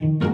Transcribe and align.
Türkiye'nin 0.00 0.30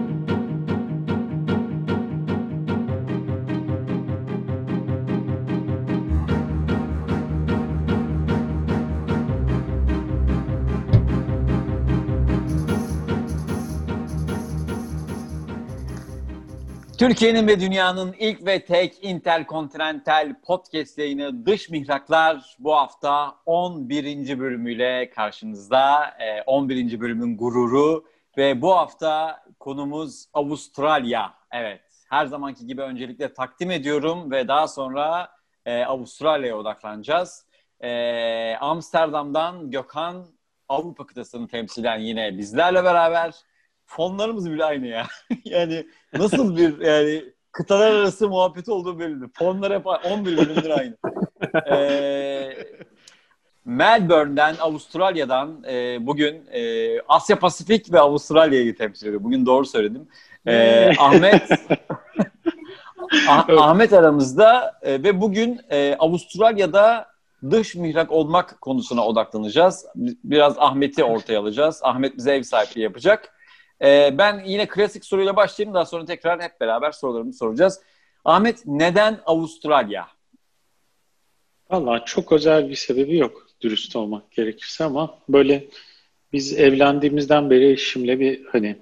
ve 17.47 17.59
dünyanın 17.59 18.15
ilk 18.19 18.45
ve 18.45 18.65
tek 18.65 19.03
interkontinental 19.03 20.35
podcast 20.45 20.97
yayını 20.97 21.45
Dış 21.45 21.69
Mihraklar 21.69 22.55
bu 22.59 22.75
hafta 22.75 23.35
11. 23.45 24.39
bölümüyle 24.39 25.09
karşınızda. 25.09 26.13
11. 26.45 26.99
bölümün 26.99 27.37
gururu 27.37 28.13
ve 28.37 28.61
bu 28.61 28.75
hafta 28.75 29.42
konumuz 29.63 30.25
Avustralya. 30.33 31.33
Evet, 31.51 31.81
her 32.09 32.25
zamanki 32.25 32.65
gibi 32.65 32.81
öncelikle 32.81 33.33
takdim 33.33 33.71
ediyorum 33.71 34.31
ve 34.31 34.47
daha 34.47 34.67
sonra 34.67 35.29
e, 35.65 35.83
Avustralya'ya 35.83 36.57
odaklanacağız. 36.57 37.47
E, 37.83 38.55
Amsterdam'dan 38.55 39.71
Gökhan 39.71 40.25
Avrupa 40.69 41.05
kıtasını 41.05 41.47
temsilen 41.47 41.99
yine 41.99 42.37
bizlerle 42.37 42.83
beraber 42.83 43.33
fonlarımız 43.85 44.51
bile 44.51 44.65
aynı 44.65 44.87
ya. 44.87 45.07
yani 45.45 45.87
nasıl 46.13 46.57
bir 46.57 46.79
yani 46.79 47.23
kıtalar 47.51 47.91
arası 47.91 48.29
muhabbeti 48.29 48.71
olduğu 48.71 48.99
belli. 48.99 49.25
Fonlar 49.33 49.73
hep 49.73 49.87
11 49.87 50.37
bölümdür 50.37 50.69
aynı. 50.69 50.97
ee, 51.71 52.57
Melbourne'den, 53.65 54.55
Avustralya'dan 54.59 55.63
e, 55.69 55.97
bugün 56.07 56.45
e, 56.51 57.01
Asya 57.01 57.39
Pasifik 57.39 57.93
ve 57.93 57.99
Avustralya'yı 57.99 58.77
temsil 58.77 59.07
ediyor. 59.07 59.23
Bugün 59.23 59.45
doğru 59.45 59.65
söyledim. 59.65 60.07
E, 60.47 60.91
Ahmet 60.97 61.51
ah, 63.29 63.49
Ahmet 63.49 63.93
aramızda 63.93 64.79
e, 64.81 65.03
ve 65.03 65.21
bugün 65.21 65.61
e, 65.69 65.95
Avustralya'da 65.99 67.13
dış 67.51 67.75
mihrak 67.75 68.11
olmak 68.11 68.61
konusuna 68.61 69.05
odaklanacağız. 69.05 69.85
Biraz 70.23 70.57
Ahmet'i 70.57 71.03
ortaya 71.03 71.39
alacağız. 71.39 71.79
Ahmet 71.83 72.17
bize 72.17 72.35
ev 72.35 72.43
sahipliği 72.43 72.81
yapacak. 72.81 73.33
Ee, 73.81 74.17
ben 74.17 74.43
yine 74.45 74.67
klasik 74.67 75.05
soruyla 75.05 75.35
başlayayım. 75.35 75.73
Daha 75.73 75.85
sonra 75.85 76.05
tekrar 76.05 76.41
hep 76.41 76.61
beraber 76.61 76.91
sorularımızı 76.91 77.37
soracağız. 77.37 77.81
Ahmet 78.25 78.65
neden 78.65 79.19
Avustralya? 79.25 80.07
Valla 81.69 82.05
çok 82.05 82.31
özel 82.31 82.69
bir 82.69 82.75
sebebi 82.75 83.17
yok 83.17 83.47
dürüst 83.63 83.95
olmak 83.95 84.31
gerekirse 84.31 84.83
ama 84.83 85.17
böyle 85.29 85.67
biz 86.33 86.53
evlendiğimizden 86.53 87.49
beri 87.49 87.71
eşimle 87.71 88.19
bir 88.19 88.45
hani 88.45 88.77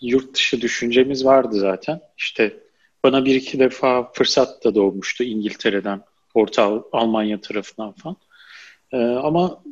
yurt 0.00 0.34
dışı 0.34 0.60
düşüncemiz 0.60 1.24
vardı 1.24 1.58
zaten. 1.58 2.00
İşte 2.18 2.56
bana 3.04 3.24
bir 3.24 3.34
iki 3.34 3.58
defa 3.58 4.12
fırsat 4.12 4.64
da 4.64 4.74
doğmuştu 4.74 5.24
İngiltere'den, 5.24 6.02
Orta 6.34 6.84
Almanya 6.92 7.40
tarafından 7.40 7.92
falan. 7.92 8.16
Ee, 8.92 8.96
ama 8.96 9.62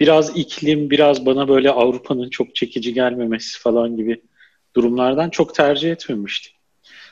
biraz 0.00 0.36
iklim, 0.36 0.90
biraz 0.90 1.26
bana 1.26 1.48
böyle 1.48 1.70
Avrupa'nın 1.70 2.30
çok 2.30 2.54
çekici 2.54 2.94
gelmemesi 2.94 3.58
falan 3.58 3.96
gibi 3.96 4.22
durumlardan 4.76 5.30
çok 5.30 5.54
tercih 5.54 5.90
etmemiştim. 5.92 6.52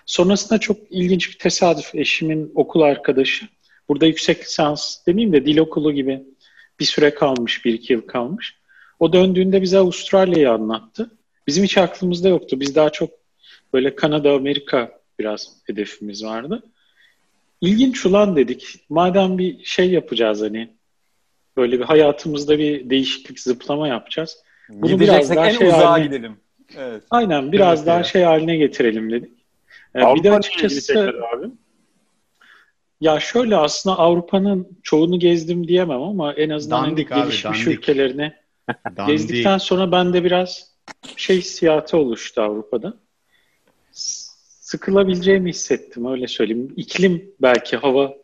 Sonrasında 0.07 0.59
çok 0.59 0.77
ilginç 0.91 1.31
bir 1.31 1.39
tesadüf. 1.39 1.95
Eşimin 1.95 2.53
okul 2.55 2.81
arkadaşı. 2.81 3.49
Burada 3.89 4.07
yüksek 4.07 4.41
lisans 4.41 5.07
demeyeyim 5.07 5.33
de 5.33 5.47
dil 5.47 5.59
okulu 5.59 5.93
gibi 5.93 6.23
bir 6.81 6.85
süre 6.85 7.15
kalmış, 7.15 7.65
bir 7.65 7.75
iki 7.75 7.93
yıl 7.93 8.01
kalmış. 8.01 8.59
O 9.01 9.13
döndüğünde 9.13 9.63
bize 9.63 9.79
Avustralya'yı 9.79 10.51
anlattı. 10.51 11.11
Bizim 11.47 11.65
hiç 11.65 11.79
aklımızda 11.79 12.29
yoktu. 12.29 12.61
Biz 12.61 12.75
daha 12.75 12.91
çok 12.91 13.11
böyle 13.73 13.95
Kanada, 13.95 14.33
Amerika 14.33 15.01
biraz 15.19 15.57
hedefimiz 15.67 16.25
vardı. 16.25 16.63
İlginç 17.61 18.07
ulan 18.07 18.37
dedik. 18.37 18.85
Madem 18.89 19.39
bir 19.39 19.65
şey 19.65 19.91
yapacağız 19.91 20.43
hani 20.43 20.71
böyle 21.57 21.79
bir 21.79 21.85
hayatımızda 21.85 22.59
bir 22.59 22.91
değişiklik, 22.91 23.41
zıplama 23.41 23.89
yapacağız. 23.89 24.39
Bunu 24.69 25.01
biraz 25.01 25.31
daha 25.31 25.47
en 25.47 25.59
şey 25.59 25.69
uzağa 25.69 25.91
haline... 25.91 26.07
gidelim. 26.07 26.37
Evet. 26.77 27.03
Aynen 27.11 27.53
biraz 27.53 27.79
evet, 27.79 27.87
daha 27.87 27.99
ya. 27.99 28.05
şey 28.05 28.23
haline 28.23 28.57
getirelim 28.57 29.11
dedik. 29.11 29.33
Ee, 29.97 30.15
bir 30.15 30.23
de 30.23 30.33
açıkçası 30.33 31.01
abi. 31.35 31.47
Ya 33.01 33.21
şöyle 33.21 33.57
aslında 33.57 33.99
Avrupa'nın 33.99 34.79
çoğunu 34.83 35.19
gezdim 35.19 35.69
diyemem 35.69 36.03
ama 36.03 36.33
en 36.33 36.51
azından 36.51 36.85
dandik 36.85 37.11
hani 37.11 37.23
gelişmiş 37.23 37.67
abi, 37.67 37.75
ülkelerini 37.75 38.33
gezdikten 39.07 39.59
sonra 39.59 39.93
bende 39.93 40.25
biraz 40.25 40.73
şey 41.17 41.39
hissiyatı 41.39 41.97
oluştu 41.97 42.43
Avrupa'da. 42.43 42.95
Sıkılabileceğimi 44.61 45.51
hissettim 45.51 46.07
öyle 46.07 46.27
söyleyeyim. 46.27 46.73
İklim 46.77 47.35
belki 47.41 47.77
hava 47.77 48.15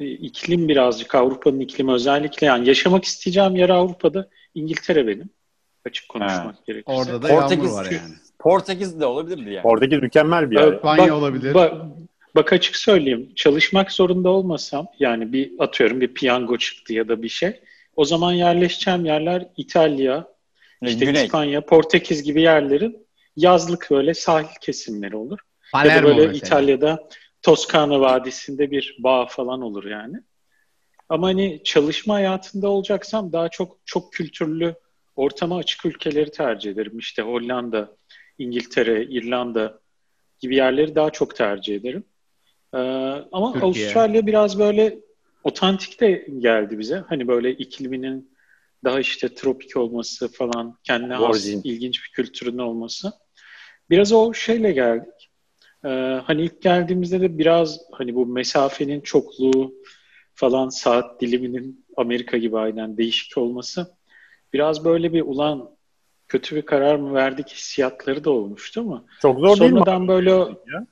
e, 0.00 0.10
iklim 0.10 0.68
birazcık 0.68 1.14
Avrupa'nın 1.14 1.60
iklimi 1.60 1.92
özellikle 1.92 2.46
yani 2.46 2.68
yaşamak 2.68 3.04
isteyeceğim 3.04 3.56
yer 3.56 3.70
Avrupa'da 3.70 4.28
İngiltere 4.54 5.06
benim. 5.06 5.30
Açık 5.86 6.08
konuşmak 6.08 6.54
ha. 6.54 6.62
gerekirse. 6.66 6.98
Orada 6.98 7.22
da 7.22 7.28
Portekiz, 7.28 7.64
yağmur 7.64 7.76
var 7.76 7.90
yani. 7.90 8.14
Portekiz 8.38 9.00
de 9.00 9.06
olabilirdi 9.06 9.50
yani. 9.50 9.62
Portekiz 9.62 10.02
mükemmel 10.02 10.50
bir 10.50 10.58
yer. 10.58 10.72
İspanya 10.72 11.04
bak, 11.04 11.12
olabilir. 11.12 11.54
Bak, 11.54 11.74
bak 12.34 12.52
açık 12.52 12.76
söyleyeyim. 12.76 13.32
Çalışmak 13.36 13.92
zorunda 13.92 14.28
olmasam 14.28 14.86
yani 14.98 15.32
bir 15.32 15.52
atıyorum 15.58 16.00
bir 16.00 16.14
piyango 16.14 16.58
çıktı 16.58 16.92
ya 16.92 17.08
da 17.08 17.22
bir 17.22 17.28
şey. 17.28 17.60
O 17.96 18.04
zaman 18.04 18.32
yerleşeceğim 18.32 19.04
yerler 19.04 19.46
İtalya, 19.56 20.28
işte 20.82 21.04
Güney. 21.04 21.24
İspanya, 21.24 21.60
Portekiz 21.60 22.22
gibi 22.22 22.42
yerlerin 22.42 23.06
yazlık 23.36 23.88
böyle 23.90 24.14
sahil 24.14 24.56
kesimleri 24.60 25.16
olur. 25.16 25.38
Palermo 25.72 25.96
ya 25.96 26.02
da 26.02 26.06
böyle 26.06 26.26
mesela. 26.26 26.46
İtalya'da 26.46 27.08
Toskana 27.42 28.00
Vadisi'nde 28.00 28.70
bir 28.70 28.96
bağ 28.98 29.26
falan 29.26 29.62
olur 29.62 29.84
yani. 29.84 30.16
Ama 31.08 31.26
hani 31.26 31.60
çalışma 31.64 32.14
hayatında 32.14 32.68
olacaksam 32.68 33.32
daha 33.32 33.48
çok 33.48 33.78
çok 33.84 34.12
kültürlü 34.12 34.74
ortama 35.16 35.56
açık 35.56 35.86
ülkeleri 35.86 36.30
tercih 36.30 36.70
ederim. 36.70 36.98
İşte 36.98 37.22
Hollanda, 37.22 37.96
İngiltere, 38.38 39.04
İrlanda 39.04 39.80
gibi 40.40 40.56
yerleri 40.56 40.94
daha 40.94 41.10
çok 41.10 41.36
tercih 41.36 41.76
ederim. 41.76 42.04
Ee, 42.74 42.78
ama 43.32 43.52
Türkiye. 43.52 43.66
Avustralya 43.66 44.26
biraz 44.26 44.58
böyle 44.58 44.98
otantik 45.44 46.00
de 46.00 46.26
geldi 46.38 46.78
bize. 46.78 47.04
Hani 47.08 47.28
böyle 47.28 47.50
ikliminin 47.50 48.36
daha 48.84 49.00
işte 49.00 49.34
tropik 49.34 49.76
olması 49.76 50.32
falan, 50.32 50.78
kendine 50.84 51.14
has 51.14 51.46
ilginç 51.46 52.04
bir 52.04 52.10
kültürün 52.12 52.58
olması. 52.58 53.12
Biraz 53.90 54.12
o 54.12 54.34
şeyle 54.34 54.72
geldik. 54.72 55.30
Ee, 55.84 55.88
hani 56.24 56.42
ilk 56.42 56.62
geldiğimizde 56.62 57.20
de 57.20 57.38
biraz 57.38 57.80
hani 57.92 58.14
bu 58.14 58.26
mesafenin 58.26 59.00
çokluğu 59.00 59.74
falan 60.34 60.68
saat 60.68 61.20
diliminin 61.20 61.86
Amerika 61.96 62.36
gibi 62.36 62.58
aynen 62.58 62.96
değişik 62.96 63.38
olması 63.38 63.96
biraz 64.52 64.84
böyle 64.84 65.12
bir 65.12 65.22
ulan 65.22 65.70
kötü 66.28 66.56
bir 66.56 66.62
karar 66.62 66.96
mı 66.96 67.14
verdik 67.14 67.48
hissiyatları 67.48 68.24
da 68.24 68.30
olmuştu 68.30 68.80
ama 68.80 69.04
çok 69.22 69.40
zor 69.40 69.60
değil 69.60 69.72
mi? 69.72 69.78
Sonradan 69.78 70.08
böyle 70.08 70.30
ya? 70.30 70.86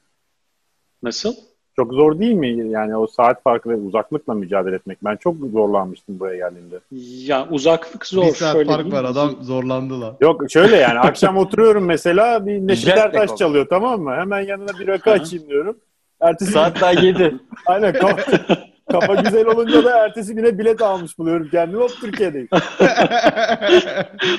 nasıl? 1.02 1.34
Çok 1.78 1.92
zor 1.92 2.18
değil 2.18 2.34
mi 2.34 2.70
yani 2.70 2.96
o 2.96 3.06
saat 3.06 3.42
farkı 3.42 3.70
ve 3.70 3.76
uzaklıkla 3.76 4.34
mücadele 4.34 4.74
etmek? 4.74 5.04
Ben 5.04 5.16
çok 5.16 5.36
zorlanmıştım 5.52 6.20
buraya 6.20 6.36
geldiğimde. 6.36 6.80
Ya 7.26 7.48
uzaklık 7.50 8.06
zor. 8.06 8.26
Bir 8.26 8.32
saat 8.32 8.52
şöyle 8.52 8.72
fark 8.72 8.92
var 8.92 9.04
adam 9.04 9.30
zorlandı 9.40 10.00
lan. 10.00 10.16
Yok 10.20 10.42
şöyle 10.50 10.76
yani 10.76 10.98
akşam 10.98 11.36
oturuyorum 11.44 11.84
mesela 11.84 12.46
bir 12.46 12.66
Neşet 12.66 12.98
Ertaş 12.98 13.36
çalıyor 13.36 13.66
tamam 13.70 14.00
mı? 14.00 14.14
Hemen 14.14 14.40
yanına 14.40 14.78
bir 14.78 14.86
rakı 14.86 15.10
açayım 15.10 15.48
diyorum. 15.48 15.76
Ertesi 16.20 16.52
saat 16.52 16.80
daha 16.80 16.92
7. 16.92 17.36
Aynen 17.66 17.94
Kafa 18.90 19.14
güzel 19.14 19.46
olunca 19.46 19.84
da 19.84 20.04
ertesi 20.04 20.34
güne 20.34 20.58
bilet 20.58 20.82
almış 20.82 21.18
buluyorum 21.18 21.48
kendimi. 21.50 21.82
Hop 21.82 21.90
Türkiye'deyim. 22.00 22.48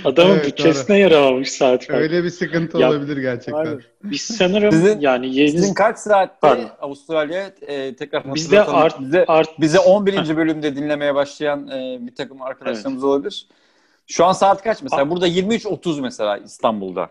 Adamın 0.05 0.33
evet, 0.33 0.45
bütçesine 0.45 0.99
yaramamış 0.99 1.51
saat 1.51 1.87
fark. 1.87 2.01
Öyle 2.01 2.23
bir 2.23 2.29
sıkıntı 2.29 2.77
ya, 2.77 2.89
olabilir 2.89 3.17
gerçekten. 3.17 3.53
Aynen. 3.53 3.81
Biz 4.03 4.21
sanırım 4.21 4.71
sizin, 4.71 4.99
yani 4.99 5.35
yeni... 5.35 5.51
Sizin 5.51 5.73
kaç 5.73 5.97
saatte 5.97 6.47
Avustralya 6.81 7.51
e, 7.61 7.95
tekrar 7.95 8.35
bizde 8.35 8.63
art, 8.63 8.99
bize, 9.01 9.25
art... 9.25 9.59
bize 9.59 9.79
11. 9.79 10.37
bölümde 10.37 10.75
dinlemeye 10.75 11.15
başlayan 11.15 11.67
e, 11.67 11.97
bir 12.01 12.15
takım 12.15 12.41
arkadaşlarımız 12.41 13.03
evet. 13.03 13.09
olabilir. 13.09 13.47
Şu 14.07 14.25
an 14.25 14.33
saat 14.33 14.63
kaç 14.63 14.81
mesela? 14.83 15.01
A- 15.01 15.09
Burada 15.09 15.27
23.30 15.27 16.01
mesela 16.01 16.37
İstanbul'da. 16.37 17.09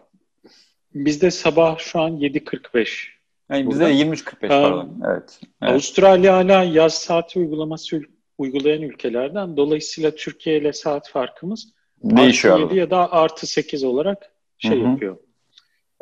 Bizde 0.95 1.31
sabah 1.31 1.79
şu 1.79 2.01
an 2.01 2.11
7.45. 2.11 3.18
Yani 3.51 3.71
bizde 3.71 3.85
23.45 3.85 4.49
pardon. 4.49 5.01
Evet, 5.07 5.41
evet. 5.63 5.73
Avustralya 5.73 6.37
hala 6.37 6.63
yaz 6.63 6.95
saati 6.95 7.39
uygulaması 7.39 8.03
uygulayan 8.39 8.83
ülkelerden. 8.83 9.57
Dolayısıyla 9.57 10.11
Türkiye 10.11 10.59
ile 10.59 10.73
saat 10.73 11.09
farkımız 11.09 11.69
değişiyor. 12.03 12.55
Artı 12.55 12.65
7 12.75 12.77
ya 12.77 12.91
da 12.91 13.13
artı 13.13 13.47
8 13.47 13.85
olarak 13.85 14.33
şey 14.59 14.81
Hı-hı. 14.81 14.89
yapıyor. 14.89 15.17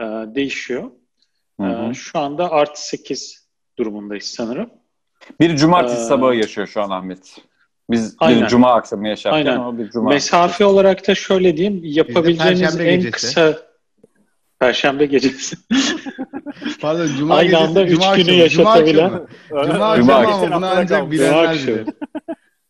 Ee, 0.01 0.05
değişiyor. 0.35 0.91
Ee, 1.61 1.95
şu 1.95 2.19
anda 2.19 2.51
artı 2.51 2.89
8 2.89 3.47
durumundayız 3.79 4.25
sanırım. 4.25 4.71
Bir 5.41 5.57
cumartesi 5.57 6.03
ee, 6.03 6.05
sabahı 6.05 6.35
yaşıyor 6.35 6.67
şu 6.67 6.83
an 6.83 6.91
Ahmet. 6.91 7.37
Biz 7.91 8.17
aynen. 8.19 8.43
bir 8.43 8.47
cuma 8.47 8.75
akşamı 8.75 9.09
yaşarken 9.09 9.39
aynen. 9.39 9.57
ama 9.57 9.79
bir 9.79 9.91
cuma. 9.91 10.11
Mesafe 10.11 10.53
akşamı. 10.53 10.71
olarak 10.71 11.09
da 11.09 11.15
şöyle 11.15 11.57
diyeyim. 11.57 11.81
Yapabileceğiniz 11.85 12.81
en 12.81 12.87
gecesi. 12.87 13.11
kısa 13.11 13.59
Perşembe 14.59 15.07
gecesi. 15.07 15.57
Pardon 16.81 17.07
Cuma 17.19 17.37
Aynı 17.37 17.51
gecesi, 17.51 17.65
anda 17.65 17.83
üç 17.85 17.91
Cuma 17.91 18.17
günü 18.17 18.23
akşamı, 18.23 18.39
yaşatabilen. 18.39 19.09
Cuma 19.09 19.27
akşamı, 19.61 19.73
Cuma 19.73 19.97
Cuma 19.97 20.15
akşamı 20.15 20.47
ama 20.47 20.57
bunu 20.57 20.67
ancak 20.67 21.11
bilenler 21.11 21.55
bilir. 21.55 21.87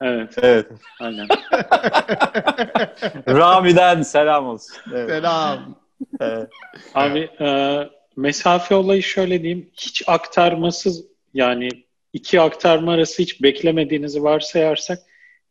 Evet, 0.03 0.35
Evet. 0.43 0.67
aynen. 1.01 1.29
Rami'den 3.29 4.03
selam 4.03 4.47
olsun. 4.47 4.77
Evet. 4.95 5.11
Selam. 5.11 5.75
Evet. 6.21 6.49
Abi 6.95 7.19
e, 7.41 7.79
mesafe 8.17 8.75
olayı 8.75 9.03
şöyle 9.03 9.43
diyeyim. 9.43 9.71
Hiç 9.73 10.03
aktarmasız 10.07 11.05
yani 11.35 11.69
iki 12.13 12.41
aktarma 12.41 12.93
arası 12.93 13.23
hiç 13.23 13.43
beklemediğinizi 13.43 14.23
varsayarsak 14.23 14.99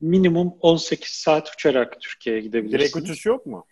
minimum 0.01 0.53
18 0.61 1.09
saat 1.09 1.49
uçarak 1.53 2.01
Türkiye'ye 2.01 2.41
gidebilirsiniz. 2.41 2.93
Direkt 2.93 3.09
uçuş 3.09 3.25
yok 3.25 3.45
mu? 3.45 3.65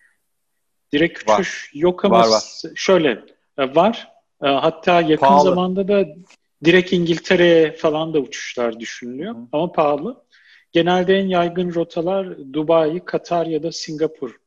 Direkt 0.94 1.30
Var. 1.30 1.40
uçuş 1.40 1.72
yok 1.74 2.06
ama 2.06 2.20
Var, 2.20 2.28
var. 2.28 2.44
şöyle 2.76 3.10
e, 3.58 3.76
var. 3.76 4.13
E, 4.44 4.48
hatta 4.48 5.02
yakın 5.02 5.26
Pahalı. 5.26 5.50
zamanda 5.50 5.88
da 5.88 6.06
direkt 6.64 6.94
İngiltere'ye 6.94 7.72
falan 7.72 8.14
da 8.14 8.20
uçuşlar 8.20 8.80
düşünülüyor 8.80 9.36
Hı. 9.36 9.40
ama 9.52 9.72
pahalı. 9.72 10.24
Genelde 10.72 11.18
en 11.18 11.28
yaygın 11.28 11.74
rotalar 11.74 12.54
Dubai, 12.54 13.06
Katar 13.06 13.46
ya 13.46 13.64
da 13.64 13.72
Singapur 13.72 14.38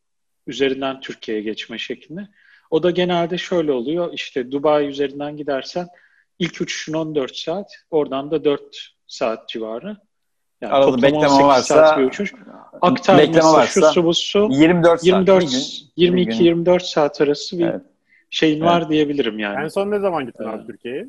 üzerinden 0.46 1.00
Türkiye'ye 1.00 1.42
geçme 1.42 1.78
şeklinde. 1.78 2.28
O 2.70 2.82
da 2.82 2.90
genelde 2.90 3.38
şöyle 3.38 3.72
oluyor. 3.72 4.12
İşte 4.12 4.52
Dubai 4.52 4.86
üzerinden 4.86 5.36
gidersen 5.36 5.88
ilk 6.38 6.60
uçuşun 6.60 6.92
14 6.92 7.36
saat, 7.36 7.72
oradan 7.90 8.30
da 8.30 8.44
4 8.44 8.62
saat 9.06 9.48
civarı. 9.48 9.96
Yani 10.60 10.72
Arada 10.72 11.02
bekleme 11.02 11.26
18 11.26 11.46
varsa 11.46 11.74
saat 11.74 11.98
bir 11.98 12.04
uçuş. 12.04 12.34
Aktarması, 12.82 13.28
bekleme 13.28 13.46
varsa 13.46 13.80
şusu 13.80 14.04
busu 14.04 14.48
24 14.50 15.00
saat. 15.00 15.04
24 15.04 15.44
bir 15.44 15.50
gün, 15.50 15.62
22 15.96 16.30
bir 16.30 16.36
gün. 16.36 16.44
24 16.44 16.82
saat 16.82 17.20
arası 17.20 17.58
bir 17.58 17.66
Evet. 17.66 17.82
Şeyin 18.30 18.60
Evet. 18.60 18.70
var 18.70 18.90
diyebilirim 18.90 19.38
yani. 19.38 19.64
En 19.64 19.68
son 19.68 19.90
ne 19.90 19.98
zaman 19.98 20.26
gittin 20.26 20.44
abi 20.44 20.56
Evet. 20.56 20.66
Türkiye'ye? 20.66 21.06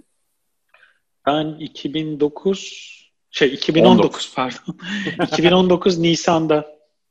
Ben 1.28 1.46
2009 1.60 2.98
şey 3.32 3.54
2019 3.54 4.34
pardon. 4.36 4.78
2019 5.24 5.98
Nisan'da 6.00 6.66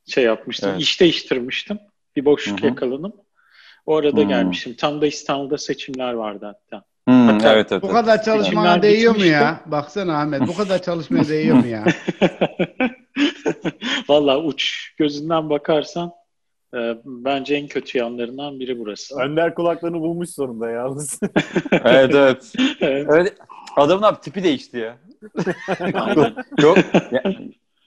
şey 0.06 0.24
yapmıştım. 0.24 0.70
Evet. 0.70 0.80
İş 0.82 1.00
değiştirmiştim. 1.00 1.78
Bir 2.16 2.24
boşluk 2.24 2.58
Hı 2.60 2.62
hı. 2.62 2.66
yakaladım. 2.66 3.12
O 3.86 3.96
arada 3.96 4.20
Hmm. 4.20 4.28
gelmiştim. 4.28 4.74
Tam 4.74 5.00
da 5.00 5.06
İstanbul'da 5.06 5.58
seçimler 5.58 6.12
vardı 6.12 6.46
hatta. 6.46 6.84
Hmm, 7.08 7.26
Hatta 7.28 7.52
evet 7.52 7.72
evet. 7.72 7.82
Bu 7.82 7.86
evet. 7.86 7.96
kadar 7.96 8.22
çalışmana 8.22 8.82
değiyor 8.82 9.16
mu 9.16 9.24
ya? 9.24 9.60
Baksana 9.66 10.20
Ahmet 10.20 10.48
bu 10.48 10.54
kadar 10.56 10.82
çalışmaya 10.82 11.28
değiyor 11.28 11.56
mu 11.56 11.66
ya? 11.66 11.84
Vallahi 14.08 14.36
uç 14.36 14.92
gözünden 14.98 15.50
bakarsan 15.50 16.12
bence 17.04 17.54
en 17.54 17.66
kötü 17.66 17.98
yanlarından 17.98 18.60
biri 18.60 18.78
burası. 18.78 19.16
Önder 19.20 19.54
kulaklarını 19.54 20.00
bulmuş 20.00 20.30
sonunda 20.30 20.70
yalnız. 20.70 21.20
evet 21.72 22.14
evet. 22.14 22.52
Evet. 22.80 23.06
Öyle, 23.08 23.30
adamın 23.76 24.02
abi 24.02 24.20
tipi 24.20 24.42
değişti 24.44 24.78
ya. 24.78 24.98
Aynen. 25.94 26.34
yok. 26.58 26.78
Ya, 27.12 27.22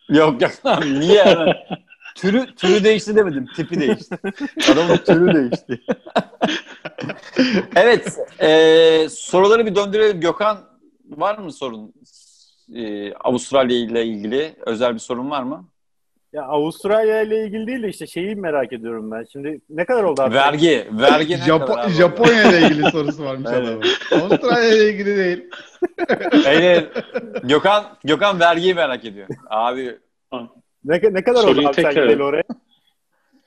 yok 0.10 0.42
yok 0.42 0.52
abi 0.64 1.00
niye? 1.00 1.56
Türü, 2.16 2.56
türü 2.56 2.84
değişti 2.84 3.16
demedim. 3.16 3.46
Tipi 3.56 3.80
değişti. 3.80 4.18
Adamın 4.74 4.98
türü 4.98 5.34
değişti. 5.34 5.82
evet. 7.76 8.18
E, 8.42 9.10
soruları 9.10 9.66
bir 9.66 9.76
döndürelim. 9.76 10.22
Gökhan 10.22 10.58
var 11.10 11.38
mı 11.38 11.54
sorun? 11.54 11.94
E, 12.76 13.14
Avustralya 13.14 13.78
ile 13.78 14.06
ilgili 14.06 14.56
özel 14.66 14.94
bir 14.94 15.00
sorun 15.00 15.30
var 15.30 15.44
mı? 15.44 15.68
Ya 16.34 16.44
Avustralya 16.44 17.22
ile 17.22 17.44
ilgili 17.46 17.68
değil 17.68 17.84
de 17.84 17.90
işte 17.90 18.08
şeyi 18.08 18.36
merak 18.36 18.74
ediyorum 18.74 19.12
ben. 19.12 19.26
Şimdi 19.31 19.62
ne 19.70 19.86
kadar 19.86 20.04
oldu 20.04 20.22
abi? 20.22 20.36
Vergi. 20.36 20.88
Vergi 20.92 21.34
ne 21.34 21.38
Japo- 21.38 21.66
kadar 21.66 21.86
abi? 21.86 21.92
Japonya 21.92 22.44
ile 22.50 22.68
ilgili 22.68 22.84
sorusu 22.92 23.24
varmış 23.26 23.50
Evet. 23.54 23.68
adamın. 23.68 23.84
Avustralya 24.26 24.70
ile 24.76 24.90
ilgili 24.90 25.18
değil. 25.18 25.50
Evet. 26.46 27.04
Gökhan, 27.44 27.84
Gökhan 28.04 28.40
vergiyi 28.40 28.74
merak 28.74 29.06
ediyor. 29.06 29.28
Abi 29.50 29.98
Ne, 30.86 31.02
ne 31.12 31.24
kadar 31.24 31.42
Soruyu 31.42 31.60
oldu 31.60 31.68
abi 31.68 31.76
sen 31.81 31.84
tekrar- 31.84 32.20
oraya? 32.20 32.44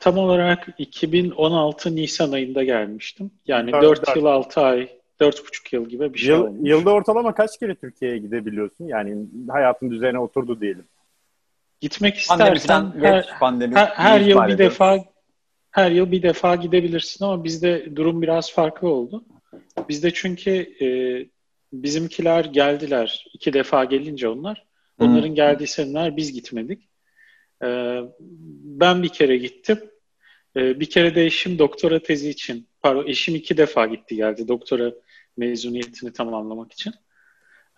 Tam 0.00 0.18
olarak 0.18 0.68
2016 0.78 1.96
Nisan 1.96 2.32
ayında 2.32 2.64
gelmiştim. 2.64 3.30
Yani 3.46 3.70
Evet, 3.74 3.82
4 3.82 4.00
evet. 4.06 4.16
yıl 4.16 4.24
6 4.24 4.60
ay, 4.60 4.88
4,5 5.20 5.72
yıl 5.72 5.88
gibi 5.88 6.14
bir 6.14 6.18
şey 6.18 6.28
Yıl, 6.34 6.42
olmuş. 6.44 6.70
yılda 6.70 6.90
ortalama 6.90 7.34
kaç 7.34 7.58
kere 7.58 7.74
Türkiye'ye 7.74 8.18
gidebiliyorsun? 8.18 8.84
Yani 8.84 9.16
hayatın 9.48 9.90
düzene 9.90 10.18
oturdu 10.18 10.60
diyelim. 10.60 10.84
Gitmek 11.82 12.16
istersen 12.16 12.92
her, 13.00 13.38
pandemi. 13.40 13.74
her, 13.74 13.86
her 13.86 14.20
yıl 14.20 14.38
bir 14.38 14.54
ediyoruz. 14.54 14.58
defa 14.58 15.04
her 15.70 15.90
yıl 15.90 16.12
bir 16.12 16.22
defa 16.22 16.56
gidebilirsin 16.56 17.24
ama 17.24 17.44
bizde 17.44 17.96
durum 17.96 18.22
biraz 18.22 18.52
farklı 18.52 18.88
oldu. 18.88 19.24
Bizde 19.88 20.10
çünkü 20.14 20.50
e, 20.50 20.86
bizimkiler 21.72 22.44
geldiler. 22.44 23.26
iki 23.34 23.52
defa 23.52 23.84
gelince 23.84 24.28
onlar. 24.28 24.66
Onların 24.98 25.34
geldiği 25.34 25.66
seneler 25.66 26.16
biz 26.16 26.32
gitmedik. 26.32 26.88
E, 27.64 28.00
ben 28.64 29.02
bir 29.02 29.08
kere 29.08 29.36
gittim. 29.36 29.80
E, 30.56 30.80
bir 30.80 30.90
kere 30.90 31.14
de 31.14 31.24
eşim 31.24 31.58
doktora 31.58 31.98
tezi 31.98 32.30
için, 32.30 32.68
pardon 32.82 33.06
eşim 33.06 33.34
iki 33.34 33.56
defa 33.56 33.86
gitti 33.86 34.16
geldi 34.16 34.48
doktora 34.48 34.92
mezuniyetini 35.36 36.12
tamamlamak 36.12 36.72
için. 36.72 36.94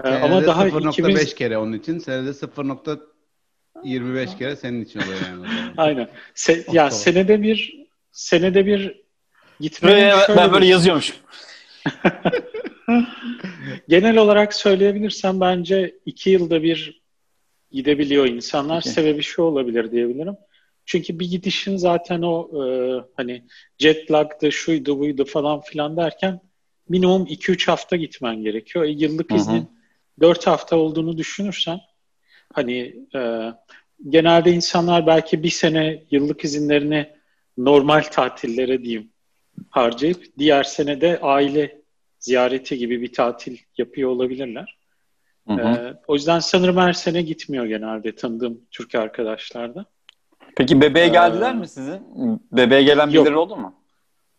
E, 0.05 0.09
ama 0.09 0.47
daha 0.47 0.69
0.5 0.69 0.91
ikimiz 0.91 1.35
kere 1.35 1.59
onun 1.59 1.73
için. 1.73 1.99
Senede 1.99 2.35
0.25 3.75 4.38
kere 4.38 4.56
senin 4.56 4.85
için 4.85 5.00
oluyor 5.00 5.21
yani. 5.26 5.47
aynen. 5.76 6.09
Se- 6.35 6.56
ya 6.59 6.65
Tamam. 6.88 6.91
senede 6.91 7.43
bir 7.43 7.87
senede 8.12 8.67
bir 8.67 9.03
gitmenin 9.61 9.94
Böyle, 9.97 10.11
şöyle 10.26 10.41
ben 10.41 10.53
böyle 10.53 10.65
bir- 10.65 10.71
yazıyormuşum. 10.71 11.17
genel 13.88 14.17
olarak 14.17 14.55
söyleyebilirsem 14.55 15.41
bence 15.41 15.94
iki 16.06 16.31
yılda 16.31 16.62
bir 16.62 17.03
gidebiliyor 17.71 18.26
insanlar. 18.26 18.82
Peki. 18.82 18.94
Sebebi 18.94 19.23
şu 19.23 19.43
olabilir 19.43 19.91
diyebilirim. 19.91 20.37
Çünkü 20.87 21.19
bir 21.20 21.31
gidişin 21.31 21.77
zaten 21.77 22.23
o 22.23 22.50
e, 22.65 22.67
hani 23.17 23.44
jet 23.79 24.11
lag'dı, 24.11 24.53
şuydu, 24.53 24.99
buydu 24.99 25.25
falan 25.25 25.61
filan 25.61 25.97
derken 25.97 26.41
minimum 26.88 27.27
2-3 27.27 27.67
hafta 27.70 27.97
gitmen 27.97 28.37
gerekiyor. 28.43 28.85
E, 28.85 28.88
yıllık 28.88 29.31
Hı 29.31 29.35
hı. 29.35 29.38
iznin 29.38 29.69
4 30.20 30.47
hafta 30.47 30.77
olduğunu 30.77 31.19
düşünürsen 31.19 31.81
hani 32.55 32.97
e, 33.15 33.53
genelde 34.09 34.51
insanlar 34.53 35.06
belki 35.06 35.43
bir 35.43 35.51
sene 35.51 36.03
yıllık 36.11 36.45
izinlerini 36.45 37.11
normal 37.59 38.03
tatillere 38.03 38.83
diyeyim 38.83 39.11
harcayıp 39.71 40.25
diğer 40.39 40.62
sene 40.65 41.01
de 41.01 41.19
aile 41.23 41.81
ziyareti 42.19 42.79
gibi 42.79 43.01
bir 43.01 43.13
tatil 43.13 43.58
yapıyor 43.79 44.11
olabilirler. 44.11 44.79
Hı 45.49 45.55
hı. 45.55 45.61
Ee, 45.61 45.94
o 46.08 46.15
yüzden 46.15 46.39
sanırım 46.39 46.77
her 46.77 46.93
sene 46.93 47.23
gitmiyor 47.23 47.67
genelde 47.67 48.15
tanıdığım 48.15 48.61
Türk 48.70 48.94
arkadaşlar 48.94 49.75
da. 49.75 49.84
Peki 50.56 50.81
bebeğe 50.81 51.06
Ee, 51.06 51.08
geldiler 51.08 51.55
mi 51.55 51.69
sizin? 51.69 52.01
Bebeğe 52.53 52.82
gelen 52.82 53.06
yok. 53.11 53.25
birileri 53.27 53.37
oldu 53.39 53.56
mu? 53.56 53.75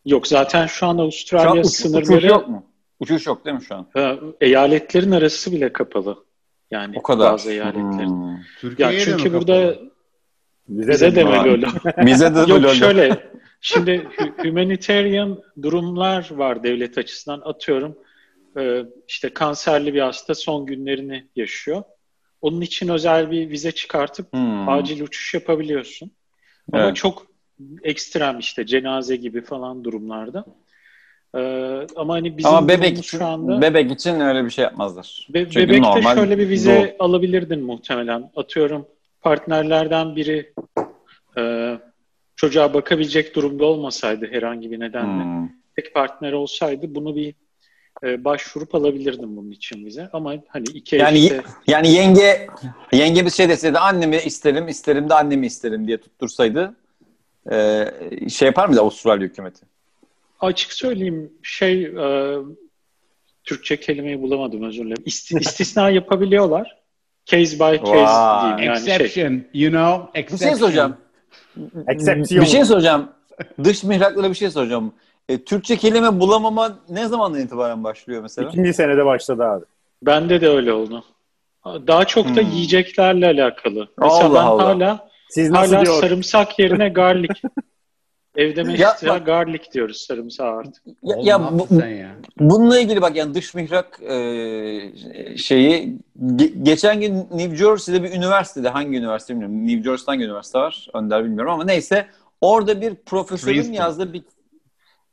Yok 0.05 0.27
zaten 0.27 0.65
şu 0.65 0.85
an 0.85 0.93
Şu 0.93 0.99
an 1.01 1.03
Avustralya 1.03 1.61
uç- 1.61 1.67
sınırları 1.67 2.17
uçuş 2.17 2.29
yok 2.29 2.49
mu? 2.49 2.65
Uçuş 2.99 3.27
yok 3.27 3.45
değil 3.45 3.55
mi 3.55 3.63
şu 3.63 3.75
an? 3.75 3.87
e, 3.97 4.17
eyaletlerin 4.41 5.11
arası 5.11 5.51
bile 5.51 5.73
kapalı. 5.73 6.25
Yani 6.71 6.95
O 6.99 7.01
kadar. 7.03 7.33
bazı 7.33 7.51
eyaletlerin. 7.51 8.09
Hmm. 8.09 8.31
Ya 8.31 8.37
Türkiye'ye 8.59 8.99
de 8.99 9.03
çünkü 9.05 9.29
mi 9.29 9.37
burada 9.37 9.73
kapalı? 9.73 9.91
bize 10.67 11.15
de 11.15 11.23
mi 11.23 11.29
var. 11.29 11.45
böyle? 11.51 11.67
Bize 11.97 12.35
de 12.35 12.39
Yok 12.47 12.69
şöyle 12.75 13.31
şimdi 13.61 13.91
hu- 14.17 14.47
humanitarian 14.49 15.41
durumlar 15.61 16.29
var 16.31 16.63
devlet 16.63 16.97
açısından 16.97 17.41
atıyorum 17.45 17.97
e, 18.57 18.85
işte 19.07 19.29
kanserli 19.29 19.93
bir 19.93 20.01
hasta 20.01 20.35
son 20.35 20.65
günlerini 20.65 21.27
yaşıyor. 21.35 21.83
Onun 22.41 22.61
için 22.61 22.87
özel 22.87 23.31
bir 23.31 23.49
vize 23.49 23.71
çıkartıp 23.71 24.33
Hmm. 24.33 24.69
acil 24.69 25.01
uçuş 25.01 25.33
yapabiliyorsun. 25.33 26.11
Ama 26.73 26.83
Evet. 26.83 26.95
çok 26.95 27.27
ekstrem 27.83 28.39
işte 28.39 28.65
cenaze 28.65 29.15
gibi 29.15 29.41
falan 29.41 29.83
durumlarda. 29.83 30.45
Ee, 31.35 31.87
ama 31.95 32.13
hani 32.13 32.37
bizim 32.37 32.51
Ama 32.51 32.67
bebek 32.67 32.91
için, 32.97 33.17
şu 33.17 33.25
anda 33.25 33.61
bebek 33.61 33.91
için 33.91 34.19
öyle 34.19 34.45
bir 34.45 34.49
şey 34.49 34.63
yapmazlar. 34.63 35.27
Be- 35.29 35.43
Çünkü 35.43 35.59
bebekte 35.59 35.81
normal 35.81 36.15
şöyle 36.15 36.37
bir 36.37 36.49
vize 36.49 36.95
doğum. 36.99 37.09
alabilirdin 37.09 37.61
muhtemelen. 37.63 38.31
Atıyorum 38.35 38.85
partnerlerden 39.21 40.15
biri 40.15 40.53
e, 41.37 41.73
çocuğa 42.35 42.73
bakabilecek 42.73 43.35
durumda 43.35 43.65
olmasaydı 43.65 44.27
herhangi 44.31 44.71
bir 44.71 44.79
nedenle 44.79 45.23
Hmm. 45.23 45.49
tek 45.75 45.93
partner 45.93 46.31
olsaydı 46.33 46.95
bunu 46.95 47.15
bir 47.15 47.33
e, 48.03 48.23
başvurup 48.25 48.75
alabilirdim 48.75 49.37
bunun 49.37 49.51
için 49.51 49.85
vize. 49.85 50.09
Ama 50.13 50.33
hani 50.47 50.65
iki 50.73 50.95
Yani 50.95 51.17
eşte 51.17 51.41
yani 51.67 51.91
yenge 51.91 52.47
yenge 52.91 53.25
bir 53.25 53.29
şey 53.31 53.49
deseydi 53.49 53.79
annemi 53.79 54.17
isterim, 54.17 54.67
isterim 54.67 55.09
de 55.09 55.13
annemi 55.13 55.45
isterim 55.45 55.87
diye 55.87 55.97
tuttursaydı 55.97 56.75
e, 57.51 57.85
şey 58.29 58.45
yapar 58.45 58.67
mıydı 58.67 58.81
Avustralya 58.81 59.27
hükümeti? 59.27 59.65
Açık 60.39 60.73
söyleyeyim 60.73 61.33
şey 61.43 61.83
e, 61.83 62.37
Türkçe 63.43 63.79
kelimeyi 63.79 64.21
bulamadım 64.21 64.63
özür 64.63 64.85
dilerim. 64.85 65.03
İsti- 65.05 65.39
istisna 65.39 65.89
yapabiliyorlar. 65.89 66.77
Case 67.25 67.59
by 67.59 67.77
case 67.77 67.91
Vay. 67.91 68.57
diyeyim 68.57 68.73
yani 68.73 68.85
şey. 68.85 68.95
Exception, 68.95 69.43
you 69.53 69.71
know, 69.71 70.13
Bir 70.13 70.19
exception. 70.19 70.49
şey 70.49 70.59
soracağım. 70.59 70.97
Exception. 71.87 72.41
Bir 72.41 72.47
şey 72.47 72.65
soracağım. 72.65 73.09
Dış 73.63 73.83
mihraklara 73.83 74.29
bir 74.29 74.35
şey 74.35 74.49
soracağım. 74.49 74.93
e, 75.29 75.43
Türkçe 75.43 75.77
kelime 75.77 76.19
bulamama 76.19 76.79
ne 76.89 77.07
zamandan 77.07 77.41
itibaren 77.41 77.83
başlıyor 77.83 78.21
mesela? 78.21 78.49
İkinci 78.49 78.73
senede 78.73 79.05
başladı 79.05 79.43
abi. 79.43 79.65
Bende 80.01 80.41
de 80.41 80.49
öyle 80.49 80.73
oldu. 80.73 81.03
Daha 81.65 82.05
çok 82.05 82.35
da 82.35 82.41
hmm. 82.41 82.51
yiyeceklerle 82.51 83.27
alakalı. 83.27 83.87
Mesela 83.97 84.23
Allah 84.23 84.35
ben 84.35 84.45
Allah. 84.45 84.65
hala 84.65 85.09
Siz 85.29 85.49
nasıl 85.49 85.73
hala 85.73 85.85
diyor? 85.85 86.01
sarımsak 86.01 86.59
yerine 86.59 86.89
garlic. 86.89 87.33
Evde 88.35 88.63
mesela 88.63 89.17
garlic 89.17 89.71
diyoruz 89.73 89.97
sarımsağı 89.97 90.51
artık. 90.55 90.83
Ya, 90.87 90.93
Oğlum, 91.15 91.25
ya 91.27 91.37
ne 91.37 91.59
bu- 91.59 91.75
ya? 91.85 92.15
bununla 92.39 92.79
ilgili 92.79 93.01
bak 93.01 93.15
yani 93.15 93.33
dış 93.33 93.53
mihrak 93.53 93.99
e, 94.03 94.17
şeyi 95.37 95.97
ge- 96.25 96.63
geçen 96.63 97.01
gün 97.01 97.15
New 97.31 97.55
Jersey'de 97.55 98.03
bir 98.03 98.11
üniversitede 98.13 98.69
hangi 98.69 98.97
üniversite 98.97 99.33
bilmiyorum. 99.33 99.67
New 99.67 99.83
Jersey'de 99.83 100.11
hangi 100.11 100.23
üniversite 100.25 100.59
var? 100.59 100.87
Önder 100.93 101.23
bilmiyorum 101.25 101.51
ama 101.53 101.63
neyse 101.63 102.07
orada 102.41 102.81
bir 102.81 102.95
profesörün 102.95 103.53
Princeton. 103.53 103.73
yazdığı 103.73 104.13
bir 104.13 104.23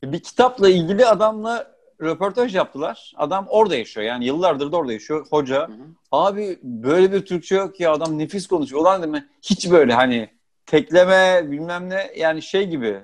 bir 0.03 0.19
kitapla 0.19 0.69
ilgili 0.69 1.05
adamla 1.05 1.73
röportaj 2.01 2.55
yaptılar. 2.55 3.13
Adam 3.17 3.45
orada 3.49 3.75
yaşıyor 3.75 4.05
yani 4.07 4.25
yıllardır 4.25 4.71
da 4.71 4.77
orada 4.77 4.93
yaşıyor. 4.93 5.25
Hoca. 5.29 5.67
hı. 5.67 5.71
Abi 6.11 6.59
böyle 6.63 7.11
bir 7.11 7.25
Türkçe 7.25 7.55
yok 7.55 7.79
ya 7.79 7.91
adam 7.91 8.19
nefis 8.19 8.47
konuşuyor. 8.47 8.81
Ulan 8.81 9.01
değil 9.01 9.11
mi? 9.11 9.27
Hiç 9.41 9.71
böyle 9.71 9.93
hani 9.93 10.29
tekleme 10.65 11.51
bilmem 11.51 11.89
ne 11.89 12.11
yani 12.17 12.41
şey 12.41 12.67
gibi 12.67 12.97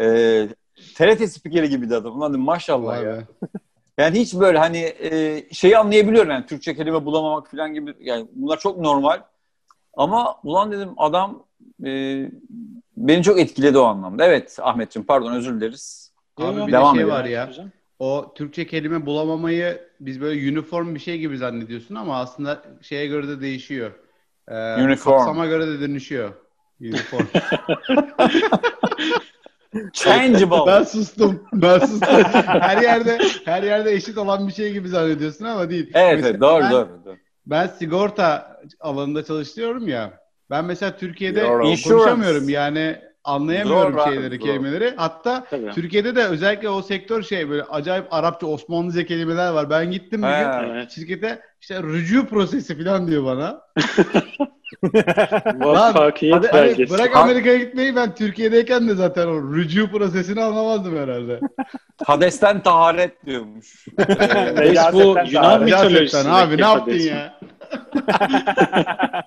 e, 0.00 0.48
TRT 0.94 1.28
spikeri 1.30 1.68
gibiydi 1.68 1.96
adam. 1.96 2.16
Ulan 2.18 2.32
dedim, 2.32 2.44
maşallah 2.44 2.96
Vay 2.96 3.04
ya. 3.04 3.12
be. 3.16 3.24
Yani 3.98 4.20
hiç 4.20 4.34
böyle 4.34 4.58
hani 4.58 4.78
e, 4.78 5.42
şeyi 5.52 5.78
anlayabiliyorum 5.78 6.30
yani 6.30 6.46
Türkçe 6.46 6.74
kelime 6.74 7.04
bulamamak 7.04 7.50
falan 7.50 7.74
gibi 7.74 7.94
yani 8.00 8.26
bunlar 8.34 8.58
çok 8.58 8.78
normal. 8.78 9.22
Ama 9.96 10.36
ulan 10.42 10.72
dedim 10.72 10.88
adam 10.96 11.44
e, 11.84 11.90
beni 12.96 13.22
çok 13.22 13.40
etkiledi 13.40 13.78
o 13.78 13.82
anlamda. 13.84 14.26
Evet 14.26 14.58
Ahmetciğim 14.62 15.06
pardon 15.06 15.32
özür 15.32 15.54
dileriz. 15.60 16.12
Abi 16.36 16.58
Yok, 16.58 16.68
bir 16.68 16.72
Devam 16.72 16.94
de 16.94 16.98
şey 16.98 17.04
edelim. 17.04 17.16
var 17.16 17.24
ya. 17.24 17.50
O 17.98 18.32
Türkçe 18.34 18.66
kelime 18.66 19.06
bulamamayı 19.06 19.88
biz 20.00 20.20
böyle 20.20 20.52
uniform 20.52 20.94
bir 20.94 21.00
şey 21.00 21.18
gibi 21.18 21.38
zannediyorsun 21.38 21.94
ama 21.94 22.20
aslında 22.20 22.62
şeye 22.82 23.06
göre 23.06 23.28
de 23.28 23.40
değişiyor. 23.40 23.90
Ee, 24.48 24.54
Uniform. 24.82 25.16
Kapsama 25.18 25.46
göre 25.46 25.66
de 25.66 25.80
dönüşüyor. 25.80 26.32
Uniform. 26.80 27.26
Changeable. 29.92 30.66
ben 30.66 30.82
sustum. 30.84 31.42
Ben 31.52 31.78
sustum. 31.78 32.08
her 32.46 32.82
yerde 32.82 33.18
her 33.44 33.62
yerde 33.62 33.92
eşit 33.92 34.18
olan 34.18 34.48
bir 34.48 34.52
şey 34.52 34.72
gibi 34.72 34.88
zannediyorsun 34.88 35.44
ama 35.44 35.70
değil. 35.70 35.90
Evet, 35.94 36.14
Mesela 36.14 36.30
evet 36.30 36.40
doğru, 36.40 36.62
ben, 36.62 36.70
doğru 36.70 36.88
doğru. 37.04 37.16
Ben 37.46 37.66
sigorta 37.66 38.60
alanında 38.80 39.24
çalışıyorum 39.24 39.88
ya. 39.88 40.20
Ben 40.50 40.64
mesela 40.64 40.96
Türkiye'de 40.96 41.46
konuşamıyorum 41.48 42.48
yani 42.48 42.98
anlayamıyorum 43.24 43.98
abi, 43.98 44.10
şeyleri, 44.14 44.36
zor. 44.38 44.46
kelimeleri. 44.46 44.94
Hatta 44.96 45.44
Tabii. 45.50 45.70
Türkiye'de 45.70 46.16
de 46.16 46.24
özellikle 46.24 46.68
o 46.68 46.82
sektör 46.82 47.22
şey 47.22 47.50
böyle 47.50 47.62
acayip 47.62 48.06
Arapça, 48.10 48.46
Osmanlıca 48.46 49.06
kelimeler 49.06 49.52
var. 49.52 49.70
Ben 49.70 49.90
gittim 49.90 50.22
bir 50.22 50.28
gün 50.28 50.70
Evet. 50.74 50.90
şirkete 50.90 51.40
işte 51.60 51.82
rücu 51.82 52.26
prosesi 52.26 52.84
falan 52.84 53.06
diyor 53.08 53.24
bana. 53.24 53.60
Muvaffakiyet 55.58 56.34
Hadi, 56.34 56.48
hani 56.48 56.90
bırak 56.90 57.16
Amerika'ya 57.16 57.58
gitmeyi 57.58 57.96
ben 57.96 58.14
Türkiye'deyken 58.14 58.88
de 58.88 58.94
zaten 58.94 59.26
o 59.26 59.52
rücu 59.54 59.90
prosesini 59.90 60.42
anlamazdım 60.42 60.96
herhalde. 60.96 61.40
Hadesten 62.04 62.62
taharet 62.62 63.26
diyormuş. 63.26 63.86
Biz 63.98 64.78
bu 64.92 64.98
Yunan 64.98 65.32
daha- 65.34 65.58
mitolojisi. 65.58 65.92
Gerçekten 65.98 66.30
abi 66.30 66.56
ne 66.56 66.62
yaptın 66.62 66.92
ya? 66.98 67.38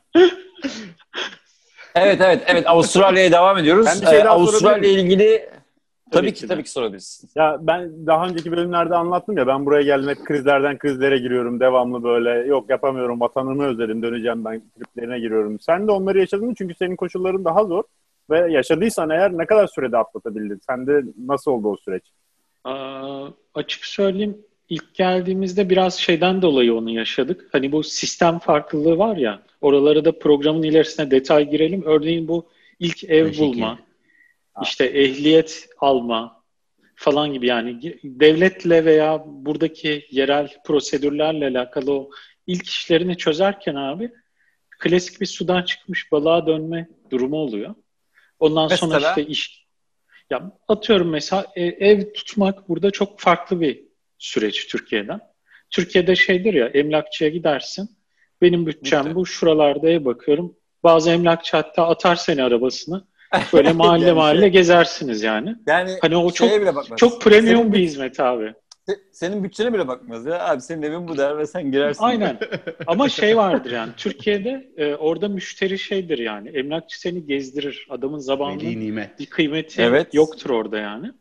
Evet 2.01 2.21
evet 2.21 2.43
evet 2.47 2.67
Avustralya'ya 2.69 3.31
devam 3.31 3.57
ediyoruz. 3.57 3.85
Ben 3.85 4.01
bir 4.01 4.05
şey 4.07 4.19
Ee, 4.19 4.23
daha 4.25 4.33
Avustralya 4.33 4.77
miyim? 4.77 4.99
ilgili 4.99 5.49
tabii, 6.11 6.11
Tabii 6.11 6.33
ki, 6.33 6.41
ki 6.41 6.47
tabii 6.47 6.63
ki 6.63 6.71
sorabilirsin. 6.71 7.29
Ya 7.35 7.57
ben 7.61 8.07
daha 8.07 8.27
önceki 8.27 8.51
bölümlerde 8.51 8.95
anlattım 8.95 9.37
ya 9.37 9.47
ben 9.47 9.65
buraya 9.65 9.81
geldim 9.83 10.09
hep 10.09 10.25
krizlerden 10.25 10.77
krizlere 10.77 11.17
giriyorum 11.17 11.59
devamlı 11.59 12.03
böyle 12.03 12.29
yok 12.47 12.69
yapamıyorum 12.69 13.19
vatanımı 13.21 13.65
özledim 13.65 14.03
döneceğim 14.03 14.45
ben 14.45 14.61
triplerine 14.77 15.19
giriyorum. 15.19 15.59
Sen 15.59 15.87
de 15.87 15.91
onları 15.91 16.19
yaşadın 16.19 16.45
mı? 16.47 16.53
Çünkü 16.57 16.75
senin 16.75 16.95
koşulların 16.95 17.45
daha 17.45 17.63
zor 17.63 17.83
ve 18.29 18.51
yaşadıysan 18.51 19.09
eğer 19.09 19.37
ne 19.37 19.45
kadar 19.45 19.67
sürede 19.67 19.97
atlatabildin? 19.97 20.61
Sende 20.69 21.03
nasıl 21.27 21.51
oldu 21.51 21.67
o 21.69 21.77
süreç? 21.77 22.03
Aa, 22.63 23.27
açık 23.55 23.85
söyleyeyim 23.85 24.37
ilk 24.69 24.95
geldiğimizde 24.95 25.69
biraz 25.69 25.99
şeyden 25.99 26.41
dolayı 26.41 26.75
onu 26.75 26.89
yaşadık. 26.89 27.49
Hani 27.51 27.71
bu 27.71 27.83
sistem 27.83 28.39
farklılığı 28.39 28.97
var 28.97 29.17
ya 29.17 29.43
oralara 29.61 30.05
da 30.05 30.19
programın 30.19 30.63
ilerisine 30.63 31.11
detay 31.11 31.49
girelim. 31.49 31.83
Örneğin 31.85 32.27
bu 32.27 32.49
ilk 32.79 33.03
ev 33.03 33.37
bulma, 33.37 33.79
işte 34.63 34.85
ehliyet 34.85 35.69
alma 35.79 36.43
falan 36.95 37.33
gibi 37.33 37.47
yani 37.47 37.99
devletle 38.03 38.85
veya 38.85 39.23
buradaki 39.25 40.07
yerel 40.11 40.49
prosedürlerle 40.65 41.45
alakalı 41.47 41.93
o 41.93 42.09
ilk 42.47 42.67
işlerini 42.67 43.17
çözerken 43.17 43.75
abi 43.75 44.11
klasik 44.79 45.21
bir 45.21 45.25
sudan 45.25 45.63
çıkmış 45.63 46.11
balığa 46.11 46.47
dönme 46.47 46.87
durumu 47.11 47.37
oluyor. 47.37 47.75
Ondan 48.39 48.67
sonra 48.67 48.93
Mesela? 48.95 49.09
işte 49.09 49.25
iş 49.31 49.67
ya 50.29 50.51
atıyorum 50.67 51.09
mesela 51.09 51.45
e, 51.55 51.63
ev 51.65 52.13
tutmak 52.13 52.69
burada 52.69 52.91
çok 52.91 53.19
farklı 53.19 53.61
bir 53.61 53.86
süreç 54.17 54.67
Türkiye'den. 54.67 55.19
Türkiye'de 55.69 56.15
şeydir 56.15 56.53
ya 56.53 56.65
emlakçıya 56.67 57.29
gidersin. 57.29 57.89
Benim 58.41 58.65
bütçem 58.67 59.05
Bitti. 59.05 59.15
bu. 59.15 59.25
Şuralarda 59.25 59.89
ev 59.89 60.05
bakıyorum. 60.05 60.55
Bazı 60.83 61.09
emlakçı 61.11 61.57
hatta 61.57 61.87
atar 61.87 62.15
seni 62.15 62.43
arabasını. 62.43 63.07
Böyle 63.53 63.73
mahalle 63.73 64.05
Yani 64.05 64.15
mahalle 64.15 64.39
şey- 64.41 64.49
gezersiniz 64.49 65.23
yani. 65.23 65.55
Yani 65.67 65.91
Hani 66.01 66.17
o 66.17 66.31
çok 66.31 66.61
bile 66.61 66.75
bakmaz. 66.75 66.99
çok 66.99 67.21
premium 67.21 67.57
Senin 67.57 67.73
bir 67.73 67.79
hizmet 67.79 68.19
abi. 68.19 68.53
se- 68.87 68.99
Senin 69.11 69.43
bütçene 69.43 69.73
bile 69.73 69.87
bakmaz 69.87 70.25
ya. 70.25 70.47
Abi 70.49 70.61
senin 70.61 70.81
evin 70.81 71.07
bu 71.07 71.17
der 71.17 71.37
ve 71.37 71.47
sen 71.47 71.71
girersin. 71.71 72.03
Aynen. 72.03 72.39
Ama 72.87 73.09
şey 73.09 73.37
vardır 73.37 73.71
yani 73.71 73.91
Türkiye'de 73.97 74.71
e, 74.77 74.95
orada 74.95 75.27
müşteri 75.27 75.79
şeydir 75.79 76.17
yani. 76.17 76.49
Emlakçı 76.49 76.99
seni 76.99 77.25
gezdirir. 77.25 77.87
Adamın 77.89 78.19
zamanının 78.19 78.79
nimet. 78.79 79.19
bir 79.19 79.25
kıymeti 79.25 79.81
Evet. 79.81 80.13
yoktur 80.13 80.49
orada 80.49 80.77
yani. 80.77 81.11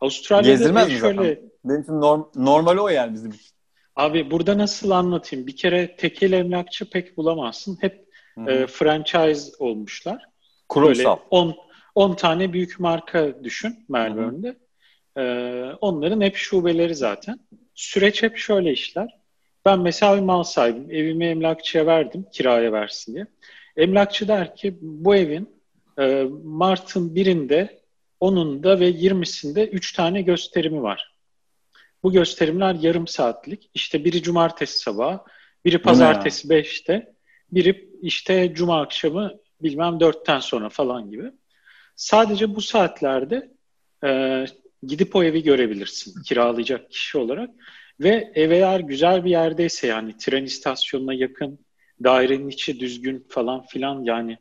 Avustralya'da 0.00 0.50
Gezdirmez 0.50 0.88
şöyle 1.00 1.14
zaten? 1.16 1.49
Benim 1.64 1.80
için 1.80 2.00
norm, 2.00 2.22
normali 2.34 2.80
o 2.80 2.88
yani 2.88 3.14
bizim 3.14 3.30
için. 3.30 3.50
Abi 3.96 4.30
burada 4.30 4.58
nasıl 4.58 4.90
anlatayım? 4.90 5.46
Bir 5.46 5.56
kere 5.56 5.96
tekil 5.96 6.32
emlakçı 6.32 6.90
pek 6.90 7.16
bulamazsın. 7.16 7.78
Hep 7.80 8.06
e, 8.46 8.66
franchise 8.66 9.52
olmuşlar. 9.58 10.24
Kurumsal. 10.68 11.16
Böyle 11.16 11.26
10 11.30 11.56
10 11.94 12.14
tane 12.14 12.52
büyük 12.52 12.80
marka 12.80 13.44
düşün 13.44 13.84
Melbourne'de. 13.88 14.58
E, 15.16 15.22
onların 15.80 16.20
hep 16.20 16.36
şubeleri 16.36 16.94
zaten. 16.94 17.40
Süreç 17.74 18.22
hep 18.22 18.36
şöyle 18.36 18.72
işler. 18.72 19.20
Ben 19.64 19.80
mesela 19.80 20.16
bir 20.16 20.22
mal 20.22 20.42
sahibim. 20.42 20.90
Evimi 20.90 21.26
emlakçıya 21.26 21.86
verdim 21.86 22.26
kiraya 22.32 22.72
versin 22.72 23.14
diye. 23.14 23.26
Emlakçı 23.76 24.28
der 24.28 24.56
ki 24.56 24.78
bu 24.80 25.14
evin 25.14 25.48
e, 25.98 26.26
Mart'ın 26.44 27.14
birinde 27.14 27.80
10'unda 28.20 28.80
ve 28.80 28.90
20'sinde 28.90 29.68
3 29.68 29.92
tane 29.92 30.22
gösterimi 30.22 30.82
var. 30.82 31.09
Bu 32.02 32.12
gösterimler 32.12 32.74
yarım 32.74 33.06
saatlik. 33.06 33.70
İşte 33.74 34.04
biri 34.04 34.22
cumartesi 34.22 34.78
sabahı, 34.78 35.20
biri 35.64 35.78
pazartesi 35.78 36.48
5'te, 36.48 37.14
biri 37.52 37.90
işte 38.02 38.54
cuma 38.54 38.80
akşamı 38.80 39.32
bilmem 39.62 39.94
4'ten 39.94 40.38
sonra 40.38 40.68
falan 40.68 41.10
gibi. 41.10 41.32
Sadece 41.96 42.54
bu 42.54 42.60
saatlerde 42.60 43.50
e, 44.04 44.44
gidip 44.82 45.16
o 45.16 45.24
evi 45.24 45.42
görebilirsin 45.42 46.22
kiralayacak 46.22 46.90
kişi 46.90 47.18
olarak. 47.18 47.50
Ve 48.00 48.32
ev 48.34 48.50
eğer 48.50 48.80
güzel 48.80 49.24
bir 49.24 49.30
yerdeyse 49.30 49.86
yani 49.86 50.16
tren 50.16 50.44
istasyonuna 50.44 51.14
yakın, 51.14 51.58
dairenin 52.04 52.48
içi 52.48 52.80
düzgün 52.80 53.26
falan 53.28 53.66
filan 53.66 54.04
yani 54.04 54.38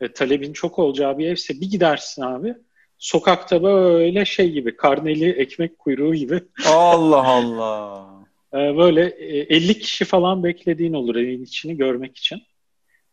e, 0.00 0.12
talebin 0.12 0.52
çok 0.52 0.78
olacağı 0.78 1.18
bir 1.18 1.26
evse 1.26 1.54
bir 1.60 1.70
gidersin 1.70 2.22
abi. 2.22 2.54
Sokakta 3.02 3.62
böyle 3.62 4.24
şey 4.24 4.50
gibi, 4.50 4.76
karneli 4.76 5.30
ekmek 5.30 5.78
kuyruğu 5.78 6.14
gibi 6.14 6.42
Allah 6.68 7.22
Allah. 7.28 8.06
e, 8.54 8.56
böyle 8.56 9.06
e, 9.06 9.38
50 9.38 9.78
kişi 9.78 10.04
falan 10.04 10.44
beklediğin 10.44 10.92
olur 10.92 11.16
evin 11.16 11.42
içini 11.42 11.76
görmek 11.76 12.16
için. 12.18 12.42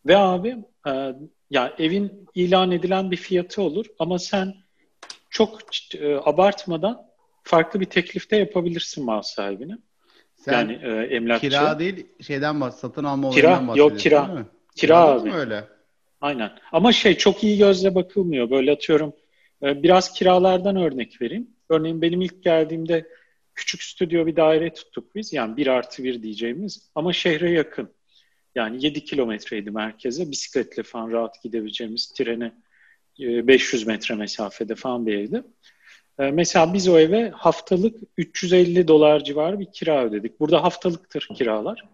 Ve 0.06 0.16
abi 0.16 0.56
e, 0.86 1.12
ya 1.50 1.74
evin 1.78 2.26
ilan 2.34 2.70
edilen 2.70 3.10
bir 3.10 3.16
fiyatı 3.16 3.62
olur 3.62 3.86
ama 3.98 4.18
sen 4.18 4.54
çok 5.30 5.58
e, 5.94 6.14
abartmadan 6.14 7.02
farklı 7.42 7.80
bir 7.80 7.86
teklifte 7.86 8.36
yapabilirsin 8.36 9.04
mal 9.04 9.22
sahibine. 9.22 9.78
Sen 10.36 10.52
yani 10.52 10.78
e, 10.82 10.88
emlakçı. 11.16 11.48
kira 11.48 11.78
değil 11.78 12.06
şeyden 12.26 12.60
bahs 12.60 12.80
satın 12.80 13.04
alma 13.04 13.30
Kira, 13.30 13.48
olayından 13.54 13.74
yok, 13.74 13.98
kira. 13.98 14.26
değil 14.28 14.38
mi? 14.38 14.46
Kira 14.76 14.94
Kirada 15.04 15.22
abi. 15.22 15.32
öyle? 15.32 15.64
Aynen. 16.20 16.50
Ama 16.72 16.92
şey 16.92 17.16
çok 17.16 17.44
iyi 17.44 17.58
gözle 17.58 17.94
bakılmıyor. 17.94 18.50
Böyle 18.50 18.72
atıyorum 18.72 19.08
e, 19.08 19.20
biraz 19.62 20.12
kiralardan 20.12 20.76
örnek 20.76 21.22
vereyim. 21.22 21.50
Örneğin 21.68 22.02
benim 22.02 22.20
ilk 22.20 22.42
geldiğimde 22.44 23.08
küçük 23.54 23.82
stüdyo 23.82 24.26
bir 24.26 24.36
daire 24.36 24.72
tuttuk 24.72 25.14
biz. 25.14 25.32
Yani 25.32 25.56
bir 25.56 25.66
artı 25.66 26.04
bir 26.04 26.22
diyeceğimiz 26.22 26.90
ama 26.94 27.12
şehre 27.12 27.50
yakın. 27.50 27.90
Yani 28.54 28.84
7 28.84 29.04
kilometreydi 29.04 29.70
merkeze. 29.70 30.30
Bisikletle 30.30 30.82
falan 30.82 31.10
rahat 31.12 31.42
gidebileceğimiz 31.42 32.12
trene 32.12 32.52
e, 33.20 33.46
500 33.46 33.86
metre 33.86 34.14
mesafede 34.14 34.74
falan 34.74 35.06
bir 35.06 35.14
evdi. 35.18 35.42
Ee, 36.18 36.30
mesela 36.30 36.74
biz 36.74 36.88
o 36.88 36.98
eve 36.98 37.30
haftalık 37.30 37.96
350 38.16 38.88
dolar 38.88 39.24
civarı 39.24 39.60
bir 39.60 39.72
kira 39.72 40.04
ödedik. 40.04 40.40
Burada 40.40 40.62
haftalıktır 40.62 41.28
kiralar. 41.34 41.84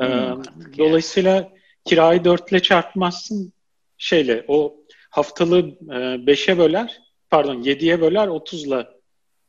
Ee, 0.00 0.04
Hmm. 0.04 0.42
dolayısıyla 0.78 1.52
kirayı 1.84 2.24
dörtle 2.24 2.60
çarpmazsın 2.62 3.52
şeyle 3.98 4.44
o 4.48 4.76
haftalığı 5.10 5.58
e, 5.94 6.26
beşe 6.26 6.58
böler 6.58 7.00
pardon 7.30 7.54
yediye 7.54 8.00
böler 8.00 8.28
30'la 8.28 8.98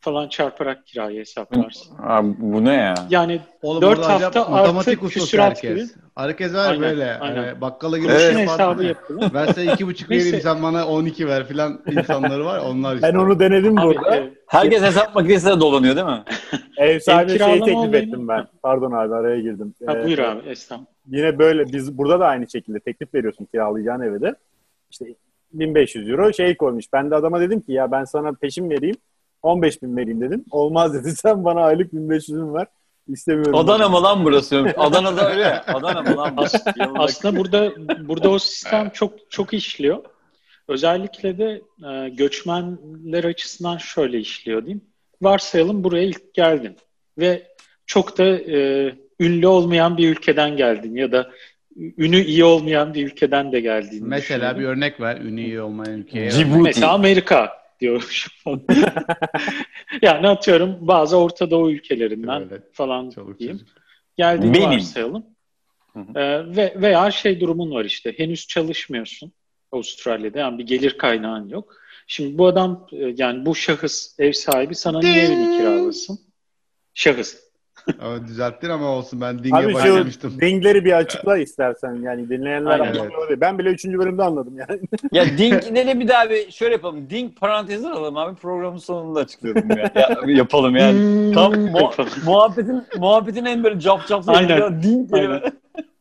falan 0.01 0.28
çarparak 0.30 0.88
kirayı 0.88 1.20
hesaplarsın. 1.20 1.98
Abi, 2.04 2.36
bu 2.39 2.66
ne 2.66 2.74
ya? 2.74 2.94
Yani 3.10 3.42
Oğlum 3.62 3.82
Dört 3.82 3.98
burada 3.98 4.10
hafta 4.13 4.28
acayip 4.28 4.50
matematik 4.51 5.04
artı 5.04 5.38
herkes. 5.42 5.94
gibi. 5.94 6.01
Herkes 6.16 6.54
var 6.54 6.70
Aynen, 6.72 6.82
böyle. 6.82 7.13
aynen. 7.20 7.44
Hani 7.44 7.62
bakkala 7.62 7.98
gibi 7.98 8.08
Evet. 8.12 8.34
şey 8.34 8.44
hesabı 8.44 8.84
yapılır. 8.84 9.30
Ben 9.34 9.46
sana 9.46 9.74
iki 9.74 9.88
buçuk 9.88 10.10
vereyim 10.10 10.39
sen 10.42 10.63
bana 10.63 10.88
12 10.88 11.28
ver 11.28 11.48
filan 11.48 11.82
insanları 11.92 12.46
var. 12.46 12.60
Onlar 12.60 12.96
işte. 12.96 13.08
Ben 13.08 13.16
onu 13.18 13.39
denedim 13.39 13.80
Abi, 13.80 13.96
burada. 13.96 14.16
e, 14.16 14.34
Herkes 14.48 14.82
hesap 14.82 15.16
makinesiyle 15.16 15.60
dolanıyor 15.60 15.96
değil 15.96 16.08
mi? 16.08 16.24
Ev 16.78 17.00
sahibine 17.00 17.38
şeyi 17.38 17.62
teklif 17.62 17.94
ettim 17.94 18.28
ben. 18.28 18.48
Pardon 18.63 18.92
abi 18.92 19.16
araya 19.16 19.39
girdim. 19.39 19.74
ha, 19.86 19.98
Ee, 19.98 20.04
buyur 20.06 20.18
abi 20.20 20.50
estağfurullah. 20.50 20.92
Yine 21.08 21.39
böyle 21.39 21.66
biz 21.74 21.98
burada 21.98 22.20
da 22.20 22.25
aynı 22.28 22.50
şekilde 22.50 22.80
teklif 22.80 23.13
veriyorsun 23.13 23.46
kiralayacağın 23.46 24.01
eve 24.01 24.22
de. 24.22 24.36
İşte 24.92 25.06
1500 25.53 26.10
euro 26.10 26.34
şey 26.34 26.58
koymuş. 26.58 26.86
Ben 26.94 27.12
de 27.12 27.15
adama 27.15 27.41
dedim 27.41 27.62
ki 27.62 27.72
ya 27.72 27.91
ben 27.91 28.03
sana 28.03 28.32
peşin 28.32 28.70
vereyim 28.70 28.96
15 29.44 29.82
bin 29.82 29.98
vereyim 29.98 30.22
dedim. 30.22 30.46
Olmaz 30.51 30.94
dedi 30.94 31.12
sen 31.15 31.46
bana 31.46 31.62
aylık 31.62 31.94
1500'ün 31.94 32.53
ver. 32.53 32.68
İstemiyorum. 33.08 33.56
Adana 33.56 33.89
mı 33.89 34.03
lan 34.03 34.25
burası? 34.25 34.74
Adana'da 34.77 35.32
öyle 35.32 35.41
ya. 35.41 35.63
Adana 35.68 36.01
mı 36.01 36.18
lan 36.18 36.38
burası? 36.38 36.58
Aslında 36.96 37.39
burada 37.39 37.72
burada 38.08 38.29
o 38.29 38.39
sistem 38.39 38.89
çok 38.89 39.32
çok 39.32 39.53
işliyor. 39.53 40.03
Özellikle 40.68 41.38
de 41.38 41.62
e, 41.89 42.10
göçmenler 42.10 43.24
açısından 43.24 43.77
şöyle 43.77 44.20
işliyor 44.20 44.62
diyeyim. 44.65 44.82
Varsayalım 45.22 45.84
buraya 45.84 46.03
ilk 46.03 46.34
geldin 46.34 46.77
ve 47.18 47.48
çok 47.86 48.18
da 48.18 48.25
e, 48.25 48.94
ünlü 49.20 49.48
olmayan 49.48 49.98
bir 49.98 50.10
ülkeden 50.10 50.58
geldin 50.58 50.96
ya 50.96 51.12
da 51.12 51.32
ünü 51.79 52.17
iyi 52.24 52.43
olmayan 52.43 52.93
bir 52.93 53.05
ülkeden 53.07 53.51
de 53.51 53.59
geldiğini 53.59 54.07
Mesela 54.07 54.59
bir 54.59 54.63
örnek 54.63 55.01
ver. 55.01 55.17
Ünlü 55.21 55.41
iyi 55.41 55.62
olmayan 55.62 56.00
ülkeye. 56.00 56.31
Cibuti. 56.31 56.62
Mesela 56.62 56.91
Amerika 56.93 57.59
diyor 57.79 58.25
yani 60.01 60.27
atıyorum 60.27 60.77
bazı 60.88 61.17
Orta 61.17 61.51
Doğu 61.51 61.71
ülkelerinden 61.71 62.50
Böyle 62.50 62.63
falan 62.74 63.09
Çoluk 63.09 63.39
diyeyim. 63.39 63.57
çocuk. 63.59 63.74
Geldiğini 64.17 64.53
Benim. 64.53 64.71
varsayalım. 64.71 65.25
Hı 65.93 66.00
Ee, 66.15 66.55
ve 66.55 66.74
veya 66.75 67.12
şey 67.12 67.39
durumun 67.39 67.71
var 67.71 67.86
işte 67.86 68.19
henüz 68.19 68.48
çalışmıyorsun 68.48 69.31
Avustralya'da 69.71 70.39
yani 70.39 70.57
bir 70.57 70.65
gelir 70.65 70.98
kaynağın 70.98 71.50
yok. 71.50 71.75
Şimdi 72.07 72.38
bu 72.38 72.48
adam 72.48 72.88
e, 72.91 73.13
yani 73.17 73.45
bu 73.45 73.55
şahıs 73.55 74.19
ev 74.19 74.31
sahibi 74.31 74.75
sana 74.75 75.00
niye 75.00 75.24
evini 75.24 75.57
kiralasın? 75.57 76.19
Şahıs. 76.93 77.49
Ama 78.01 78.27
düzelttin 78.27 78.69
ama 78.69 78.86
olsun 78.86 79.22
ben 79.22 79.43
dinge 79.43 79.55
Abi 79.55 79.67
şu 79.67 79.74
başlamıştım. 79.74 80.34
dingleri 80.41 80.86
bir 80.86 80.93
açıkla 80.93 81.38
istersen. 81.38 81.96
Yani 82.01 82.29
dinleyenler 82.29 82.72
Aynen. 82.79 82.91
anlamıyor. 82.93 83.41
Ben 83.41 83.60
bile 83.60 83.69
3. 83.69 83.86
bölümde 83.86 84.24
anladım 84.24 84.53
yani. 84.58 84.79
Ya 85.12 85.24
ne 85.72 85.88
de 85.88 86.00
bir 86.00 86.08
daha 86.08 86.29
bir 86.29 86.51
şöyle 86.51 86.74
yapalım. 86.74 87.10
Dink 87.10 87.39
parantezi 87.39 87.88
alalım 87.88 88.17
abi 88.17 88.36
programın 88.36 88.77
sonunda 88.77 89.19
açıklayalım 89.19 89.69
ya. 89.69 89.91
ya 89.96 90.17
yapalım 90.27 90.75
yani. 90.75 91.31
Tam 91.34 91.60
mu- 91.60 91.91
muhabbetin 92.25 92.84
muhabbetin 92.98 93.46
en 93.46 93.63
böyle 93.63 93.79
cap 93.79 94.08
cap 94.08 94.29
Aynen. 94.29 94.81
kelime. 94.81 95.08
Aynen. 95.13 95.41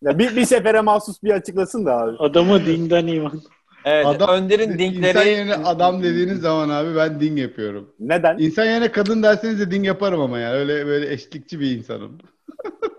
Ya 0.03 0.19
bir, 0.19 0.37
bir 0.37 0.45
sefere 0.45 0.81
mahsus 0.81 1.23
bir 1.23 1.31
açıklasın 1.31 1.87
da 1.87 1.97
abi. 1.99 2.17
Adamı 2.19 2.67
dinden 2.67 3.07
iman. 3.07 3.41
Evet, 3.91 4.07
Adam- 4.07 4.31
Önder'in 4.31 4.63
İnsan 4.65 4.79
Dinkleri 4.79 5.29
yerine 5.29 5.55
adam 5.55 6.03
dediğiniz 6.03 6.41
zaman 6.41 6.69
abi 6.69 6.97
ben 6.97 7.21
ding 7.21 7.39
yapıyorum. 7.39 7.95
Neden? 8.01 8.39
İnsan 8.39 8.65
yerine 8.65 8.93
kadın 8.93 9.23
derseniz 9.23 9.61
de 9.61 9.71
ding 9.71 9.87
yaparım 9.87 10.21
ama 10.21 10.39
yani 10.39 10.55
öyle 10.55 10.87
böyle 10.87 11.13
eşlikçi 11.13 11.61
bir 11.61 11.71
insanım. 11.77 12.19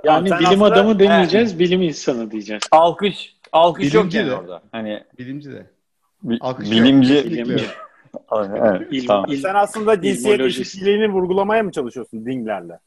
Yani 0.04 0.26
bilim 0.26 0.46
aslında- 0.46 0.66
adamı 0.66 1.00
demeyeceğiz, 1.00 1.60
bilim 1.60 1.82
insanı 1.82 2.32
diyeceğiz. 2.32 2.64
alkış 2.72 3.36
alkış 3.52 3.94
yok 3.94 4.04
Bilimci 4.04 4.18
yani 4.18 4.30
de. 4.30 4.36
orada. 4.36 4.62
Hani 4.72 5.04
Bilimci 5.20 5.52
de. 5.52 5.66
Alkış 6.40 6.66
yok. 6.72 6.76
bilimci. 6.80 7.14
Kesinlikle 7.14 7.44
Bilimci. 7.46 7.64
yok. 8.32 8.48
Evet, 8.56 8.88
İl- 8.92 9.08
tamam. 9.08 9.30
Sen 9.38 9.56
aslında 9.56 10.02
cinsiyet 10.02 10.36
İlmolojist. 10.36 10.62
eşitliğini 10.76 11.10
vurgulamaya 11.10 11.64
mı 11.64 11.72
çalışıyorsun 11.72 12.26
dinglerle? 12.26 12.80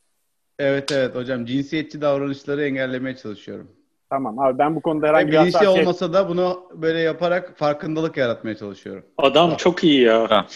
Evet 0.58 0.92
evet 0.92 1.14
hocam 1.14 1.46
cinsiyetçi 1.46 2.00
davranışları 2.00 2.64
engellemeye 2.64 3.16
çalışıyorum. 3.16 3.68
Tamam 4.12 4.38
abi 4.38 4.58
ben 4.58 4.76
bu 4.76 4.82
konuda 4.82 5.06
herhangi 5.08 5.26
bir 5.26 5.32
bilinçli 5.32 5.52
hassasiyet... 5.52 5.86
olmasa 5.86 6.12
da 6.12 6.28
bunu 6.28 6.70
böyle 6.74 6.98
yaparak 6.98 7.58
farkındalık 7.58 8.16
yaratmaya 8.16 8.56
çalışıyorum. 8.56 9.04
Adam 9.18 9.56
çok 9.56 9.84
iyi 9.84 10.02
ya. 10.02 10.28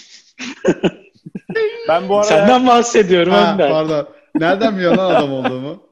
Ben 1.88 2.09
bu 2.09 2.16
arada... 2.16 2.29
Senden 2.29 2.66
bahsediyorum 2.66 3.33
Ha, 3.33 3.53
Önder. 3.55 3.71
pardon. 3.71 4.09
Nereden 4.35 4.77
biliyorsun 4.77 4.99
lan 4.99 5.14
adam 5.14 5.33
olduğumu? 5.33 5.83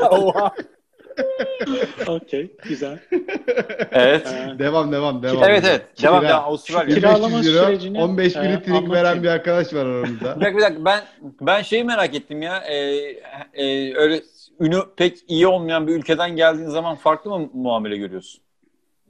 Oha. 0.10 0.54
Okey, 2.06 2.56
güzel. 2.68 2.98
Evet. 3.92 4.26
Ee, 4.26 4.58
Devam 4.58 4.92
devam 4.92 5.22
devam. 5.22 5.44
Evet 5.44 5.64
evet. 5.68 6.02
Devam 6.02 6.24
devam. 6.24 6.44
Avustralya. 6.44 6.96
Kira- 6.96 7.14
1500 7.14 7.22
Kiralama 7.22 7.36
euro, 7.36 7.66
sürecini, 7.66 8.02
15 8.02 8.36
e, 8.36 8.42
bini 8.42 8.58
trik 8.58 8.68
anlatayım. 8.68 8.92
veren 8.92 9.22
bir 9.22 9.28
arkadaş 9.28 9.74
var 9.74 9.86
aramızda. 9.86 10.36
Bir 10.36 10.40
dakika 10.40 10.58
bir 10.58 10.62
dakika 10.62 10.84
ben 10.84 11.00
ben 11.40 11.62
şeyi 11.62 11.84
merak 11.84 12.14
ettim 12.14 12.42
ya. 12.42 12.58
Ee, 12.58 12.74
e, 13.54 13.94
öyle 13.96 14.20
ünü 14.60 14.82
pek 14.96 15.18
iyi 15.28 15.46
olmayan 15.46 15.86
bir 15.86 15.94
ülkeden 15.94 16.36
geldiğin 16.36 16.68
zaman 16.68 16.96
farklı 16.96 17.30
mı 17.38 17.50
muamele 17.54 17.96
görüyorsun? 17.96 18.40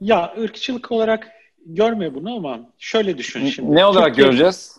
Ya 0.01 0.33
ırkçılık 0.41 0.91
olarak 0.91 1.31
görme 1.65 2.15
bunu 2.15 2.35
ama 2.35 2.59
şöyle 2.77 3.17
düşün 3.17 3.45
şimdi. 3.47 3.75
Ne 3.75 3.85
olarak 3.85 4.07
Türkiye- 4.07 4.27
göreceğiz? 4.27 4.77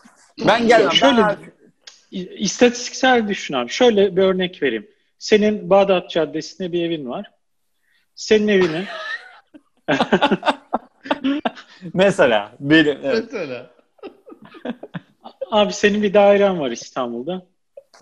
Ben 0.48 0.68
gelmem. 0.68 0.92
Şöyle 0.92 1.20
ben... 1.22 1.36
İstatistiksel 2.36 3.28
düşün 3.28 3.54
abi. 3.54 3.70
Şöyle 3.70 4.16
bir 4.16 4.22
örnek 4.22 4.62
vereyim. 4.62 4.88
Senin 5.18 5.70
Bağdat 5.70 6.10
Caddesi'nde 6.10 6.72
bir 6.72 6.82
evin 6.82 7.08
var. 7.08 7.30
Senin 8.14 8.48
evini 8.48 8.84
Mesela 11.94 12.52
benim. 12.60 12.98
Evet. 13.02 13.24
Mesela. 13.32 13.70
abi 15.50 15.72
senin 15.72 16.02
bir 16.02 16.14
dairen 16.14 16.60
var 16.60 16.70
İstanbul'da. 16.70 17.46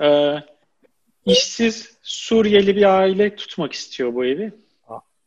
Ee, 0.00 0.36
işsiz 1.26 1.98
Suriyeli 2.02 2.76
bir 2.76 2.98
aile 2.98 3.36
tutmak 3.36 3.72
istiyor 3.72 4.14
bu 4.14 4.24
evi. 4.24 4.52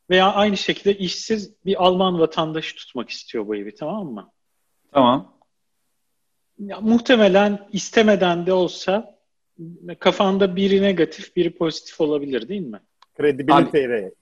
Veya 0.09 0.33
aynı 0.33 0.57
şekilde 0.57 0.97
işsiz 0.97 1.65
bir 1.65 1.85
Alman 1.85 2.19
vatandaşı 2.19 2.75
tutmak 2.75 3.09
istiyor 3.09 3.47
bu 3.47 3.55
evi 3.55 3.75
tamam 3.75 4.07
mı? 4.07 4.31
Tamam. 4.91 5.37
Ya, 6.59 6.81
muhtemelen 6.81 7.67
istemeden 7.71 8.45
de 8.45 8.53
olsa 8.53 9.19
kafanda 9.99 10.55
biri 10.55 10.81
negatif, 10.81 11.35
biri 11.35 11.55
pozitif 11.55 12.01
olabilir 12.01 12.47
değil 12.47 12.61
mi? 12.61 12.79
Kredibilite 13.17 14.13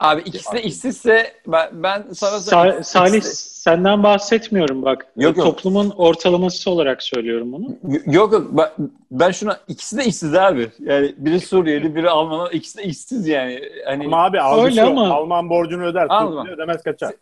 Abi 0.00 0.20
ikisi 0.20 0.52
de 0.52 0.62
işsizse 0.62 1.32
ben, 1.46 1.68
ben 1.72 2.04
sana 2.12 2.36
Sa-. 2.36 2.84
Salih 2.84 3.14
İkisi 3.18 3.60
senden 3.60 4.02
bahsetmiyorum 4.02 4.82
bak. 4.82 5.06
Yok, 5.16 5.36
yok. 5.36 5.46
Toplumun 5.46 5.90
ortalaması 5.90 6.70
olarak 6.70 7.02
söylüyorum 7.02 7.52
bunu. 7.52 7.66
Yok 8.06 8.32
yok 8.32 8.46
ben, 8.50 8.68
ben 9.10 9.30
şuna 9.30 9.58
ikisi 9.68 9.96
de 9.98 10.04
işsiz 10.04 10.34
abi. 10.34 10.70
Yani 10.80 11.14
biri 11.16 11.40
Suriyeli 11.40 11.94
biri 11.96 12.10
Alman 12.10 12.50
ikisi 12.52 12.78
de 12.78 12.82
işsiz 12.84 13.28
yani. 13.28 13.62
Hani 13.86 14.06
Ama 14.06 14.24
abi 14.24 14.40
algısı 14.40 14.66
Öyle 14.66 14.82
ama- 14.82 15.08
Alman 15.14 15.50
borcunu 15.50 15.84
öder. 15.84 16.06
Anladım. 16.08 16.36
Türk'ünü 16.44 16.54
ödemez 16.54 16.82
kaçar. 16.82 17.12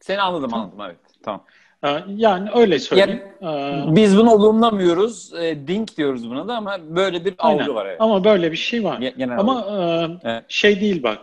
seni 0.00 0.20
anladım 0.20 0.54
anladım 0.54 0.78
evet. 0.86 0.96
Tamam. 1.22 1.44
Ha, 1.80 2.04
Yani 2.08 2.48
öyle 2.54 2.78
söyleyeyim. 2.78 3.22
Ee, 3.42 3.84
Biz 3.96 4.16
bunu 4.18 4.30
olumlamıyoruz. 4.34 5.32
E, 5.34 5.66
dink 5.66 5.96
diyoruz 5.96 6.30
buna 6.30 6.48
da 6.48 6.56
ama 6.56 6.76
böyle 6.88 7.24
bir 7.24 7.34
Aynen. 7.38 7.62
algı 7.62 7.74
var 7.74 7.86
evet. 7.86 8.00
Ama 8.00 8.24
böyle 8.24 8.52
bir 8.52 8.56
şey 8.56 8.84
var. 8.84 8.98
Ge- 8.98 9.16
Genel 9.18 9.38
Ama 9.38 9.60
e, 9.60 10.28
Evet. 10.30 10.44
şey 10.48 10.80
değil 10.80 11.02
bak. 11.02 11.18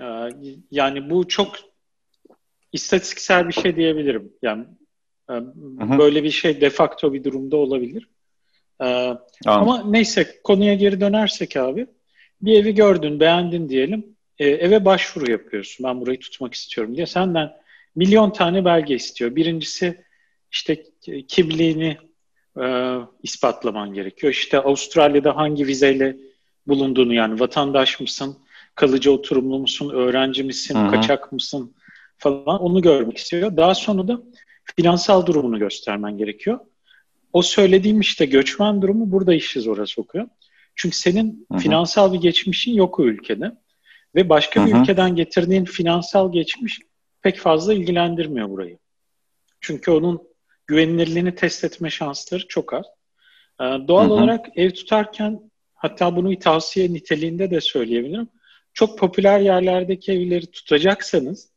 E, 0.00 0.04
yani 0.70 1.10
bu 1.10 1.28
çok 1.28 1.56
istatistiksel 2.72 3.48
bir 3.48 3.52
şey 3.52 3.76
diyebilirim. 3.76 4.32
Yani 4.42 4.64
e, 5.30 5.32
hı. 5.32 5.98
böyle 5.98 6.24
bir 6.24 6.30
şey 6.30 6.60
de 6.60 6.70
facto 6.70 7.12
bir 7.12 7.24
durumda 7.24 7.56
olabilir. 7.56 8.08
E, 8.80 8.84
Anladım. 8.84 9.18
Ama 9.46 9.84
neyse 9.90 10.40
konuya 10.44 10.74
geri 10.74 11.00
dönersek 11.00 11.56
abi. 11.56 11.86
Bir 12.40 12.60
evi 12.60 12.74
gördün, 12.74 13.20
beğendin 13.20 13.68
diyelim. 13.68 14.16
E, 14.38 14.48
eve 14.48 14.84
başvuru 14.84 15.30
yapıyorsun. 15.30 15.84
Ben 15.86 16.00
burayı 16.00 16.18
tutmak 16.18 16.54
istiyorum 16.54 16.96
diye. 16.96 17.06
Senden 17.06 17.52
milyon 17.94 18.30
tane 18.30 18.64
belge 18.64 18.94
istiyor. 18.94 19.36
Birincisi 19.36 20.04
işte 20.52 20.82
ki- 21.00 21.26
kimliğini 21.28 21.96
e, 22.60 22.96
ispatlaman 23.22 23.94
gerekiyor. 23.94 24.32
İşte 24.32 24.58
Avustralya'da 24.58 25.36
hangi 25.36 25.66
vizeyle 25.66 26.16
bulunduğunu 26.66 27.14
yani 27.14 27.40
vatandaş 27.40 28.00
mısın, 28.00 28.36
kalıcı 28.74 29.12
oturumlu 29.12 29.58
musun, 29.58 29.90
öğrenci 29.90 30.42
misin, 30.42 30.74
Hı 30.74 30.86
hı. 30.86 30.90
kaçak 30.90 31.32
mısın 31.32 31.74
falan 32.18 32.60
onu 32.62 32.82
görmek 32.82 33.16
istiyor. 33.18 33.56
Daha 33.56 33.74
sonra 33.74 34.08
da 34.08 34.20
finansal 34.76 35.26
durumunu 35.26 35.58
göstermen 35.58 36.18
gerekiyor. 36.18 36.58
O 37.32 37.42
söylediğim 37.42 38.00
işte 38.00 38.26
göçmen 38.26 38.82
durumu 38.82 39.12
burada 39.12 39.34
işi 39.34 39.60
zora 39.60 39.86
sokuyor. 39.86 40.28
Çünkü 40.74 40.96
senin 40.96 41.46
Hı 41.52 41.54
hı. 41.54 41.58
finansal 41.58 42.12
bir 42.12 42.20
geçmişin 42.20 42.72
yok 42.72 43.00
o 43.00 43.04
ülkede. 43.04 43.52
Ve 44.14 44.28
başka 44.28 44.66
bir 44.66 44.72
Hı 44.72 44.76
hı. 44.76 44.80
ülkeden 44.80 45.16
getirdiğin 45.16 45.64
finansal 45.64 46.32
geçmiş 46.32 46.78
pek 47.22 47.38
fazla 47.38 47.74
ilgilendirmiyor 47.74 48.50
burayı. 48.50 48.78
Çünkü 49.60 49.90
onun 49.90 50.22
güvenilirliğini 50.66 51.34
test 51.34 51.64
etme 51.64 51.90
şansları 51.90 52.48
çok 52.48 52.74
az. 52.74 52.84
Ee, 53.60 53.64
doğal 53.64 54.04
Hı-hı. 54.04 54.12
olarak 54.12 54.46
ev 54.56 54.70
tutarken 54.70 55.40
hatta 55.74 56.16
bunu 56.16 56.30
bir 56.30 56.40
tavsiye 56.40 56.92
niteliğinde 56.92 57.50
de 57.50 57.60
söyleyebilirim. 57.60 58.28
Çok 58.74 58.98
popüler 58.98 59.40
yerlerdeki 59.40 60.12
evleri 60.12 60.46
tutacaksanız 60.46 61.48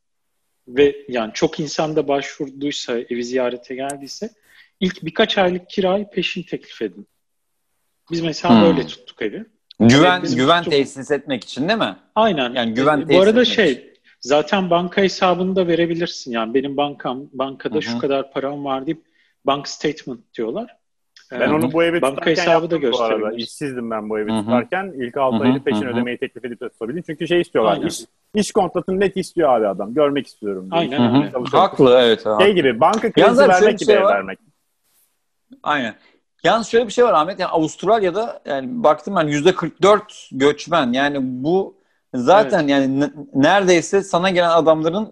ve 0.67 0.95
yani 1.09 1.31
çok 1.33 1.59
insan 1.59 1.95
da 1.95 2.07
başvurduysa, 2.07 2.99
evi 2.99 3.23
ziyarete 3.23 3.75
geldiyse 3.75 4.29
ilk 4.79 5.05
birkaç 5.05 5.37
aylık 5.37 5.69
kirayı 5.69 6.09
peşin 6.09 6.43
teklif 6.43 6.81
edin. 6.81 7.07
Biz 8.11 8.21
mesela 8.21 8.55
hmm. 8.55 8.67
böyle 8.67 8.87
tuttuk 8.87 9.21
evi. 9.21 9.45
Güven 9.79 10.19
evet, 10.19 10.35
güven 10.35 10.63
tuttuk. 10.63 10.73
tesis 10.73 11.11
etmek 11.11 11.43
için 11.43 11.67
değil 11.67 11.79
mi? 11.79 11.97
Aynen. 12.15 12.53
Yani 12.53 12.73
güven 12.73 13.01
ee, 13.01 13.09
Bu 13.09 13.21
arada 13.21 13.45
şey 13.45 13.71
için. 13.71 13.93
zaten 14.19 14.69
banka 14.69 15.01
hesabını 15.01 15.55
da 15.55 15.67
verebilirsin. 15.67 16.31
Yani 16.31 16.53
benim 16.53 16.77
bankam 16.77 17.29
bankada 17.33 17.75
Hı-hı. 17.75 17.83
şu 17.83 17.97
kadar 17.97 18.31
param 18.31 18.65
var 18.65 18.85
deyip 18.85 19.01
bank 19.45 19.67
statement 19.67 20.33
diyorlar. 20.33 20.77
Ben 21.31 21.49
onu 21.49 21.73
bu 21.73 21.83
evi 21.83 22.01
banka 22.01 22.29
hesabı 22.29 22.71
da 22.71 22.81
bu 22.91 23.01
arada. 23.01 23.31
İşsizdim 23.33 23.91
ben 23.91 24.09
bu 24.09 24.19
evi 24.19 24.31
Hı-hı. 24.31 24.39
tutarken. 24.39 24.93
İlk 24.97 25.17
6 25.17 25.43
ayını 25.43 25.63
peşin 25.63 25.81
Hı-hı. 25.81 25.89
ödemeyi 25.89 26.17
teklif 26.17 26.45
edip 26.45 26.59
tutabildim. 26.59 27.03
Çünkü 27.05 27.27
şey 27.27 27.41
istiyorlar. 27.41 27.73
Aynen. 27.73 27.87
İş, 27.87 27.99
iş 28.33 28.51
kontratını 28.51 28.99
net 28.99 29.17
istiyor 29.17 29.49
abi 29.49 29.67
adam. 29.67 29.93
Görmek 29.93 30.27
istiyorum. 30.27 30.71
Diye. 30.71 30.81
Aynen 30.81 31.15
öyle. 31.15 31.31
Haklı 31.51 31.97
evet. 31.99 32.23
Şey 32.41 32.53
gibi 32.53 32.79
banka 32.79 33.11
kredisi 33.11 33.47
vermek 33.47 33.79
gibi 33.79 33.85
şey 33.85 33.95
ev 33.95 34.05
vermek. 34.05 34.39
Aynen. 35.63 35.95
Yalnız 36.43 36.67
şöyle 36.67 36.87
bir 36.87 36.91
şey 36.91 37.05
var 37.05 37.13
Ahmet. 37.13 37.39
Yani 37.39 37.51
Avustralya'da 37.51 38.41
yani 38.45 38.83
baktım 38.83 39.15
ben 39.15 39.27
yüzde 39.27 39.55
44 39.55 40.29
göçmen. 40.31 40.93
Yani 40.93 41.17
bu 41.21 41.75
zaten 42.13 42.59
evet. 42.59 42.69
yani 42.69 42.99
n- 42.99 43.11
neredeyse 43.33 44.03
sana 44.03 44.29
gelen 44.29 44.49
adamların 44.49 45.11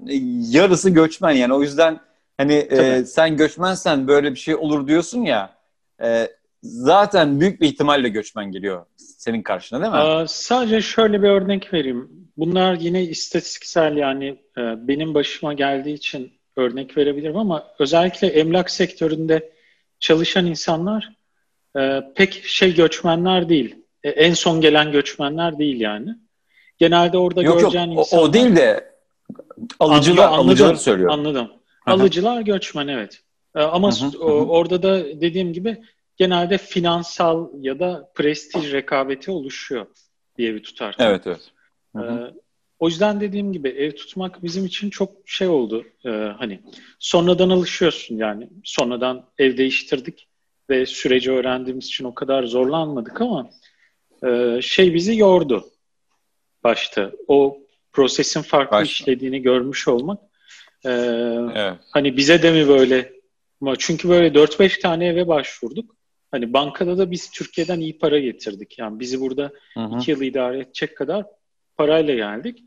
yarısı 0.52 0.90
göçmen 0.90 1.32
yani. 1.32 1.54
O 1.54 1.62
yüzden 1.62 2.00
hani 2.38 2.54
e, 2.54 3.06
sen 3.06 3.38
göçmensen 3.38 4.08
böyle 4.08 4.32
bir 4.32 4.40
şey 4.40 4.56
olur 4.56 4.88
diyorsun 4.88 5.22
ya. 5.22 5.50
E, 6.04 6.28
zaten 6.64 7.40
büyük 7.40 7.62
bir 7.62 7.68
ihtimalle 7.68 8.10
göçmen 8.10 8.52
geliyor 8.52 8.86
senin 8.98 9.42
karşına 9.42 9.82
değil 9.82 9.92
mi? 9.92 9.98
Aa, 9.98 10.28
sadece 10.28 10.82
şöyle 10.82 11.24
bir 11.24 11.30
örnek 11.30 11.74
vereyim. 11.74 12.10
Bunlar 12.38 12.74
yine 12.74 13.04
istatistiksel 13.04 13.98
yani 13.98 14.28
e, 14.58 14.88
benim 14.88 15.14
başıma 15.14 15.54
geldiği 15.54 15.94
için 15.94 16.32
örnek 16.56 16.98
verebilirim 16.98 17.38
ama 17.38 17.68
özellikle 17.80 18.28
emlak 18.28 18.72
sektöründe 18.72 19.52
çalışan 20.00 20.46
insanlar 20.46 21.14
e, 21.78 22.02
pek 22.16 22.44
şey 22.46 22.76
göçmenler 22.76 23.50
değil. 23.50 23.76
E, 24.04 24.10
en 24.10 24.34
son 24.34 24.62
gelen 24.62 24.92
göçmenler 24.92 25.60
değil 25.60 25.80
yani. 25.80 26.16
Genelde 26.78 27.18
orada 27.18 27.42
yok, 27.42 27.60
göreceğin 27.60 27.92
yok, 27.92 28.00
insanlar... 28.00 28.24
O 28.24 28.34
değil 28.34 28.56
de 28.56 28.94
alıcılar, 29.80 30.24
anladım, 30.24 30.48
alıcıları 30.48 30.78
söylüyor. 30.78 31.12
Anladım. 31.12 31.52
Alıcılar 31.86 32.42
göçmen 32.42 32.88
evet. 32.88 33.23
E, 33.56 33.62
ama 33.62 33.92
hı 33.92 34.06
hı, 34.06 34.18
hı. 34.18 34.24
orada 34.26 34.84
da 34.84 35.22
dediğim 35.22 35.54
gibi 35.54 35.82
genelde 36.18 36.58
finansal 36.58 37.50
ya 37.60 37.80
da 37.80 38.12
prestij 38.16 38.74
rekabeti 38.74 39.32
oluşuyor 39.32 39.86
diye 40.38 40.54
bir 40.54 40.64
tutar. 40.64 40.96
Evet 41.00 41.28
evet. 41.28 41.52
Hı 41.96 42.00
hı. 42.00 42.28
E, 42.28 42.34
o 42.80 42.88
yüzden 42.88 43.22
dediğim 43.22 43.54
gibi 43.54 43.70
ev 43.70 43.92
tutmak 43.92 44.44
bizim 44.44 44.66
için 44.66 44.90
çok 44.90 45.12
şey 45.26 45.48
oldu. 45.48 45.86
E, 46.06 46.10
hani 46.10 46.60
sonradan 47.00 47.50
alışıyorsun 47.50 48.18
yani. 48.18 48.50
Sonradan 48.64 49.26
ev 49.38 49.58
değiştirdik 49.58 50.28
ve 50.70 50.86
süreci 50.86 51.32
öğrendiğimiz 51.32 51.86
için 51.86 52.06
o 52.06 52.14
kadar 52.14 52.44
zorlanmadık 52.44 53.22
ama 53.22 53.50
şey 54.62 54.94
bizi 54.94 55.18
yordu 55.18 55.66
başta. 56.64 57.12
O 57.28 57.58
prosesin 57.92 58.42
farklı 58.42 58.78
başta. 58.78 58.92
işlediğini 58.92 59.42
görmüş 59.42 59.88
olmak. 59.88 60.20
E, 60.86 60.92
evet. 61.56 61.78
Hani 61.92 62.18
bize 62.18 62.44
de 62.44 62.52
mi 62.52 62.68
böyle? 62.68 63.14
Çünkü 63.80 64.10
böyle 64.10 64.28
4-5 64.28 64.82
tane 64.82 65.08
eve 65.08 65.28
başvurduk. 65.28 65.96
Hani 66.32 66.54
bankada 66.54 66.98
da 66.98 67.12
biz 67.12 67.32
Türkiye'den 67.32 67.80
iyi 67.80 67.98
para 67.98 68.20
getirdik. 68.20 68.80
Yani 68.80 69.00
bizi 69.00 69.22
burada 69.22 69.52
2 69.98 70.12
yıl 70.12 70.22
idare 70.22 70.60
edecek 70.60 70.98
kadar 70.98 71.26
parayla 71.78 72.16
geldik. 72.16 72.64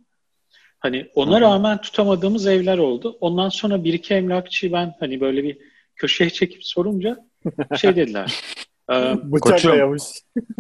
Hani 0.79 1.07
ona 1.15 1.31
Hı-hı. 1.31 1.41
rağmen 1.41 1.81
tutamadığımız 1.81 2.47
evler 2.47 2.79
oldu. 2.79 3.19
Ondan 3.21 3.49
sonra 3.49 3.85
bir 3.85 3.93
iki 3.93 4.15
emlakçıyı 4.15 4.73
ben 4.73 4.95
hani 5.01 5.21
böyle 5.21 5.45
bir 5.45 5.59
köşeye 5.97 6.31
çekip 6.31 6.65
sorunca 6.65 7.17
şey 7.77 7.97
dediler. 7.97 8.41
e, 8.91 8.95
Bıçak 9.33 9.65
dayamış. 9.65 10.03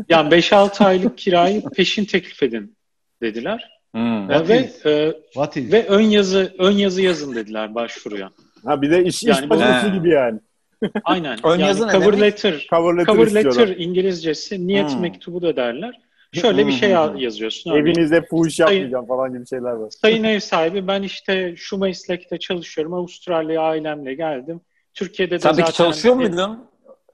yani 0.09 0.35
5-6 0.35 0.85
aylık 0.85 1.19
kirayı 1.19 1.63
peşin 1.63 2.05
teklif 2.05 2.43
edin 2.43 2.77
dediler. 3.23 3.71
Hmm, 3.93 4.29
ve 4.29 4.71
e, 4.85 5.15
ve 5.57 5.87
ön 5.87 6.01
yazı 6.01 6.55
ön 6.59 6.73
yazı 6.73 7.03
yazın 7.03 7.35
dediler 7.35 7.75
başvuruya. 7.75 8.31
Ha 8.65 8.83
bir 8.83 8.91
de 8.91 9.05
iş 9.05 9.23
yani 9.23 9.45
iş 9.45 9.51
başvurusu 9.51 9.93
gibi 9.93 10.09
yani. 10.11 10.41
Aynen. 11.05 11.39
ön 11.47 11.51
yani 11.51 11.63
yazı 11.63 11.89
cover 11.89 12.07
demek? 12.07 12.21
letter. 12.21 12.67
Cover 12.71 12.97
letter, 12.97 13.15
cover 13.15 13.35
letter 13.35 13.69
İngilizcesi 13.69 14.67
niyet 14.67 14.93
hmm. 14.93 15.01
mektubu 15.01 15.43
da 15.43 15.57
derler. 15.57 16.01
Şöyle 16.33 16.67
bir 16.67 16.73
şey 16.73 16.91
yazıyorsun. 17.17 17.71
Evinizde 17.71 18.23
fuhuş 18.23 18.59
yapmayacağım 18.59 19.07
falan 19.07 19.33
gibi 19.33 19.47
şeyler 19.47 19.73
var. 19.73 19.91
Sayın 19.91 20.25
ev 20.25 20.41
sahibi 20.41 20.87
ben 20.87 21.03
işte 21.03 21.55
şu 21.57 21.79
meslekte 21.79 22.39
çalışıyorum. 22.39 22.95
Avustralya 22.95 23.63
ailemle 23.63 24.15
geldim. 24.15 24.61
Türkiye'de 24.95 25.35
de 25.35 25.39
sen 25.39 25.51
zaten... 25.51 25.65
Peki 25.65 25.77
çalışıyor 25.77 26.15
muydun? 26.15 26.65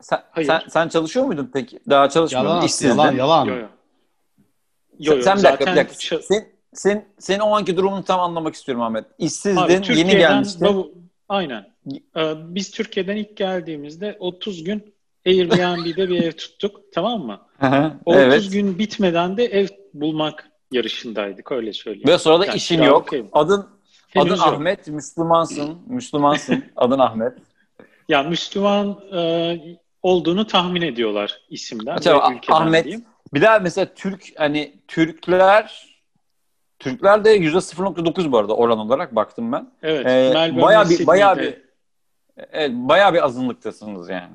Sen, 0.00 0.20
Hayır. 0.30 0.46
sen, 0.46 0.62
sen 0.68 0.88
çalışıyor 0.88 1.26
muydun 1.26 1.50
peki? 1.54 1.78
Daha 1.88 2.08
çalışmıyor 2.08 2.44
yalan, 2.44 2.62
muydun? 2.62 2.88
Yalan, 2.88 3.12
yalan. 3.14 3.46
Yo, 3.46 3.56
yo. 3.56 3.66
Yo, 4.98 5.16
yo, 5.16 5.22
sen 5.22 5.38
bir 5.38 5.42
dakika, 5.42 5.72
bir 5.72 5.76
dakika. 5.76 6.18
Sen, 6.22 6.44
sen, 6.74 7.04
senin 7.18 7.40
o 7.40 7.56
anki 7.56 7.76
durumunu 7.76 8.04
tam 8.04 8.20
anlamak 8.20 8.54
istiyorum 8.54 8.82
Ahmet. 8.82 9.04
İşsizdin, 9.18 9.56
Abi, 9.56 9.72
yeni 9.72 10.16
gelmiştin. 10.16 10.66
Bu, 10.66 10.92
aynen. 11.32 11.66
Ee, 12.16 12.34
biz 12.36 12.70
Türkiye'den 12.70 13.16
ilk 13.16 13.36
geldiğimizde 13.36 14.16
30 14.20 14.64
gün 14.64 14.94
Airbnb'de 15.26 16.08
bir 16.08 16.22
ev 16.22 16.32
tuttuk. 16.32 16.80
Tamam 16.94 17.20
mı? 17.20 17.40
o 18.04 18.14
30 18.14 18.22
evet. 18.22 18.52
gün 18.52 18.78
bitmeden 18.78 19.36
de 19.36 19.44
ev 19.44 19.66
bulmak 19.94 20.50
yarışındaydık 20.72 21.52
öyle 21.52 21.72
söyleyeyim. 21.72 22.08
Ve 22.08 22.18
sonra 22.18 22.40
da 22.40 22.46
yani 22.46 22.56
işin 22.56 22.82
yok. 22.82 23.12
Ev. 23.12 23.24
Adın 23.32 23.66
Henüz 24.08 24.32
adın 24.32 24.44
yok. 24.44 24.54
Ahmet, 24.54 24.88
Müslümansın. 24.88 25.78
Müslümansın. 25.86 26.64
adın 26.76 26.98
Ahmet. 26.98 27.32
Ya 28.08 28.22
Müslüman 28.22 29.00
e, 29.14 29.58
olduğunu 30.02 30.46
tahmin 30.46 30.82
ediyorlar 30.82 31.40
isimden 31.50 31.96
Acaba, 31.96 32.30
ve 32.30 32.34
ülkeden 32.34 32.56
Ahmet, 32.56 32.84
diyeyim. 32.84 33.04
Bir 33.34 33.42
daha 33.42 33.58
mesela 33.58 33.94
Türk 33.94 34.24
hani 34.36 34.74
Türkler 34.88 35.91
Türkler 36.82 37.24
de 37.24 37.30
yüzde 37.30 37.58
0.9 37.58 38.32
bu 38.32 38.38
arada 38.38 38.56
oran 38.56 38.78
olarak 38.78 39.16
baktım 39.16 39.52
ben. 39.52 39.70
Evet. 39.82 40.06
Ee, 40.06 40.60
bayağı 40.62 40.90
bir 40.90 41.06
bayağı 41.06 41.38
bir 41.38 41.54
evet, 42.52 42.70
bayağı 42.72 43.14
bir 43.14 43.24
azınlıktasınız 43.24 44.08
yani. 44.08 44.32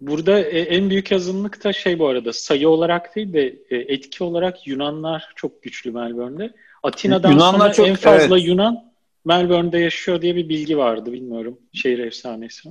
Burada 0.00 0.40
e, 0.40 0.60
en 0.60 0.90
büyük 0.90 1.12
azınlık 1.12 1.64
da 1.64 1.72
şey 1.72 1.98
bu 1.98 2.08
arada 2.08 2.32
sayı 2.32 2.68
olarak 2.68 3.16
değil 3.16 3.32
de 3.32 3.54
e, 3.70 3.76
etki 3.76 4.24
olarak 4.24 4.66
Yunanlar 4.66 5.32
çok 5.36 5.62
güçlü 5.62 5.92
Melbourne'de. 5.92 6.52
Atina'dan 6.82 7.30
Yunanlar 7.30 7.58
sonra 7.58 7.72
çok, 7.72 7.88
en 7.88 7.96
fazla 7.96 8.36
evet. 8.36 8.46
Yunan 8.48 8.92
Melbourne'de 9.24 9.78
yaşıyor 9.78 10.22
diye 10.22 10.36
bir 10.36 10.48
bilgi 10.48 10.78
vardı 10.78 11.12
bilmiyorum. 11.12 11.58
Şehir 11.72 11.98
efsanesi. 11.98 12.68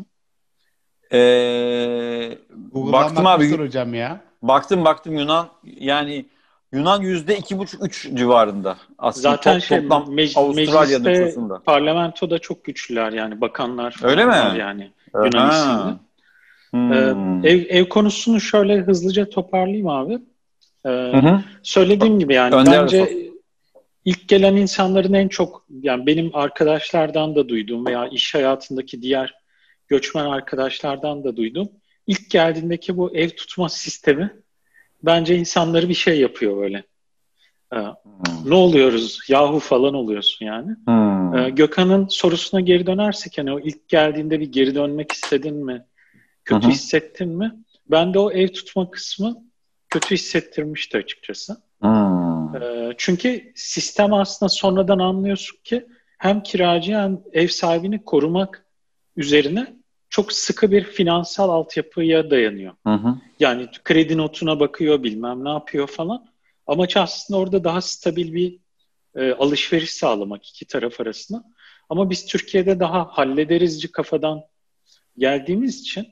Ee, 1.13 2.38
baktım 2.73 3.27
abi. 3.27 3.58
hocam 3.58 3.93
ya. 3.93 4.21
Baktım 4.41 4.86
baktım 4.86 5.17
Yunan 5.17 5.49
yani 5.63 6.25
Yunan 6.73 7.01
yüzde 7.01 7.38
iki 7.38 7.57
buçuk 7.57 7.86
üç 7.86 8.10
civarında. 8.13 8.77
Aslında 8.97 9.29
Zaten 9.29 9.53
top, 9.53 9.63
şey, 9.63 9.81
toplam 9.81 10.03
mec- 10.03 10.39
Avustralya 10.39 10.99
nüfusunda. 10.99 11.62
parlamentoda 11.65 12.39
çok 12.39 12.63
güçlüler 12.63 13.12
yani 13.12 13.41
bakanlar. 13.41 13.95
Öyle 14.03 14.25
mi? 14.25 14.60
Yani 14.60 14.91
Yunan 15.15 15.49
isimli. 15.51 15.99
Hmm. 16.71 16.93
Ee, 17.43 17.49
ev, 17.49 17.65
ev 17.69 17.86
konusunu 17.89 18.41
şöyle 18.41 18.77
hızlıca 18.81 19.29
toparlayayım 19.29 19.88
abi. 19.88 20.13
Ee, 20.86 20.89
hı 20.89 21.17
hı. 21.17 21.41
Söylediğim 21.63 22.19
gibi 22.19 22.34
yani 22.34 22.55
Önder 22.55 22.81
bence 22.81 23.01
olsun. 23.01 23.15
ilk 24.05 24.27
gelen 24.27 24.55
insanların 24.55 25.13
en 25.13 25.27
çok 25.27 25.65
yani 25.81 26.05
benim 26.05 26.31
arkadaşlardan 26.36 27.36
da 27.36 27.49
duyduğum 27.49 27.86
veya 27.86 28.07
iş 28.07 28.36
hayatındaki 28.36 29.01
diğer 29.01 29.36
göçmen 29.88 30.25
arkadaşlardan 30.25 31.23
da 31.23 31.38
duydum. 31.38 31.69
İlk 32.07 32.29
geldiğindeki 32.29 32.97
bu 32.97 33.15
ev 33.15 33.29
tutma 33.29 33.69
sistemi 33.69 34.34
bence 35.03 35.35
insanları 35.35 35.89
bir 35.89 35.93
şey 35.93 36.19
yapıyor 36.19 36.57
böyle. 36.57 36.83
Ee, 37.73 37.77
hmm. 37.77 37.93
Ne 38.45 38.55
oluyoruz? 38.55 39.19
Yahu 39.27 39.59
falan 39.59 39.93
oluyorsun 39.93 40.45
yani. 40.45 40.75
Hmm. 40.85 41.35
Ee, 41.35 41.49
Gökhan'ın 41.49 42.07
sorusuna 42.07 42.61
geri 42.61 42.85
dönersek 42.85 43.37
hani 43.37 43.53
o 43.53 43.59
ilk 43.59 43.89
geldiğinde 43.89 44.39
bir 44.39 44.51
geri 44.51 44.75
dönmek 44.75 45.11
istedin 45.11 45.65
mi? 45.65 45.85
Kötü 46.45 46.63
Hı-hı. 46.63 46.71
hissettin 46.71 47.29
mi? 47.29 47.51
Ben 47.91 48.13
de 48.13 48.19
o 48.19 48.31
ev 48.31 48.47
tutma 48.47 48.91
kısmı 48.91 49.43
kötü 49.89 50.15
hissettirmişti 50.15 50.97
açıkçası. 50.97 51.57
Hmm. 51.79 52.55
Ee, 52.55 52.93
çünkü 52.97 53.51
sistem 53.55 54.13
aslında 54.13 54.49
sonradan 54.49 54.99
anlıyorsun 54.99 55.57
ki 55.63 55.87
hem 56.17 56.43
kiracı 56.43 56.93
hem 56.93 57.21
ev 57.33 57.47
sahibini 57.47 58.03
korumak 58.03 58.65
üzerine 59.15 59.81
çok 60.12 60.34
sıkı 60.34 60.71
bir 60.71 60.84
finansal 60.84 61.50
altyapıya 61.50 62.32
dayanıyor. 62.32 62.74
Hı 62.88 62.93
hı. 62.93 63.15
Yani 63.39 63.67
kredi 63.84 64.17
notuna 64.17 64.60
bakıyor 64.60 65.04
bilmem 65.04 65.45
ne 65.45 65.50
yapıyor 65.50 65.88
falan. 65.88 66.26
Amaç 66.67 66.97
aslında 66.97 67.39
orada 67.39 67.63
daha 67.63 67.82
stabil 67.82 68.34
bir 68.34 68.60
e, 69.15 69.32
alışveriş 69.34 69.91
sağlamak 69.91 70.50
iki 70.50 70.65
taraf 70.65 71.02
arasında. 71.02 71.43
Ama 71.89 72.10
biz 72.10 72.26
Türkiye'de 72.26 72.80
daha 72.80 73.06
hallederizci 73.06 73.91
kafadan 73.91 74.41
geldiğimiz 75.17 75.82
için 75.82 76.08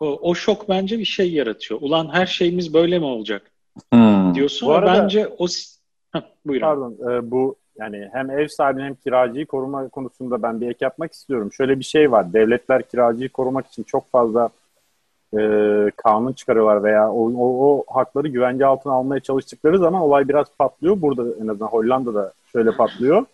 o, 0.00 0.06
o 0.06 0.34
şok 0.34 0.68
bence 0.68 0.98
bir 0.98 1.04
şey 1.04 1.32
yaratıyor. 1.32 1.80
Ulan 1.82 2.10
her 2.12 2.26
şeyimiz 2.26 2.74
böyle 2.74 2.98
mi 2.98 3.04
olacak? 3.04 3.52
Hmm. 3.92 4.34
Diyorsun 4.34 4.68
bu 4.68 4.72
arada, 4.72 5.02
bence 5.02 5.28
o 5.38 5.46
Heh, 6.12 6.22
buyurun. 6.46 6.66
Pardon 6.66 7.12
e, 7.12 7.30
bu 7.30 7.56
yani 7.78 8.08
hem 8.12 8.30
ev 8.30 8.48
sahibini 8.48 8.84
hem 8.84 8.94
kiracıyı 8.94 9.46
koruma 9.46 9.88
konusunda 9.88 10.42
ben 10.42 10.60
bir 10.60 10.68
ek 10.68 10.78
yapmak 10.80 11.12
istiyorum. 11.12 11.52
Şöyle 11.52 11.78
bir 11.78 11.84
şey 11.84 12.12
var. 12.12 12.32
Devletler 12.32 12.82
kiracıyı 12.82 13.28
korumak 13.28 13.66
için 13.66 13.82
çok 13.82 14.10
fazla 14.10 14.48
e, 15.38 15.38
kanun 15.96 16.32
çıkarıyorlar 16.32 16.84
veya 16.84 17.12
o, 17.12 17.32
o, 17.32 17.68
o 17.68 17.84
hakları 17.94 18.28
güvence 18.28 18.66
altına 18.66 18.92
almaya 18.92 19.20
çalıştıkları 19.20 19.78
zaman 19.78 20.02
olay 20.02 20.28
biraz 20.28 20.46
patlıyor. 20.58 21.00
Burada 21.00 21.22
en 21.22 21.48
azından 21.48 21.66
Hollanda'da 21.66 22.32
şöyle 22.52 22.70
patlıyor. 22.70 23.26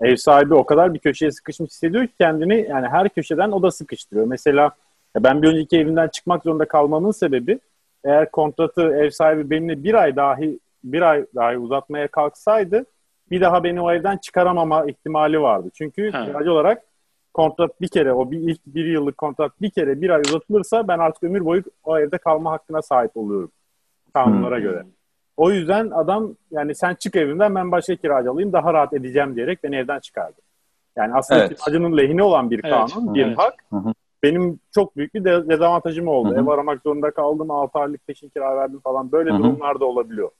Ev 0.00 0.16
sahibi 0.16 0.54
o 0.54 0.64
kadar 0.64 0.94
bir 0.94 0.98
köşeye 0.98 1.32
sıkışmış 1.32 1.70
hissediyor 1.70 2.06
ki 2.06 2.12
kendini 2.20 2.66
yani 2.70 2.88
her 2.88 3.08
köşeden 3.08 3.50
o 3.50 3.62
da 3.62 3.70
sıkıştırıyor. 3.70 4.26
Mesela 4.26 4.70
ben 5.16 5.42
bir 5.42 5.48
önceki 5.48 5.78
evimden 5.78 6.08
çıkmak 6.08 6.42
zorunda 6.42 6.64
kalmamın 6.64 7.10
sebebi 7.10 7.58
eğer 8.04 8.30
kontratı 8.30 8.82
ev 8.82 9.10
sahibi 9.10 9.50
benimle 9.50 9.84
bir 9.84 9.94
ay 9.94 10.16
dahi 10.16 10.58
bir 10.84 11.02
ay 11.02 11.24
dahi 11.34 11.58
uzatmaya 11.58 12.08
kalksaydı 12.08 12.84
bir 13.30 13.40
daha 13.40 13.64
beni 13.64 13.80
o 13.80 13.92
evden 13.92 14.16
çıkaramama 14.16 14.84
ihtimali 14.86 15.40
vardı. 15.40 15.70
Çünkü 15.74 16.10
kiracı 16.10 16.52
olarak 16.52 16.82
kontrat 17.34 17.80
bir 17.80 17.88
kere 17.88 18.12
o 18.12 18.30
bir 18.30 18.38
ilk 18.38 18.66
bir 18.66 18.84
yıllık 18.84 19.18
kontrat 19.18 19.60
bir 19.60 19.70
kere 19.70 20.00
bir 20.00 20.10
ay 20.10 20.20
uzatılırsa 20.20 20.88
ben 20.88 20.98
artık 20.98 21.22
ömür 21.22 21.44
boyu 21.44 21.62
o 21.84 21.98
evde 21.98 22.18
kalma 22.18 22.52
hakkına 22.52 22.82
sahip 22.82 23.16
oluyorum 23.16 23.50
kanunlara 24.14 24.56
hmm. 24.56 24.62
göre. 24.62 24.84
O 25.36 25.50
yüzden 25.50 25.90
adam 25.90 26.34
yani 26.50 26.74
sen 26.74 26.94
çık 26.94 27.16
evimden 27.16 27.54
ben 27.54 27.72
başka 27.72 27.96
kiracı 27.96 28.30
alayım 28.30 28.52
daha 28.52 28.74
rahat 28.74 28.92
edeceğim 28.92 29.36
diyerek 29.36 29.64
beni 29.64 29.76
evden 29.76 30.00
çıkardı. 30.00 30.40
Yani 30.96 31.14
aslında 31.14 31.44
evet. 31.44 31.58
kiracının 31.58 31.96
lehine 31.96 32.22
olan 32.22 32.50
bir 32.50 32.62
kanun, 32.62 33.06
evet. 33.06 33.14
bir 33.14 33.26
evet. 33.26 33.38
hak. 33.38 33.54
Hı-hı. 33.70 33.92
Benim 34.22 34.60
çok 34.74 34.96
büyük 34.96 35.14
bir 35.14 35.24
dezavantajım 35.24 36.08
oldu. 36.08 36.30
Hı-hı. 36.30 36.40
Ev 36.40 36.46
aramak 36.46 36.82
zorunda 36.82 37.10
kaldım, 37.10 37.50
6 37.50 37.78
aylık 37.78 38.06
peşin 38.06 38.28
kira 38.28 38.56
verdim 38.56 38.80
falan. 38.84 39.12
Böyle 39.12 39.30
Hı-hı. 39.30 39.38
durumlar 39.38 39.80
da 39.80 39.84
olabiliyor. 39.84 40.30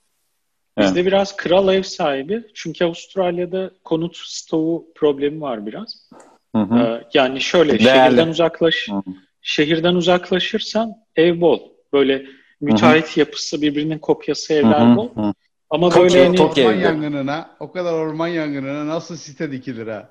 Bizde 0.79 0.99
evet. 0.99 1.07
biraz 1.07 1.35
kral 1.35 1.73
ev 1.73 1.83
sahibi. 1.83 2.43
Çünkü 2.53 2.85
Avustralya'da 2.85 3.71
konut 3.83 4.17
stoğu 4.17 4.85
problemi 4.95 5.41
var 5.41 5.65
biraz. 5.65 6.09
Hı 6.55 6.61
hı. 6.61 6.79
Ee, 6.79 7.03
yani 7.13 7.41
şöyle 7.41 7.79
Değerli. 7.79 7.83
şehirden 7.83 8.27
uzaklaş 8.27 8.87
hı 8.89 8.95
hı. 8.95 9.01
şehirden 9.41 9.95
uzaklaşırsan 9.95 10.93
ev 11.15 11.41
bol. 11.41 11.59
Böyle 11.93 12.25
müteahhit 12.61 13.07
hı 13.07 13.15
hı. 13.15 13.19
yapısı 13.19 13.61
birbirinin 13.61 13.99
kopyası 13.99 14.53
evler 14.53 14.79
hı 14.79 14.91
hı. 14.91 14.95
bol. 14.95 15.09
Hı. 15.15 15.33
Ama 15.69 15.89
çok 15.89 16.03
böyle 16.03 16.25
hani, 16.25 16.41
orman 16.41 16.73
evde. 16.73 16.83
yangınına, 16.83 17.49
o 17.59 17.71
kadar 17.71 17.93
orman 17.93 18.27
yangınına 18.27 18.87
nasıl 18.87 19.15
site 19.15 19.51
dikilir 19.51 19.87
ha? 19.87 20.09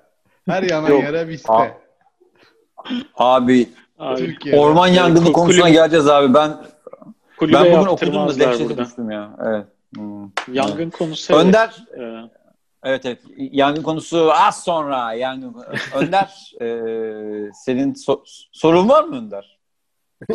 Her 0.48 0.62
yana 0.62 0.88
yere 0.88 1.28
bir 1.28 1.36
site. 1.36 1.78
Abi, 3.14 3.68
abi 3.98 4.36
orman 4.52 4.86
yangını 4.86 5.32
konusuna 5.32 5.62
kulübe, 5.62 5.76
geleceğiz 5.76 6.08
abi. 6.08 6.34
Ben 6.34 6.56
ben 7.42 7.64
bugün 7.64 7.86
okudum 7.86 8.28
da 8.28 8.38
dehşete 8.38 8.78
düştüm 8.78 9.10
ya. 9.10 9.30
Evet. 9.46 9.66
Hmm. 9.96 10.30
Yangın 10.52 10.90
konusu. 10.90 11.34
Önder. 11.34 11.84
Evet. 11.96 12.30
Evet 12.84 13.06
evet. 13.06 13.18
Yangın 13.36 13.82
konusu 13.82 14.32
az 14.32 14.64
sonra. 14.64 15.12
Yangın. 15.12 15.56
Önder, 15.94 16.52
e, 16.60 16.66
senin 17.52 17.94
so- 17.94 18.22
sorun 18.52 18.88
var 18.88 19.04
mı 19.04 19.16
Önder? 19.16 19.58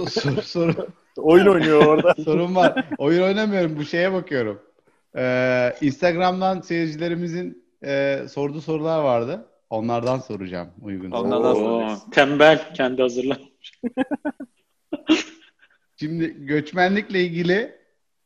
soru, 0.10 0.42
soru. 0.42 0.88
Oyun 1.18 1.46
oynuyor 1.46 1.86
orada. 1.86 2.14
Sorun 2.24 2.56
var. 2.56 2.86
Oyun 2.98 3.24
oynamıyorum. 3.24 3.78
Bu 3.78 3.86
şeye 3.86 4.14
bakıyorum. 4.14 4.62
Ee, 5.16 5.76
Instagram'dan 5.82 6.62
seyircilerimizin 6.62 7.66
e, 7.86 8.20
sorduğu 8.30 8.62
sorular 8.62 9.04
vardı. 9.04 9.46
Onlardan 9.70 10.20
soracağım 10.20 10.70
uygun. 10.82 11.12
Onlardan 11.12 11.54
soracağız. 11.54 12.00
Tembel 12.12 12.74
kendi 12.74 13.02
hazırlamış. 13.02 13.80
Şimdi 16.00 16.46
göçmenlikle 16.46 17.22
ilgili 17.22 17.76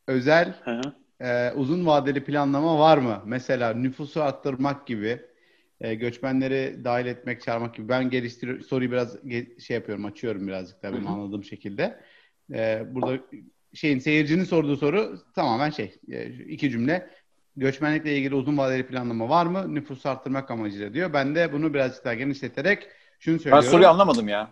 özel 0.07 0.55
Hı-hı 0.63 1.02
e, 1.23 1.51
uzun 1.51 1.85
vadeli 1.85 2.23
planlama 2.23 2.79
var 2.79 2.97
mı? 2.97 3.21
Mesela 3.25 3.73
nüfusu 3.73 4.23
arttırmak 4.23 4.87
gibi, 4.87 5.21
e, 5.81 5.95
göçmenleri 5.95 6.81
dahil 6.83 7.05
etmek, 7.05 7.41
çağırmak 7.41 7.75
gibi. 7.75 7.89
Ben 7.89 8.09
geliştir 8.09 8.61
soruyu 8.61 8.91
biraz 8.91 9.17
şey 9.59 9.75
yapıyorum, 9.75 10.05
açıyorum 10.05 10.47
birazcık 10.47 10.83
da 10.83 10.93
benim 10.93 11.07
anladığım 11.07 11.43
şekilde. 11.43 11.99
E, 12.53 12.83
burada 12.89 13.23
şeyin 13.73 13.99
seyircinin 13.99 14.43
sorduğu 14.43 14.77
soru 14.77 15.17
tamamen 15.35 15.69
şey, 15.69 15.95
e, 16.11 16.25
iki 16.29 16.69
cümle. 16.69 17.09
Göçmenlikle 17.55 18.17
ilgili 18.17 18.35
uzun 18.35 18.57
vadeli 18.57 18.87
planlama 18.87 19.29
var 19.29 19.45
mı? 19.45 19.75
Nüfusu 19.75 20.09
arttırmak 20.09 20.51
amacıyla 20.51 20.93
diyor. 20.93 21.13
Ben 21.13 21.35
de 21.35 21.53
bunu 21.53 21.73
birazcık 21.73 22.05
daha 22.05 22.13
genişleterek 22.13 22.87
şunu 23.19 23.39
söylüyorum. 23.39 23.65
Ben 23.65 23.71
soruyu 23.71 23.87
anlamadım 23.87 24.27
ya. 24.27 24.49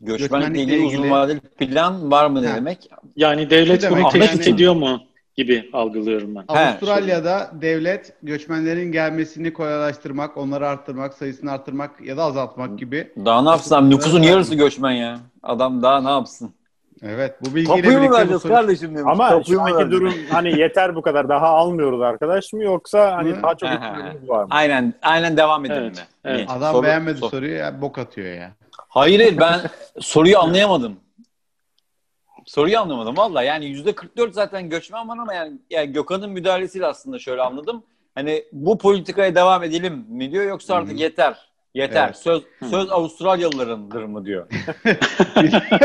Göçmenlikle 0.00 0.62
ilgili, 0.62 0.76
ilgili 0.76 0.98
uzun 0.98 1.10
vadeli 1.10 1.40
plan 1.40 2.10
var 2.10 2.26
mı 2.26 2.42
ne 2.42 2.54
demek? 2.54 2.90
Yani 3.16 3.50
devlet 3.50 3.90
bunu 3.90 4.08
teşvik 4.08 4.48
ediyor 4.48 4.74
mu? 4.74 5.09
Gibi 5.36 5.70
algılıyorum 5.72 6.34
ben. 6.34 6.44
Avustralya'da 6.48 7.50
devlet 7.52 8.12
göçmenlerin 8.22 8.92
gelmesini 8.92 9.52
kolaylaştırmak, 9.52 10.36
onları 10.36 10.68
arttırmak, 10.68 11.14
sayısını 11.14 11.52
arttırmak 11.52 12.00
ya 12.00 12.16
da 12.16 12.22
azaltmak 12.22 12.78
gibi. 12.78 13.12
Daha 13.24 13.42
ne 13.42 13.48
yapsın? 13.48 13.90
Nüfusun 13.90 14.22
yarısı 14.22 14.54
göçmen 14.54 14.92
ya. 14.92 15.18
Adam 15.42 15.82
daha 15.82 16.00
ne 16.00 16.10
yapsın? 16.10 16.54
Evet 17.02 17.34
bu 17.40 17.54
bilgiyle 17.54 17.82
Tapuyu 17.82 17.98
mu 17.98 18.14
vereceğiz 18.14 18.42
soru... 18.42 18.52
kardeşim 18.52 18.88
demiş. 18.96 19.12
Ama 19.12 19.28
Tapuyu 19.28 19.58
şu 19.58 19.62
anki 19.62 19.90
durum 19.90 20.14
hani 20.30 20.58
yeter 20.58 20.96
bu 20.96 21.02
kadar 21.02 21.28
daha 21.28 21.46
almıyoruz 21.46 22.00
arkadaş 22.00 22.52
mı 22.52 22.64
yoksa 22.64 23.16
hani 23.16 23.42
daha 23.42 23.54
çok 23.54 23.70
var 24.28 24.42
mı? 24.42 24.48
Aynen 24.50 24.94
aynen 25.02 25.36
devam 25.36 25.64
edelim 25.64 25.82
evet, 25.82 25.96
mi? 25.96 26.02
Evet. 26.24 26.50
Adam 26.50 26.72
soru, 26.72 26.86
beğenmedi 26.86 27.18
sor. 27.18 27.30
soruyu 27.30 27.54
ya 27.54 27.80
bok 27.80 27.98
atıyor 27.98 28.34
ya. 28.34 28.50
Hayır 28.88 29.38
ben 29.40 29.60
soruyu 30.00 30.38
anlayamadım. 30.38 30.96
Soruyu 32.50 32.78
anlamadım 32.78 33.16
valla. 33.16 33.42
Yani 33.42 33.66
yüzde 33.66 33.94
44 33.94 34.34
zaten 34.34 34.68
göçmen 34.70 35.08
var 35.08 35.18
ama 35.18 35.34
yani, 35.34 35.58
yani 35.70 35.92
Gökhan'ın 35.92 36.30
müdahalesiyle 36.30 36.86
aslında 36.86 37.18
şöyle 37.18 37.42
anladım. 37.42 37.82
Hani 38.14 38.44
bu 38.52 38.78
politikaya 38.78 39.34
devam 39.34 39.62
edelim 39.62 40.06
mi 40.08 40.32
diyor 40.32 40.44
yoksa 40.44 40.74
artık 40.74 40.90
Hı-hı. 40.90 40.98
yeter. 40.98 41.50
Yeter. 41.74 42.04
Evet. 42.06 42.16
Söz 42.16 42.42
söz 42.70 42.90
Avustralyalılarındır 42.90 44.02
mı 44.02 44.24
diyor. 44.24 44.46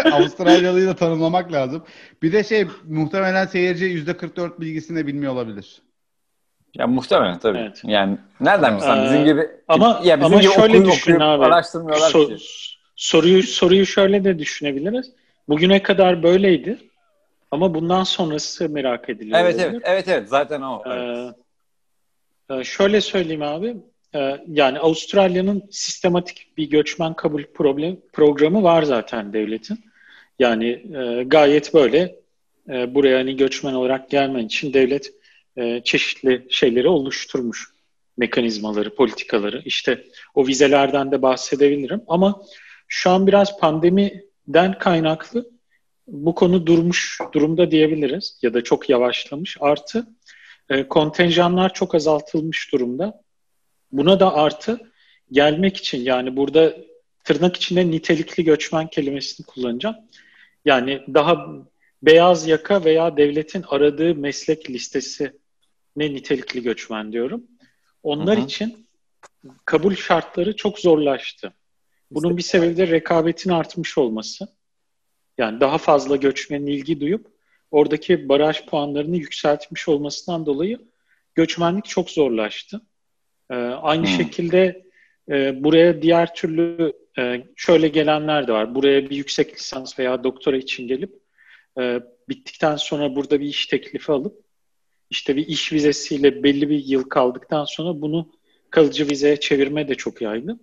Avustralyalıyı 0.14 0.88
da 0.88 0.96
tanımlamak 0.96 1.52
lazım. 1.52 1.84
Bir 2.22 2.32
de 2.32 2.44
şey 2.44 2.68
muhtemelen 2.84 3.46
seyirci 3.46 3.86
yüzde 3.86 4.18
44 4.18 4.60
bilgisini 4.60 4.98
de 4.98 5.08
bilmiyor 5.08 5.34
olabilir. 5.34 5.82
Ya 6.76 6.88
muhtemelen 6.88 7.40
tabii. 7.40 7.58
Evet. 7.58 7.82
Yani 7.84 8.18
nereden 8.40 8.76
bilsen 8.76 9.04
bizim 9.04 9.22
ee, 9.22 9.24
gibi 9.24 9.50
ama 9.68 10.02
ya 10.04 10.20
bizim 10.20 10.34
ama 10.34 10.42
gibi 10.42 10.52
şöyle 10.52 10.78
okuyup, 10.78 10.86
düşün 10.86 11.14
okuyup 11.14 11.22
abi. 11.22 11.46
araştırmıyorlar 11.46 12.10
so, 12.10 12.28
ki. 12.28 12.38
Soruyu 12.96 13.44
soruyu 13.44 13.86
şöyle 13.86 14.24
de 14.24 14.40
düşünebiliriz. 14.40 15.12
Bugüne 15.50 15.84
kadar 15.84 16.24
böyleydi. 16.24 16.78
Ama 17.52 17.74
bundan 17.74 18.04
sonrası 18.04 18.70
merak 18.70 19.10
ediliyor. 19.10 19.40
Evet 19.40 19.60
evet 19.60 19.82
evet 19.84 20.08
evet 20.08 20.30
zaten 20.30 20.62
o. 20.62 20.84
Evet. 20.86 21.36
Ee, 22.52 22.64
şöyle 22.64 23.02
söyleyeyim 23.02 23.42
abi. 23.42 23.76
Ee, 24.16 24.38
yani 24.48 24.80
Avustralya'nın 24.80 25.64
sistematik 25.72 26.58
bir 26.58 26.70
göçmen 26.70 27.14
kabul 27.14 27.44
problem 27.44 27.98
programı 28.14 28.64
var 28.64 28.84
zaten 28.84 29.34
devletin. 29.34 29.86
Yani 30.40 30.68
e, 30.70 31.24
gayet 31.24 31.74
böyle 31.74 32.16
e, 32.70 32.96
buraya 32.96 33.18
hani 33.18 33.38
göçmen 33.38 33.74
olarak 33.74 34.10
gelmen 34.10 34.46
için 34.46 34.74
devlet 34.74 35.14
e, 35.58 35.82
çeşitli 35.84 36.48
şeyleri 36.50 36.88
oluşturmuş. 36.88 37.76
Mekanizmaları, 38.18 38.96
politikaları. 38.96 39.62
İşte 39.66 40.04
o 40.36 40.48
vizelerden 40.48 41.12
de 41.12 41.22
bahsedebilirim. 41.22 42.02
Ama 42.08 42.42
şu 42.88 43.10
an 43.10 43.28
biraz 43.28 43.60
pandemi 43.60 44.25
den 44.48 44.78
kaynaklı 44.78 45.50
bu 46.08 46.36
konu 46.36 46.66
durmuş 46.66 47.20
durumda 47.34 47.72
diyebiliriz 47.72 48.40
ya 48.42 48.54
da 48.54 48.64
çok 48.64 48.90
yavaşlamış. 48.90 49.58
Artı 49.60 50.08
e, 50.70 50.88
kontenjanlar 50.88 51.74
çok 51.74 51.96
azaltılmış 51.96 52.74
durumda. 52.74 53.22
Buna 53.92 54.20
da 54.20 54.34
artı 54.34 54.92
gelmek 55.32 55.78
için 55.78 56.02
yani 56.02 56.38
burada 56.38 56.76
tırnak 57.24 57.56
içinde 57.56 57.92
nitelikli 57.92 58.44
göçmen 58.44 58.88
kelimesini 58.88 59.46
kullanacağım. 59.46 59.96
Yani 60.66 61.02
daha 61.14 61.48
beyaz 62.04 62.48
yaka 62.48 62.86
veya 62.86 63.18
devletin 63.18 63.66
aradığı 63.68 64.16
meslek 64.16 64.70
listesi 64.70 65.32
ne 65.96 66.14
nitelikli 66.14 66.64
göçmen 66.64 67.12
diyorum. 67.12 67.44
Onlar 68.04 68.38
hı 68.38 68.42
hı. 68.42 68.46
için 68.46 68.88
kabul 69.66 69.96
şartları 69.96 70.56
çok 70.56 70.80
zorlaştı. 70.80 71.54
Bunun 72.12 72.38
bir 72.38 72.42
sebebi 72.42 72.78
de 72.78 72.88
rekabetin 72.88 73.50
artmış 73.50 73.98
olması. 73.98 74.48
Yani 75.38 75.60
daha 75.60 75.78
fazla 75.78 76.16
göçmenin 76.16 76.68
ilgi 76.68 77.00
duyup 77.00 77.28
oradaki 77.72 78.30
baraj 78.30 78.66
puanlarını 78.66 79.18
yükseltmiş 79.18 79.88
olmasından 79.88 80.46
dolayı 80.46 80.80
göçmenlik 81.36 81.86
çok 81.86 82.10
zorlaştı. 82.10 82.82
Ee, 83.52 83.56
aynı 83.56 84.08
hmm. 84.08 84.18
şekilde 84.18 84.86
e, 85.30 85.64
buraya 85.64 86.02
diğer 86.02 86.36
türlü 86.36 86.94
e, 87.18 87.46
şöyle 87.56 87.88
gelenler 87.88 88.48
de 88.48 88.52
var. 88.52 88.76
Buraya 88.76 89.10
bir 89.10 89.16
yüksek 89.16 89.56
lisans 89.56 90.00
veya 90.00 90.24
doktora 90.24 90.58
için 90.58 90.88
gelip 90.88 91.20
e, 91.80 92.00
bittikten 92.30 92.76
sonra 92.76 93.16
burada 93.16 93.40
bir 93.40 93.46
iş 93.46 93.68
teklifi 93.68 94.12
alıp 94.12 94.46
işte 95.10 95.36
bir 95.36 95.48
iş 95.48 95.74
vizesiyle 95.74 96.44
belli 96.44 96.70
bir 96.70 96.86
yıl 96.86 97.04
kaldıktan 97.04 97.66
sonra 97.66 98.02
bunu 98.02 98.32
kalıcı 98.70 99.10
vizeye 99.10 99.40
çevirme 99.40 99.88
de 99.88 99.96
çok 99.96 100.22
yaygın. 100.22 100.62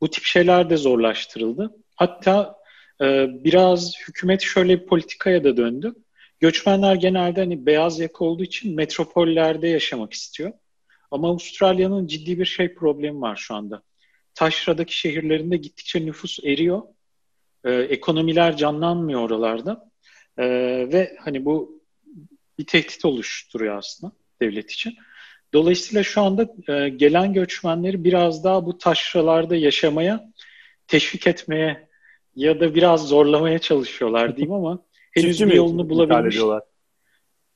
Bu 0.00 0.10
tip 0.10 0.24
şeyler 0.24 0.70
de 0.70 0.76
zorlaştırıldı. 0.76 1.76
Hatta 1.96 2.56
e, 3.02 3.26
biraz 3.44 3.92
hükümet 4.08 4.42
şöyle 4.42 4.80
bir 4.80 4.86
politikaya 4.86 5.44
da 5.44 5.56
döndü. 5.56 5.94
Göçmenler 6.40 6.94
genelde 6.94 7.40
hani 7.40 7.66
beyaz 7.66 8.00
yaka 8.00 8.24
olduğu 8.24 8.42
için 8.42 8.74
metropollerde 8.74 9.68
yaşamak 9.68 10.12
istiyor. 10.12 10.52
Ama 11.10 11.28
Avustralya'nın 11.28 12.06
ciddi 12.06 12.38
bir 12.38 12.44
şey 12.44 12.74
problemi 12.74 13.20
var 13.20 13.36
şu 13.36 13.54
anda. 13.54 13.82
Taşra'daki 14.34 14.98
şehirlerinde 14.98 15.56
gittikçe 15.56 16.06
nüfus 16.06 16.38
eriyor. 16.44 16.82
Ee, 17.64 17.72
ekonomiler 17.72 18.56
canlanmıyor 18.56 19.20
oralarda. 19.20 19.90
Ee, 20.38 20.44
ve 20.92 21.16
hani 21.20 21.44
bu 21.44 21.82
bir 22.58 22.66
tehdit 22.66 23.04
oluşturuyor 23.04 23.76
aslında 23.76 24.12
devlet 24.40 24.70
için. 24.70 24.96
Dolayısıyla 25.54 26.02
şu 26.02 26.20
anda 26.22 26.54
e, 26.68 26.88
gelen 26.88 27.32
göçmenleri 27.32 28.04
biraz 28.04 28.44
daha 28.44 28.66
bu 28.66 28.78
taşralarda 28.78 29.56
yaşamaya 29.56 30.32
teşvik 30.86 31.26
etmeye 31.26 31.88
ya 32.34 32.60
da 32.60 32.74
biraz 32.74 33.08
zorlamaya 33.08 33.58
çalışıyorlar 33.58 34.36
diyeyim 34.36 34.54
ama 34.54 34.84
henüz 35.12 35.40
bir 35.40 35.54
yolunu 35.54 35.90
bulabilmiş. 35.90 36.38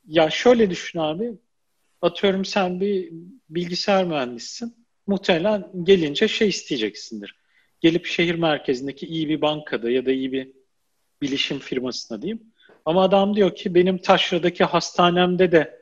Ya 0.07 0.29
şöyle 0.29 0.69
düşün 0.69 0.99
abi. 0.99 1.31
Atıyorum 2.01 2.45
sen 2.45 2.81
bir 2.81 3.09
bilgisayar 3.49 4.05
mühendisisin. 4.05 4.75
Muhtemelen 5.07 5.69
gelince 5.83 6.27
şey 6.27 6.47
isteyeceksindir. 6.47 7.35
Gelip 7.79 8.05
şehir 8.05 8.35
merkezindeki 8.35 9.05
iyi 9.05 9.29
bir 9.29 9.41
bankada 9.41 9.89
ya 9.89 10.05
da 10.05 10.11
iyi 10.11 10.31
bir 10.31 10.51
bilişim 11.21 11.59
firmasına 11.59 12.21
diyeyim. 12.21 12.43
Ama 12.85 13.03
adam 13.03 13.35
diyor 13.35 13.55
ki 13.55 13.75
benim 13.75 13.97
taşradaki 13.97 14.63
hastanemde 14.63 15.51
de 15.51 15.80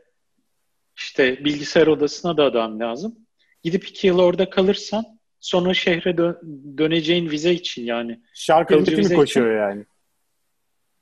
işte 1.00 1.46
bilgisayar 1.46 1.88
odasına 1.88 2.38
da 2.38 2.44
adam 2.44 2.80
lazım. 2.80 3.16
Gidip 3.64 3.88
iki 3.88 4.08
yıl 4.08 4.20
orada 4.20 4.50
kalırsan 4.50 5.06
sonra 5.40 5.74
şehre 5.74 6.10
dö- 6.10 6.78
döneceğin 6.78 7.30
vize 7.30 7.54
için 7.54 7.86
yani. 7.86 8.20
Şarkıcı 8.34 8.98
mi 8.98 9.16
koşuyor 9.16 9.48
için, 9.48 9.62
yani? 9.62 9.86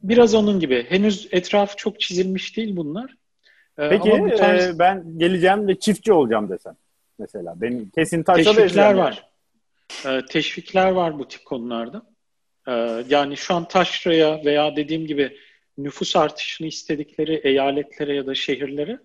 Biraz 0.02 0.36
onun 0.36 0.60
gibi. 0.60 0.86
Henüz 0.90 1.28
etrafı 1.32 1.76
çok 1.76 2.00
çizilmiş 2.00 2.58
değil 2.58 2.76
bunlar. 2.76 3.16
Ee, 3.80 3.90
Peki 3.90 4.12
bu 4.20 4.36
tarz... 4.36 4.68
e, 4.68 4.80
ben 4.80 5.20
geleceğim 5.20 5.68
ve 5.68 5.80
çiftçi 5.80 6.14
olacağım 6.14 6.50
desem 6.50 6.76
mesela. 7.20 7.62
Benim 7.62 7.90
kesin 7.90 8.24
taşla 8.24 8.54
Teşvikler 8.54 8.94
var. 8.94 9.28
Yani. 10.06 10.18
Ee, 10.18 10.26
teşvikler 10.26 10.92
var 10.92 11.20
bu 11.20 11.28
tip 11.28 11.46
konularda. 11.46 12.02
Ee, 12.68 13.04
yani 13.10 13.38
şu 13.38 13.54
an 13.54 13.68
taşraya 13.68 14.46
veya 14.46 14.76
dediğim 14.76 15.08
gibi 15.08 15.38
nüfus 15.78 16.16
artışını 16.16 16.68
istedikleri 16.68 17.36
eyaletlere 17.36 18.16
ya 18.16 18.26
da 18.26 18.36
şehirlere 18.36 19.00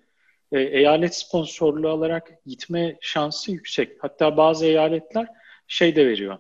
e, 0.53 0.61
eyalet 0.61 1.15
sponsorluğu 1.15 1.88
alarak 1.88 2.33
gitme 2.47 2.97
şansı 3.01 3.53
yüksek. 3.53 3.93
Hatta 4.01 4.37
bazı 4.37 4.67
eyaletler 4.67 5.27
şey 5.67 5.97
de 5.97 6.07
veriyor. 6.07 6.38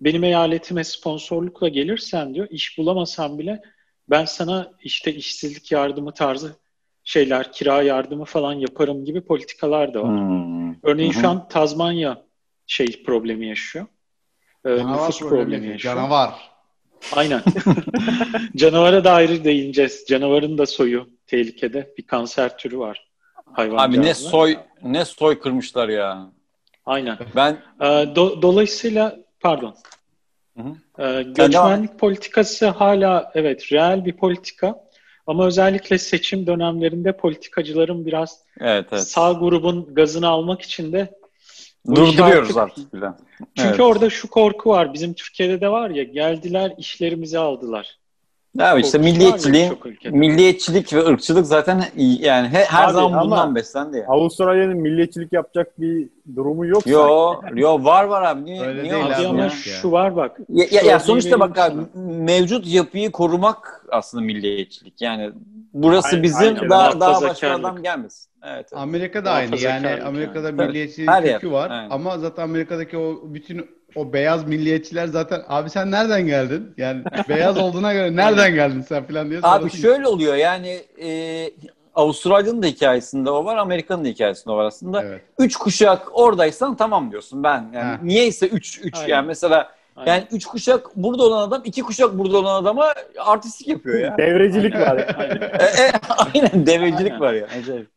Benim 0.00 0.24
eyaletime 0.24 0.84
sponsorlukla 0.84 1.68
gelirsen 1.68 2.34
diyor, 2.34 2.46
iş 2.50 2.78
bulamasan 2.78 3.38
bile 3.38 3.62
ben 4.10 4.24
sana 4.24 4.72
işte 4.82 5.14
işsizlik 5.14 5.72
yardımı 5.72 6.12
tarzı 6.12 6.56
şeyler, 7.04 7.52
kira 7.52 7.82
yardımı 7.82 8.24
falan 8.24 8.52
yaparım 8.52 9.04
gibi 9.04 9.20
politikalar 9.20 9.94
da 9.94 10.02
var. 10.02 10.10
Hmm. 10.10 10.74
Örneğin 10.82 11.12
Hı-hı. 11.12 11.20
şu 11.20 11.28
an 11.28 11.48
Tazmanya 11.48 12.22
şey 12.66 13.02
problemi 13.04 13.48
yaşıyor. 13.48 13.86
Ee, 14.64 14.70
nüfus 14.70 15.18
problemi, 15.18 15.44
problemi 15.44 15.66
yaşıyor. 15.66 15.94
Canavar. 15.94 16.50
Aynen. 17.12 17.42
Canavara 18.56 19.04
da 19.04 19.12
ayrı 19.12 19.44
değineceğiz. 19.44 20.04
Canavarın 20.08 20.58
da 20.58 20.66
soyu 20.66 21.08
tehlikede. 21.26 21.94
Bir 21.98 22.02
kanser 22.02 22.58
türü 22.58 22.78
var. 22.78 23.05
Hayvan 23.56 23.88
Abi 23.88 24.02
ne 24.02 24.14
soy 24.14 24.56
ne 24.82 25.04
soy 25.04 25.38
kırmışlar 25.38 25.88
ya. 25.88 26.30
Aynen. 26.86 27.18
Ben 27.36 27.56
ee, 27.80 27.84
do, 28.16 28.42
dolayısıyla 28.42 29.16
pardon. 29.40 29.74
Hı 30.56 30.62
hı. 30.62 31.02
Ee, 31.04 31.22
göçmenlik 31.22 31.98
politikası 31.98 32.68
hala 32.68 33.32
evet 33.34 33.72
reel 33.72 34.04
bir 34.04 34.12
politika 34.12 34.86
ama 35.26 35.46
özellikle 35.46 35.98
seçim 35.98 36.46
dönemlerinde 36.46 37.16
politikacıların 37.16 38.06
biraz 38.06 38.38
evet, 38.60 38.86
evet. 38.92 39.02
sağ 39.02 39.32
grubun 39.32 39.94
gazını 39.94 40.28
almak 40.28 40.62
için 40.62 40.92
de 40.92 41.14
durduruyoruz 41.94 42.56
artık, 42.56 42.78
artık 42.78 42.94
bile. 42.94 43.10
Çünkü 43.54 43.68
evet. 43.68 43.80
orada 43.80 44.10
şu 44.10 44.30
korku 44.30 44.70
var. 44.70 44.94
Bizim 44.94 45.14
Türkiye'de 45.14 45.60
de 45.60 45.68
var 45.68 45.90
ya 45.90 46.02
geldiler 46.02 46.74
işlerimizi 46.78 47.38
aldılar. 47.38 47.98
Ya 48.58 48.78
işte 48.78 48.98
milliyetçiliğin, 48.98 49.78
milliyetçilik 50.10 50.92
ve 50.92 51.06
ırkçılık 51.06 51.46
zaten 51.46 51.84
yani 51.96 52.48
her 52.48 52.84
Abi, 52.84 52.92
zaman 52.92 53.24
bundan 53.24 53.54
beslendi 53.54 53.96
ya. 53.96 54.04
Avustralya'nın 54.08 54.76
milliyetçilik 54.76 55.32
yapacak 55.32 55.80
bir 55.80 56.08
durumu 56.36 56.66
yok. 56.66 56.86
Yo, 56.86 57.34
yo 57.54 57.84
var 57.84 58.04
var 58.04 58.22
abi. 58.22 58.44
Niye, 58.44 58.66
Öyle 58.66 58.82
niye 58.82 58.92
değil 58.92 59.06
abi 59.06 59.26
ama 59.26 59.42
ya. 59.42 59.50
şu 59.50 59.92
var 59.92 60.16
bak. 60.16 60.40
Ya, 60.48 60.66
ya, 60.70 60.82
ya 60.82 61.00
sonuçta 61.00 61.40
bak 61.40 61.58
abi 61.58 61.80
mevcut 61.94 62.66
yapıyı 62.66 63.12
korumak 63.12 63.84
aslında 63.90 64.24
milliyetçilik. 64.24 65.00
Yani 65.00 65.32
burası 65.72 66.08
aynen, 66.08 66.22
bizim 66.22 66.48
aynen. 66.48 66.70
daha 66.70 67.00
daha 67.00 67.22
başka 67.22 67.50
adam 67.50 67.82
gelmesin. 67.82 68.30
Evet, 68.42 68.54
evet. 68.56 68.82
Amerika'da 68.82 69.30
aynı. 69.30 69.56
Yani 69.56 70.02
Amerika'da 70.02 70.46
yani. 70.46 70.66
milliyetçilik 70.66 71.24
kökü 71.24 71.50
var. 71.50 71.70
Aynen. 71.70 71.90
Ama 71.90 72.18
zaten 72.18 72.42
Amerika'daki 72.42 72.98
o 72.98 73.20
bütün 73.24 73.66
o 73.96 74.12
beyaz 74.12 74.48
milliyetçiler 74.48 75.06
zaten 75.06 75.42
abi 75.48 75.70
sen 75.70 75.90
nereden 75.90 76.26
geldin? 76.26 76.74
Yani 76.76 77.04
beyaz 77.28 77.58
olduğuna 77.58 77.92
göre 77.92 78.16
nereden 78.16 78.54
geldin 78.54 78.80
sen 78.80 79.04
falan 79.04 79.30
diye. 79.30 79.40
Abi 79.42 79.70
şöyle 79.70 80.06
oluyor 80.06 80.34
yani 80.34 80.80
e, 81.02 81.50
Avustralya'nın 81.94 82.62
da 82.62 82.66
hikayesinde 82.66 83.30
o 83.30 83.44
var, 83.44 83.56
Amerika'nın 83.56 84.04
da 84.04 84.08
hikayesinde 84.08 84.54
o 84.54 84.56
var 84.56 84.64
aslında. 84.64 85.02
Evet. 85.02 85.20
Üç 85.38 85.56
kuşak 85.56 86.08
oradaysan 86.12 86.76
tamam 86.76 87.10
diyorsun 87.10 87.42
ben. 87.42 87.70
Yani 87.74 87.84
ha. 87.84 87.98
niyeyse 88.02 88.46
üç, 88.46 88.80
üç 88.82 88.96
Aynen. 88.96 89.08
yani 89.08 89.26
mesela 89.26 89.70
Aynen. 89.96 90.12
yani 90.12 90.24
üç 90.32 90.46
kuşak 90.46 90.96
burada 90.96 91.22
olan 91.22 91.48
adam 91.48 91.62
iki 91.64 91.82
kuşak 91.82 92.18
burada 92.18 92.38
olan 92.38 92.62
adama 92.62 92.94
artistik 93.18 93.68
yapıyor 93.68 94.00
ya. 94.00 94.16
Devrecilik 94.18 94.74
var. 94.74 95.14
Aynen. 95.18 95.42
e, 95.42 95.92
aynen 96.08 96.66
devrecilik 96.66 97.12
Aynen. 97.12 97.20
var 97.20 97.32
ya. 97.32 97.46
Acayip. 97.60 97.88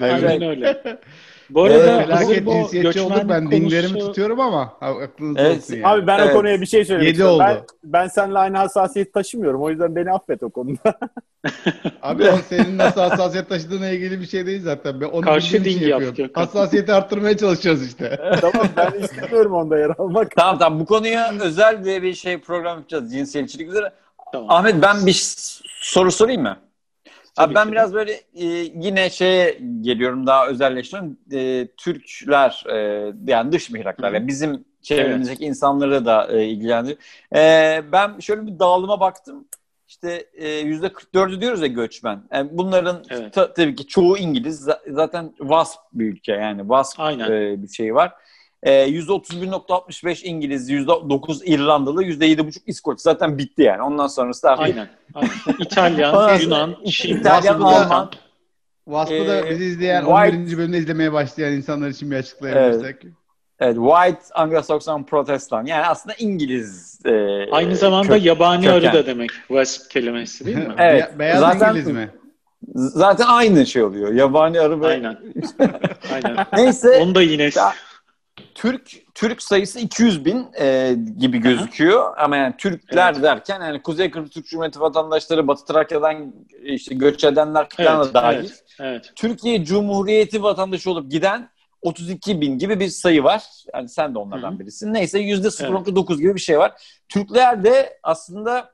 Aynen 0.00 0.42
öyle. 0.42 0.82
Bu 1.50 1.62
arada 1.62 1.76
evet, 1.76 2.06
felaket 2.06 2.48
cinsiyetçi 2.48 3.00
olduk. 3.00 3.16
Ben 3.28 3.44
konusu... 3.44 3.50
dinlerimi 3.50 3.98
tutuyorum 3.98 4.40
ama 4.40 4.76
aklınızda 4.80 5.40
evet, 5.40 5.56
olsun 5.56 5.74
yani. 5.74 5.86
Abi 5.86 6.06
ben 6.06 6.18
evet. 6.18 6.30
o 6.30 6.36
konuya 6.36 6.60
bir 6.60 6.66
şey 6.66 6.84
söylemek 6.84 7.10
istiyorum. 7.10 7.38
Ben, 7.40 7.56
ben 7.84 8.06
seninle 8.06 8.38
aynı 8.38 8.56
hassasiyet 8.56 9.14
taşımıyorum. 9.14 9.62
O 9.62 9.70
yüzden 9.70 9.96
beni 9.96 10.12
affet 10.12 10.42
o 10.42 10.50
konuda. 10.50 10.98
Abi 12.02 12.30
o 12.30 12.36
senin 12.48 12.78
nasıl 12.78 13.00
hassasiyet 13.00 13.48
taşıdığına 13.48 13.88
ilgili 13.88 14.20
bir 14.20 14.26
şey 14.26 14.46
değil 14.46 14.62
zaten. 14.62 15.00
Ben 15.00 15.06
onu 15.06 15.20
Karşı 15.20 15.64
dingi 15.64 15.84
yapıyor. 15.84 16.28
Hassasiyeti 16.34 16.92
arttırmaya 16.92 17.36
çalışacağız 17.36 17.86
işte. 17.86 18.20
tamam 18.40 18.66
ben 18.76 19.00
istemiyorum 19.00 19.52
onda 19.52 19.78
yer 19.78 19.90
almak. 19.98 20.36
Tamam 20.36 20.58
tamam 20.58 20.80
bu 20.80 20.86
konuya 20.86 21.34
özel 21.40 21.84
bir 21.84 22.14
şey 22.14 22.38
program 22.38 22.76
yapacağız 22.76 23.12
cinsiyetçilik 23.12 23.68
üzere. 23.68 23.92
Tamam. 24.32 24.50
Ahmet 24.50 24.82
ben 24.82 25.06
bir 25.06 25.34
soru 25.80 26.12
sorayım 26.12 26.42
mı? 26.42 26.56
Abi 27.38 27.54
ben 27.54 27.72
biraz 27.72 27.94
böyle 27.94 28.12
e, 28.12 28.46
yine 28.74 29.10
şeye 29.10 29.58
geliyorum 29.80 30.26
daha 30.26 30.46
özelleştiriyorum. 30.46 31.18
E, 31.32 31.68
Türkler 31.76 32.64
e, 32.72 33.12
yani 33.26 33.52
dış 33.52 33.70
mihraklar 33.70 34.12
yani 34.12 34.26
bizim 34.26 34.64
çevremizdeki 34.82 35.44
evet. 35.44 35.48
insanları 35.48 36.06
da 36.06 36.28
e, 36.32 36.44
ilgilendiriyor. 36.44 36.98
E, 37.34 37.82
ben 37.92 38.18
şöyle 38.20 38.46
bir 38.46 38.58
dağılıma 38.58 39.00
baktım. 39.00 39.48
İşte 39.88 40.26
e, 40.34 40.48
yüzde 40.48 40.86
44'ü 40.86 41.40
diyoruz 41.40 41.60
ya 41.60 41.66
göçmen. 41.66 42.22
Yani 42.32 42.48
bunların 42.52 43.04
evet. 43.10 43.32
ta, 43.32 43.52
tabii 43.52 43.76
ki 43.76 43.86
çoğu 43.86 44.18
İngiliz. 44.18 44.68
Zaten 44.88 45.34
WASP 45.38 45.80
bir 45.92 46.04
ülke 46.12 46.32
yani 46.32 46.60
WASP 46.60 47.00
e, 47.00 47.62
bir 47.62 47.68
şey 47.68 47.94
var. 47.94 48.12
E, 48.62 48.88
%31.65 48.88 50.24
İngiliz, 50.24 50.70
%9 50.70 51.44
İrlandalı, 51.44 52.04
%7.5 52.04 52.58
İskoç. 52.66 53.00
Zaten 53.00 53.38
bitti 53.38 53.62
yani. 53.62 53.82
Ondan 53.82 54.06
sonrası 54.06 54.42
da 54.42 54.58
Aynen. 54.58 54.88
Aynen. 55.14 55.30
İtalyan, 55.58 56.38
Yunan, 56.42 56.76
Çin, 56.86 57.16
İtalyan, 57.16 57.60
Alman. 57.60 58.10
Wasp'ı 58.84 59.26
da 59.28 59.36
ee, 59.36 59.50
bizi 59.50 59.64
izleyen, 59.64 60.04
White, 60.04 60.36
11. 60.36 60.58
bölümde 60.58 60.78
izlemeye 60.78 61.12
başlayan 61.12 61.52
insanlar 61.52 61.88
için 61.88 62.10
bir 62.10 62.16
açıklayabilirsek. 62.16 62.96
Evet. 63.04 63.14
Evet, 63.60 63.76
White 63.76 64.34
Anglo-Saxon 64.34 65.04
Protestan. 65.04 65.66
Yani 65.66 65.86
aslında 65.86 66.14
İngiliz 66.18 67.00
e, 67.04 67.10
Aynı 67.50 67.76
zamanda 67.76 68.14
kök, 68.14 68.24
yabani 68.24 68.64
köken. 68.64 68.88
arı 68.88 68.92
da 68.92 69.06
demek 69.06 69.30
Wasp 69.30 69.90
kelimesi 69.90 70.46
değil 70.46 70.56
mi? 70.56 70.74
evet. 70.78 71.14
Be- 71.14 71.18
beyaz 71.18 71.40
zaten, 71.40 71.70
İngiliz 71.70 71.88
mi? 71.88 72.10
Zaten 72.74 73.26
aynı 73.28 73.66
şey 73.66 73.82
oluyor. 73.82 74.12
Yabani 74.12 74.60
arı 74.60 74.80
ve... 74.80 74.86
Aynen. 74.86 75.18
Aynen. 76.12 76.46
Neyse. 76.52 76.98
Onu 77.02 77.14
da 77.14 77.22
yine... 77.22 77.50
Türk 78.54 79.14
Türk 79.14 79.42
sayısı 79.42 79.78
200 79.78 80.24
bin 80.24 80.46
e, 80.60 80.96
gibi 81.18 81.38
gözüküyor 81.38 82.02
Aha. 82.02 82.24
ama 82.24 82.36
yani 82.36 82.54
Türkler 82.58 83.12
evet. 83.12 83.22
derken 83.22 83.60
yani 83.60 83.82
Kuzey 83.82 84.10
Kıbrıs 84.10 84.30
Türk 84.30 84.46
Cumhuriyeti 84.46 84.80
vatandaşları 84.80 85.48
Batı 85.48 85.64
Trakya'dan 85.64 86.34
işte 86.62 86.94
göç 86.94 87.24
edenler 87.24 87.68
falan 87.68 87.96
evet, 87.96 88.14
da 88.14 88.22
dahil. 88.22 88.38
Evet, 88.38 88.64
evet. 88.80 89.12
Türkiye 89.16 89.64
Cumhuriyeti 89.64 90.42
vatandaşı 90.42 90.90
olup 90.90 91.10
giden 91.10 91.50
32 91.82 92.40
bin 92.40 92.58
gibi 92.58 92.80
bir 92.80 92.88
sayı 92.88 93.24
var. 93.24 93.44
Yani 93.74 93.88
sen 93.88 94.14
de 94.14 94.18
onlardan 94.18 94.50
Hı-hı. 94.50 94.58
birisin. 94.58 94.94
Neyse 94.94 95.20
%0.9 95.20 96.06
evet. 96.08 96.18
gibi 96.18 96.34
bir 96.34 96.40
şey 96.40 96.58
var. 96.58 96.72
Türkler 97.08 97.64
de 97.64 97.98
aslında 98.02 98.70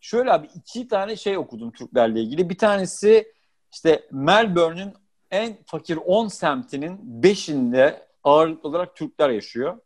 şöyle 0.00 0.32
abi 0.32 0.48
iki 0.54 0.88
tane 0.88 1.16
şey 1.16 1.38
okudum 1.38 1.72
Türklerle 1.72 2.20
ilgili. 2.20 2.50
Bir 2.50 2.58
tanesi 2.58 3.32
işte 3.72 4.02
Melbourne'ün 4.10 4.92
en 5.30 5.56
fakir 5.66 5.96
10 5.96 6.28
semtinin 6.28 7.22
5'inde 7.22 8.07
ağırlıklı 8.28 8.68
olarak 8.68 8.96
Türkler 8.96 9.30
yaşıyor. 9.30 9.78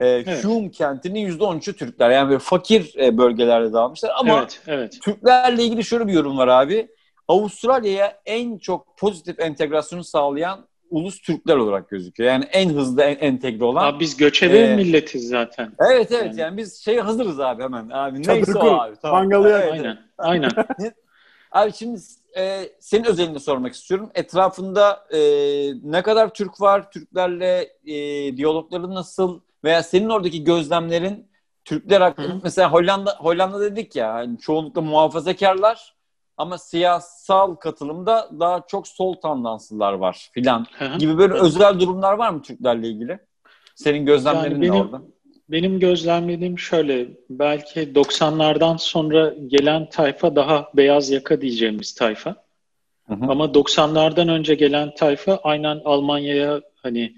e, 0.00 0.08
evet. 0.08 0.44
Hume 0.44 0.70
kentinin 0.70 1.38
%13'ü 1.38 1.72
Türkler. 1.72 2.10
Yani 2.10 2.28
böyle 2.28 2.38
fakir 2.38 2.94
e, 2.98 3.18
bölgelerde 3.18 3.72
dağılmışlar 3.72 4.12
ama 4.16 4.38
evet, 4.38 4.60
evet. 4.66 4.98
Türklerle 5.02 5.64
ilgili 5.64 5.84
şöyle 5.84 6.06
bir 6.06 6.12
yorum 6.12 6.38
var 6.38 6.48
abi. 6.48 6.88
Avustralya'ya 7.28 8.20
en 8.26 8.58
çok 8.58 8.98
pozitif 8.98 9.40
entegrasyonu 9.40 10.04
sağlayan 10.04 10.66
ulus 10.90 11.20
Türkler 11.20 11.56
olarak 11.56 11.88
gözüküyor. 11.88 12.30
Yani 12.30 12.44
en 12.44 12.70
hızlı 12.70 13.02
en, 13.02 13.16
entegre 13.26 13.64
olan. 13.64 13.84
Abi 13.84 14.00
biz 14.00 14.16
göçebe 14.16 14.58
e, 14.58 14.76
milletiz 14.76 15.28
zaten. 15.28 15.72
Evet 15.90 16.12
evet 16.12 16.24
yani, 16.24 16.40
yani 16.40 16.56
biz 16.56 16.84
şey 16.84 16.98
hazırız 16.98 17.40
abi 17.40 17.62
hemen. 17.62 17.88
Abi 17.90 18.22
neyse 18.28 18.58
o 18.58 18.74
abi. 18.74 18.96
Tamam. 19.02 19.22
Mangalı 19.22 19.48
evet, 19.48 19.72
aynen. 19.72 19.98
Aynen. 20.18 20.50
abi 21.52 21.72
şimdi 21.72 22.00
e, 22.36 22.72
senin 22.80 23.04
özelinde 23.04 23.38
sormak 23.38 23.74
istiyorum. 23.74 24.10
Etrafında 24.14 25.06
e, 25.12 25.20
ne 25.82 26.02
kadar 26.02 26.34
Türk 26.34 26.60
var? 26.60 26.90
Türklerle 26.90 27.68
e, 27.84 27.96
diyalogları 28.36 28.94
nasıl? 28.94 29.40
Veya 29.64 29.82
senin 29.82 30.08
oradaki 30.08 30.44
gözlemlerin 30.44 31.30
Türkler 31.64 32.00
hakkında 32.00 32.40
mesela 32.42 32.72
Hollanda 32.72 33.16
Hollanda 33.18 33.60
dedik 33.60 33.96
ya 33.96 34.18
yani 34.18 34.38
çoğunlukla 34.38 34.80
muhafazakarlar 34.80 35.94
ama 36.36 36.58
siyasal 36.58 37.54
katılımda 37.54 38.30
daha 38.40 38.66
çok 38.66 38.88
sol 38.88 39.14
tandanslılar 39.14 39.92
var 39.92 40.30
filan 40.32 40.66
gibi 40.98 41.18
böyle 41.18 41.34
özel 41.34 41.80
durumlar 41.80 42.12
var 42.12 42.30
mı 42.30 42.42
Türklerle 42.42 42.88
ilgili? 42.88 43.18
Senin 43.74 44.06
gözlemlerin 44.06 44.50
yani 44.50 44.60
benim, 44.60 44.72
ne 44.74 44.78
orada? 44.82 45.02
Benim 45.50 45.80
gözlemlediğim 45.80 46.58
şöyle 46.58 47.08
belki 47.30 47.80
90'lardan 47.80 48.78
sonra 48.78 49.34
gelen 49.46 49.88
tayfa 49.88 50.36
daha 50.36 50.70
beyaz 50.74 51.10
yaka 51.10 51.40
diyeceğimiz 51.40 51.94
tayfa. 51.94 52.36
Hı 53.06 53.14
hı. 53.14 53.24
Ama 53.28 53.44
90'lardan 53.44 54.30
önce 54.30 54.54
gelen 54.54 54.94
tayfa 54.94 55.40
aynen 55.42 55.80
Almanya'ya 55.84 56.60
hani 56.82 57.14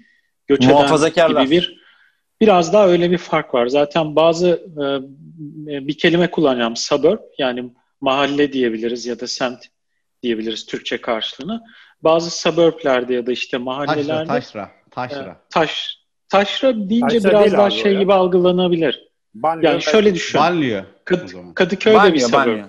göç 0.47 0.65
eden 0.65 1.27
gibi 1.27 1.51
bir 1.51 1.83
biraz 2.41 2.73
daha 2.73 2.87
öyle 2.87 3.11
bir 3.11 3.17
fark 3.17 3.53
var. 3.53 3.67
Zaten 3.67 4.15
bazı 4.15 4.47
e, 5.67 5.87
bir 5.87 5.97
kelime 5.97 6.31
kullanacağım 6.31 6.75
suburb 6.75 7.19
yani 7.37 7.73
mahalle 8.01 8.53
diyebiliriz 8.53 9.05
ya 9.05 9.19
da 9.19 9.27
semt 9.27 9.65
diyebiliriz 10.23 10.65
Türkçe 10.65 11.01
karşılığını. 11.01 11.63
Bazı 12.01 12.31
suburblerde 12.31 13.13
ya 13.13 13.25
da 13.25 13.31
işte 13.31 13.57
mahallelerde 13.57 14.27
taşra, 14.27 14.71
taşra. 14.91 15.17
taşra. 15.17 15.31
E, 15.31 15.35
taş, 15.49 16.02
taşra 16.33 16.89
deyince 16.89 17.19
taşra 17.19 17.39
biraz 17.39 17.53
daha 17.53 17.69
şey 17.69 17.97
gibi 17.97 18.13
algılanabilir. 18.13 19.09
Banliyö 19.33 19.71
yani 19.71 19.81
şöyle 19.81 20.13
düşün. 20.13 20.41
Banliyö. 20.41 20.83
Kad, 21.05 21.29
Kadıköy 21.55 21.93
de 21.93 22.13
bir 22.13 22.19
suburb. 22.19 22.63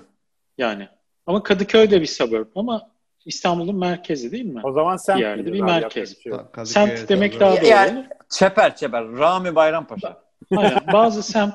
Yani. 0.59 0.89
Ama 1.27 1.43
Kadıköy 1.43 1.91
de 1.91 2.01
bir 2.01 2.07
suburb 2.07 2.47
ama 2.57 2.91
İstanbul'un 3.25 3.77
merkezi 3.77 4.33
değil 4.33 4.45
mi? 4.45 4.61
O 4.65 4.73
zaman 4.73 4.97
semt 4.97 5.19
bir 5.19 5.25
yerde 5.25 5.53
bir 5.53 5.61
merkez. 5.61 6.23
Şey 6.23 6.33
semt 6.65 7.09
demek 7.09 7.41
daha 7.41 7.57
doğru. 7.57 7.67
Yani, 7.67 8.07
çeper 8.31 8.77
çeper. 8.77 9.05
Rami 9.05 9.55
Bayrampaşa. 9.55 10.23
Aynen. 10.57 10.81
Bazı 10.93 11.23
semt 11.23 11.55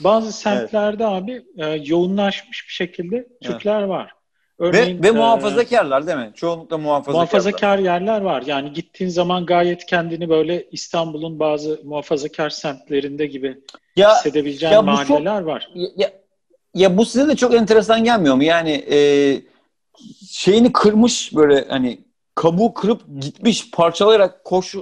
bazı 0.00 0.32
semtlerde 0.32 1.04
evet. 1.04 1.22
abi 1.22 1.44
e, 1.58 1.66
yoğunlaşmış 1.66 2.68
bir 2.68 2.72
şekilde 2.72 3.28
Türkler 3.42 3.80
evet. 3.80 3.88
var. 3.88 4.12
Örneğin, 4.60 4.98
ve, 4.98 5.02
ve 5.02 5.10
muhafazakarlar 5.10 6.06
değil 6.06 6.18
mi? 6.18 6.32
Çoğunlukla 6.34 6.78
muhafazakar. 6.78 7.12
Muhafazakar 7.12 7.78
yerler 7.78 8.20
var. 8.20 8.42
Yani 8.46 8.72
gittiğin 8.72 9.10
zaman 9.10 9.46
gayet 9.46 9.86
kendini 9.86 10.28
böyle 10.28 10.66
İstanbul'un 10.70 11.38
bazı 11.38 11.80
muhafazakar 11.84 12.50
semtlerinde 12.50 13.26
gibi 13.26 13.58
ya, 13.96 14.14
hissedebileceğin 14.14 14.72
ya 14.72 14.82
mahalleler 14.82 15.38
çok, 15.38 15.46
var. 15.46 15.70
Ya, 15.74 16.10
ya 16.74 16.96
bu 16.96 17.04
size 17.04 17.28
de 17.28 17.36
çok 17.36 17.54
enteresan 17.54 18.04
gelmiyor 18.04 18.34
mu? 18.34 18.44
Yani 18.44 18.84
e, 18.90 18.98
şeyini 20.30 20.72
kırmış 20.72 21.36
böyle 21.36 21.64
hani 21.68 22.00
kabuğu 22.34 22.74
kırıp 22.74 23.00
gitmiş 23.20 23.70
parçalayarak 23.70 24.44
koş, 24.44 24.74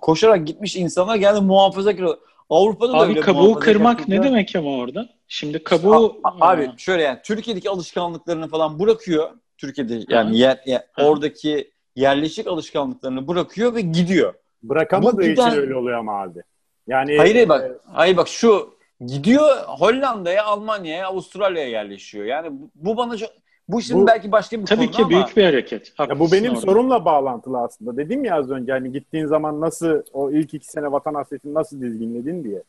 koşarak 0.00 0.46
gitmiş 0.46 0.76
insanlar 0.76 1.16
geldi 1.16 1.40
muhafazakar 1.40 2.06
Avrupa'da 2.50 2.92
da 2.92 2.96
abi, 2.96 3.08
öyle 3.08 3.20
kabuğu 3.20 3.54
kırmak 3.54 4.08
ne 4.08 4.22
demek 4.22 4.56
ama 4.56 4.76
orada? 4.76 5.08
Şimdi 5.28 5.64
kabuğu... 5.64 6.20
A, 6.24 6.50
abi 6.50 6.70
şöyle 6.76 7.02
yani 7.02 7.18
Türkiye'deki 7.24 7.70
alışkanlıklarını 7.70 8.48
falan 8.48 8.78
bırakıyor. 8.78 9.30
Türkiye'de 9.58 10.00
yani 10.08 10.38
yer, 10.38 10.62
yer, 10.66 10.84
oradaki 10.98 11.70
yerleşik 11.96 12.46
alışkanlıklarını 12.46 13.28
bırakıyor 13.28 13.74
ve 13.74 13.80
gidiyor. 13.80 14.34
Bırakamadığı 14.62 15.22
giden... 15.22 15.48
için 15.48 15.60
öyle 15.60 15.76
oluyor 15.76 15.98
ama 15.98 16.22
abi. 16.22 16.42
Yani 16.86 17.16
Hayır 17.18 17.48
bak, 17.48 17.62
e... 17.62 17.72
hayır 17.92 18.16
bak 18.16 18.28
şu 18.28 18.76
gidiyor 19.06 19.56
Hollanda'ya, 19.66 20.44
Almanya'ya, 20.44 21.06
Avustralya'ya 21.06 21.68
yerleşiyor. 21.68 22.24
Yani 22.24 22.48
bu, 22.50 22.70
bu 22.74 22.96
bana 22.96 23.16
çok 23.16 23.30
bu 23.68 23.82
şimdi 23.82 24.02
bu, 24.02 24.06
belki 24.06 24.32
başka 24.32 24.60
bir 24.60 24.66
tabii 24.66 24.80
konu 24.80 24.90
ki 24.90 25.02
ama... 25.02 25.10
büyük 25.10 25.36
bir 25.36 25.44
hareket. 25.44 25.92
Ya 25.98 26.18
bu 26.18 26.32
benim 26.32 26.50
orada. 26.50 26.60
sorumla 26.60 27.04
bağlantılı 27.04 27.58
aslında. 27.58 27.96
Dedim 27.96 28.24
ya 28.24 28.34
az 28.36 28.50
önce 28.50 28.72
hani 28.72 28.92
gittiğin 28.92 29.26
zaman 29.26 29.60
nasıl 29.60 30.02
o 30.12 30.30
ilk 30.30 30.54
iki 30.54 30.66
sene 30.66 30.92
vatan 30.92 31.14
hasretini 31.14 31.54
nasıl 31.54 31.80
dizginledin 31.80 32.44
diye. 32.44 32.62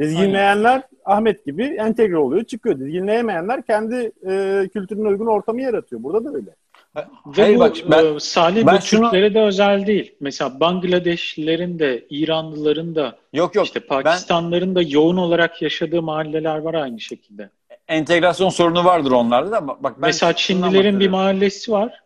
Dizginleyenler 0.00 0.70
Aynen. 0.72 0.84
Ahmet 1.04 1.46
gibi 1.46 1.64
entegre 1.64 2.16
oluyor, 2.16 2.44
çıkıyor. 2.44 2.78
Dizginleyemeyenler 2.78 3.62
kendi 3.62 4.12
e, 4.26 4.68
kültürüne 4.72 5.08
uygun 5.08 5.26
ortamı 5.26 5.62
yaratıyor. 5.62 6.02
Burada 6.02 6.24
da 6.24 6.36
öyle. 6.36 6.50
Ve 6.96 7.42
Hayır, 7.42 7.56
bu 7.56 7.60
bak, 7.60 7.76
ben, 7.90 8.18
Salih 8.18 8.66
ben 8.66 8.76
bu 8.76 8.80
şunu... 8.80 9.04
Türklere 9.04 9.34
de 9.34 9.40
özel 9.40 9.86
değil. 9.86 10.14
Mesela 10.20 10.60
Bangladeşlilerin 10.60 11.78
de, 11.78 12.06
İranlıların 12.10 12.94
da, 12.94 13.16
yok, 13.32 13.54
yok, 13.54 13.66
işte 13.66 13.80
Pakistanlıların 13.80 14.74
ben... 14.74 14.84
da 14.84 14.88
yoğun 14.88 15.16
olarak 15.16 15.62
yaşadığı 15.62 16.02
mahalleler 16.02 16.58
var 16.58 16.74
aynı 16.74 17.00
şekilde 17.00 17.50
entegrasyon 17.88 18.48
sorunu 18.48 18.84
vardır 18.84 19.10
onlarda 19.10 19.52
da. 19.52 19.68
Bak 19.68 19.82
ben 19.82 19.94
Mesela 19.98 20.32
Çinlilerin 20.32 21.00
bir 21.00 21.08
mahallesi 21.08 21.72
var. 21.72 22.02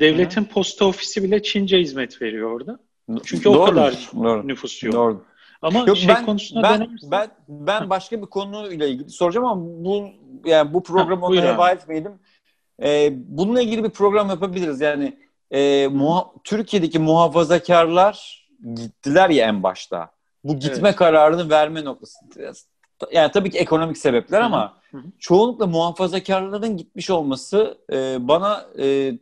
Devletin 0.00 0.44
Hı. 0.44 0.48
posta 0.48 0.84
ofisi 0.84 1.22
bile 1.22 1.42
Çince 1.42 1.78
hizmet 1.78 2.22
veriyor 2.22 2.52
orada. 2.52 2.78
Çünkü 3.24 3.44
doğru, 3.44 3.58
o 3.58 3.64
kadar 3.64 4.10
doğru, 4.14 4.48
nüfus 4.48 4.82
yok. 4.82 4.94
Doğru. 4.94 5.24
Ama 5.62 5.78
yok, 5.78 5.96
şey 5.96 6.08
ben, 6.08 6.26
konusunda 6.26 6.62
ben, 6.62 6.80
denersin. 6.80 7.10
ben 7.10 7.28
ben 7.48 7.90
başka 7.90 8.22
bir 8.22 8.26
konuyla 8.26 8.86
ilgili 8.86 9.10
soracağım 9.10 9.46
ama 9.46 9.62
bu 9.64 10.08
yani 10.44 10.74
bu 10.74 10.82
programı 10.82 11.26
ona 11.26 11.54
heba 11.54 11.70
etmeyelim. 11.70 12.12
Ee, 12.82 13.12
bununla 13.14 13.62
ilgili 13.62 13.84
bir 13.84 13.90
program 13.90 14.28
yapabiliriz. 14.28 14.80
Yani 14.80 15.18
e, 15.50 15.58
muha- 15.86 16.28
Türkiye'deki 16.44 16.98
muhafazakarlar 16.98 18.46
gittiler 18.74 19.30
ya 19.30 19.46
en 19.46 19.62
başta. 19.62 20.10
Bu 20.44 20.58
gitme 20.58 20.88
evet. 20.88 20.96
kararını 20.96 21.50
verme 21.50 21.84
noktası. 21.84 22.18
Yani 23.12 23.32
tabii 23.32 23.50
ki 23.50 23.58
ekonomik 23.58 23.98
sebepler 23.98 24.40
ama 24.40 24.80
Hı 24.90 24.96
hı. 24.98 25.02
Çoğunlukla 25.18 25.66
muhafazakarların 25.66 26.76
gitmiş 26.76 27.10
olması 27.10 27.78
e, 27.92 28.28
bana 28.28 28.66
e, 28.78 29.12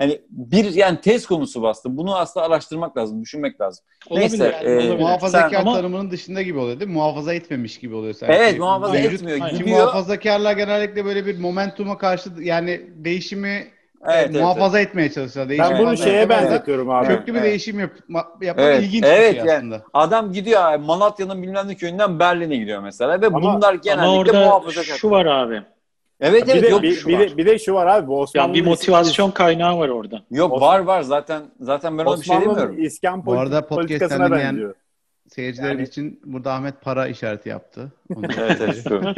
yani 0.00 0.20
bir 0.30 0.74
yani 0.74 1.00
tez 1.00 1.26
konusu 1.26 1.62
bastı. 1.62 1.96
Bunu 1.96 2.16
aslında 2.16 2.46
araştırmak 2.46 2.96
lazım, 2.96 3.22
düşünmek 3.22 3.60
lazım. 3.60 3.84
Olabilir, 4.10 4.30
Neyse. 4.30 4.60
Yani, 4.64 4.82
e, 4.82 4.96
muhafazakar 4.96 5.62
sen, 5.62 5.64
tanımının 5.64 6.00
ama, 6.00 6.10
dışında 6.10 6.42
gibi 6.42 6.58
oluyor 6.58 6.80
değil 6.80 6.90
mi? 6.90 6.94
Muhafaza 6.94 7.34
etmemiş 7.34 7.78
gibi 7.78 7.94
oluyor 7.94 8.14
sanki. 8.14 8.34
Evet, 8.34 8.58
muhafaza 8.58 8.92
Mevcut, 8.92 9.12
etmiyor. 9.12 9.50
Gidiyor. 9.50 9.78
Muhafazakarlar 9.78 10.56
genellikle 10.56 11.04
böyle 11.04 11.26
bir 11.26 11.38
momentuma 11.38 11.98
karşı 11.98 12.30
yani 12.40 12.90
değişimi 12.94 13.68
Evet, 14.06 14.28
evet, 14.30 14.42
muhafaza 14.42 14.78
evet. 14.78 14.88
etmeye 14.88 15.10
çalışıyor. 15.12 15.48
Değişim 15.48 15.66
ben 15.70 15.78
bunu 15.78 15.96
şeye 15.96 16.28
benzetiyorum 16.28 16.90
abi. 16.90 17.06
Köklü 17.06 17.34
bir 17.34 17.38
evet. 17.38 17.48
değişim 17.48 17.80
yap, 17.80 17.90
yapmak 18.40 18.66
evet. 18.66 18.82
ilginç 18.82 19.04
evet, 19.04 19.34
bir 19.34 19.40
şey 19.40 19.56
aslında. 19.56 19.74
Yani 19.74 19.82
adam 19.94 20.32
gidiyor 20.32 20.76
Malatya'nın 20.76 21.42
bilmem 21.42 21.68
ne 21.68 21.74
köyünden 21.74 22.18
Berlin'e 22.18 22.56
gidiyor 22.56 22.82
mesela 22.82 23.20
ve 23.20 23.26
ama, 23.26 23.42
bunlar 23.42 23.74
genellikle 23.74 24.38
ama 24.38 24.58
orada 24.58 24.82
şu 24.82 25.10
var 25.10 25.26
abi. 25.26 25.62
Evet 26.20 26.44
evet 26.46 26.54
bir 26.56 26.62
de, 26.62 26.68
yok 26.68 26.82
bir, 26.82 26.94
şu 26.94 27.08
bir, 27.08 27.18
var. 27.18 27.20
De, 27.20 27.36
bir 27.36 27.46
de 27.46 27.58
şu 27.58 27.74
var 27.74 27.86
abi 27.86 28.06
bu 28.06 28.20
Osmanlı 28.20 28.48
yani 28.48 28.54
bir 28.54 28.70
motivasyon 28.70 29.28
iskan... 29.28 29.44
kaynağı 29.44 29.78
var 29.78 29.88
orada. 29.88 30.22
Yok 30.30 30.52
Osmanlı... 30.52 30.72
var 30.72 30.78
var 30.78 31.02
zaten 31.02 31.42
zaten 31.60 31.98
ben 31.98 32.04
ona 32.04 32.20
bir 32.20 32.24
şey 32.24 32.40
demiyorum. 32.40 32.82
İskan 32.82 33.24
politik, 33.24 33.26
bu 33.26 33.40
arada 33.40 33.66
podcast'ten 33.66 34.20
dinleyen 35.36 35.52
seyirciler 35.52 35.70
yani... 35.70 35.82
için 35.82 36.20
burada 36.24 36.52
Ahmet 36.52 36.80
para 36.80 37.06
işareti 37.08 37.48
yaptı. 37.48 37.92
evet 38.10 38.58
evet 38.60 38.84
şu. 38.88 39.02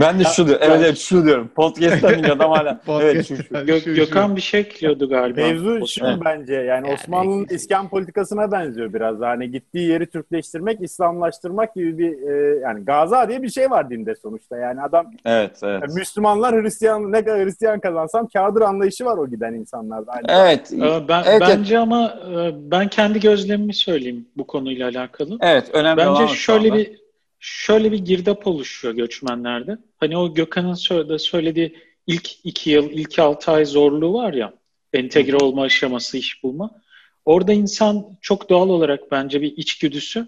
Ben 0.00 0.20
de 0.20 0.24
şu 0.24 0.46
diyorum. 0.46 0.64
Evet 0.66 0.80
evet 0.84 0.98
şu 0.98 1.24
diyorum. 1.24 1.50
Podcast'tan 1.54 2.14
dinliyor 2.14 2.36
adam 2.36 2.50
hala. 2.50 2.80
evet 3.02 3.26
şu 3.26 3.36
şu. 3.36 3.54
Gö- 3.54 3.94
Gökhan 3.94 4.36
bir 4.36 4.40
şey 4.40 4.60
ekliyordu 4.60 5.08
galiba. 5.08 5.40
Mevzu 5.40 5.86
şu 5.86 6.06
evet. 6.06 6.18
bence 6.24 6.54
yani, 6.54 6.66
yani 6.66 6.92
Osmanlı'nın 6.92 7.46
iskan 7.50 7.88
politikasına 7.88 8.52
benziyor 8.52 8.92
biraz. 8.92 9.20
Hani 9.20 9.50
gittiği 9.50 9.88
yeri 9.88 10.06
Türkleştirmek, 10.06 10.80
İslamlaştırmak 10.80 11.74
gibi 11.74 11.98
bir 11.98 12.28
e, 12.28 12.58
yani 12.58 12.84
Gaza 12.84 13.28
diye 13.28 13.42
bir 13.42 13.48
şey 13.48 13.70
var 13.70 13.90
dinde 13.90 14.14
sonuçta. 14.14 14.56
Yani 14.56 14.82
adam 14.82 15.06
Evet, 15.24 15.60
evet. 15.62 15.82
Yani 15.82 15.94
Müslümanlar 15.94 16.62
Hristiyan 16.62 17.12
ne 17.12 17.24
kadar 17.24 17.44
Hristiyan 17.44 17.80
kazansam 17.80 18.28
kârdır 18.28 18.60
anlayışı 18.60 19.04
var 19.04 19.16
o 19.16 19.30
giden 19.30 19.54
insanlarda. 19.54 20.12
Aynı 20.12 20.26
evet. 20.28 20.72
Ee, 20.72 21.08
ben 21.08 21.22
evet, 21.26 21.40
bence 21.40 21.74
evet. 21.74 21.82
ama 21.82 22.14
e, 22.30 22.70
ben 22.70 22.88
kendi 22.88 23.20
gözlemimi 23.20 23.74
söyleyeyim 23.74 24.26
bu 24.36 24.46
konuyla 24.46 24.88
alakalı. 24.88 25.17
Evet, 25.40 25.70
önemli 25.72 25.96
bence 25.96 26.10
olan 26.10 26.26
şöyle 26.26 26.74
bir 26.74 27.00
şöyle 27.40 27.92
bir 27.92 27.98
girdap 27.98 28.46
oluşuyor 28.46 28.94
göçmenlerde. 28.94 29.78
Hani 29.96 30.16
o 30.16 30.34
Gökhan'ın 30.34 31.16
söylediği 31.16 31.78
ilk 32.06 32.46
iki 32.46 32.70
yıl, 32.70 32.90
ilk 32.90 33.18
altı 33.18 33.50
ay 33.50 33.64
zorluğu 33.64 34.14
var 34.14 34.32
ya, 34.32 34.54
entegre 34.92 35.36
olma 35.36 35.62
aşaması, 35.62 36.18
iş 36.18 36.42
bulma. 36.42 36.80
Orada 37.24 37.52
insan 37.52 38.18
çok 38.20 38.50
doğal 38.50 38.68
olarak 38.68 39.10
bence 39.10 39.42
bir 39.42 39.56
içgüdüsü 39.56 40.26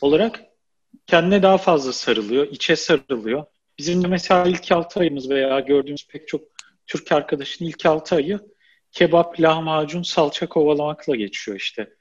olarak 0.00 0.40
kendine 1.06 1.42
daha 1.42 1.58
fazla 1.58 1.92
sarılıyor, 1.92 2.46
içe 2.50 2.76
sarılıyor. 2.76 3.44
Bizim 3.78 4.04
de 4.04 4.08
mesela 4.08 4.46
ilk 4.46 4.72
altı 4.72 5.00
ayımız 5.00 5.30
veya 5.30 5.60
gördüğümüz 5.60 6.08
pek 6.08 6.28
çok 6.28 6.40
Türk 6.86 7.12
arkadaşın 7.12 7.64
ilk 7.64 7.86
altı 7.86 8.14
ayı 8.14 8.40
kebap, 8.92 9.40
lahmacun, 9.40 10.02
salça 10.02 10.46
kovalamakla 10.48 11.16
geçiyor 11.16 11.56
işte. 11.56 11.94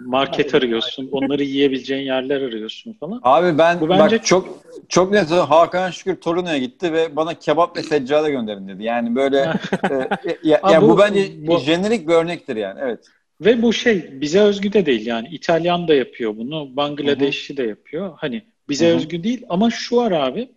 Market 0.00 0.54
arıyorsun. 0.54 1.08
Onları 1.12 1.42
yiyebileceğin 1.42 2.02
yerler 2.02 2.40
arıyorsun 2.40 2.92
falan. 2.92 3.20
Abi 3.22 3.58
ben 3.58 3.80
Bu 3.80 3.88
bence... 3.88 4.16
bak 4.16 4.26
çok 4.26 4.48
çok 4.88 5.12
net 5.12 5.30
Hakan 5.30 5.90
Şükür 5.90 6.16
Torino'ya 6.16 6.58
gitti 6.58 6.92
ve 6.92 7.16
bana 7.16 7.34
kebap 7.34 7.76
ve 7.76 7.82
seccade 7.82 8.30
gönderin 8.30 8.68
dedi. 8.68 8.84
Yani 8.84 9.16
böyle 9.16 9.36
e, 9.90 10.38
ya, 10.42 10.60
ya 10.70 10.82
bu, 10.82 10.88
bu 10.88 10.98
bence 10.98 11.46
bu, 11.46 11.58
jenerik 11.58 12.08
bir 12.08 12.14
örnektir 12.14 12.56
yani. 12.56 12.80
Evet. 12.82 13.06
Ve 13.40 13.62
bu 13.62 13.72
şey 13.72 14.20
bize 14.20 14.40
özgü 14.40 14.72
de 14.72 14.86
değil 14.86 15.06
yani. 15.06 15.28
İtalyan 15.28 15.88
da 15.88 15.94
yapıyor 15.94 16.36
bunu. 16.36 16.76
Bangladeşli 16.76 17.56
de 17.56 17.62
yapıyor. 17.62 18.12
Hani 18.16 18.42
bize 18.68 18.88
Hı-hı. 18.88 18.96
özgü 18.96 19.24
değil 19.24 19.44
ama 19.48 19.70
şu 19.70 19.96
var 19.96 20.12
abi. 20.12 20.50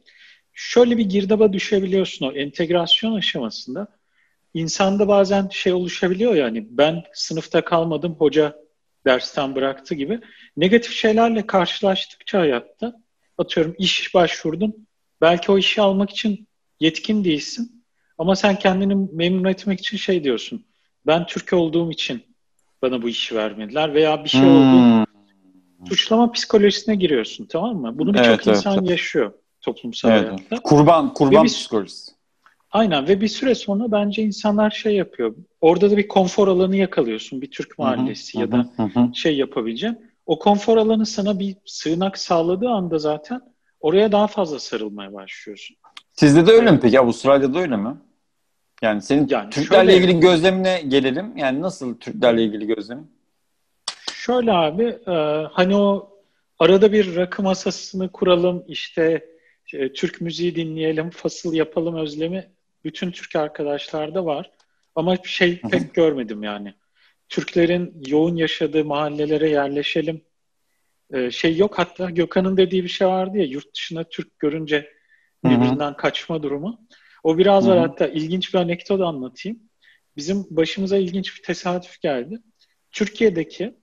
Şöyle 0.54 0.98
bir 0.98 1.06
girdaba 1.06 1.54
düşebiliyorsun 1.54 2.26
o 2.26 2.32
entegrasyon 2.32 3.16
aşamasında. 3.16 3.88
İnsanda 4.54 5.08
bazen 5.08 5.50
şey 5.52 5.74
oluşabiliyor 5.74 6.36
yani 6.36 6.68
ben 6.70 7.04
sınıfta 7.14 7.66
kalmadım 7.66 8.16
hoca 8.20 8.63
dersten 9.06 9.56
bıraktı 9.56 9.96
gibi. 9.96 10.20
Negatif 10.58 10.94
şeylerle 10.94 11.48
karşılaştıkça 11.48 12.40
hayatta 12.40 12.94
atıyorum 13.38 13.76
iş 13.78 14.14
başvurdun. 14.14 14.88
Belki 15.22 15.52
o 15.52 15.58
işi 15.58 15.82
almak 15.82 16.10
için 16.10 16.48
yetkin 16.80 17.24
değilsin. 17.24 17.84
Ama 18.18 18.36
sen 18.36 18.60
kendini 18.60 19.08
memnun 19.14 19.50
etmek 19.50 19.80
için 19.80 19.98
şey 19.98 20.24
diyorsun. 20.24 20.66
Ben 21.08 21.26
Türk 21.26 21.54
olduğum 21.54 21.92
için 21.92 22.24
bana 22.82 23.02
bu 23.02 23.10
işi 23.10 23.36
vermediler 23.36 23.94
veya 23.94 24.24
bir 24.24 24.30
şey 24.30 24.42
hmm. 24.42 25.02
oldu. 25.02 25.08
Suçlama 25.90 26.32
psikolojisine 26.32 26.96
giriyorsun 26.96 27.46
tamam 27.46 27.76
mı? 27.76 27.98
Bunu 27.98 28.14
birçok 28.14 28.28
evet, 28.28 28.48
insan 28.48 28.78
evet. 28.78 28.90
yaşıyor 28.90 29.34
toplumsal 29.64 30.12
evet. 30.12 30.28
hayatta. 30.28 30.60
Kurban, 30.64 31.14
kurban 31.14 31.44
bir, 31.44 31.50
psikolojisi. 31.50 32.12
Aynen 32.74 33.08
ve 33.08 33.22
bir 33.22 33.28
süre 33.28 33.56
sonra 33.56 33.92
bence 33.92 34.22
insanlar 34.22 34.72
şey 34.72 34.96
yapıyor. 34.96 35.36
Orada 35.62 35.92
da 35.92 35.98
bir 35.98 36.08
konfor 36.08 36.48
alanı 36.48 36.76
yakalıyorsun. 36.76 37.42
Bir 37.42 37.52
Türk 37.52 37.80
mahallesi 37.80 38.34
hı 38.34 38.38
hı, 38.38 38.42
ya 38.42 38.52
da 38.52 38.70
hı, 38.78 39.16
şey 39.16 39.38
yapabileceğin. 39.38 39.98
O 40.26 40.40
konfor 40.40 40.78
alanı 40.78 41.06
sana 41.06 41.40
bir 41.40 41.56
sığınak 41.66 42.18
sağladığı 42.18 42.70
anda 42.70 42.98
zaten 42.98 43.42
oraya 43.80 44.12
daha 44.12 44.28
fazla 44.28 44.60
sarılmaya 44.60 45.14
başlıyorsun. 45.14 45.76
Sizde 46.14 46.48
de 46.48 46.52
öyle 46.52 46.72
mi 46.72 46.80
peki? 46.82 47.00
Avustralya'da 47.00 47.60
öyle 47.60 47.78
mi? 47.78 47.98
Yani 48.82 49.02
senin 49.02 49.28
yani 49.30 49.50
Türklerle 49.50 49.92
şöyle, 49.92 50.06
ilgili 50.06 50.20
gözlemine 50.20 50.82
gelelim. 50.82 51.38
Yani 51.38 51.62
nasıl 51.62 51.98
Türklerle 52.00 52.44
ilgili 52.44 52.68
gözlemin? 52.68 53.12
Şöyle 54.14 54.52
abi, 54.52 54.84
e, 55.08 55.12
hani 55.52 55.76
o 55.76 56.10
arada 56.60 56.92
bir 56.92 57.16
rakı 57.16 57.44
masasını 57.44 58.12
kuralım, 58.12 58.64
işte 58.68 59.26
e, 59.74 59.94
Türk 59.94 60.22
müziği 60.22 60.56
dinleyelim, 60.56 61.10
fasıl 61.10 61.54
yapalım 61.54 61.96
özlemi 61.96 62.54
bütün 62.84 63.12
Türk 63.12 63.36
arkadaşlarda 63.36 64.26
var. 64.26 64.52
Ama 64.96 65.18
şey 65.24 65.62
pek 65.62 65.94
görmedim 65.94 66.44
yani. 66.44 66.74
Türklerin 67.30 68.04
yoğun 68.08 68.36
yaşadığı 68.36 68.86
mahallelere 68.86 69.50
yerleşelim. 69.50 70.22
Ee, 71.14 71.32
şey 71.32 71.58
yok 71.58 71.80
hatta 71.80 72.10
Gökhan'ın 72.10 72.58
dediği 72.58 72.84
bir 72.84 72.90
şey 72.90 73.08
vardı 73.08 73.38
ya 73.38 73.46
yurt 73.46 73.76
dışına 73.76 74.04
Türk 74.04 74.40
görünce 74.40 74.90
birbirinden 75.44 75.88
Hı-hı. 75.88 75.98
kaçma 75.98 76.44
durumu. 76.44 76.88
O 77.24 77.38
biraz 77.38 77.68
var 77.68 77.80
hatta 77.80 78.08
ilginç 78.08 78.54
bir 78.54 78.60
anekdot 78.60 79.02
anlatayım. 79.02 79.60
Bizim 80.18 80.46
başımıza 80.50 80.98
ilginç 80.98 81.38
bir 81.38 81.44
tesadüf 81.44 82.02
geldi. 82.02 82.40
Türkiye'deki 82.92 83.76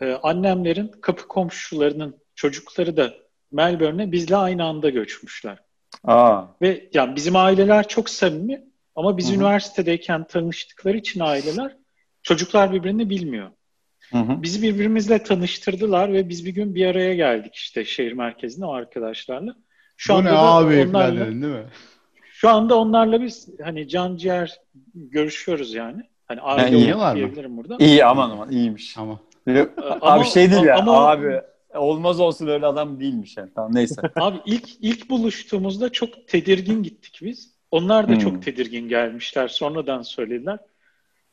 e, 0.00 0.12
annemlerin 0.12 0.90
kapı 1.00 1.28
komşularının 1.28 2.22
çocukları 2.34 2.96
da 2.96 3.14
Melbourne'e 3.52 4.12
bizle 4.12 4.36
aynı 4.36 4.64
anda 4.64 4.90
göçmüşler. 4.90 5.58
Aa. 6.04 6.42
Ve 6.62 6.88
yani 6.94 7.16
bizim 7.16 7.36
aileler 7.36 7.88
çok 7.88 8.10
samimi 8.10 8.64
ama 8.96 9.16
biz 9.16 9.28
Hı-hı. 9.28 9.36
üniversitedeyken 9.36 10.24
tanıştıkları 10.24 10.96
için 10.96 11.20
aileler 11.20 11.76
çocuklar 12.22 12.72
birbirini 12.72 13.10
bilmiyor. 13.10 13.50
Hı-hı. 14.10 14.42
Bizi 14.42 14.62
birbirimizle 14.62 15.22
tanıştırdılar 15.22 16.12
ve 16.12 16.28
biz 16.28 16.46
bir 16.46 16.50
gün 16.50 16.74
bir 16.74 16.86
araya 16.86 17.14
geldik 17.14 17.54
işte 17.54 17.84
şehir 17.84 18.12
merkezinde 18.12 18.66
o 18.66 18.72
arkadaşlarla. 18.72 19.56
Şu 19.96 20.12
Bu 20.12 20.16
anda 20.16 20.32
ne 20.32 20.38
abi 20.38 20.86
onlarla, 20.88 21.24
değil 21.26 21.36
mi? 21.36 21.64
Şu 22.32 22.48
anda 22.48 22.78
onlarla 22.78 23.22
biz 23.22 23.48
hani 23.62 23.88
can 23.88 24.16
ciğer 24.16 24.60
görüşüyoruz 24.94 25.74
yani. 25.74 26.02
Hani 26.26 26.40
aile 26.40 26.78
yani 26.78 26.98
var 26.98 27.16
diyebilirim 27.16 27.50
mı? 27.50 27.56
burada. 27.56 27.84
İyi 27.84 28.04
aman 28.04 28.30
aman 28.30 28.50
iyiymiş. 28.50 28.98
Ama. 28.98 29.20
Abi 29.48 29.68
ama, 30.00 30.24
şey 30.24 30.50
değil 30.50 30.62
ya 30.62 30.76
ama, 30.76 31.08
abi 31.08 31.40
olmaz 31.74 32.20
olsun 32.20 32.46
öyle 32.46 32.66
adam 32.66 33.00
değilmiş 33.00 33.36
yani. 33.36 33.50
Tamam 33.54 33.74
neyse. 33.74 34.02
Abi 34.16 34.38
ilk 34.46 34.68
ilk 34.80 35.10
buluştuğumuzda 35.10 35.92
çok 35.92 36.28
tedirgin 36.28 36.82
gittik 36.82 37.18
biz. 37.22 37.50
Onlar 37.70 38.08
da 38.08 38.12
hmm. 38.12 38.18
çok 38.18 38.42
tedirgin 38.42 38.88
gelmişler. 38.88 39.48
Sonradan 39.48 40.02
söylediler. 40.02 40.58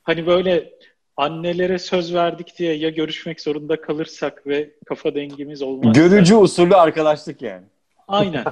Hani 0.03 0.27
böyle 0.27 0.73
annelere 1.17 1.79
söz 1.79 2.13
verdik 2.13 2.57
diye 2.57 2.73
ya 2.73 2.89
görüşmek 2.89 3.41
zorunda 3.41 3.81
kalırsak 3.81 4.47
ve 4.47 4.69
kafa 4.85 5.15
dengimiz 5.15 5.61
olmazsa. 5.61 6.01
Görücü 6.01 6.35
usulü 6.35 6.75
arkadaşlık 6.75 7.41
yani. 7.41 7.65
Aynen. 8.07 8.45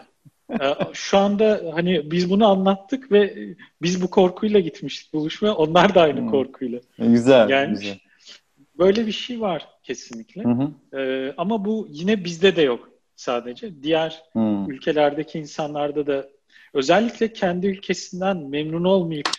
Ee, 0.51 0.57
şu 0.93 1.17
anda 1.17 1.61
hani 1.73 2.11
biz 2.11 2.29
bunu 2.29 2.47
anlattık 2.47 3.11
ve 3.11 3.35
biz 3.81 4.01
bu 4.01 4.09
korkuyla 4.09 4.59
gitmiştik 4.59 5.13
buluşmaya. 5.13 5.53
Onlar 5.53 5.95
da 5.95 6.01
aynı 6.01 6.19
hmm. 6.19 6.31
korkuyla. 6.31 6.79
Güzel. 6.99 7.47
Gelmiş. 7.47 7.79
Güzel. 7.79 7.97
Böyle 8.77 9.07
bir 9.07 9.11
şey 9.11 9.41
var 9.41 9.67
kesinlikle. 9.83 10.43
Hı 10.43 10.49
hı. 10.49 10.97
Ee, 10.97 11.33
ama 11.37 11.65
bu 11.65 11.87
yine 11.89 12.23
bizde 12.23 12.55
de 12.55 12.61
yok 12.61 12.89
sadece. 13.15 13.83
Diğer 13.83 14.23
hı. 14.33 14.65
ülkelerdeki 14.67 15.39
insanlarda 15.39 16.07
da 16.07 16.29
özellikle 16.73 17.33
kendi 17.33 17.67
ülkesinden 17.67 18.37
memnun 18.37 18.83
olmayıp 18.83 19.29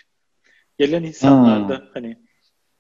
gelen 0.79 1.03
insanlarda 1.03 1.75
hı. 1.75 1.91
hani 1.95 2.19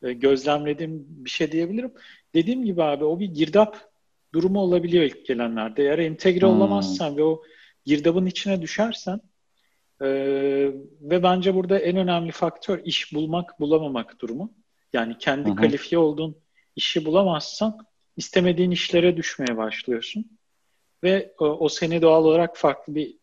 e, 0.02 0.12
gözlemlediğim 0.12 1.06
bir 1.08 1.30
şey 1.30 1.52
diyebilirim. 1.52 1.92
Dediğim 2.34 2.64
gibi 2.64 2.82
abi 2.82 3.04
o 3.04 3.20
bir 3.20 3.26
girdap 3.26 3.94
durumu 4.34 4.60
olabiliyor 4.60 5.04
ilk 5.04 5.26
gelenlerde. 5.26 5.82
Eğer 5.82 5.98
entegre 5.98 6.46
hmm. 6.46 6.56
olamazsan 6.56 7.16
ve 7.16 7.22
o 7.22 7.42
girdabın 7.84 8.26
içine 8.26 8.62
düşersen 8.62 9.20
e, 10.00 10.06
ve 11.00 11.22
bence 11.22 11.54
burada 11.54 11.78
en 11.78 11.96
önemli 11.96 12.32
faktör 12.32 12.80
iş 12.84 13.14
bulmak 13.14 13.60
bulamamak 13.60 14.20
durumu. 14.20 14.52
Yani 14.92 15.18
kendi 15.18 15.50
hı 15.50 15.54
kalifiye 15.54 15.98
olduğun 15.98 16.36
işi 16.76 17.04
bulamazsan 17.04 17.86
istemediğin 18.16 18.70
işlere 18.70 19.16
düşmeye 19.16 19.56
başlıyorsun. 19.56 20.38
Ve 21.02 21.34
o, 21.38 21.46
o 21.46 21.68
seni 21.68 22.02
doğal 22.02 22.24
olarak 22.24 22.56
farklı 22.56 22.94
bir 22.94 23.16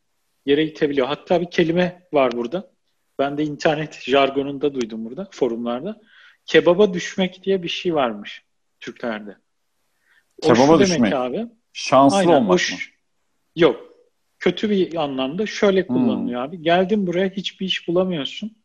yere 0.46 0.66
itebiliyor. 0.66 1.08
Hatta 1.08 1.42
bir 1.42 1.52
kelime 1.52 2.08
var 2.14 2.32
burada. 2.32 2.72
Ben 3.20 3.38
de 3.38 3.44
internet 3.44 4.02
jargonunda 4.02 4.74
duydum 4.74 5.06
burada, 5.06 5.28
forumlarda. 5.32 6.02
Kebaba 6.46 6.94
düşmek 6.94 7.44
diye 7.44 7.64
bir 7.64 7.70
şey 7.70 7.96
varmış 7.96 8.44
Türklerde. 8.80 9.38
O 10.42 10.54
Kebaba 10.54 10.80
düşmek. 10.80 11.14
abi. 11.14 11.48
Şanslı 11.74 12.18
Aynen, 12.18 12.34
olmak 12.34 12.60
mı? 12.60 12.78
Yok. 13.56 13.92
Kötü 14.40 14.70
bir 14.70 14.96
anlamda 14.96 15.46
şöyle 15.46 15.88
hmm. 15.88 15.96
kullanılıyor 15.96 16.42
hmm. 16.42 16.50
abi. 16.50 16.62
Geldin 16.62 17.08
buraya 17.08 17.30
hiçbir 17.30 17.66
iş 17.66 17.88
bulamıyorsun. 17.88 18.61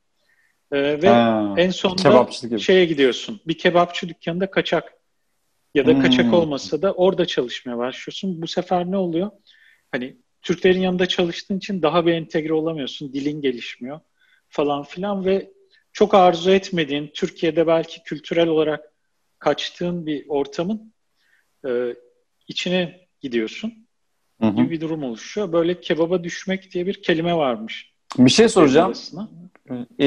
Ee, 0.72 1.02
ve 1.02 1.08
ha, 1.08 1.54
en 1.56 1.70
sonunda 1.70 2.58
şeye 2.58 2.84
gidiyorsun. 2.84 3.40
Bir 3.46 3.58
kebapçı 3.58 4.08
dükkanında 4.08 4.50
kaçak 4.50 4.92
ya 5.74 5.86
da 5.86 5.92
hmm. 5.92 6.02
kaçak 6.02 6.34
olmasa 6.34 6.82
da 6.82 6.92
orada 6.92 7.26
çalışmaya 7.26 7.78
başlıyorsun. 7.78 8.42
Bu 8.42 8.46
sefer 8.46 8.90
ne 8.90 8.96
oluyor? 8.96 9.30
Hani 9.92 10.16
Türklerin 10.42 10.80
yanında 10.80 11.06
çalıştığın 11.06 11.58
için 11.58 11.82
daha 11.82 12.06
bir 12.06 12.12
entegre 12.12 12.52
olamıyorsun. 12.52 13.12
Dilin 13.12 13.40
gelişmiyor 13.40 14.00
falan 14.48 14.82
filan 14.82 15.24
ve 15.24 15.50
çok 15.92 16.14
arzu 16.14 16.50
etmediğin, 16.50 17.10
Türkiye'de 17.14 17.66
belki 17.66 18.02
kültürel 18.02 18.48
olarak 18.48 18.92
kaçtığın 19.38 20.06
bir 20.06 20.24
ortamın 20.28 20.92
e, 21.66 21.94
içine 22.48 23.08
gidiyorsun 23.20 23.72
hı 24.40 24.46
hı. 24.46 24.56
gibi 24.56 24.70
bir 24.70 24.80
durum 24.80 25.02
oluşuyor. 25.02 25.52
Böyle 25.52 25.80
kebaba 25.80 26.24
düşmek 26.24 26.72
diye 26.72 26.86
bir 26.86 27.02
kelime 27.02 27.34
varmış. 27.34 27.92
Bir 28.18 28.30
şey 28.30 28.48
soracağım. 28.48 28.94
Ee, 29.98 30.06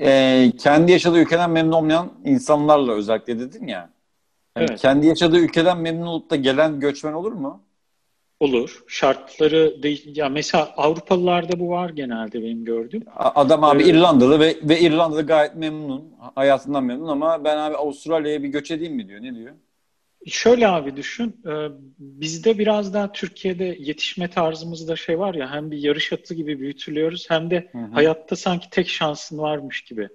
e, 0.00 0.52
kendi 0.58 0.92
yaşadığı 0.92 1.18
ülkeden 1.18 1.50
memnun 1.50 1.72
olmayan 1.72 2.12
insanlarla 2.24 2.92
özellikle 2.92 3.38
dedin 3.38 3.66
ya. 3.66 3.90
Yani 4.56 4.66
evet. 4.70 4.80
Kendi 4.80 5.06
yaşadığı 5.06 5.38
ülkeden 5.38 5.78
memnun 5.78 6.06
olup 6.06 6.30
da 6.30 6.36
gelen 6.36 6.80
göçmen 6.80 7.12
olur 7.12 7.32
mu? 7.32 7.62
Olur. 8.40 8.84
Şartları 8.86 9.82
değil. 9.82 10.16
Ya 10.16 10.28
mesela 10.28 10.72
Avrupalılarda 10.76 11.60
bu 11.60 11.68
var 11.70 11.90
genelde 11.90 12.42
benim 12.42 12.64
gördüğüm. 12.64 13.02
Adam 13.16 13.64
abi 13.64 13.82
ee, 13.82 13.86
İrlandalı 13.86 14.40
ve 14.40 14.56
ve 14.62 14.80
İrlanda'da 14.80 15.20
gayet 15.20 15.54
memnun. 15.54 16.14
Hayatından 16.34 16.84
memnun 16.84 17.08
ama 17.08 17.44
ben 17.44 17.56
abi 17.56 17.76
Avustralya'ya 17.76 18.42
bir 18.42 18.48
göç 18.48 18.70
edeyim 18.70 18.94
mi 18.94 19.08
diyor. 19.08 19.22
Ne 19.22 19.34
diyor? 19.34 19.52
Şöyle 20.28 20.68
abi 20.68 20.96
düşün. 20.96 21.40
E, 21.46 21.68
bizde 21.98 22.58
biraz 22.58 22.94
daha 22.94 23.12
Türkiye'de 23.12 23.76
yetişme 23.78 24.30
tarzımızda 24.30 24.96
şey 24.96 25.18
var 25.18 25.34
ya 25.34 25.50
hem 25.50 25.70
bir 25.70 25.78
yarış 25.78 26.12
atı 26.12 26.34
gibi 26.34 26.60
büyütülüyoruz 26.60 27.30
hem 27.30 27.50
de 27.50 27.68
hı 27.72 27.78
hı. 27.78 27.92
hayatta 27.92 28.36
sanki 28.36 28.70
tek 28.70 28.88
şansın 28.88 29.38
varmış 29.38 29.82
gibi. 29.82 30.08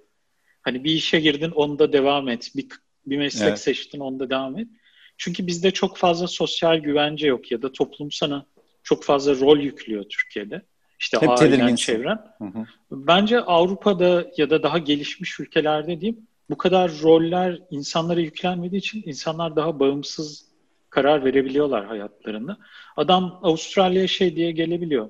Hani 0.62 0.84
bir 0.84 0.90
işe 0.90 1.20
girdin 1.20 1.50
onda 1.50 1.92
devam 1.92 2.28
et. 2.28 2.50
Bir, 2.56 2.66
bir 3.06 3.18
meslek 3.18 3.48
evet. 3.48 3.58
seçtin 3.58 4.00
onda 4.00 4.30
devam 4.30 4.58
et. 4.58 4.68
Çünkü 5.18 5.46
bizde 5.46 5.70
çok 5.70 5.96
fazla 5.96 6.28
sosyal 6.28 6.78
güvence 6.78 7.26
yok 7.26 7.52
ya 7.52 7.62
da 7.62 7.72
toplum 7.72 8.10
sana 8.10 8.46
çok 8.82 9.04
fazla 9.04 9.40
rol 9.40 9.58
yüklüyor 9.58 10.04
Türkiye'de. 10.08 10.62
İşte 11.00 11.16
Hep 11.20 11.28
ailen, 11.28 11.74
çevren. 11.74 12.18
Hı 12.38 12.44
hı. 12.44 12.64
Bence 12.90 13.40
Avrupa'da 13.40 14.26
ya 14.36 14.50
da 14.50 14.62
daha 14.62 14.78
gelişmiş 14.78 15.40
ülkelerde 15.40 16.00
diyeyim 16.00 16.26
bu 16.50 16.56
kadar 16.58 16.92
roller 17.02 17.58
insanlara 17.70 18.20
yüklenmediği 18.20 18.78
için 18.78 19.02
insanlar 19.06 19.56
daha 19.56 19.80
bağımsız 19.80 20.44
karar 20.90 21.24
verebiliyorlar 21.24 21.86
hayatlarında. 21.86 22.56
Adam 22.96 23.40
Avustralya'ya 23.42 24.08
şey 24.08 24.36
diye 24.36 24.52
gelebiliyor. 24.52 25.08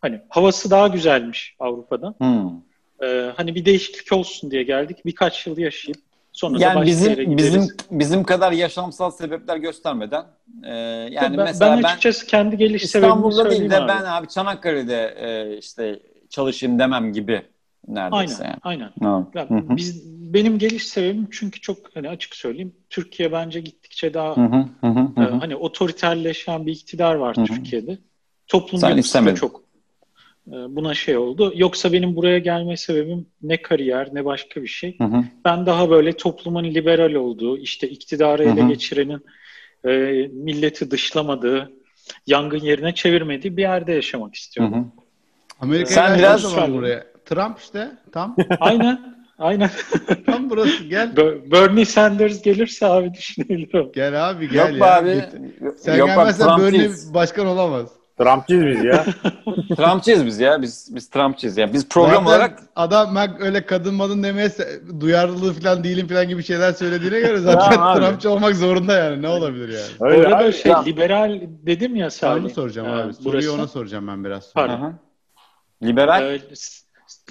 Hani 0.00 0.20
havası 0.28 0.70
daha 0.70 0.88
güzelmiş 0.88 1.56
Avrupa'da. 1.58 2.14
Hmm. 2.18 2.50
Ee, 3.02 3.32
hani 3.36 3.54
bir 3.54 3.64
değişiklik 3.64 4.12
olsun 4.12 4.50
diye 4.50 4.62
geldik. 4.62 4.98
Birkaç 5.06 5.46
yıl 5.46 5.58
yaşayıp 5.58 5.98
sonra 6.32 6.58
yani 6.60 6.80
da 6.80 6.86
bizim 6.86 7.36
bizim 7.36 7.68
bizim 7.90 8.24
kadar 8.24 8.52
yaşamsal 8.52 9.10
sebepler 9.10 9.56
göstermeden 9.56 10.24
e, 10.64 10.74
yani 11.10 11.38
ben, 11.38 11.44
mesela 11.44 11.76
ben 11.76 11.82
açıkçası 11.82 12.26
kendi 12.26 12.56
geliş 12.56 12.84
İstanbul'da 12.84 13.50
değil 13.50 13.70
de 13.70 13.76
abi. 13.76 13.88
ben 13.88 14.04
abi 14.04 14.28
Çanakkale'de 14.28 15.14
e, 15.18 15.58
işte 15.58 16.00
çalışayım 16.30 16.78
demem 16.78 17.12
gibi 17.12 17.42
neredeyse. 17.88 18.58
Aynen, 18.62 18.80
yani. 18.80 18.90
aynen. 19.02 19.26
Yani 19.34 19.76
biz 19.76 20.04
benim 20.34 20.58
geliş 20.58 20.86
sebebim 20.86 21.28
çünkü 21.30 21.60
çok 21.60 21.78
hani 21.94 22.08
açık 22.08 22.34
söyleyeyim 22.36 22.72
Türkiye 22.90 23.32
bence 23.32 23.60
gittikçe 23.60 24.14
daha 24.14 24.36
hı 24.36 24.40
hı, 24.40 24.86
hı, 24.86 25.22
e, 25.22 25.38
hani 25.40 25.56
otoriterleşen 25.56 26.66
bir 26.66 26.72
iktidar 26.72 27.14
var 27.14 27.36
hı 27.36 27.40
hı. 27.40 27.44
Türkiye'de. 27.44 27.98
Toplum 28.46 28.80
Sen 28.80 29.26
da 29.26 29.34
çok 29.34 29.64
e, 30.48 30.52
buna 30.52 30.94
şey 30.94 31.16
oldu. 31.16 31.52
Yoksa 31.56 31.92
benim 31.92 32.16
buraya 32.16 32.38
gelme 32.38 32.76
sebebim 32.76 33.26
ne 33.42 33.62
kariyer 33.62 34.08
ne 34.12 34.24
başka 34.24 34.62
bir 34.62 34.68
şey. 34.68 34.98
Hı 34.98 35.04
hı. 35.04 35.24
Ben 35.44 35.66
daha 35.66 35.90
böyle 35.90 36.12
toplumun 36.12 36.64
liberal 36.64 37.14
olduğu, 37.14 37.58
işte 37.58 37.88
iktidarı 37.88 38.44
ele 38.44 38.60
hı 38.60 38.64
hı. 38.64 38.68
geçirenin 38.68 39.24
e, 39.84 39.90
milleti 40.32 40.90
dışlamadığı, 40.90 41.72
yangın 42.26 42.60
yerine 42.60 42.94
çevirmediği 42.94 43.56
bir 43.56 43.62
yerde 43.62 43.92
yaşamak 43.92 44.34
istiyorum. 44.34 44.74
Hı 44.74 44.78
hı. 44.78 44.84
Amerika'ya 45.60 46.08
Sen 46.08 46.18
biraz 46.18 46.56
buraya. 46.56 47.06
Trump 47.24 47.58
işte 47.58 47.90
tam. 48.12 48.36
aynen. 48.60 49.23
Aynen. 49.38 49.70
tam 50.26 50.50
burası 50.50 50.84
gel. 50.84 51.16
Bernie 51.50 51.84
Sanders 51.84 52.42
gelirse 52.42 52.86
abi 52.86 53.14
düşünebilirim. 53.14 53.92
Gel 53.94 54.30
abi 54.30 54.48
gel 54.48 54.74
Yok 54.74 54.80
ya. 54.80 54.96
Abi. 54.96 55.24
Sen 55.76 55.96
Yok 55.96 56.08
gelmezsen 56.08 56.46
bak, 56.48 56.60
Bernie 56.60 56.90
başkan 57.14 57.46
olamaz. 57.46 57.88
Trumpçıyız 58.18 58.64
biz 58.64 58.84
ya. 58.84 59.04
Trumpçıyız 59.76 60.26
biz 60.26 60.40
ya. 60.40 60.62
Biz 60.62 60.90
biz 60.94 61.10
Trumpçıyız 61.10 61.56
ya. 61.56 61.72
Biz 61.72 61.88
program 61.88 62.14
Zaten 62.14 62.26
olarak 62.26 62.62
adam 62.76 63.16
ben 63.16 63.42
öyle 63.42 63.66
kadın 63.66 63.94
madın 63.94 64.22
demeye 64.22 64.50
duyarlılığı 65.00 65.52
falan 65.52 65.84
değilim 65.84 66.08
falan 66.08 66.28
gibi 66.28 66.42
şeyler 66.42 66.72
söylediğine 66.72 67.20
göre 67.20 67.38
zaten 67.38 67.94
Trumpçı 67.94 68.30
olmak 68.30 68.54
zorunda 68.54 68.92
yani. 68.98 69.22
Ne 69.22 69.28
olabilir 69.28 69.68
yani? 69.68 70.12
Öyle 70.12 70.30
Bu 70.30 70.34
arada 70.36 70.52
şey 70.52 70.72
ya. 70.72 70.82
liberal 70.82 71.40
dedim 71.42 71.96
ya 71.96 72.10
Salih. 72.10 72.42
Onu 72.42 72.50
soracağım 72.50 72.88
abi. 72.88 73.10
Ee, 73.10 73.12
Soruyu 73.12 73.52
ona 73.52 73.66
soracağım 73.66 74.08
ben 74.08 74.24
biraz 74.24 74.44
sonra. 74.44 74.66
Pardon. 74.66 74.94
Liberal 75.82 76.34
ee, 76.34 76.40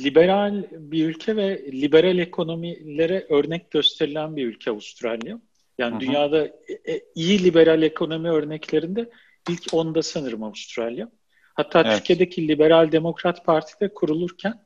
liberal 0.01 0.63
bir 0.71 1.05
ülke 1.05 1.35
ve 1.35 1.71
liberal 1.71 2.17
ekonomilere 2.17 3.25
örnek 3.29 3.71
gösterilen 3.71 4.35
bir 4.35 4.45
ülke 4.45 4.71
Avustralya. 4.71 5.41
Yani 5.77 5.91
Hı-hı. 5.91 5.99
dünyada 5.99 6.47
e, 6.47 6.93
e, 6.93 7.01
iyi 7.15 7.43
liberal 7.43 7.81
ekonomi 7.81 8.29
örneklerinde 8.29 9.09
ilk 9.49 9.73
onda 9.73 10.03
sanırım 10.03 10.43
Avustralya. 10.43 11.11
Hatta 11.53 11.81
evet. 11.81 11.97
Türkiye'deki 11.97 12.47
Liberal 12.47 12.91
Demokrat 12.91 13.45
Parti 13.45 13.79
de 13.81 13.93
kurulurken 13.93 14.65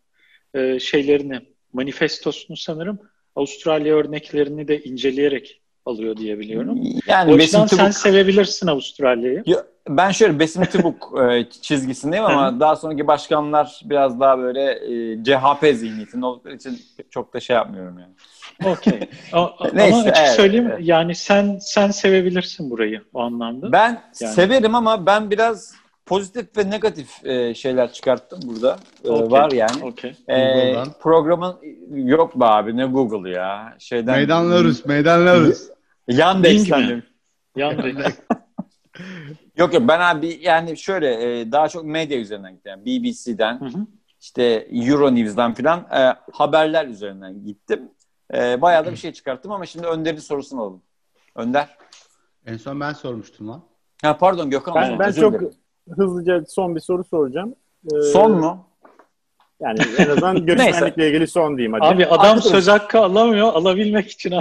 e, 0.53 0.79
şeylerini, 0.79 1.41
manifestosunu 1.73 2.57
sanırım 2.57 2.99
Avustralya 3.35 3.95
örneklerini 3.95 4.67
de 4.67 4.83
inceleyerek 4.83 5.61
alıyor 5.87 6.17
diye 6.17 6.39
biliyorum. 6.39 6.79
Yani 7.07 7.33
o 7.33 7.37
yüzden 7.37 7.65
sen 7.65 7.77
Tubuk... 7.77 7.93
sevebilirsin 7.93 8.67
Avustralya'yı. 8.67 9.43
Ben 9.89 10.11
şöyle 10.11 10.39
Besim 10.39 10.65
Tibuk 10.65 11.21
e, 11.21 11.49
çizgisindeyim 11.61 12.25
ama 12.25 12.59
daha 12.59 12.75
sonraki 12.75 13.07
başkanlar 13.07 13.81
biraz 13.85 14.19
daha 14.19 14.39
böyle 14.39 14.71
e, 14.71 15.23
CHP 15.23 15.77
zihniyetinde 15.77 16.25
oldukları 16.25 16.55
için 16.55 16.79
çok 17.09 17.33
da 17.33 17.39
şey 17.39 17.55
yapmıyorum 17.55 17.99
yani. 17.99 18.13
Okey. 18.65 18.99
Ama 19.33 19.53
açık 19.59 20.17
evet, 20.17 20.29
söyleyeyim 20.29 20.67
evet. 20.71 20.79
yani 20.81 21.15
sen 21.15 21.57
sen 21.61 21.91
sevebilirsin 21.91 22.69
burayı 22.69 23.01
o 23.13 23.21
anlamda. 23.21 23.71
Ben 23.71 24.01
yani. 24.21 24.33
severim 24.33 24.75
ama 24.75 25.05
ben 25.05 25.31
biraz 25.31 25.75
pozitif 26.05 26.57
ve 26.57 26.69
negatif 26.69 27.25
e, 27.25 27.53
şeyler 27.53 27.93
çıkarttım 27.93 28.39
burada. 28.45 28.77
E, 29.05 29.09
okay. 29.09 29.31
Var 29.31 29.51
yani. 29.51 29.83
Okay. 29.83 30.13
E, 30.29 30.75
programın 31.01 31.55
yok 31.93 32.39
be 32.39 32.45
abi 32.45 32.77
ne 32.77 32.85
Google 32.85 33.29
ya. 33.29 33.75
Şeyden 33.79 34.15
Meydanlarız, 34.15 34.85
meydanlarız. 34.85 35.76
Yandex'ten. 36.07 37.03
Yandex. 37.55 37.95
yok 39.57 39.73
yok 39.73 39.83
ben 39.87 39.99
abi 39.99 40.39
yani 40.41 40.77
şöyle 40.77 41.39
e, 41.39 41.51
daha 41.51 41.69
çok 41.69 41.85
medya 41.85 42.19
üzerinden 42.19 42.53
gittim. 42.53 42.71
Yani 42.71 42.85
BBC'den 42.85 43.59
hı 43.59 43.65
hı. 43.65 43.87
işte 44.21 44.67
Euronews'dan 44.71 45.53
falan 45.53 45.79
e, 45.79 46.15
haberler 46.33 46.87
üzerinden 46.87 47.45
gittim. 47.45 47.91
E, 48.33 48.61
bayağı 48.61 48.85
da 48.85 48.91
bir 48.91 48.97
şey 48.97 49.13
çıkarttım 49.13 49.51
ama 49.51 49.65
şimdi 49.65 49.87
Önder'in 49.87 50.17
sorusunu 50.17 50.61
alalım. 50.61 50.81
Önder. 51.35 51.77
En 52.45 52.57
son 52.57 52.79
ben 52.79 52.93
sormuştum 52.93 53.47
lan. 53.47 53.63
Ha 54.01 54.17
pardon 54.17 54.49
Gökhan. 54.49 54.75
Ben, 54.75 54.99
ben 54.99 55.11
çok 55.11 55.33
dilerim. 55.33 55.53
hızlıca 55.89 56.43
son 56.47 56.75
bir 56.75 56.79
soru 56.79 57.03
soracağım. 57.03 57.55
Ee, 57.93 58.01
son 58.01 58.31
mu? 58.31 58.67
Yani 59.59 59.79
en 59.97 60.09
azından 60.09 60.45
göçmenlikle 60.45 61.07
ilgili 61.07 61.27
son 61.27 61.57
diyeyim 61.57 61.73
hadi. 61.73 61.85
Abi 61.85 62.05
adam 62.05 62.19
Akıtırız. 62.19 62.51
söz 62.51 62.67
hakkı 62.67 62.99
alamıyor. 62.99 63.53
Alabilmek 63.53 64.09
için 64.09 64.33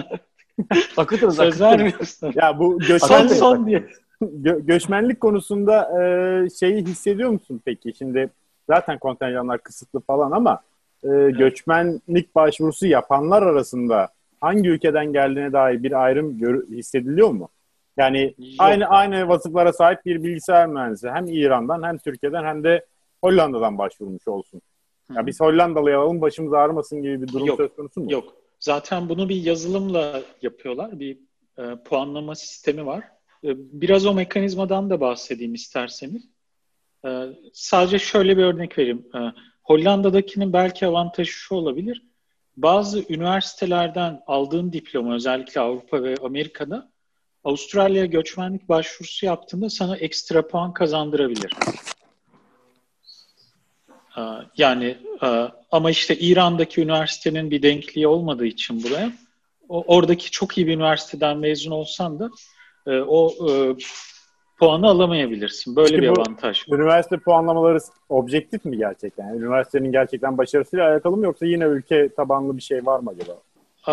Akıtırız. 0.96 1.36
söz 1.36 1.61
vermiyorsun. 1.61 2.32
Ya 2.34 2.59
bu 2.59 2.78
göçmenlik, 2.78 3.30
son, 3.32 3.57
son 3.57 3.66
diye. 3.66 3.86
Gö- 4.22 4.66
göçmenlik 4.66 5.20
konusunda 5.20 6.02
e, 6.02 6.50
şeyi 6.50 6.82
hissediyor 6.82 7.30
musun 7.30 7.61
peki? 7.64 7.92
Şimdi 7.98 8.30
zaten 8.66 8.98
kontenjanlar 8.98 9.59
kısıtlı 9.59 10.00
falan 10.00 10.30
ama 10.30 10.61
e, 11.04 11.09
göçmenlik 11.30 12.34
başvurusu 12.34 12.86
yapanlar 12.86 13.42
arasında 13.42 14.09
hangi 14.40 14.68
ülkeden 14.68 15.12
geldiğine 15.12 15.52
dair 15.52 15.82
bir 15.82 16.04
ayrım 16.04 16.38
gör- 16.38 16.66
hissediliyor 16.66 17.30
mu? 17.30 17.48
Yani 17.96 18.22
Yok. 18.38 18.48
aynı 18.59 18.86
aynı 18.86 19.28
vasıflara 19.28 19.72
sahip 19.72 20.04
bir 20.04 20.22
bilgisayar 20.22 20.66
mühendisi 20.66 21.11
hem 21.11 21.26
İran'dan 21.26 21.82
hem 21.82 21.98
Türkiye'den 21.98 22.44
hem 22.44 22.64
de 22.64 22.86
Hollanda'dan 23.24 23.78
başvurmuş 23.78 24.28
olsun. 24.28 24.62
Ya 25.16 25.26
biz 25.26 25.40
Hollandalı'ya 25.40 26.00
alalım 26.00 26.20
başımız 26.20 26.52
ağrımasın 26.52 27.02
gibi 27.02 27.22
bir 27.22 27.28
durum 27.28 27.46
Yok. 27.46 27.57
söz 27.57 27.76
konusu 27.76 28.00
mu? 28.00 28.12
Yok. 28.12 28.24
Zaten 28.61 29.09
bunu 29.09 29.28
bir 29.28 29.36
yazılımla 29.36 30.22
yapıyorlar. 30.42 31.00
Bir 31.00 31.18
e, 31.59 31.62
puanlama 31.84 32.34
sistemi 32.34 32.86
var. 32.86 33.04
E, 33.44 33.48
biraz 33.57 34.07
o 34.07 34.14
mekanizmadan 34.14 34.90
da 34.90 35.00
bahsedeyim 35.00 35.54
isterseniz. 35.54 36.28
E, 37.07 37.26
sadece 37.52 37.98
şöyle 37.98 38.36
bir 38.36 38.42
örnek 38.42 38.78
vereyim. 38.78 39.07
E, 39.14 39.18
Hollanda'dakinin 39.62 40.52
belki 40.52 40.86
avantajı 40.86 41.32
şu 41.32 41.54
olabilir. 41.54 42.02
Bazı 42.57 43.04
üniversitelerden 43.09 44.22
aldığın 44.26 44.72
diploma 44.72 45.14
özellikle 45.14 45.61
Avrupa 45.61 46.02
ve 46.02 46.14
Amerika'da 46.22 46.92
Avustralya 47.44 48.04
göçmenlik 48.04 48.68
başvurusu 48.68 49.26
yaptığında 49.26 49.70
sana 49.70 49.96
ekstra 49.96 50.48
puan 50.48 50.72
kazandırabilir. 50.72 51.52
Ee, 54.19 54.21
yani 54.57 54.97
e, 55.23 55.49
ama 55.73 55.91
işte 55.91 56.17
İran'daki 56.17 56.81
üniversitenin 56.81 57.51
bir 57.51 57.62
denkliği 57.62 58.07
olmadığı 58.07 58.47
için 58.47 58.83
buraya 58.83 59.12
oradaki 59.69 60.31
çok 60.31 60.59
iyi 60.59 60.67
bir 60.67 60.75
üniversiteden 60.75 61.39
mezun 61.39 61.71
olsan 61.71 62.19
da 62.19 62.31
e, 62.87 63.01
o 63.01 63.31
e, 63.51 63.77
puanı 64.59 64.87
alamayabilirsin. 64.87 65.77
Böyle 65.77 65.89
Peki 65.89 66.03
bir 66.03 66.09
avantaj. 66.09 66.69
Üniversite 66.69 67.19
puanlamaları 67.19 67.79
objektif 68.09 68.64
mi 68.64 68.77
gerçekten? 68.77 69.27
Yani 69.27 69.39
üniversitenin 69.39 69.93
gerçekten 69.93 70.39
başarısıyla 70.39 70.91
alakalı 70.91 71.17
mı 71.17 71.25
yoksa 71.25 71.47
yine 71.47 71.64
ülke 71.64 72.09
tabanlı 72.14 72.57
bir 72.57 72.62
şey 72.62 72.87
var 72.87 73.01
mı 73.01 73.11
acaba? 73.11 73.33
Ee, 73.89 73.93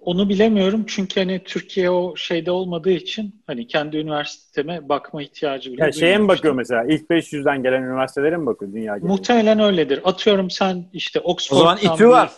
onu 0.00 0.28
bilemiyorum 0.28 0.84
çünkü 0.86 1.20
hani 1.20 1.44
Türkiye 1.44 1.90
o 1.90 2.16
şeyde 2.16 2.50
olmadığı 2.50 2.90
için 2.90 3.42
hani 3.46 3.66
kendi 3.66 3.96
üniversiteme 3.96 4.88
bakma 4.88 5.22
ihtiyacı 5.22 5.72
bile 5.72 5.82
yani 5.82 5.94
şeye 5.94 6.18
mi 6.18 6.28
bakıyor 6.28 6.54
mesela? 6.54 6.84
İlk 6.84 7.10
500'den 7.10 7.62
gelen 7.62 7.82
üniversitelere 7.82 8.36
mi 8.36 8.46
bakıyor 8.46 8.72
dünya 8.72 8.96
genelinde? 8.96 9.12
Muhtemelen 9.12 9.60
öyledir. 9.60 10.00
Atıyorum 10.04 10.50
sen 10.50 10.84
işte 10.92 11.20
Oxford'dan 11.20 11.76
O 11.76 11.78
zaman 11.78 11.94
İTÜ 11.94 12.08
var. 12.08 12.30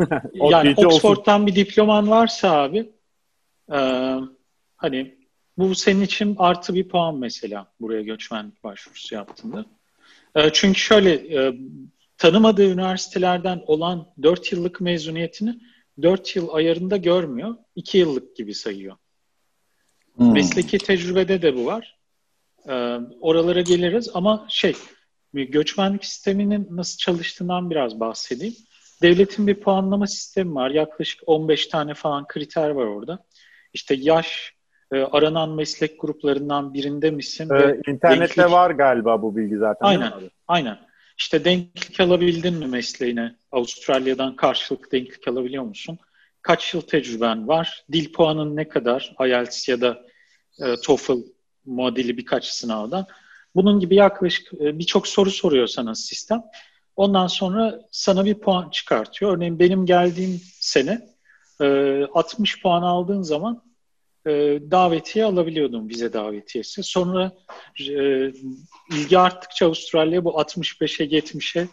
yani 0.34 0.74
Oxford'dan 0.76 1.34
olsun. 1.34 1.46
bir 1.46 1.54
diploman 1.54 2.10
varsa 2.10 2.52
abi 2.52 2.90
e, 3.72 3.78
hani 4.76 5.16
bu 5.58 5.74
senin 5.74 6.00
için 6.00 6.36
artı 6.38 6.74
bir 6.74 6.88
puan 6.88 7.18
mesela 7.18 7.66
buraya 7.80 8.02
göçmenlik 8.02 8.64
başvurusu 8.64 9.14
yaptığında. 9.14 9.64
E, 10.34 10.50
çünkü 10.52 10.78
şöyle 10.78 11.12
e, 11.12 11.54
tanımadığı 12.18 12.70
üniversitelerden 12.72 13.62
olan 13.66 14.06
4 14.22 14.52
yıllık 14.52 14.80
mezuniyetini 14.80 15.60
4 16.02 16.36
yıl 16.36 16.48
ayarında 16.54 16.96
görmüyor. 16.96 17.56
2 17.74 17.98
yıllık 17.98 18.36
gibi 18.36 18.54
sayıyor. 18.54 18.96
Hmm. 20.16 20.32
Mesleki 20.32 20.78
tecrübede 20.78 21.42
de 21.42 21.56
bu 21.56 21.66
var. 21.66 21.98
Ee, 22.68 22.98
oralara 23.20 23.60
geliriz 23.60 24.10
ama 24.14 24.46
şey 24.48 24.74
göçmenlik 25.32 26.04
sisteminin 26.04 26.68
nasıl 26.70 26.98
çalıştığından 26.98 27.70
biraz 27.70 28.00
bahsedeyim. 28.00 28.54
Devletin 29.02 29.46
bir 29.46 29.60
puanlama 29.60 30.06
sistemi 30.06 30.54
var. 30.54 30.70
Yaklaşık 30.70 31.22
15 31.26 31.66
tane 31.66 31.94
falan 31.94 32.26
kriter 32.26 32.70
var 32.70 32.86
orada. 32.86 33.24
İşte 33.72 33.94
yaş, 33.94 34.52
e, 34.92 34.98
aranan 34.98 35.50
meslek 35.50 36.00
gruplarından 36.00 36.74
birinde 36.74 37.10
misin? 37.10 37.48
Ee, 37.54 37.80
internette 37.90 38.36
denklik... 38.36 38.50
var 38.50 38.70
galiba 38.70 39.22
bu 39.22 39.36
bilgi 39.36 39.56
zaten. 39.56 39.86
Aynen, 39.86 40.12
aynen. 40.48 40.78
İşte 41.18 41.44
denklik 41.44 42.00
alabildin 42.00 42.54
mi 42.54 42.66
mesleğine? 42.66 43.36
Avustralya'dan 43.52 44.36
karşılık 44.36 44.92
denklik 44.92 45.28
alabiliyor 45.28 45.62
musun? 45.62 45.98
kaç 46.46 46.74
yıl 46.74 46.80
tecrüben 46.80 47.48
var, 47.48 47.84
dil 47.92 48.12
puanın 48.12 48.56
ne 48.56 48.68
kadar, 48.68 49.14
IELTS 49.26 49.68
ya 49.68 49.80
da 49.80 50.02
e, 50.60 50.76
TOEFL 50.84 51.18
modeli 51.64 52.16
birkaç 52.16 52.44
sınavda. 52.44 53.06
Bunun 53.54 53.80
gibi 53.80 53.94
yaklaşık 53.94 54.52
e, 54.54 54.78
birçok 54.78 55.08
soru 55.08 55.30
soruyor 55.30 55.66
sana 55.66 55.94
sistem. 55.94 56.42
Ondan 56.96 57.26
sonra 57.26 57.80
sana 57.90 58.24
bir 58.24 58.34
puan 58.34 58.70
çıkartıyor. 58.70 59.36
Örneğin 59.36 59.58
benim 59.58 59.86
geldiğim 59.86 60.40
sene 60.60 61.08
e, 61.60 61.66
60 62.14 62.62
puan 62.62 62.82
aldığın 62.82 63.22
zaman 63.22 63.62
e, 64.26 64.60
davetiye 64.70 65.24
alabiliyordum 65.24 65.88
vize 65.88 66.12
davetiyesi. 66.12 66.82
Sonra 66.82 67.32
e, 67.80 68.32
ilgi 68.90 69.18
arttıkça 69.18 69.66
Avustralya 69.66 70.24
bu 70.24 70.30
65'e 70.30 71.18
70'e 71.18 71.68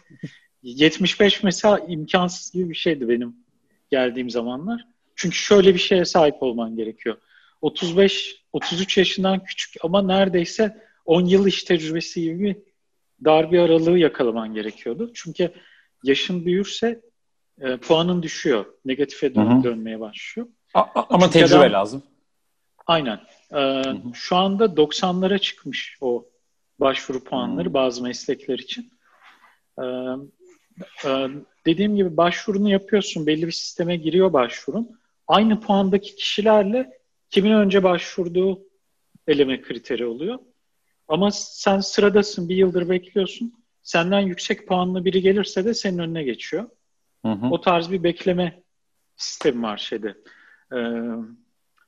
75 0.62 1.42
mesela 1.42 1.78
imkansız 1.88 2.52
gibi 2.52 2.70
bir 2.70 2.74
şeydi 2.74 3.08
benim 3.08 3.36
geldiğim 3.90 4.30
zamanlar. 4.30 4.84
Çünkü 5.16 5.36
şöyle 5.36 5.74
bir 5.74 5.78
şeye 5.78 6.04
sahip 6.04 6.42
olman 6.42 6.76
gerekiyor. 6.76 7.16
35 7.60 8.44
33 8.52 8.98
yaşından 8.98 9.44
küçük 9.44 9.84
ama 9.84 10.02
neredeyse 10.02 10.82
10 11.04 11.24
yıl 11.24 11.46
iş 11.46 11.64
tecrübesi 11.64 12.20
gibi 12.22 12.38
bir 12.40 12.56
dar 13.24 13.52
bir 13.52 13.58
aralığı 13.58 13.98
yakalaman 13.98 14.54
gerekiyordu. 14.54 15.10
Çünkü 15.14 15.50
yaşın 16.04 16.46
büyürse 16.46 17.00
e, 17.60 17.76
puanın 17.76 18.22
düşüyor. 18.22 18.64
Negatife 18.84 19.34
dön- 19.34 19.64
dönmeye 19.64 20.00
başlıyor. 20.00 20.48
A- 20.74 20.86
ama 20.94 21.26
Çünkü 21.26 21.38
tecrübe 21.38 21.58
adam, 21.58 21.72
lazım. 21.72 22.02
Aynen. 22.86 23.20
Ee, 23.54 23.82
şu 24.14 24.36
anda 24.36 24.64
90'lara 24.64 25.38
çıkmış 25.38 25.98
o 26.00 26.26
başvuru 26.80 27.24
puanları 27.24 27.68
hı. 27.68 27.74
bazı 27.74 28.02
meslekler 28.02 28.58
için. 28.58 28.92
Ee, 29.78 29.84
e, 31.04 31.28
dediğim 31.66 31.96
gibi 31.96 32.16
başvurunu 32.16 32.70
yapıyorsun. 32.70 33.26
Belli 33.26 33.46
bir 33.46 33.52
sisteme 33.52 33.96
giriyor 33.96 34.32
başvurun. 34.32 35.00
Aynı 35.28 35.60
puandaki 35.60 36.16
kişilerle 36.16 36.98
kimin 37.30 37.52
önce 37.52 37.82
başvurduğu 37.82 38.60
eleme 39.26 39.62
kriteri 39.62 40.06
oluyor. 40.06 40.38
Ama 41.08 41.30
sen 41.30 41.80
sıradasın, 41.80 42.48
bir 42.48 42.56
yıldır 42.56 42.88
bekliyorsun. 42.88 43.64
Senden 43.82 44.20
yüksek 44.20 44.68
puanlı 44.68 45.04
biri 45.04 45.22
gelirse 45.22 45.64
de 45.64 45.74
senin 45.74 45.98
önüne 45.98 46.22
geçiyor. 46.22 46.68
Hı 47.24 47.32
hı. 47.32 47.46
O 47.46 47.60
tarz 47.60 47.90
bir 47.90 48.02
bekleme 48.02 48.62
sistemi 49.16 49.62
var 49.62 49.76
şeyde. 49.76 50.14
Ee, 50.72 50.76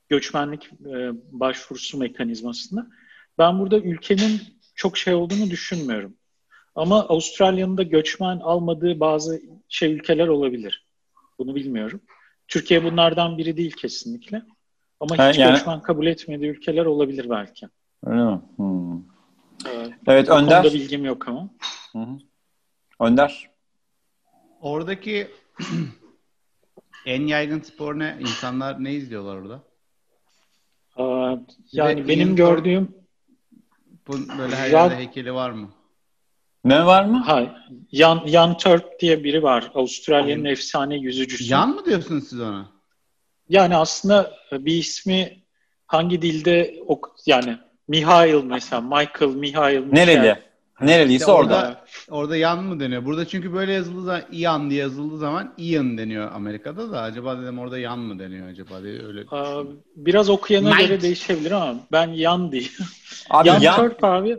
göçmenlik 0.09 0.69
e, 0.85 1.11
başvurusu 1.31 1.97
mekanizmasında. 1.97 2.87
Ben 3.37 3.59
burada 3.59 3.79
ülkenin 3.79 4.41
çok 4.75 4.97
şey 4.97 5.13
olduğunu 5.13 5.49
düşünmüyorum. 5.49 6.13
Ama 6.75 6.99
Avustralya'nın 6.99 7.77
da 7.77 7.83
göçmen 7.83 8.39
almadığı 8.39 8.99
bazı 8.99 9.41
şey 9.69 9.93
ülkeler 9.93 10.27
olabilir. 10.27 10.85
Bunu 11.39 11.55
bilmiyorum. 11.55 12.01
Türkiye 12.47 12.83
bunlardan 12.83 13.37
biri 13.37 13.57
değil 13.57 13.71
kesinlikle. 13.71 14.41
Ama 14.99 15.29
hiç 15.29 15.37
yani... 15.37 15.53
göçmen 15.53 15.81
kabul 15.81 16.05
etmediği 16.05 16.49
ülkeler 16.49 16.85
olabilir 16.85 17.29
belki. 17.29 17.67
Öyle 18.05 18.23
mi? 18.23 18.41
Hmm. 18.55 18.97
Evet, 19.65 19.93
evet 20.07 20.29
Önder. 20.29 20.61
Konuda 20.61 20.73
bilgim 20.73 21.05
yok 21.05 21.27
ama. 21.27 21.49
Hı 21.91 21.99
hı. 21.99 22.17
Önder. 22.99 23.49
Oradaki 24.61 25.27
en 27.05 27.27
yaygın 27.27 27.61
spor 27.61 27.99
ne? 27.99 28.17
İnsanlar 28.19 28.83
ne 28.83 28.93
izliyorlar 28.93 29.37
orada? 29.37 29.63
Yani 31.71 32.03
Ve 32.03 32.07
benim 32.07 32.35
gördüğüm 32.35 32.95
bu 34.07 34.13
böyle 34.37 34.55
her 34.55 34.69
yerde 34.69 34.95
heykeli 34.95 35.33
var 35.33 35.49
mı? 35.51 35.69
Ne 36.65 36.85
var 36.85 37.05
mı? 37.05 37.23
Hayır. 37.25 37.49
Yan, 37.91 38.23
Yan 38.25 38.57
Turk 38.57 38.99
diye 38.99 39.23
biri 39.23 39.43
var. 39.43 39.71
Avustralya'nın 39.75 40.43
Aynen. 40.43 40.51
efsane 40.51 40.95
yüzücüsü. 40.97 41.53
Yan 41.53 41.69
mı 41.69 41.85
diyorsunuz 41.85 42.27
siz 42.29 42.39
ona? 42.39 42.69
Yani 43.49 43.75
aslında 43.75 44.33
bir 44.51 44.73
ismi 44.77 45.43
hangi 45.85 46.21
dilde 46.21 46.79
ok 46.87 47.15
yani 47.25 47.57
Mihail 47.87 48.43
mesela 48.43 48.81
Michael 48.81 49.35
Mihail 49.35 49.83
Nereli? 49.91 50.46
Nereliyse 50.81 51.15
işte 51.15 51.31
orada, 51.31 51.55
orada. 51.55 51.81
Orada 52.09 52.37
yan 52.37 52.63
mı 52.63 52.79
deniyor? 52.79 53.05
Burada 53.05 53.27
çünkü 53.27 53.53
böyle 53.53 53.73
yazıldığı 53.73 54.03
zaman 54.03 54.21
Ian 54.31 54.69
diye 54.69 54.79
yazıldığı 54.79 55.17
zaman 55.17 55.53
Ian 55.57 55.97
deniyor 55.97 56.31
Amerika'da 56.31 56.91
da. 56.91 57.01
Acaba 57.01 57.41
dedim 57.41 57.59
orada 57.59 57.79
yan 57.79 57.99
mı 57.99 58.19
deniyor 58.19 58.47
acaba 58.47 58.83
diye 58.83 59.05
öyle. 59.05 59.23
Aa, 59.31 59.63
biraz 59.95 60.29
okuyana 60.29 60.69
Night. 60.69 60.87
göre 60.87 61.01
değişebilir 61.01 61.51
ama 61.51 61.75
ben 61.91 62.07
yan 62.07 62.51
diye. 62.51 62.63
Abi 63.29 63.47
yan, 63.47 63.59
yan 63.59 63.75
Turk 63.75 64.03
abi. 64.03 64.37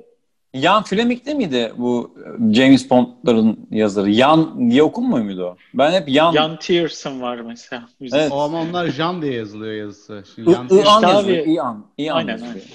Yan 0.55 0.82
Fleming 0.82 1.26
de 1.26 1.34
miydi 1.34 1.72
bu 1.76 2.14
James 2.53 2.91
Bond'ların 2.91 3.66
yazarı? 3.70 4.11
Yan 4.11 4.70
diye 4.70 4.82
okunmuyor 4.82 5.24
muydu 5.24 5.45
o? 5.45 5.57
Ben 5.74 5.93
hep 5.93 6.09
Yan... 6.09 6.32
Yan 6.32 6.59
Tierson 6.59 7.20
var 7.20 7.36
mesela. 7.36 7.89
Evet. 8.12 8.32
O 8.32 8.41
ama 8.41 8.61
onlar 8.61 8.86
Jan 8.86 9.22
diye 9.22 9.32
yazılıyor 9.34 9.74
yazısı. 9.74 10.24
Şimdi 10.34 10.51
Yan 10.51 10.68
I, 10.70 10.74
Ian 10.74 11.03
yazıyor. 11.03 11.47
Ian. 11.47 11.86
Ian 11.99 12.16
aynen, 12.16 12.32
yazıyor. 12.32 12.53
aynen. 12.55 12.66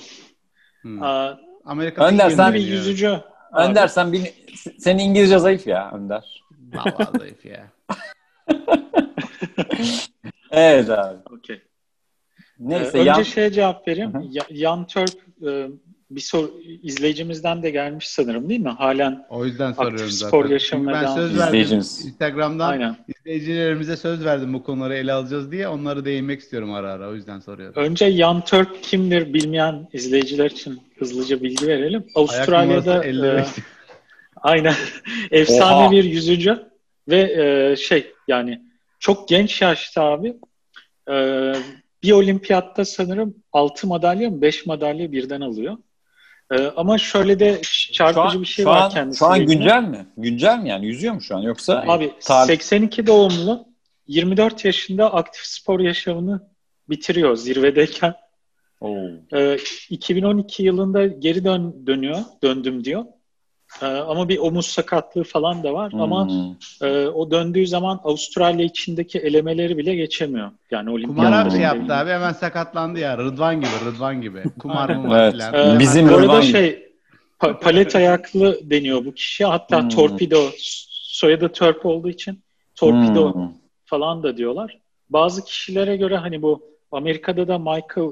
Hmm. 0.81 1.03
Aa, 1.03 1.37
Amerika'da 1.65 2.07
Önder 2.07 2.29
sen 2.29 2.53
bir 2.53 2.59
yüzücü. 2.59 3.19
Önder 3.53 3.87
sen 3.87 4.13
bir, 4.13 4.33
senin 4.79 4.99
İngilizce 4.99 5.39
zayıf 5.39 5.67
ya 5.67 5.91
Önder. 5.91 6.43
Vallahi 6.73 7.07
zayıf 7.19 7.45
ya. 7.45 7.67
evet 10.51 10.89
abi. 10.89 11.17
Okey. 11.37 11.61
Neyse. 12.59 12.97
Ee, 12.97 13.01
önce 13.01 13.09
yan... 13.09 13.23
şeye 13.23 13.51
cevap 13.51 13.87
vereyim. 13.87 14.11
Ya, 14.29 14.43
Yan 14.49 14.87
Turk 14.87 15.15
e, 15.47 15.67
bir 16.15 16.21
sor 16.21 16.49
izleyicimizden 16.83 17.63
de 17.63 17.69
gelmiş 17.69 18.07
sanırım 18.07 18.49
değil 18.49 18.59
mi? 18.59 18.69
Halen 18.69 19.25
o 19.29 19.45
yüzden 19.45 19.71
soruyorum 19.71 20.09
zaten. 20.09 20.27
spor 20.27 20.49
yaşamına 20.49 20.93
ben 20.93 21.15
söz 21.15 21.39
verdim. 21.39 21.77
Instagram'dan 21.77 22.69
Aynen. 22.69 22.97
izleyicilerimize 23.07 23.97
söz 23.97 24.25
verdim 24.25 24.53
bu 24.53 24.63
konuları 24.63 24.95
ele 24.95 25.13
alacağız 25.13 25.51
diye. 25.51 25.67
Onları 25.67 26.05
değinmek 26.05 26.39
istiyorum 26.39 26.73
ara 26.73 26.91
ara. 26.91 27.09
O 27.09 27.15
yüzden 27.15 27.39
soruyorum. 27.39 27.83
Önce 27.83 28.05
Yan 28.05 28.45
Turk 28.45 28.83
kimdir 28.83 29.33
bilmeyen 29.33 29.87
izleyiciler 29.93 30.51
için 30.51 30.81
hızlıca 30.99 31.41
bilgi 31.41 31.67
verelim. 31.67 32.05
Avustralya'da 32.15 33.05
e, 33.05 33.45
aynen 34.35 34.73
efsane 35.31 35.83
Oha. 35.85 35.91
bir 35.91 36.03
yüzücü 36.03 36.63
ve 37.09 37.21
e, 37.21 37.75
şey 37.75 38.13
yani 38.27 38.61
çok 38.99 39.29
genç 39.29 39.61
yaşta 39.61 40.03
abi 40.03 40.35
e, 41.09 41.15
bir 42.03 42.11
olimpiyatta 42.11 42.85
sanırım 42.85 43.35
6 43.53 43.87
madalya 43.87 44.29
mı 44.29 44.41
5 44.41 44.65
madalya 44.65 45.11
birden 45.11 45.41
alıyor. 45.41 45.77
Ee, 46.53 46.71
ama 46.75 46.97
şöyle 46.97 47.39
de 47.39 47.61
çarpıcı 47.91 48.37
an, 48.37 48.41
bir 48.41 48.47
şey 48.47 48.65
var 48.65 48.81
an, 48.81 48.89
kendisi. 48.89 49.19
Şu 49.19 49.25
an 49.25 49.45
güncel 49.45 49.83
mi? 49.83 50.05
Güncel 50.17 50.59
mi 50.59 50.69
yani? 50.69 50.85
Yüzüyor 50.85 51.13
mu 51.13 51.21
şu 51.21 51.35
an? 51.35 51.41
Yoksa 51.41 51.83
Abi 51.87 52.13
tarih... 52.19 52.47
82 52.47 53.07
doğumlu 53.07 53.65
24 54.07 54.65
yaşında 54.65 55.13
aktif 55.13 55.45
spor 55.45 55.79
yaşamını 55.79 56.41
bitiriyor 56.89 57.35
zirvedeyken. 57.35 58.13
Oo. 58.81 58.97
Ee, 59.33 59.57
2012 59.89 60.63
yılında 60.63 61.07
geri 61.07 61.43
dön 61.43 61.87
dönüyor, 61.87 62.17
döndüm 62.43 62.83
diyor. 62.83 63.05
Ee, 63.81 63.85
ama 63.85 64.29
bir 64.29 64.37
omuz 64.37 64.65
sakatlığı 64.65 65.23
falan 65.23 65.63
da 65.63 65.73
var. 65.73 65.91
Hmm. 65.91 66.01
Ama 66.01 66.27
e, 66.81 67.07
o 67.07 67.31
döndüğü 67.31 67.67
zaman 67.67 67.99
Avustralya 68.03 68.65
içindeki 68.65 69.19
elemeleri 69.19 69.77
bile 69.77 69.95
geçemiyor. 69.95 70.51
Yani 70.71 70.89
olimpiyat. 70.89 71.45
Kumar 71.45 71.59
yaptı 71.59 71.93
abi 71.93 72.09
hemen 72.09 72.33
sakatlandı 72.33 72.99
ya. 72.99 73.17
Rıdvan 73.17 73.55
gibi, 73.55 73.71
Rıdvan 73.85 74.21
gibi. 74.21 74.43
Kumar 74.59 74.89
mı 74.89 75.17
evet. 75.17 75.41
falan. 75.41 75.75
Ee, 75.75 75.79
Bizim 75.79 76.09
bu 76.09 76.15
arada 76.15 76.41
şey 76.41 76.89
pa- 77.39 77.59
palet 77.59 77.95
ayaklı 77.95 78.59
deniyor 78.69 79.05
bu 79.05 79.13
kişi. 79.13 79.45
Hatta 79.45 79.81
hmm. 79.81 79.89
torpido 79.89 80.49
soyadı 80.91 81.49
Törp 81.49 81.85
olduğu 81.85 82.09
için 82.09 82.43
torpido 82.75 83.33
hmm. 83.33 83.49
falan 83.85 84.23
da 84.23 84.37
diyorlar. 84.37 84.77
Bazı 85.09 85.45
kişilere 85.45 85.97
göre 85.97 86.17
hani 86.17 86.41
bu 86.41 86.61
Amerika'da 86.91 87.47
da 87.47 87.57
Michael 87.57 88.09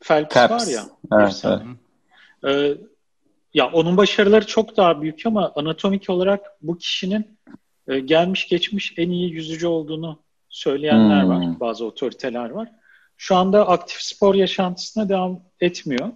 Phelps 0.00 0.34
Caps. 0.34 0.52
var 0.52 0.72
ya. 0.72 0.82
Evet, 1.12 1.42
evet. 1.44 1.60
Ee, 2.46 2.76
ya 3.54 3.70
onun 3.72 3.96
başarıları 3.96 4.46
çok 4.46 4.76
daha 4.76 5.02
büyük 5.02 5.26
ama 5.26 5.52
anatomik 5.56 6.10
olarak 6.10 6.40
bu 6.62 6.78
kişinin 6.78 7.38
e, 7.88 7.98
gelmiş 7.98 8.48
geçmiş 8.48 8.94
en 8.96 9.10
iyi 9.10 9.30
yüzücü 9.30 9.66
olduğunu 9.66 10.18
söyleyenler 10.48 11.22
hmm. 11.22 11.30
var. 11.30 11.60
Bazı 11.60 11.84
otoriteler 11.84 12.50
var. 12.50 12.68
Şu 13.16 13.36
anda 13.36 13.68
aktif 13.68 14.00
spor 14.00 14.34
yaşantısına 14.34 15.08
devam 15.08 15.40
etmiyor. 15.60 16.08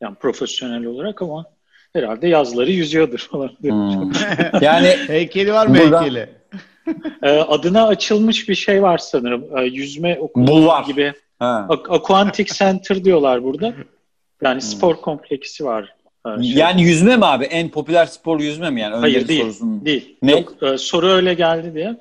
Yani 0.00 0.14
profesyonel 0.14 0.84
olarak 0.84 1.22
ama 1.22 1.44
herhalde 1.92 2.28
yazları 2.28 2.70
yüzüyordur 2.70 3.18
falan. 3.18 3.48
Hmm. 3.48 4.12
yani 4.60 4.88
heykeli 5.06 5.52
var 5.52 5.66
mı 5.66 5.76
burada, 5.78 6.02
heykeli? 6.02 6.28
e, 7.22 7.30
adına 7.30 7.86
açılmış 7.86 8.48
bir 8.48 8.54
şey 8.54 8.82
var 8.82 8.98
sanırım. 8.98 9.58
E, 9.58 9.64
yüzme 9.64 10.18
okulu 10.20 10.72
gibi. 10.86 11.12
Ha. 11.38 11.66
Aquantic 11.68 12.54
Center 12.54 13.04
diyorlar 13.04 13.44
burada. 13.44 13.74
Yani 14.42 14.54
hmm. 14.54 14.60
spor 14.60 14.96
kompleksi 14.96 15.64
var 15.64 15.93
şey. 16.24 16.52
Yani 16.52 16.82
yüzme 16.82 17.16
mi 17.16 17.24
abi? 17.24 17.44
En 17.44 17.68
popüler 17.68 18.06
spor 18.06 18.40
yüzme 18.40 18.70
mi 18.70 18.80
yani? 18.80 18.96
Hayır 18.96 19.28
değil. 19.28 19.42
Sorusun. 19.42 19.84
Değil. 19.84 20.16
Ne? 20.22 20.32
Yok, 20.32 20.62
e, 20.62 20.78
soru 20.78 21.06
öyle 21.06 21.34
geldi 21.34 21.74
diye. 21.74 21.96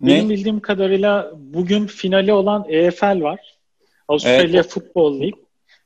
Benim 0.00 0.24
ne? 0.24 0.34
bildiğim 0.34 0.60
kadarıyla 0.60 1.32
bugün 1.36 1.86
finali 1.86 2.32
olan 2.32 2.64
EFL 2.68 3.22
var. 3.22 3.40
Avustralya 4.08 4.60
evet. 4.60 4.68
Futbol 4.68 5.20
League. 5.20 5.40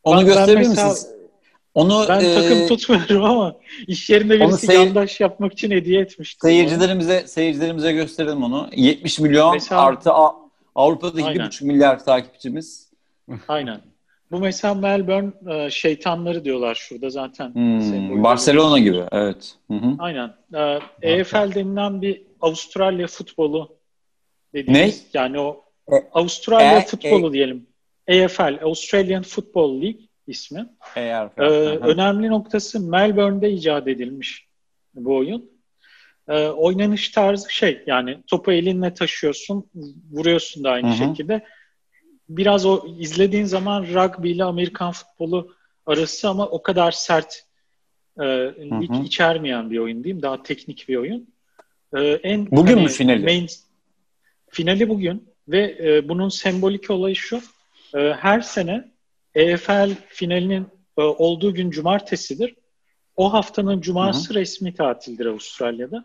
Onu 0.05 0.21
ben, 0.21 0.27
gösterebilir 0.27 0.65
ben 0.65 0.71
misiniz? 0.71 1.09
Onu, 1.75 2.07
ben 2.09 2.21
e, 2.21 2.35
takım 2.35 2.67
tutmuyorum 2.69 3.25
ama 3.25 3.57
iş 3.87 4.11
yerinde 4.11 4.41
birisi 4.41 4.67
seyir... 4.67 4.79
yandaş 4.79 5.21
yapmak 5.21 5.53
için 5.53 5.71
hediye 5.71 6.01
etmişti. 6.01 6.41
Seyircilerimize 6.47 7.27
seyircilerimize 7.27 7.93
gösterelim 7.93 8.43
onu. 8.43 8.69
70 8.77 9.19
milyon 9.19 9.53
mesela, 9.55 9.81
artı 9.81 10.11
Avrupa'da 10.75 11.21
2,5 11.21 11.65
milyar 11.65 12.05
takipçimiz. 12.05 12.91
Aynen. 13.49 13.81
Bu 14.33 14.39
mesela 14.39 14.75
Melbourne 14.75 15.33
e, 15.55 15.71
şeytanları 15.71 16.45
diyorlar 16.45 16.75
şurada 16.75 17.11
zaten. 17.11 17.55
Hmm, 17.55 18.25
Barcelona 18.25 18.79
gibi 18.79 19.03
evet. 19.13 19.55
Hı 19.71 19.75
hı. 19.75 19.97
Aynen. 19.99 20.35
E, 20.55 20.81
EFL 21.03 21.55
denilen 21.55 22.03
bir 22.03 22.23
Avustralya 22.41 23.07
futbolu 23.07 23.77
dediğimiz. 24.55 25.03
Ne? 25.15 25.21
Yani 25.21 25.41
o 25.41 25.65
e, 25.93 25.95
Avustralya 26.13 26.79
e, 26.79 26.87
futbolu 26.87 27.29
e, 27.29 27.33
diyelim. 27.33 27.67
AFL, 28.09 28.65
Australian 28.65 29.23
Football 29.23 29.83
League 29.83 30.01
ismi. 30.27 30.67
AFL. 30.97 31.41
Ee, 31.41 31.45
önemli 31.79 32.29
noktası 32.29 32.81
Melbourne'de 32.81 33.51
icat 33.51 33.89
edilmiş 33.89 34.47
bu 34.95 35.17
oyun. 35.17 35.51
Ee, 36.29 36.47
oynanış 36.49 37.09
tarzı 37.09 37.53
şey 37.53 37.83
yani 37.87 38.19
topu 38.27 38.53
elinle 38.53 38.95
taşıyorsun, 38.95 39.71
vuruyorsun 40.13 40.65
da 40.65 40.71
aynı 40.71 40.89
Hı-hı. 40.89 40.97
şekilde. 40.97 41.47
Biraz 42.37 42.67
o 42.67 42.87
izlediğin 42.99 43.45
zaman 43.45 43.83
rugby 43.83 44.31
ile 44.31 44.45
Amerikan 44.45 44.93
futbolu 44.93 45.55
arası 45.87 46.29
ama 46.29 46.47
o 46.47 46.63
kadar 46.63 46.93
sert 46.93 47.45
e, 48.21 48.25
lig 48.81 49.07
içermeyen 49.07 49.71
bir 49.71 49.79
oyun 49.79 50.05
diyeyim. 50.05 50.23
Daha 50.23 50.43
teknik 50.43 50.89
bir 50.89 50.97
oyun. 50.97 51.33
Ee, 51.97 52.21
en 52.23 52.51
Bugün 52.51 52.75
hani, 52.75 52.83
mü 52.83 52.89
finali? 52.89 53.25
Main, 53.25 53.49
finali 54.49 54.89
bugün 54.89 55.29
ve 55.49 55.77
e, 55.81 56.09
bunun 56.09 56.29
sembolik 56.29 56.91
olayı 56.91 57.17
şu. 57.17 57.41
E, 57.95 57.99
her 57.99 58.41
sene 58.41 58.93
EFL 59.35 59.91
finalinin 60.09 60.67
e, 60.99 61.03
olduğu 61.03 61.55
gün 61.55 61.71
cumartesidir. 61.71 62.55
O 63.17 63.33
haftanın 63.33 63.81
cumartesi 63.81 64.31
Hı-hı. 64.31 64.35
resmi 64.35 64.75
tatildir 64.75 65.27
Avustralya'da. 65.27 66.05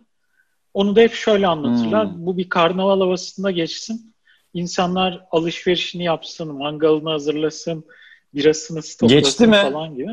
Onu 0.74 0.96
da 0.96 1.02
hep 1.02 1.14
şöyle 1.14 1.48
anlatırlar. 1.48 2.14
Hmm. 2.14 2.26
Bu 2.26 2.38
bir 2.38 2.50
karnaval 2.50 3.00
havasında 3.00 3.52
geçsin. 3.52 4.14
İnsanlar 4.58 5.26
alışverişini 5.32 6.04
yapsın, 6.04 6.56
mangalını 6.56 7.10
hazırlasın, 7.10 7.86
birasını 8.34 8.82
stoklasın 8.82 9.20
Geçti 9.20 9.48
mi? 9.48 9.56
falan 9.56 9.96
gibi. 9.96 10.12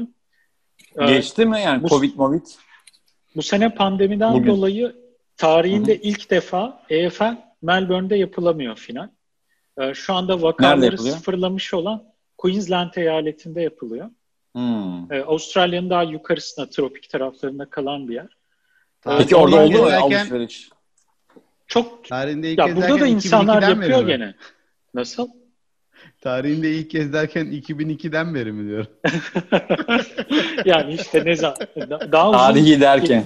Ee, 0.96 1.06
Geçti 1.06 1.46
mi 1.46 1.60
yani 1.60 1.82
bu, 1.82 1.88
Covid 1.88 2.16
Covid? 2.16 2.46
Bu 3.36 3.42
sene 3.42 3.74
pandemiden 3.74 4.34
Bugün. 4.34 4.46
dolayı 4.46 4.96
tarihinde 5.36 5.94
Hı-hı. 5.94 6.02
ilk 6.02 6.30
defa 6.30 6.82
EFL 6.90 7.36
Melbourne'de 7.62 8.16
yapılamıyor 8.16 8.76
final. 8.76 9.08
Ee, 9.80 9.94
şu 9.94 10.14
anda 10.14 10.42
vakaları 10.42 10.98
sıfırlamış 10.98 11.74
olan 11.74 12.04
Queensland 12.38 12.94
eyaletinde 12.94 13.62
yapılıyor. 13.62 14.10
Hmm. 14.52 15.12
Ee, 15.12 15.22
Avustralya'nın 15.22 15.90
daha 15.90 16.02
yukarısına, 16.02 16.70
tropik 16.70 17.10
taraflarında 17.10 17.70
kalan 17.70 18.08
bir 18.08 18.14
yer. 18.14 18.36
Peki 19.18 19.36
orada 19.36 19.56
oldu 19.56 19.78
mu 19.78 19.84
alışveriş? 19.84 20.68
Çok 21.74 22.04
Tarihinde 22.04 22.52
ilk 22.52 22.58
ya 22.58 22.76
burada 22.76 23.00
da 23.00 23.06
insanlar 23.06 23.62
yapıyor 23.62 24.06
gene. 24.06 24.34
Nasıl? 24.94 25.28
Tarihinde 26.20 26.70
ilk 26.70 26.90
kez 26.90 27.12
derken 27.12 27.46
2002'den 27.46 28.34
beri 28.34 28.52
mi 28.52 28.68
diyor? 28.68 28.86
yani 30.64 30.94
işte 30.94 31.24
ne 31.24 31.36
zaman 31.36 31.56
daha 32.12 32.30
uzun 32.30 32.38
Tarihi 32.38 32.80
derken. 32.80 33.24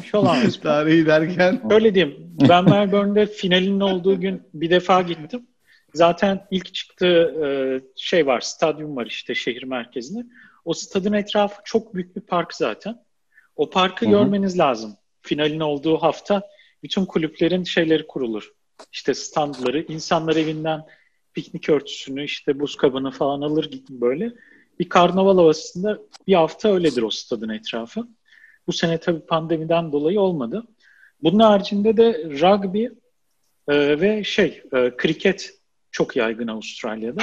Tarihi 0.62 1.07
derken. 1.07 1.61
Öyle 1.70 1.94
diyeyim. 1.94 2.16
Ben 2.49 2.64
Melbourne'de 2.64 3.26
finalin 3.26 3.80
olduğu 3.80 4.20
gün 4.20 4.42
bir 4.55 4.70
defa 4.70 5.03
gittim. 5.03 5.46
Zaten 5.94 6.46
ilk 6.51 6.74
çıktığı 6.74 7.34
e, 7.44 7.46
şey 7.96 8.26
var, 8.26 8.40
stadyum 8.40 8.96
var 8.96 9.07
işte 9.07 9.34
şehir 9.34 9.62
merkezinde. 9.62 10.26
O 10.64 10.74
stadın 10.74 11.12
etrafı 11.12 11.61
çok 11.64 11.94
büyük 11.94 12.16
bir 12.16 12.20
park 12.20 12.55
zaten. 12.55 12.96
O 13.57 13.70
parkı 13.70 14.05
Hı-hı. 14.07 14.12
görmeniz 14.12 14.59
lazım. 14.59 14.96
Finalin 15.22 15.61
olduğu 15.61 15.96
hafta 15.96 16.42
bütün 16.82 17.04
kulüplerin 17.04 17.64
şeyleri 17.64 18.06
kurulur. 18.06 18.52
İşte 18.92 19.14
standları, 19.14 19.84
insanlar 19.88 20.36
evinden 20.36 20.84
piknik 21.34 21.68
örtüsünü, 21.68 22.24
işte 22.24 22.60
buz 22.60 22.76
kabını 22.76 23.10
falan 23.10 23.40
alır 23.40 23.70
böyle. 23.90 24.32
Bir 24.78 24.88
karnaval 24.88 25.36
havasında 25.36 25.98
bir 26.26 26.34
hafta 26.34 26.74
öyledir 26.74 27.02
o 27.02 27.10
stadın 27.10 27.48
etrafı. 27.48 28.08
Bu 28.66 28.72
sene 28.72 28.98
tabii 28.98 29.20
pandemiden 29.20 29.92
dolayı 29.92 30.20
olmadı. 30.20 30.64
Bunun 31.22 31.40
haricinde 31.40 31.96
de 31.96 32.24
rugby 32.24 32.84
e, 33.68 34.00
ve 34.00 34.24
şey, 34.24 34.62
e, 34.72 34.96
kriket 34.96 35.54
çok 35.90 36.16
yaygın 36.16 36.48
Avustralya'da. 36.48 37.22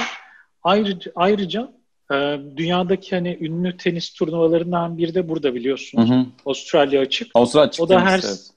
Ayrıca, 0.62 1.12
ayrıca 1.14 1.72
e, 2.12 2.14
dünyadaki 2.56 3.14
hani 3.14 3.38
ünlü 3.40 3.76
tenis 3.76 4.12
turnuvalarından 4.12 4.98
biri 4.98 5.14
de 5.14 5.28
burada 5.28 5.54
biliyorsunuz. 5.54 6.10
Hı 6.10 6.14
hı. 6.14 6.26
Avustralya 6.46 7.00
açık. 7.00 7.30
Avustralya 7.34 7.68
açık. 7.68 7.84
O 7.84 7.88
da 7.88 8.00
her 8.00 8.18
evet. 8.24 8.50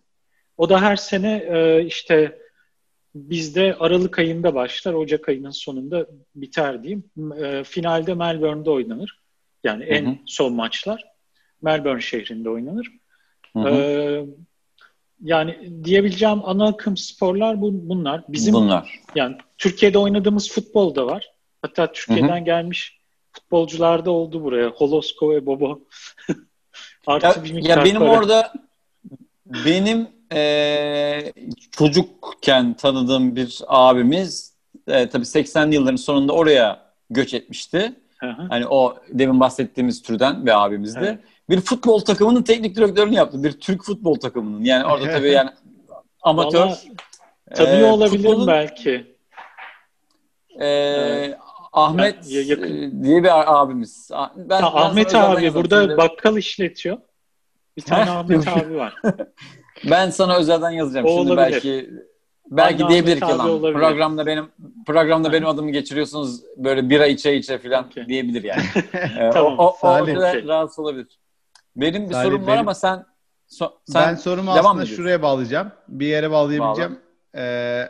O 0.60 0.70
da 0.70 0.82
her 0.82 0.96
sene 0.96 1.46
e, 1.50 1.86
işte 1.86 2.40
bizde 3.16 3.76
Aralık 3.80 4.20
ayında 4.20 4.56
başlar, 4.56 4.94
Ocak 4.94 5.30
ayının 5.30 5.52
sonunda 5.52 6.08
biter 6.36 6.84
diyeyim. 6.84 7.04
E, 7.42 7.64
finalde 7.64 8.14
Melbourne'de 8.14 8.70
oynanır. 8.70 9.20
Yani 9.64 9.84
en 9.84 10.06
hı 10.06 10.10
hı. 10.10 10.16
son 10.26 10.54
maçlar 10.54 11.04
Melbourne 11.62 12.02
şehrinde 12.02 12.50
oynanır. 12.50 12.92
Hı 13.54 13.60
hı. 13.60 13.70
E, 13.70 14.26
yani 15.22 15.72
diyebileceğim 15.84 16.42
ana 16.44 16.68
akım 16.68 16.98
sporlar 16.98 17.62
bu, 17.62 17.90
bunlar. 17.90 18.24
Bizim 18.30 18.54
bunlar. 18.54 19.00
Yani 19.16 19.38
Türkiye'de 19.58 19.98
oynadığımız 19.98 20.52
futbol 20.52 20.96
da 20.96 21.06
var. 21.06 21.32
Hatta 21.62 21.92
Türkiye'den 21.92 22.36
Hı-hı. 22.36 22.46
gelmiş 22.46 23.00
futbolcular 23.32 24.06
da 24.06 24.12
oldu 24.12 24.44
buraya. 24.44 24.68
Holosko 24.70 25.32
ve 25.32 25.46
Bobo. 25.46 25.82
Artı 27.08 27.48
ya, 27.48 27.76
ya 27.76 27.86
benim 27.86 28.00
para. 28.00 28.12
orada 28.12 28.54
benim 29.46 30.19
e, 30.34 31.34
çocukken 31.72 32.74
tanıdığım 32.74 33.36
bir 33.36 33.62
abimiz 33.68 34.54
e, 34.88 35.10
tabii 35.10 35.26
80'li 35.26 35.76
yılların 35.76 35.96
sonunda 35.96 36.34
oraya 36.34 36.82
göç 37.10 37.34
etmişti. 37.34 37.94
Hı-hı. 38.18 38.48
Hani 38.50 38.68
o 38.68 38.98
demin 39.10 39.40
bahsettiğimiz 39.40 40.02
türden 40.02 40.46
bir 40.46 40.66
abimizdi. 40.66 41.00
Evet 41.04 41.20
bir 41.50 41.62
futbol 41.62 42.00
takımının 42.00 42.44
teknik 42.44 42.76
direktörünü 42.76 43.16
yaptı. 43.16 43.44
Bir 43.44 43.52
Türk 43.52 43.84
futbol 43.84 44.16
takımının. 44.16 44.64
Yani 44.64 44.86
orada 44.86 45.06
tabii 45.12 45.32
yani 45.32 45.50
amatör. 46.22 46.60
Vallahi, 46.60 46.96
tanıyor 47.56 47.88
e, 47.88 47.92
olabilirim 47.92 48.30
futbolun, 48.30 48.48
belki. 48.48 49.16
E, 50.62 51.38
Ahmet 51.74 52.32
ya, 52.32 52.42
yakın. 52.42 53.04
diye 53.04 53.24
bir 53.24 53.60
abimiz. 53.62 54.10
Ben, 54.12 54.18
ha, 54.18 54.34
ben 54.38 54.62
Ahmet 54.64 55.16
abi 55.16 55.54
burada 55.54 55.98
bakkal 55.98 56.38
işletiyor. 56.38 56.98
Bir 57.78 57.82
tane 57.82 58.12
Ahmet 58.12 58.48
abi 58.48 58.76
var. 58.76 58.96
ben 59.84 60.10
sana 60.10 60.38
özelden 60.38 60.72
yazacağım. 60.72 61.06
O 61.06 61.10
Şimdi 61.10 61.32
olabilir. 61.32 61.54
belki 61.54 61.90
belki 62.52 62.84
Anne 62.84 62.94
diyebilir 62.94 63.16
ki 63.16 63.22
lan 63.22 63.62
programda 63.62 64.26
benim 64.26 64.50
programda 64.86 65.32
benim 65.32 65.48
adımı 65.48 65.72
geçiriyorsunuz 65.72 66.42
böyle 66.58 66.90
bira 66.90 67.08
içe 67.08 67.36
içe 67.36 67.58
falan 67.58 67.86
okay. 67.86 68.08
diyebilir 68.08 68.44
yani. 68.44 68.64
tamam. 69.34 69.60
O, 69.60 69.64
o, 69.64 69.78
o 69.82 69.88
orada 69.88 70.48
rahatsız 70.48 70.80
olabilir. 70.80 71.20
Benim 71.76 72.10
bir 72.10 72.14
Salih, 72.14 72.30
sorum 72.30 72.42
var 72.42 72.48
benim, 72.48 72.60
ama 72.60 72.74
sen, 72.74 73.06
so, 73.48 73.74
sen 73.86 74.08
ben 74.08 74.16
sorumu 74.16 74.52
aslında 74.52 74.86
şuraya 74.86 75.22
bağlayacağım. 75.22 75.72
Bir 75.88 76.08
yere 76.08 76.32
bağlayabileceğim. 76.32 76.92
Bağla. 76.92 77.44
Ee, 77.44 77.90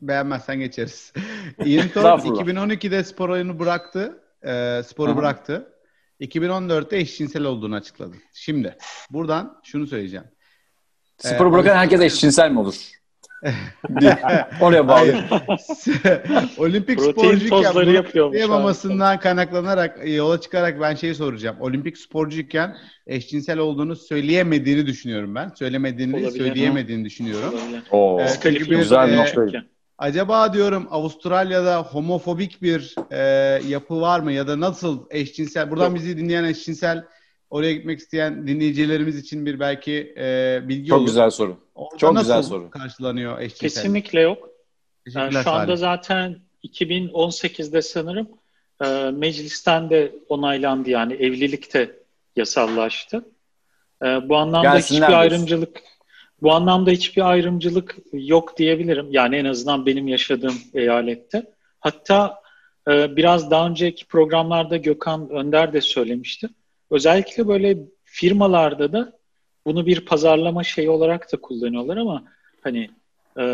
beğenmezsen 0.00 0.58
geçeriz. 0.58 1.12
Thorpe 1.94 2.28
2012'de 2.28 3.04
spor 3.04 3.28
oyunu 3.28 3.58
bıraktı. 3.58 4.22
E, 4.42 4.82
sporu 4.86 5.10
Hı-hı. 5.10 5.16
bıraktı. 5.16 5.72
2014'te 6.20 6.96
eşcinsel 6.96 7.44
olduğunu 7.44 7.74
açıkladı. 7.74 8.16
Şimdi 8.32 8.76
buradan 9.10 9.60
şunu 9.64 9.86
söyleyeceğim. 9.86 10.26
Sporu 11.18 11.48
ee, 11.48 11.52
bırakan 11.52 11.76
herkes 11.76 12.00
eşcinsel 12.00 12.50
mi 12.50 12.58
olur? 12.58 12.74
Oraya 14.60 14.88
bağlı. 14.88 15.14
Olimpik 16.58 17.00
sporcuyken 17.00 18.32
yapamamasından 18.32 19.20
kaynaklanarak 19.20 19.98
e, 20.02 20.10
yola 20.10 20.40
çıkarak 20.40 20.80
ben 20.80 20.94
şeyi 20.94 21.14
soracağım. 21.14 21.56
Olimpik 21.60 21.98
sporcuyken 21.98 22.76
eşcinsel 23.06 23.58
olduğunu 23.58 23.96
söyleyemediğini 23.96 24.86
düşünüyorum 24.86 25.34
ben. 25.34 25.48
Söylemediğini, 25.48 26.16
Olabilir. 26.16 26.38
söyleyemediğini 26.38 27.04
düşünüyorum. 27.04 27.54
Oo, 27.90 28.20
ee, 28.20 28.28
çünkü 28.42 28.70
bir, 28.70 28.76
güzel 28.76 29.08
bir 29.08 29.16
nokta. 29.16 29.62
Acaba 29.98 30.52
diyorum 30.52 30.88
Avustralya'da 30.90 31.82
homofobik 31.82 32.62
bir 32.62 32.94
e, 33.10 33.18
yapı 33.68 34.00
var 34.00 34.20
mı 34.20 34.32
ya 34.32 34.46
da 34.46 34.60
nasıl 34.60 35.06
eşcinsel? 35.10 35.70
Buradan 35.70 35.86
Yok. 35.86 35.94
bizi 35.94 36.18
dinleyen 36.18 36.44
eşcinsel 36.44 37.04
oraya 37.50 37.72
gitmek 37.72 37.98
isteyen 37.98 38.46
dinleyicilerimiz 38.46 39.18
için 39.18 39.46
bir 39.46 39.60
belki 39.60 40.14
e, 40.18 40.60
bilgi 40.68 40.88
Çok 40.88 40.98
olur. 40.98 41.06
güzel 41.06 41.30
soru. 41.30 41.56
Orada 41.74 41.96
Çok 41.96 42.18
güzel 42.18 42.42
soru. 42.42 42.70
karşılanıyor 42.70 43.40
eşcinsel? 43.40 43.68
Kesinlikle 43.68 44.20
yok. 44.20 44.50
Yani 45.14 45.32
şu 45.32 45.50
anda 45.50 45.76
zaten 45.76 46.38
2018'de 46.64 47.82
sanırım 47.82 48.28
e, 48.84 49.10
meclisten 49.10 49.90
de 49.90 50.12
onaylandı 50.28 50.90
yani 50.90 51.14
evlilik 51.14 51.74
de 51.74 51.96
yasallaştı. 52.36 53.24
E, 54.02 54.06
bu 54.06 54.36
anlamda 54.36 54.72
Gelsinler 54.72 55.02
hiçbir 55.02 55.18
ayrımcılık 55.18 55.82
bu 56.42 56.52
anlamda 56.52 56.90
hiçbir 56.90 57.30
ayrımcılık 57.30 57.96
yok 58.12 58.58
diyebilirim. 58.58 59.06
Yani 59.10 59.36
en 59.36 59.44
azından 59.44 59.86
benim 59.86 60.08
yaşadığım 60.08 60.54
eyalette. 60.74 61.52
Hatta 61.80 62.42
e, 62.88 63.16
biraz 63.16 63.50
daha 63.50 63.68
önceki 63.68 64.06
programlarda 64.06 64.76
Gökhan 64.76 65.30
Önder 65.30 65.72
de 65.72 65.80
söylemişti. 65.80 66.48
Özellikle 66.90 67.48
böyle 67.48 67.78
firmalarda 68.04 68.92
da 68.92 69.12
bunu 69.66 69.86
bir 69.86 70.00
pazarlama 70.00 70.64
şeyi 70.64 70.90
olarak 70.90 71.32
da 71.32 71.40
kullanıyorlar 71.40 71.96
ama 71.96 72.24
hani 72.60 72.90
e, 73.38 73.44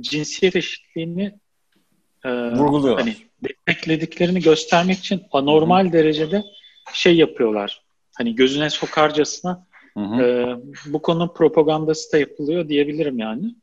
cinsiyet 0.00 0.56
eşitliğini 0.56 1.34
e, 2.24 2.28
hani 2.28 3.16
desteklediklerini 3.42 4.40
göstermek 4.40 4.98
için 4.98 5.22
anormal 5.32 5.84
Hı-hı. 5.84 5.92
derecede 5.92 6.42
şey 6.92 7.16
yapıyorlar. 7.16 7.82
Hani 8.18 8.34
gözüne 8.34 8.70
sokarcasına 8.70 9.66
e, 9.98 10.46
bu 10.86 11.02
konu 11.02 11.34
propagandası 11.34 12.12
da 12.12 12.18
yapılıyor 12.18 12.68
diyebilirim 12.68 13.18
yani. 13.18 13.54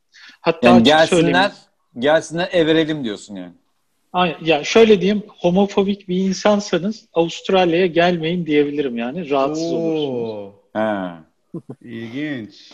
Hatta 0.41 0.67
yani 0.67 0.83
gelsinler, 0.83 1.51
gelsinler 1.99 2.49
everelim 2.51 3.03
diyorsun 3.03 3.35
yani. 3.35 3.53
Ya 4.41 4.63
şöyle 4.63 5.01
diyeyim, 5.01 5.23
homofobik 5.27 6.07
bir 6.07 6.15
insansanız 6.15 7.05
Avustralya'ya 7.13 7.85
gelmeyin 7.85 8.45
diyebilirim 8.45 8.97
yani. 8.97 9.29
Rahatsız 9.29 9.73
Oo. 9.73 9.75
olursunuz. 9.75 10.53
Ha. 10.73 11.23
İlginç. 11.81 12.71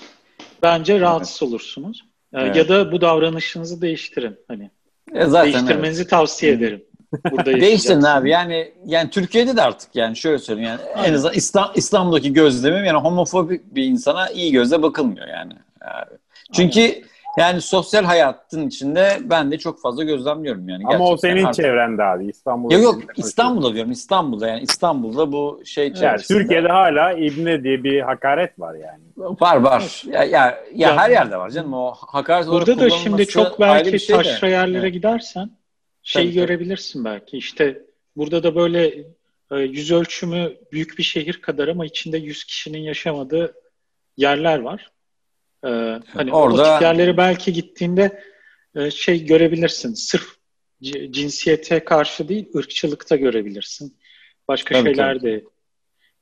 Bence 0.62 1.00
rahatsız 1.00 1.44
evet. 1.44 1.52
olursunuz. 1.52 2.06
Evet. 2.34 2.56
Ya 2.56 2.70
da 2.70 2.92
bu 2.92 3.02
davranışınızı 3.02 3.82
değiştirin. 3.82 4.36
Hani 4.48 4.70
e 5.14 5.26
zaten 5.26 5.54
değiştirmenizi 5.54 6.02
evet. 6.02 6.10
tavsiye 6.10 6.52
ederim. 6.52 6.84
Burada 7.32 7.54
Değiştirin 7.62 8.02
abi. 8.02 8.30
Yani 8.30 8.72
yani 8.86 9.10
Türkiye'de 9.10 9.58
de 9.58 9.62
artık 9.62 9.96
yani 9.96 10.16
şöyle 10.16 10.40
söyleyeyim 10.40 10.70
yani 10.70 10.82
Aynen. 10.96 11.10
en 11.10 11.14
azından 11.14 11.34
İslam, 11.34 11.72
İstanbul'daki 11.76 12.34
gözlemim 12.34 12.86
yani 12.86 13.00
homofobik 13.00 13.76
bir 13.76 13.84
insana 13.84 14.30
iyi 14.30 14.52
gözle 14.52 14.82
bakılmıyor 14.82 15.28
yani. 15.28 15.54
yani 15.82 16.06
çünkü 16.54 16.82
Aynen. 16.82 17.04
Yani 17.38 17.62
sosyal 17.62 18.04
hayatın 18.04 18.68
içinde 18.68 19.18
ben 19.22 19.52
de 19.52 19.58
çok 19.58 19.82
fazla 19.82 20.04
gözlemliyorum 20.04 20.70
yani. 20.70 20.84
Ama 20.88 21.10
o 21.10 21.18
senin 21.18 21.44
artık... 21.44 21.66
çevrende 21.66 22.04
abi 22.04 22.28
İstanbul'da. 22.28 22.74
Yok 22.74 22.84
yok 22.84 23.04
İstanbul'da 23.18 23.74
diyorum 23.74 23.92
İstanbul'da 23.92 24.48
yani 24.48 24.62
İstanbul'da 24.62 25.32
bu 25.32 25.62
şey 25.66 25.88
içerisinde. 25.88 26.40
Evet, 26.40 26.42
Türkiye'de 26.42 26.68
hala 26.68 27.14
İbne 27.14 27.64
diye 27.64 27.84
bir 27.84 28.02
hakaret 28.02 28.60
var 28.60 28.76
yani. 28.76 29.04
Var 29.18 29.56
var. 29.56 30.04
Ya, 30.06 30.24
ya, 30.24 30.64
ya 30.76 30.98
her 30.98 31.10
yerde 31.10 31.38
var 31.38 31.50
canım 31.50 31.74
o 31.74 31.92
hakaret 31.92 32.48
olarak 32.48 32.68
Burada 32.68 32.82
da 32.82 32.90
şimdi 32.90 33.28
çok 33.28 33.60
belki 33.60 34.00
şey 34.00 34.16
taşra 34.16 34.48
yerlere 34.48 34.82
evet. 34.82 34.94
gidersen 34.94 35.50
şey 36.04 36.24
tabii, 36.24 36.34
görebilirsin 36.34 37.04
tabii. 37.04 37.14
belki 37.14 37.38
işte 37.38 37.82
burada 38.16 38.44
da 38.44 38.56
böyle 38.56 38.88
e, 39.52 39.56
yüz 39.56 39.92
ölçümü 39.92 40.54
büyük 40.72 40.98
bir 40.98 41.04
şehir 41.04 41.42
kadar 41.42 41.68
ama 41.68 41.86
içinde 41.86 42.18
yüz 42.18 42.44
kişinin 42.44 42.80
yaşamadığı 42.80 43.54
yerler 44.18 44.60
var. 44.60 44.92
Ee, 45.66 45.99
hani 46.13 46.34
Orada... 46.34 46.61
o 46.61 46.74
tip 46.74 46.82
yerlere 46.82 47.18
belki 47.18 47.53
gittiğinde 47.53 48.24
e, 48.76 48.91
şey 48.91 49.26
görebilirsin. 49.26 49.93
Sırf 49.93 50.36
cinsiyete 51.11 51.84
karşı 51.84 52.28
değil, 52.30 52.49
ırkçılıkta 52.55 53.16
görebilirsin. 53.16 53.97
Başka 54.47 54.76
tabii, 54.76 54.89
şeyler 54.89 55.20
tabii. 55.20 55.24
de 55.32 55.43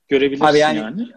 görebilirsin 0.07 0.45
Abi 0.45 0.57
yani. 0.57 0.77
yani. 0.77 1.07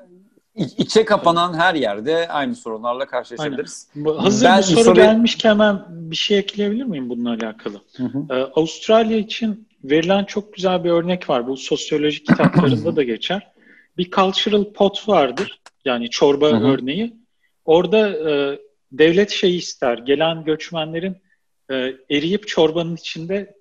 İçe 0.79 1.05
kapanan 1.05 1.55
her 1.55 1.75
yerde 1.75 2.29
aynı 2.29 2.55
sorunlarla 2.55 3.07
karşılaşabiliriz. 3.07 3.89
Aynen. 3.97 4.19
Hazır 4.19 4.47
ben 4.47 4.59
bu 4.59 4.63
soru 4.63 4.85
soruyu... 4.85 5.05
gelmişken 5.05 5.51
hemen 5.51 5.85
bir 5.89 6.17
şey 6.17 6.39
ekleyebilir 6.39 6.85
miyim 6.85 7.09
bununla 7.09 7.31
alakalı? 7.31 7.81
Hı 7.97 8.03
hı. 8.05 8.27
Ee, 8.31 8.35
Avustralya 8.35 9.17
için 9.17 9.69
verilen 9.85 10.25
çok 10.25 10.55
güzel 10.55 10.85
bir 10.85 10.91
örnek 10.91 11.31
var. 11.31 11.47
Bu 11.47 11.57
sosyolojik 11.57 12.27
kitaplarında 12.27 12.97
da 12.97 13.03
geçer. 13.03 13.53
Bir 13.99 14.11
cultural 14.11 14.65
pot 14.65 15.09
vardır. 15.09 15.61
Yani 15.85 16.11
çorba 16.11 16.51
hı 16.51 16.57
hı. 16.57 16.65
örneği. 16.65 17.26
Orada 17.67 18.31
e, 18.31 18.59
devlet 18.93 19.31
şeyi 19.31 19.59
ister, 19.59 19.99
gelen 19.99 20.45
göçmenlerin 20.45 21.17
e, 21.71 21.75
eriyip 22.11 22.49
çorbanın 22.49 22.97
içinde 22.97 23.57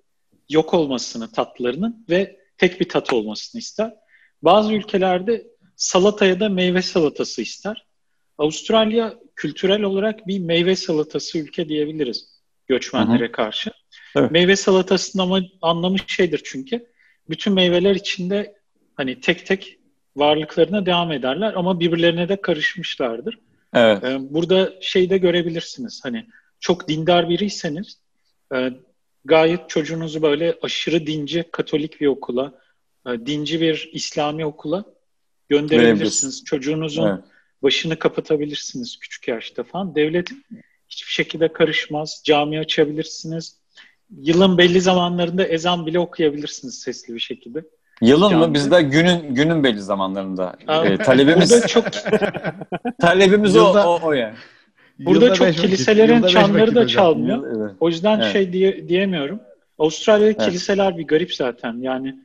yok 0.49 0.73
olmasını 0.73 1.31
tatlarının 1.31 2.05
ve 2.09 2.39
tek 2.57 2.79
bir 2.79 2.89
tat 2.89 3.13
olmasını 3.13 3.59
ister. 3.59 3.93
Bazı 4.41 4.73
ülkelerde 4.73 5.47
salataya 5.75 6.39
da 6.39 6.49
meyve 6.49 6.81
salatası 6.81 7.41
ister. 7.41 7.85
Avustralya 8.37 9.19
kültürel 9.35 9.81
olarak 9.81 10.27
bir 10.27 10.39
meyve 10.39 10.75
salatası 10.75 11.37
ülke 11.37 11.69
diyebiliriz 11.69 12.41
göçmenlere 12.67 13.23
Hı-hı. 13.23 13.31
karşı. 13.31 13.71
Evet. 14.15 14.31
Meyve 14.31 14.55
salatasının 14.55 15.23
ama 15.23 15.41
anlamı 15.61 15.97
şeydir 16.07 16.41
çünkü 16.43 16.87
bütün 17.29 17.53
meyveler 17.53 17.95
içinde 17.95 18.55
hani 18.95 19.19
tek 19.19 19.45
tek 19.45 19.79
varlıklarına 20.15 20.85
devam 20.85 21.11
ederler 21.11 21.53
ama 21.55 21.79
birbirlerine 21.79 22.29
de 22.29 22.41
karışmışlardır. 22.41 23.39
Evet. 23.75 24.03
Ee, 24.03 24.17
burada 24.33 24.73
şey 24.81 25.09
de 25.09 25.17
görebilirsiniz. 25.17 25.99
Hani 26.03 26.27
çok 26.59 26.87
dindar 26.87 27.29
biriyseniz 27.29 27.99
e, 28.55 28.69
gayet 29.25 29.69
çocuğunuzu 29.69 30.21
böyle 30.21 30.57
aşırı 30.61 31.07
dinci 31.07 31.45
Katolik 31.51 32.01
bir 32.01 32.07
okula, 32.07 32.53
e, 33.07 33.25
dinci 33.25 33.61
bir 33.61 33.89
İslami 33.93 34.45
okula 34.45 34.85
gönderebilirsiniz. 35.49 36.43
Çocuğunuzun 36.43 37.07
evet. 37.07 37.23
başını 37.63 37.99
kapatabilirsiniz 37.99 38.99
küçük 38.99 39.27
yaşta 39.27 39.63
falan. 39.63 39.95
Devlet 39.95 40.29
hiçbir 40.89 41.11
şekilde 41.11 41.53
karışmaz. 41.53 42.21
Cami 42.25 42.59
açabilirsiniz. 42.59 43.57
Yılın 44.17 44.57
belli 44.57 44.81
zamanlarında 44.81 45.47
ezan 45.47 45.85
bile 45.85 45.99
okuyabilirsiniz 45.99 46.79
sesli 46.79 47.13
bir 47.13 47.19
şekilde. 47.19 47.63
Yılın 48.01 48.29
Canlı. 48.29 48.47
mı? 48.47 48.53
Bizde 48.53 48.81
günün 48.81 49.35
günün 49.35 49.63
belli 49.63 49.81
zamanlarında. 49.81 50.55
Ee, 50.67 50.97
talebimiz 50.97 51.67
çok 51.67 51.85
talebimiz 53.01 53.55
yılda, 53.55 53.89
o, 53.89 53.93
o, 53.93 53.99
o 54.03 54.13
yani. 54.13 54.33
Burada 54.99 55.33
çok 55.33 55.53
kiliselerin 55.53 56.21
çanları 56.27 56.75
da 56.75 56.87
çalmıyor. 56.87 57.57
evet. 57.57 57.75
O 57.79 57.89
yüzden 57.89 58.19
evet. 58.19 58.33
şey 58.33 58.53
diye, 58.53 58.89
diyemiyorum. 58.89 59.39
Avustralya'da 59.79 60.31
evet. 60.31 60.45
kiliseler 60.45 60.97
bir 60.97 61.07
garip 61.07 61.33
zaten. 61.33 61.77
Yani 61.81 62.15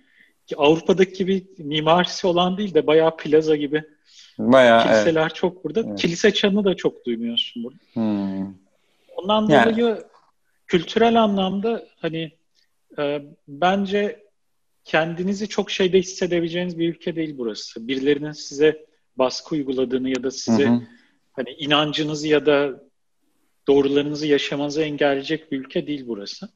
Avrupa'daki 0.57 1.13
gibi 1.13 1.47
mimarisi 1.59 2.27
olan 2.27 2.57
değil 2.57 2.75
de 2.75 2.87
bayağı 2.87 3.17
plaza 3.17 3.57
gibi 3.57 3.83
bayağı, 4.39 4.83
kiliseler 4.83 5.23
evet. 5.23 5.35
çok 5.35 5.65
burada. 5.65 5.81
Evet. 5.81 5.99
Kilise 5.99 6.35
çanı 6.35 6.65
da 6.65 6.77
çok 6.77 7.07
duymuyorsun 7.07 7.65
burada. 7.65 7.79
Hmm. 7.93 8.55
Ondan 9.17 9.49
yani. 9.49 9.77
dolayı 9.77 9.99
kültürel 10.67 11.23
anlamda 11.23 11.85
hani 12.01 12.33
e, 12.99 13.23
bence 13.49 14.30
kendinizi 14.85 15.49
çok 15.49 15.71
şeyde 15.71 15.99
hissedebileceğiniz 15.99 16.79
bir 16.79 16.89
ülke 16.89 17.17
değil 17.17 17.35
burası. 17.39 17.89
Birilerinin 17.89 18.33
size 18.33 18.87
baskı 19.17 19.55
uyguladığını 19.55 20.09
ya 20.09 20.23
da 20.23 20.31
size 20.31 20.67
hı 20.67 20.73
hı. 20.73 20.81
hani 21.33 21.51
inancınızı 21.51 22.29
ya 22.29 22.47
da 22.47 22.83
doğrularınızı 23.69 24.27
yaşamanızı 24.27 24.83
engelleyecek 24.83 25.53
bir 25.53 25.61
ülke 25.61 25.87
değil 25.87 26.05
burası. 26.07 26.49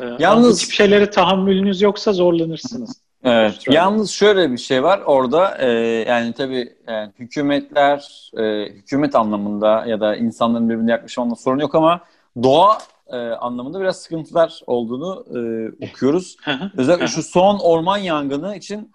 Ee, 0.00 0.04
Yalnız 0.18 0.56
bu 0.56 0.64
tip 0.64 0.72
şeylere 0.72 1.10
tahammülünüz 1.10 1.82
yoksa 1.82 2.12
zorlanırsınız. 2.12 3.04
Evet. 3.24 3.50
Avustralya. 3.50 3.80
Yalnız 3.80 4.10
şöyle 4.10 4.52
bir 4.52 4.58
şey 4.58 4.82
var 4.82 5.00
orada 5.06 5.58
e, 5.58 5.68
yani 6.08 6.32
tabii 6.32 6.72
yani 6.88 7.12
hükümetler 7.18 8.30
e, 8.38 8.72
hükümet 8.72 9.14
anlamında 9.14 9.86
ya 9.86 10.00
da 10.00 10.16
insanların 10.16 10.68
birbirine 10.68 10.90
yaklaşımında 10.90 11.36
sorun 11.36 11.58
yok 11.58 11.74
ama 11.74 12.00
doğa 12.42 12.78
e, 13.06 13.16
anlamında 13.16 13.80
biraz 13.80 14.02
sıkıntılar 14.02 14.60
olduğunu 14.66 15.24
e, 15.28 15.38
okuyoruz. 15.86 16.36
Özellikle 16.76 17.06
şu 17.06 17.22
son 17.22 17.58
orman 17.58 17.98
yangını 17.98 18.56
için 18.56 18.92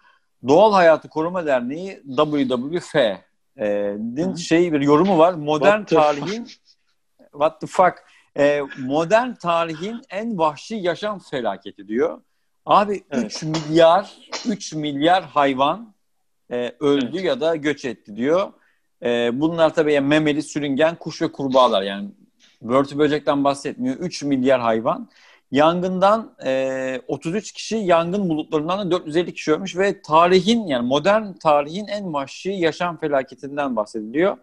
Doğal 0.48 0.74
Hayatı 0.74 1.10
Koruma 1.10 1.46
Derneği 1.46 2.04
WWF'nin 2.18 3.26
şey 4.36 4.74
bir 4.74 4.82
yorumu 4.82 5.18
var. 5.18 5.34
Modern 5.34 5.84
tarihin 5.84 6.48
what 7.32 7.62
the 7.62 7.68
fuck 7.68 7.94
e, 8.38 8.62
modern 8.80 9.34
tarihin 9.34 10.02
en 10.10 10.38
vahşi 10.38 10.76
yaşam 10.76 11.20
felaketi 11.20 11.88
diyor. 11.88 12.22
Abi 12.66 13.04
evet. 13.12 13.26
3 13.26 13.44
milyar 13.44 14.18
3 14.48 14.74
milyar 14.74 15.24
hayvan 15.24 15.94
e, 16.52 16.76
öldü 16.80 17.12
evet. 17.14 17.24
ya 17.24 17.42
da 17.42 17.56
göç 17.56 17.86
etti 17.86 18.16
diyor. 18.16 18.54
E, 19.04 19.40
bunlar 19.42 19.74
tabii 19.74 19.94
yani 19.94 20.08
memeli, 20.08 20.44
sürüngen, 20.44 20.96
kuş 20.96 21.22
ve 21.22 21.32
kurbağalar 21.32 21.82
yani 21.82 22.10
börtü 22.62 22.98
böcekten 22.98 23.44
bahsetmiyor. 23.44 23.96
3 23.96 24.24
milyar 24.24 24.62
hayvan. 24.62 25.10
Yangından 25.52 26.36
e, 26.46 27.02
33 27.08 27.52
kişi, 27.52 27.76
yangın 27.76 28.30
bulutlarından 28.30 28.80
da 28.80 28.92
450 28.92 29.34
kişi 29.34 29.54
ölmüş 29.54 29.78
ve 29.78 30.02
tarihin 30.02 30.68
yani 30.68 30.88
modern 30.88 31.34
tarihin 31.34 31.88
en 31.88 32.14
vahşi 32.14 32.50
yaşam 32.50 32.98
felaketinden 32.98 33.76
bahsediliyor. 33.76 34.38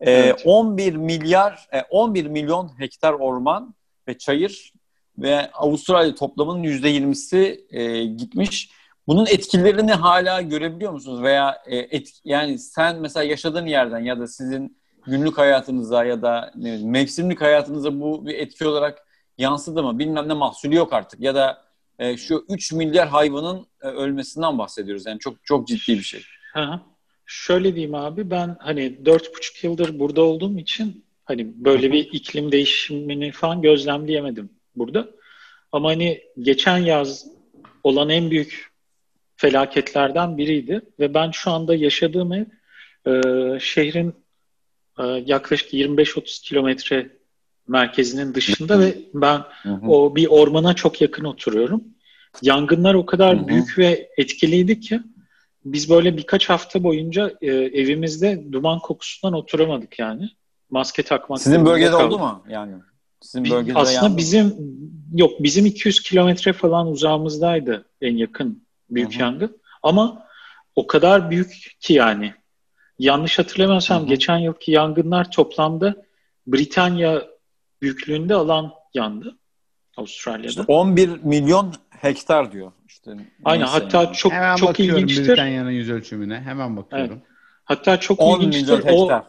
E, 0.00 0.12
evet. 0.12 0.42
11 0.44 0.94
milyar, 0.96 1.68
e, 1.72 1.82
11 1.82 2.26
milyon 2.26 2.80
hektar 2.80 3.12
orman 3.12 3.74
ve 4.08 4.18
çayır 4.18 4.72
ve 5.18 5.50
Avustralya 5.52 6.14
toplamının 6.14 6.62
%20'si 6.62 7.64
e, 7.70 8.04
gitmiş. 8.04 8.70
Bunun 9.06 9.26
etkilerini 9.26 9.92
hala 9.92 10.40
görebiliyor 10.40 10.92
musunuz? 10.92 11.22
Veya 11.22 11.62
e, 11.66 11.76
et, 11.76 12.08
yani 12.24 12.58
sen 12.58 13.00
mesela 13.00 13.24
yaşadığın 13.24 13.66
yerden 13.66 14.00
ya 14.00 14.18
da 14.18 14.26
sizin 14.26 14.78
günlük 15.06 15.38
hayatınıza 15.38 16.04
ya 16.04 16.22
da 16.22 16.52
ne 16.56 16.72
bileyim, 16.72 16.90
mevsimlik 16.90 17.40
hayatınıza 17.40 18.00
bu 18.00 18.26
bir 18.26 18.34
etki 18.34 18.66
olarak 18.66 19.06
yansıdı 19.38 19.82
mı? 19.82 19.98
Bilmem 19.98 20.28
ne 20.28 20.34
mahsulü 20.34 20.74
yok 20.74 20.92
artık 20.92 21.20
ya 21.20 21.34
da 21.34 21.64
e, 21.98 22.16
şu 22.16 22.44
3 22.48 22.72
milyar 22.72 23.08
hayvanın 23.08 23.66
e, 23.82 23.86
ölmesinden 23.86 24.58
bahsediyoruz. 24.58 25.06
Yani 25.06 25.18
çok 25.18 25.44
çok 25.44 25.68
ciddi 25.68 25.98
bir 25.98 26.02
şey. 26.02 26.22
Hı 26.52 26.80
Şöyle 27.26 27.74
diyeyim 27.74 27.94
abi 27.94 28.30
ben 28.30 28.56
hani 28.60 29.06
dört 29.06 29.36
buçuk 29.36 29.64
yıldır 29.64 29.98
burada 29.98 30.22
olduğum 30.22 30.58
için 30.58 31.04
hani 31.24 31.64
böyle 31.64 31.92
bir 31.92 32.08
iklim 32.12 32.52
değişimini 32.52 33.32
falan 33.32 33.62
gözlemleyemedim 33.62 34.50
burada. 34.76 35.08
Ama 35.72 35.88
hani 35.88 36.22
geçen 36.38 36.78
yaz 36.78 37.26
olan 37.84 38.08
en 38.08 38.30
büyük 38.30 38.72
felaketlerden 39.36 40.38
biriydi 40.38 40.80
ve 41.00 41.14
ben 41.14 41.30
şu 41.30 41.50
anda 41.50 41.74
yaşadığım 41.74 42.32
ev 42.32 42.46
e, 43.06 43.60
şehrin 43.60 44.14
yaklaşık 45.02 45.74
25-30 45.74 46.42
kilometre 46.42 47.10
merkezinin 47.68 48.34
dışında 48.34 48.80
ve 48.80 48.98
ben 49.14 49.42
hı 49.62 49.68
hı. 49.68 49.86
o 49.88 50.16
bir 50.16 50.26
ormana 50.26 50.74
çok 50.74 51.00
yakın 51.00 51.24
oturuyorum. 51.24 51.84
Yangınlar 52.42 52.94
o 52.94 53.06
kadar 53.06 53.38
hı 53.38 53.42
hı. 53.42 53.48
büyük 53.48 53.78
ve 53.78 54.10
etkiliydi 54.16 54.80
ki 54.80 55.00
biz 55.64 55.90
böyle 55.90 56.16
birkaç 56.16 56.48
hafta 56.50 56.82
boyunca 56.82 57.34
e, 57.42 57.46
evimizde 57.52 58.44
duman 58.52 58.78
kokusundan 58.78 59.38
oturamadık 59.38 59.98
yani. 59.98 60.28
Maske 60.70 61.02
takmak. 61.02 61.40
Sizin 61.40 61.66
bölgede 61.66 61.90
kaldı. 61.90 62.04
oldu 62.04 62.18
mu 62.18 62.44
yani? 62.48 62.74
Sizin 63.20 63.50
bölgede 63.50 63.78
Aslında 63.78 64.04
yandı 64.04 64.16
bizim 64.16 64.54
yok 65.14 65.42
bizim 65.42 65.66
200 65.66 66.02
kilometre 66.02 66.52
falan 66.52 66.86
uzağımızdaydı 66.86 67.84
en 68.00 68.16
yakın 68.16 68.66
büyük 68.90 69.12
Hı-hı. 69.12 69.22
yangın. 69.22 69.60
Ama 69.82 70.26
o 70.76 70.86
kadar 70.86 71.30
büyük 71.30 71.76
ki 71.80 71.92
yani. 71.92 72.34
Yanlış 72.98 73.38
hatırlamıyorsam 73.38 74.00
Hı-hı. 74.00 74.08
geçen 74.08 74.38
yılki 74.38 74.72
yangınlar 74.72 75.30
toplamda 75.30 75.94
Britanya 76.46 77.22
büyüklüğünde 77.82 78.34
alan 78.34 78.72
yandı 78.94 79.38
Avustralya'da. 79.96 80.48
İşte 80.48 80.62
11 80.62 81.08
milyon 81.22 81.74
hektar 81.90 82.52
diyor. 82.52 82.72
İşte 82.88 83.10
Aynen 83.44 83.66
hatta 83.66 84.02
yani. 84.02 84.14
çok 84.14 84.32
Hemen 84.32 84.56
çok 84.56 84.80
ilginçtir. 84.80 85.28
Britanya'nın 85.28 85.70
yüz 85.70 85.90
ölçümüne 85.90 86.40
hemen 86.40 86.76
bakıyorum. 86.76 87.12
Evet. 87.12 87.26
Hatta 87.64 88.00
çok 88.00 88.20
ilginçtir. 88.42 88.84
O, 88.92 89.22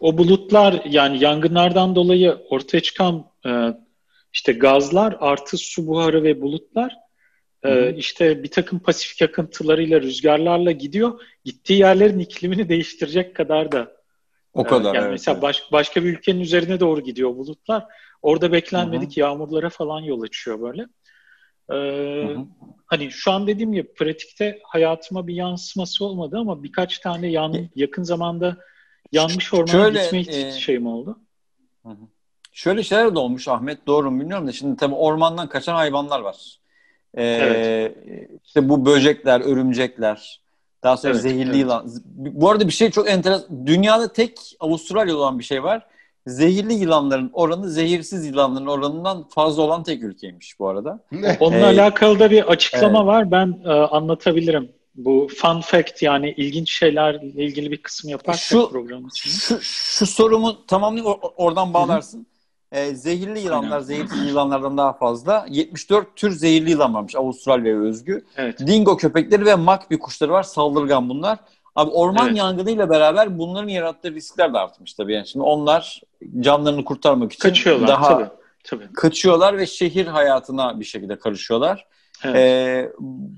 o 0.00 0.18
bulutlar 0.18 0.82
yani 0.88 1.24
yangınlardan 1.24 1.94
dolayı 1.94 2.38
ortaya 2.50 2.80
çıkan 2.80 3.24
e, 3.46 3.74
işte 4.32 4.52
gazlar 4.52 5.16
artı 5.20 5.58
su 5.58 5.86
buharı 5.86 6.22
ve 6.22 6.40
bulutlar 6.40 6.96
e, 7.64 7.94
işte 7.96 8.42
bir 8.42 8.50
takım 8.50 8.78
pasifik 8.78 9.22
akıntılarıyla 9.22 10.00
rüzgarlarla 10.00 10.72
gidiyor. 10.72 11.20
Gittiği 11.44 11.78
yerlerin 11.78 12.18
iklimini 12.18 12.68
değiştirecek 12.68 13.36
kadar 13.36 13.72
da 13.72 13.96
o 14.54 14.60
e, 14.60 14.66
kadar. 14.66 14.94
yani 14.94 15.02
evet, 15.02 15.12
mesela 15.12 15.32
evet. 15.32 15.42
Baş, 15.42 15.62
başka 15.72 16.04
bir 16.04 16.08
ülkenin 16.08 16.40
üzerine 16.40 16.80
doğru 16.80 17.00
gidiyor 17.00 17.36
bulutlar. 17.36 17.84
Orada 18.22 18.52
beklenmedik 18.52 19.10
Hı-hı. 19.10 19.20
yağmurlara 19.20 19.70
falan 19.70 20.00
yol 20.00 20.22
açıyor 20.22 20.60
böyle. 20.60 20.86
Ee, 21.72 22.36
hani 22.86 23.10
şu 23.10 23.32
an 23.32 23.46
dediğim 23.46 23.72
gibi 23.72 23.94
pratikte 23.94 24.60
hayatıma 24.64 25.26
bir 25.26 25.34
yansıması 25.34 26.04
olmadı 26.04 26.36
ama 26.38 26.62
birkaç 26.62 26.98
tane 26.98 27.28
yan, 27.28 27.68
yakın 27.74 28.02
zamanda 28.02 28.56
yanmış 29.12 29.54
ormana 29.54 29.66
Şöyle, 29.66 30.02
gitme 30.02 30.36
e, 30.36 30.52
şeyim 30.52 30.86
oldu. 30.86 31.18
Şöyle 32.52 32.82
şeyler 32.82 33.14
de 33.14 33.18
olmuş 33.18 33.48
Ahmet 33.48 33.86
doğru 33.86 34.10
mu 34.10 34.20
bilmiyorum 34.20 34.46
da 34.46 34.52
şimdi 34.52 34.76
tabii 34.76 34.94
ormandan 34.94 35.48
kaçan 35.48 35.74
hayvanlar 35.74 36.20
var. 36.20 36.58
Ee, 37.16 37.24
evet. 37.24 37.96
İşte 38.44 38.68
bu 38.68 38.86
böcekler, 38.86 39.40
örümcekler, 39.40 40.40
daha 40.82 40.96
sonra 40.96 41.12
evet, 41.12 41.22
zehirli 41.22 41.50
evet. 41.50 41.56
yılan. 41.56 41.90
Bu 42.14 42.50
arada 42.50 42.66
bir 42.66 42.72
şey 42.72 42.90
çok 42.90 43.10
enteresan. 43.10 43.66
Dünyada 43.66 44.12
tek 44.12 44.56
Avustralya'da 44.60 45.18
olan 45.18 45.38
bir 45.38 45.44
şey 45.44 45.62
var 45.62 45.86
zehirli 46.26 46.74
yılanların 46.74 47.30
oranı 47.32 47.70
zehirsiz 47.70 48.26
yılanların 48.26 48.66
oranından 48.66 49.28
fazla 49.28 49.62
olan 49.62 49.82
tek 49.82 50.02
ülkeymiş 50.02 50.58
bu 50.58 50.68
arada. 50.68 51.00
Onunla 51.40 51.72
ee, 51.72 51.80
alakalı 51.80 52.18
da 52.18 52.30
bir 52.30 52.42
açıklama 52.42 52.98
evet. 52.98 53.06
var. 53.06 53.30
Ben 53.30 53.58
e, 53.64 53.70
anlatabilirim. 53.70 54.72
Bu 54.94 55.28
fun 55.36 55.60
fact 55.60 56.02
yani 56.02 56.34
ilginç 56.36 56.72
şeylerle 56.72 57.44
ilgili 57.44 57.70
bir 57.70 57.76
kısım 57.76 58.10
yaparsak 58.10 58.42
şu, 58.42 58.70
programın 58.70 59.08
içinde. 59.08 59.34
Şu, 59.34 59.60
şu 59.62 60.06
sorumu 60.06 60.66
tamamlayayım 60.66 61.16
oradan 61.36 61.74
bağlarsın. 61.74 62.26
Ee, 62.74 62.94
zehirli 62.94 63.40
yılanlar 63.40 63.70
Aynen. 63.70 63.84
zehirsiz 63.84 64.28
yılanlardan 64.28 64.78
daha 64.78 64.92
fazla. 64.92 65.46
74 65.48 66.16
tür 66.16 66.30
zehirli 66.30 66.70
yılan 66.70 66.94
varmış 66.94 67.16
Avustralya'ya 67.16 67.80
özgü. 67.80 68.24
Evet. 68.36 68.58
Dingo 68.58 68.96
köpekleri 68.96 69.46
ve 69.46 69.54
makbi 69.54 69.98
kuşları 69.98 70.32
var. 70.32 70.42
Saldırgan 70.42 71.08
bunlar. 71.08 71.38
Abi 71.76 71.90
orman 71.90 72.26
evet. 72.26 72.36
yangınıyla 72.36 72.90
beraber 72.90 73.38
bunların 73.38 73.68
yarattığı 73.68 74.14
riskler 74.14 74.54
de 74.54 74.58
artmış 74.58 74.94
tabii. 74.94 75.12
Yani 75.12 75.26
şimdi 75.26 75.44
onlar 75.44 76.02
canlarını 76.40 76.84
kurtarmak 76.84 77.32
için 77.32 77.48
kaçıyorlar, 77.48 77.88
daha 77.88 78.08
tabii, 78.08 78.28
tabii. 78.64 78.92
kaçıyorlar 78.92 79.58
ve 79.58 79.66
şehir 79.66 80.06
hayatına 80.06 80.80
bir 80.80 80.84
şekilde 80.84 81.18
karışıyorlar. 81.18 81.86
Evet. 82.24 82.36
Ee, 82.36 82.92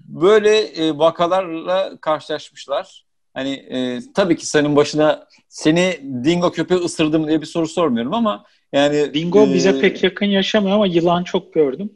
böyle 0.08 0.58
e, 0.58 0.98
vakalarla 0.98 1.96
karşılaşmışlar. 2.00 3.04
Hani 3.34 3.52
e, 3.52 4.00
tabii 4.14 4.36
ki 4.36 4.46
senin 4.46 4.76
başına 4.76 5.26
seni 5.48 6.00
dingo 6.24 6.50
köpeği 6.50 6.80
ısırdı 6.80 7.18
mı 7.18 7.28
diye 7.28 7.40
bir 7.40 7.46
soru 7.46 7.66
sormuyorum 7.66 8.14
ama 8.14 8.44
yani 8.72 9.14
dingo 9.14 9.46
e, 9.46 9.54
bize 9.54 9.80
pek 9.80 10.02
yakın 10.02 10.26
yaşamıyor 10.26 10.74
ama 10.74 10.86
yılan 10.86 11.24
çok 11.24 11.54
gördüm. 11.54 11.90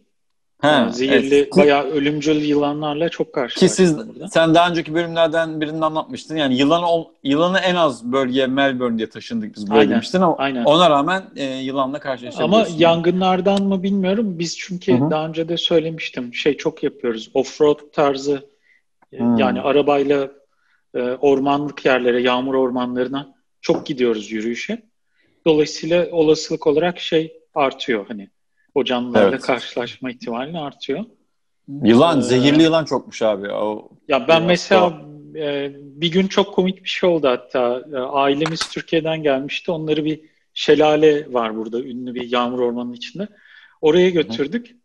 Ha, 0.61 0.69
yani 0.71 0.93
zehirli 0.93 1.35
evet. 1.35 1.57
bayağı 1.57 1.85
ölümcül 1.85 2.43
yılanlarla 2.43 3.09
çok 3.09 3.33
karşılaştık. 3.33 3.69
Ki 3.69 3.75
siz 3.75 3.99
burada. 3.99 4.29
sen 4.29 4.55
daha 4.55 4.71
önceki 4.71 4.95
bölümlerden 4.95 5.61
birinde 5.61 5.85
anlatmıştın. 5.85 6.37
Yani 6.37 6.57
yılan 6.57 6.83
ol, 6.83 7.05
yılanı 7.23 7.59
en 7.59 7.75
az 7.75 8.13
bölgeye 8.13 8.47
Melbourne 8.47 8.99
diye 8.99 9.09
taşındık 9.09 9.57
biz 9.57 9.71
aynen, 9.71 9.91
demiştin 9.91 10.21
ama 10.21 10.37
aynen. 10.37 10.65
ona 10.65 10.91
rağmen 10.91 11.23
e, 11.37 11.45
yılanla 11.45 11.99
karşılaşabiliyorsun. 11.99 12.73
Ama 12.73 12.79
yangınlardan 12.79 13.63
mı 13.63 13.83
bilmiyorum. 13.83 14.39
Biz 14.39 14.59
çünkü 14.59 14.99
Hı-hı. 14.99 15.11
daha 15.11 15.27
önce 15.27 15.49
de 15.49 15.57
söylemiştim. 15.57 16.35
Şey 16.35 16.57
çok 16.57 16.83
yapıyoruz. 16.83 17.31
Offroad 17.35 17.79
tarzı 17.93 18.49
e, 19.13 19.19
Hı. 19.19 19.25
yani 19.39 19.61
arabayla 19.61 20.31
e, 20.95 21.01
ormanlık 21.01 21.85
yerlere, 21.85 22.23
yağmur 22.23 22.55
ormanlarına 22.55 23.35
çok 23.61 23.87
gidiyoruz 23.87 24.33
yürüyüşe. 24.33 24.90
Dolayısıyla 25.47 26.11
olasılık 26.11 26.67
olarak 26.67 27.01
şey 27.01 27.33
artıyor 27.55 28.07
hani 28.09 28.31
o 28.75 28.85
canlılarla 28.85 29.29
evet. 29.29 29.41
karşılaşma 29.41 30.11
ihtimali 30.11 30.59
artıyor. 30.59 31.05
Yılan, 31.83 32.19
ee, 32.19 32.23
zehirli 32.23 32.63
yılan 32.63 32.85
çokmuş 32.85 33.23
abi. 33.23 33.53
O, 33.53 33.89
ya 34.09 34.29
ben 34.29 34.43
mesela 34.43 35.03
e, 35.37 35.73
bir 35.77 36.13
gün 36.13 36.27
çok 36.27 36.55
komik 36.55 36.85
bir 36.85 36.89
şey 36.89 37.11
oldu 37.11 37.29
hatta. 37.29 37.83
E, 37.93 37.97
ailemiz 37.97 38.61
Türkiye'den 38.61 39.23
gelmişti. 39.23 39.71
Onları 39.71 40.05
bir 40.05 40.21
şelale 40.55 41.33
var 41.33 41.57
burada, 41.57 41.81
ünlü 41.81 42.15
bir 42.15 42.33
yağmur 42.33 42.59
ormanının 42.59 42.93
içinde. 42.93 43.29
Oraya 43.81 44.11
götürdük. 44.11 44.77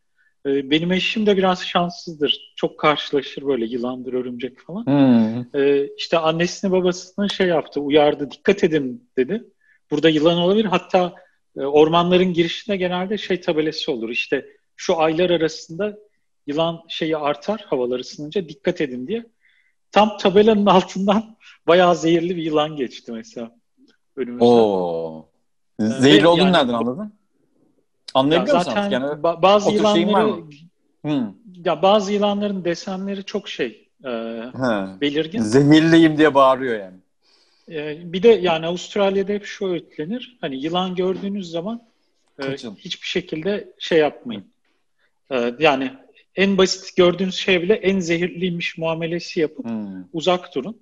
E, 0.45 0.70
benim 0.70 0.91
eşim 0.91 1.26
de 1.26 1.38
biraz 1.38 1.66
şanssızdır. 1.66 2.53
Çok 2.56 2.80
karşılaşır 2.80 3.45
böyle 3.47 3.66
yılandır, 3.66 4.14
örümcek 4.14 4.60
falan. 4.60 4.86
Hmm. 4.86 5.62
E, 5.62 5.88
işte 5.97 6.18
annesini 6.18 6.72
babasına 6.72 7.28
şey 7.28 7.47
yaptı, 7.47 7.80
uyardı. 7.80 8.32
Dikkat 8.32 8.64
edin 8.64 9.10
dedi. 9.18 9.43
Burada 9.92 10.10
yılan 10.10 10.38
olabilir. 10.38 10.66
Hatta 10.66 11.14
e, 11.58 11.62
ormanların 11.62 12.34
girişinde 12.34 12.78
genelde 12.78 13.18
şey 13.18 13.42
tabelası 13.42 13.92
olur. 13.92 14.10
İşte 14.10 14.46
şu 14.76 15.00
aylar 15.00 15.30
arasında 15.30 15.98
yılan 16.48 16.82
şeyi 16.88 17.18
artar 17.18 17.66
havalar 17.70 18.00
ısınınca 18.00 18.50
dikkat 18.50 18.82
edin 18.82 19.08
diye. 19.08 19.26
Tam 19.92 20.18
tabelanın 20.18 20.66
altından 20.66 21.38
bayağı 21.68 21.96
zehirli 21.96 22.36
bir 22.36 22.44
yılan 22.44 22.76
geçti 22.76 23.12
mesela 23.12 23.52
önümüzden. 24.16 24.46
Oo. 24.46 25.30
Zehirli 25.80 26.28
olduğunu 26.28 26.44
yani, 26.44 26.54
nereden 26.54 26.74
anladın? 26.74 27.14
Anlayabiliyor 28.14 28.58
musun? 28.58 28.72
Zaten 28.72 28.90
yani, 28.90 29.24
bazı 29.24 29.72
yılanları 29.72 30.44
hmm. 31.02 31.34
ya 31.66 31.82
bazı 31.82 32.14
yılanların 32.14 32.66
desenleri 32.66 33.24
çok 33.24 33.50
şey 33.50 33.90
e, 34.06 34.10
belirgin. 35.02 35.42
Zehirliyim 35.42 36.18
diye 36.18 36.34
bağırıyor 36.34 36.80
yani. 36.80 36.98
Ee, 37.70 38.14
bir 38.14 38.24
de 38.24 38.28
yani 38.28 38.66
Avustralya'da 38.66 39.34
hep 39.34 39.46
şu 39.46 39.68
öğütlenir. 39.68 40.38
Hani 40.42 40.64
yılan 40.64 40.96
gördüğünüz 40.96 41.52
zaman 41.52 41.84
e, 42.44 42.44
hiçbir 42.78 43.08
şekilde 43.08 43.74
şey 43.80 44.00
yapmayın. 44.00 44.46
E, 45.32 45.54
yani 45.60 45.92
en 46.36 46.58
basit 46.58 46.96
gördüğünüz 46.96 47.36
şey 47.36 47.62
bile 47.62 47.74
en 47.74 48.00
zehirliymiş 48.00 48.78
muamelesi 48.78 49.40
yapıp 49.40 49.66
hmm. 49.66 50.04
uzak 50.14 50.56
durun. 50.56 50.82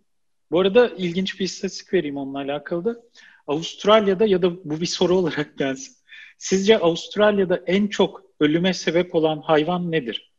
Bu 0.52 0.60
arada 0.60 0.90
ilginç 0.90 1.40
bir 1.40 1.46
istatistik 1.46 1.94
vereyim 1.94 2.18
onunla 2.18 2.38
alakalı 2.38 2.86
da. 2.86 3.02
Avustralya'da 3.48 4.26
ya 4.26 4.42
da 4.42 4.56
bu 4.64 4.82
bir 4.82 4.86
soru 4.86 5.16
olarak 5.16 5.58
gelsin. 5.58 5.96
Sizce 6.38 6.80
Avustralya'da 6.80 7.62
en 7.68 7.88
çok 7.88 8.22
ölüme 8.40 8.74
sebep 8.74 9.16
olan 9.16 9.42
hayvan 9.42 9.92
nedir? 9.92 10.32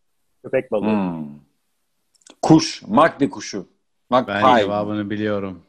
Köpek 0.43 0.73
balığı. 0.73 0.87
Hmm. 0.87 1.25
Kuş. 2.43 2.83
Magpie 2.87 3.31
kuşu. 3.31 3.69
Magpie. 4.11 4.35
Ben 4.35 4.59
cevabını 4.59 5.11
biliyorum. 5.11 5.64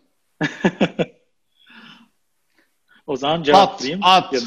O 3.08 3.16
zaman 3.18 3.44
cevaplayayım. 3.44 4.00
At. 4.04 4.34
at. 4.34 4.44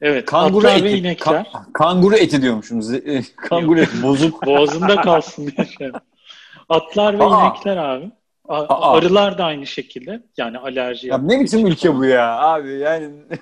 Evet. 0.00 0.26
Kanguru 0.26 0.68
eti. 0.68 0.84
Ve 0.84 0.98
inekler. 0.98 1.34
Ka- 1.44 1.72
kanguru 1.72 2.16
eti 2.16 2.42
diyormuşsunuz. 2.42 2.94
E, 2.94 3.22
kanguru 3.36 3.80
eti 3.80 4.02
bozuk. 4.02 4.42
Boğazında 4.46 5.00
kalsın 5.00 5.46
diye 5.46 5.66
şey. 5.78 5.90
Atlar 6.68 7.18
ve 7.18 7.24
Aa. 7.24 7.46
inekler 7.46 7.76
abi. 7.76 8.10
A- 8.48 8.92
arılar 8.92 9.38
da 9.38 9.44
aynı 9.44 9.66
şekilde. 9.66 10.22
Yani 10.36 10.58
alerji. 10.58 11.08
Ya 11.08 11.18
ne 11.18 11.40
biçim 11.40 11.66
ülke 11.66 11.94
bu 11.94 12.04
ya 12.04 12.38
abi 12.38 12.72
yani. 12.72 13.10
Hep 13.28 13.40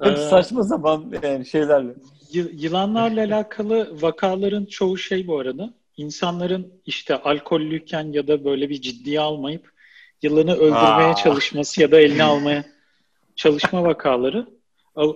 ee, 0.04 0.16
saçma 0.30 0.62
sapan 0.62 1.12
yani 1.22 1.46
şeylerle. 1.46 1.94
Y- 2.32 2.50
yılanlarla 2.52 3.20
alakalı 3.20 4.02
vakaların 4.02 4.64
çoğu 4.64 4.98
şey 4.98 5.26
bu 5.26 5.38
arada. 5.38 5.74
İnsanların 5.96 6.72
işte 6.86 7.22
alkollüyken 7.22 8.12
ya 8.12 8.26
da 8.28 8.44
böyle 8.44 8.68
bir 8.70 8.80
ciddiye 8.80 9.20
almayıp 9.20 9.73
yılanı 10.22 10.54
öldürmeye 10.56 11.12
Aa. 11.12 11.14
çalışması 11.16 11.82
ya 11.82 11.90
da 11.92 12.00
eline 12.00 12.22
almaya 12.22 12.64
çalışma 13.36 13.84
vakaları. 13.84 14.46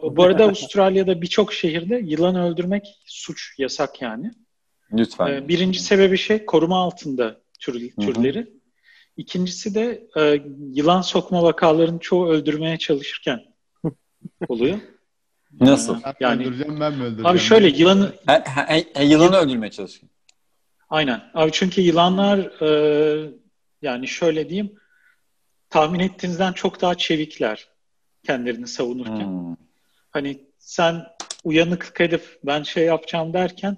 Bu 0.02 0.22
arada 0.22 0.44
Avustralya'da 0.48 1.22
birçok 1.22 1.52
şehirde 1.52 1.96
yılan 2.04 2.36
öldürmek 2.36 2.86
suç, 3.06 3.54
yasak 3.58 4.02
yani. 4.02 4.30
Lütfen. 4.92 5.26
Ee, 5.28 5.48
birinci 5.48 5.80
sebebi 5.82 6.18
şey 6.18 6.44
koruma 6.44 6.78
altında 6.78 7.40
tür, 7.60 7.90
türleri. 8.00 8.38
Hı 8.38 8.42
hı. 8.44 8.48
İkincisi 9.16 9.74
de 9.74 10.06
e, 10.16 10.42
yılan 10.72 11.00
sokma 11.00 11.42
vakalarının 11.42 11.98
çoğu 11.98 12.28
öldürmeye 12.28 12.78
çalışırken 12.78 13.40
oluyor. 14.48 14.78
Nasıl? 15.60 16.00
Sen 16.00 16.14
Yani- 16.20 16.42
öldüreceğim 16.42 16.80
ben 16.80 16.92
mi 16.92 17.02
öldüreceğim? 17.02 17.26
Abi 17.26 17.38
şöyle 17.38 17.68
yılanı 17.68 18.12
He, 18.26 18.44
he, 18.66 18.84
he, 18.94 19.04
yılanı 19.04 19.36
öldürmeye 19.36 19.70
çalışın. 19.70 20.10
aynen. 20.90 21.22
Abi 21.34 21.50
çünkü 21.52 21.80
yılanlar 21.80 22.38
e, 22.62 23.30
yani 23.82 24.08
şöyle 24.08 24.48
diyeyim 24.48 24.72
tahmin 25.70 26.00
ettiğinizden 26.00 26.52
çok 26.52 26.80
daha 26.80 26.94
çevikler 26.94 27.68
kendilerini 28.26 28.66
savunurken. 28.66 29.26
Hmm. 29.26 29.56
Hani 30.10 30.40
sen 30.58 31.04
uyanıklık 31.44 32.00
edip 32.00 32.22
ben 32.44 32.62
şey 32.62 32.84
yapacağım 32.84 33.32
derken 33.32 33.76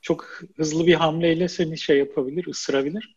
çok 0.00 0.40
hızlı 0.56 0.86
bir 0.86 0.94
hamleyle 0.94 1.48
seni 1.48 1.78
şey 1.78 1.98
yapabilir, 1.98 2.46
ısırabilir. 2.46 3.16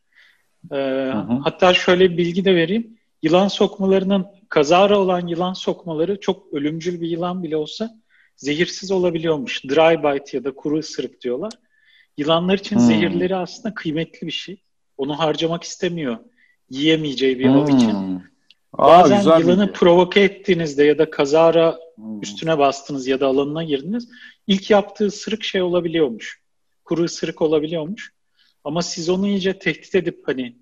Ee, 0.72 0.76
hı. 0.76 1.40
Hatta 1.44 1.74
şöyle 1.74 2.12
bir 2.12 2.18
bilgi 2.18 2.46
de 2.46 2.56
vereyim. 2.56 2.98
Yılan 3.22 3.48
sokmalarının 3.48 4.28
kazara 4.50 5.00
olan 5.00 5.28
yılan 5.28 5.54
sokmaları 5.54 6.20
çok 6.20 6.54
ölümcül 6.54 7.02
bir 7.02 7.08
yılan 7.08 7.44
bile 7.44 7.58
olsa 7.58 7.90
zehirsiz 8.38 8.92
olabiliyormuş. 8.92 9.64
Dry 9.64 10.04
bite 10.04 10.38
ya 10.38 10.44
da 10.44 10.56
kuru 10.56 10.78
ısırık 10.78 11.22
diyorlar. 11.22 11.54
Yılanlar 12.18 12.58
için 12.58 12.76
Hmm. 12.76 12.86
zehirleri 12.86 13.36
aslında 13.36 13.74
kıymetli 13.74 14.28
bir 14.28 14.32
şey. 14.32 14.62
Onu 14.98 15.20
harcamak 15.20 15.64
istemiyor. 15.64 16.18
Yiyemeyeceği 16.70 17.40
bir 17.40 17.46
av 17.50 17.68
için. 17.68 17.92
Hmm. 17.92 18.16
Aa, 18.74 18.88
Bazen 18.88 19.18
güzel 19.18 19.40
yılanı 19.40 19.62
bilgi. 19.68 19.74
provoke 19.80 20.22
ettiğinizde 20.22 20.84
ya 20.84 20.98
da 20.98 21.10
kazara 21.10 21.78
Hmm. 21.96 22.22
üstüne 22.22 22.58
bastınız 22.58 23.08
ya 23.08 23.20
da 23.20 23.28
alanına 23.28 23.64
girdiniz. 23.64 24.10
İlk 24.48 24.70
yaptığı 24.70 25.06
ısırık 25.06 25.44
şey 25.44 25.62
olabiliyormuş. 25.62 26.42
Kuru 26.86 27.04
ısırık 27.04 27.42
olabiliyormuş. 27.42 28.14
Ama 28.64 28.82
siz 28.82 29.10
onu 29.10 29.28
iyice 29.28 29.60
tehdit 29.60 29.96
edip 29.96 30.22
hani 30.28 30.56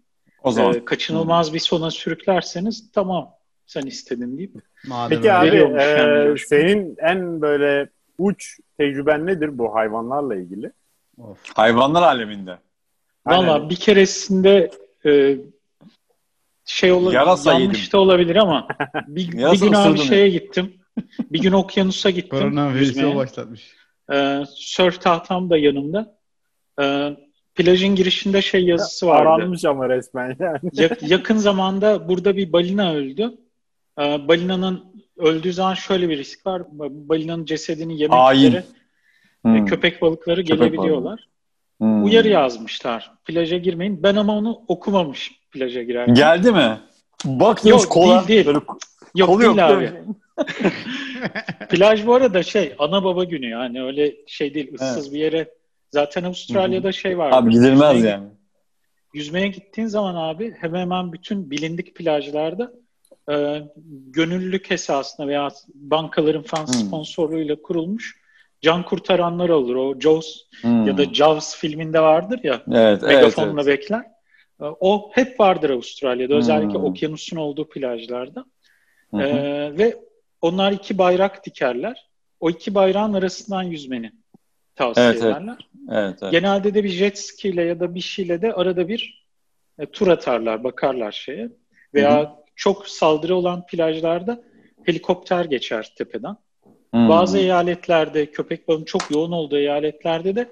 O 0.43 0.51
zaman. 0.51 0.73
e, 0.73 0.85
kaçınılmaz 0.85 1.53
bir 1.53 1.59
sona 1.59 1.91
sürüklerseniz 1.91 2.91
tamam 2.91 3.29
sen 3.65 3.81
istedin 3.81 4.37
deyip. 4.37 4.53
Madem 4.87 5.17
Peki 5.17 5.33
abi 5.33 5.55
e, 5.57 5.81
yani 5.83 6.39
senin 6.39 6.95
en 6.99 7.41
böyle 7.41 7.89
uç 8.17 8.59
tecrüben 8.77 9.25
nedir 9.25 9.57
bu 9.57 9.75
hayvanlarla 9.75 10.35
ilgili? 10.35 10.71
Of. 11.17 11.37
Hayvanlar 11.55 12.01
aleminde. 12.03 12.57
Valla 13.27 13.69
bir 13.69 13.75
keresinde 13.75 14.71
e, 15.05 15.37
şey 16.65 16.91
olabilir, 16.91 17.13
Yarasa 17.19 17.53
yanlış 17.53 17.77
yedim. 17.79 17.91
da 17.91 17.97
olabilir 17.99 18.35
ama 18.35 18.67
bir, 19.07 19.31
bir 19.31 19.59
gün 19.59 19.73
abi 19.73 19.97
şeye 19.97 20.29
gittim. 20.29 20.73
Bir 21.31 21.41
gün 21.41 21.51
okyanusa 21.51 22.09
gittim. 22.09 22.39
Koronavirüsü 22.39 23.15
başlatmış. 23.15 23.71
Ee, 24.13 24.43
surf 24.55 25.01
tahtam 25.01 25.49
da 25.49 25.57
yanımda. 25.57 26.17
Ee, 26.81 27.17
plajın 27.55 27.95
girişinde 27.95 28.41
şey 28.41 28.63
yazısı 28.65 29.07
vardı. 29.07 29.29
Aranmış 29.29 29.65
ama 29.65 29.89
resmen 29.89 30.35
yani. 30.39 30.59
Ya- 30.73 30.97
yakın 31.01 31.37
zamanda 31.37 32.09
burada 32.09 32.37
bir 32.37 32.53
balina 32.53 32.93
öldü. 32.93 33.31
Ee, 33.99 34.27
balinanın 34.27 34.83
öldüğü 35.17 35.53
zaman 35.53 35.73
şöyle 35.73 36.09
bir 36.09 36.17
risk 36.17 36.45
var. 36.45 36.61
Balinanın 36.79 37.45
cesedini 37.45 38.01
yemek 38.01 38.17
Hain. 38.17 38.47
üzere 38.47 38.63
Hmm. 39.41 39.65
köpek 39.65 40.01
balıkları 40.01 40.43
Köpek 40.45 40.59
gelebiliyorlar. 40.59 41.27
Hmm. 41.83 42.03
Uyarı 42.03 42.27
yazmışlar. 42.27 43.11
Plaja 43.25 43.57
girmeyin. 43.57 44.03
Ben 44.03 44.15
ama 44.15 44.37
onu 44.37 44.61
okumamış 44.67 45.31
plaja 45.51 45.83
girerken. 45.83 46.15
Geldi 46.15 46.51
mi? 46.51 46.79
Bak 47.25 47.65
Yok, 47.65 47.89
kola. 47.89 48.15
değil, 48.15 48.27
değil. 48.27 48.45
Böyle 48.45 48.59
Yok 49.15 49.29
kolu 49.29 49.41
değil 49.41 49.49
yok, 49.49 49.59
abi. 49.59 49.91
Plaj 51.69 52.05
bu 52.05 52.13
arada 52.13 52.43
şey 52.43 52.75
ana 52.79 53.03
baba 53.03 53.23
günü 53.23 53.49
yani 53.49 53.83
öyle 53.83 54.13
şey 54.27 54.53
değil 54.53 54.73
ıssız 54.73 55.13
bir 55.13 55.19
yere. 55.19 55.49
Zaten 55.91 56.23
Avustralya'da 56.23 56.91
şey 56.91 57.17
var. 57.17 57.31
Abi 57.33 57.51
gidilmez 57.51 58.03
yani. 58.03 58.27
Yüzmeye 59.13 59.47
gittiğin 59.47 59.87
zaman 59.87 60.15
abi 60.15 60.55
hemen 60.59 60.79
hemen 60.81 61.13
bütün 61.13 61.51
bilindik 61.51 61.95
plajlarda 61.95 62.73
e, 63.31 63.61
gönüllülük 64.07 64.71
esasına 64.71 65.27
veya 65.27 65.49
bankaların 65.73 66.43
Hmm. 66.43 66.67
sponsorluğuyla 66.67 67.55
kurulmuş 67.61 68.22
can 68.63 68.83
kurtaranlar 68.85 69.49
olur. 69.49 69.75
O 69.75 69.99
Jaws 69.99 70.41
Hmm. 70.61 70.87
ya 70.87 70.97
da 70.97 71.05
Jaws 71.13 71.55
filminde 71.55 71.99
vardır 71.99 72.39
ya 72.43 72.61
evet, 72.71 73.03
evet, 73.03 73.15
megafonla 73.15 73.61
evet. 73.61 73.67
bekler. 73.79 73.99
E, 74.61 74.65
O 74.79 75.11
hep 75.13 75.39
vardır 75.39 75.69
Avustralya'da. 75.69 76.35
Özellikle 76.35 76.73
Hmm. 76.77 76.83
okyanusun 76.85 77.37
olduğu 77.37 77.69
plajlarda. 77.69 78.45
Ee, 79.13 79.71
ve 79.77 79.95
onlar 80.41 80.71
iki 80.71 80.97
bayrak 80.97 81.45
dikerler. 81.45 82.09
O 82.39 82.49
iki 82.49 82.75
bayrağın 82.75 83.13
arasından 83.13 83.63
yüzmeni 83.63 84.11
tavsiye 84.75 85.07
Evet, 85.07 85.19
evet. 85.23 85.35
ederler. 85.35 85.57
evet, 85.91 86.17
evet. 86.21 86.31
Genelde 86.31 86.73
de 86.73 86.83
bir 86.83 86.89
jet 86.89 87.19
ski 87.19 87.49
ile 87.49 87.63
ya 87.63 87.79
da 87.79 87.95
bir 87.95 87.99
şeyle 88.01 88.41
de 88.41 88.53
arada 88.53 88.87
bir 88.87 89.25
e, 89.79 89.85
tur 89.85 90.07
atarlar, 90.07 90.63
bakarlar 90.63 91.11
şeye. 91.11 91.49
Veya 91.93 92.21
Hı 92.21 92.29
çok 92.55 92.87
saldırı 92.87 93.35
olan 93.35 93.65
plajlarda 93.65 94.43
helikopter 94.83 95.45
geçer 95.45 95.93
tepeden. 95.97 96.35
Hmm. 96.93 97.09
Bazı 97.09 97.37
eyaletlerde, 97.37 98.25
köpek 98.31 98.67
balığının 98.67 98.85
çok 98.85 99.11
yoğun 99.11 99.31
olduğu 99.31 99.57
eyaletlerde 99.57 100.35
de 100.35 100.51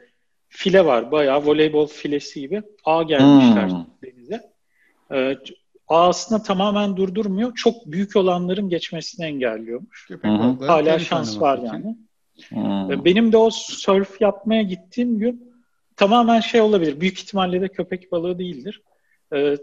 file 0.49 0.85
var. 0.85 1.11
Bayağı 1.11 1.45
voleybol 1.45 1.88
filesi 1.88 2.39
gibi 2.41 2.61
ağ 2.85 3.03
gelmişler 3.03 3.69
Hmm. 3.69 3.85
denize. 4.03 4.41
Ee, 5.13 5.38
ağ 5.88 6.07
aslında 6.07 6.43
tamamen 6.43 6.97
durdurmuyor. 6.97 7.55
Çok 7.55 7.85
büyük 7.85 8.15
olanların 8.15 8.69
geçmesini 8.69 9.26
engelliyormuş. 9.26 10.05
Köpek 10.07 10.31
balıkları 10.31 10.72
Hala 10.72 10.99
şans 10.99 11.41
var 11.41 11.57
için. 11.57 11.68
yani. 11.68 11.97
Hmm. 12.49 12.91
Ee, 12.91 13.05
Benim 13.05 13.31
de 13.31 13.38
o 13.38 13.49
surf 13.49 14.22
yapmaya 14.22 14.61
gittiğim 14.61 15.19
gün 15.19 15.53
tamamen 15.95 16.39
şey 16.39 16.61
olabilir. 16.61 17.01
Büyük 17.01 17.19
ihtimalle 17.19 17.61
de 17.61 17.68
köpek 17.68 18.11
balığı 18.11 18.39
değildir. 18.39 18.81
Ee, 19.34 19.57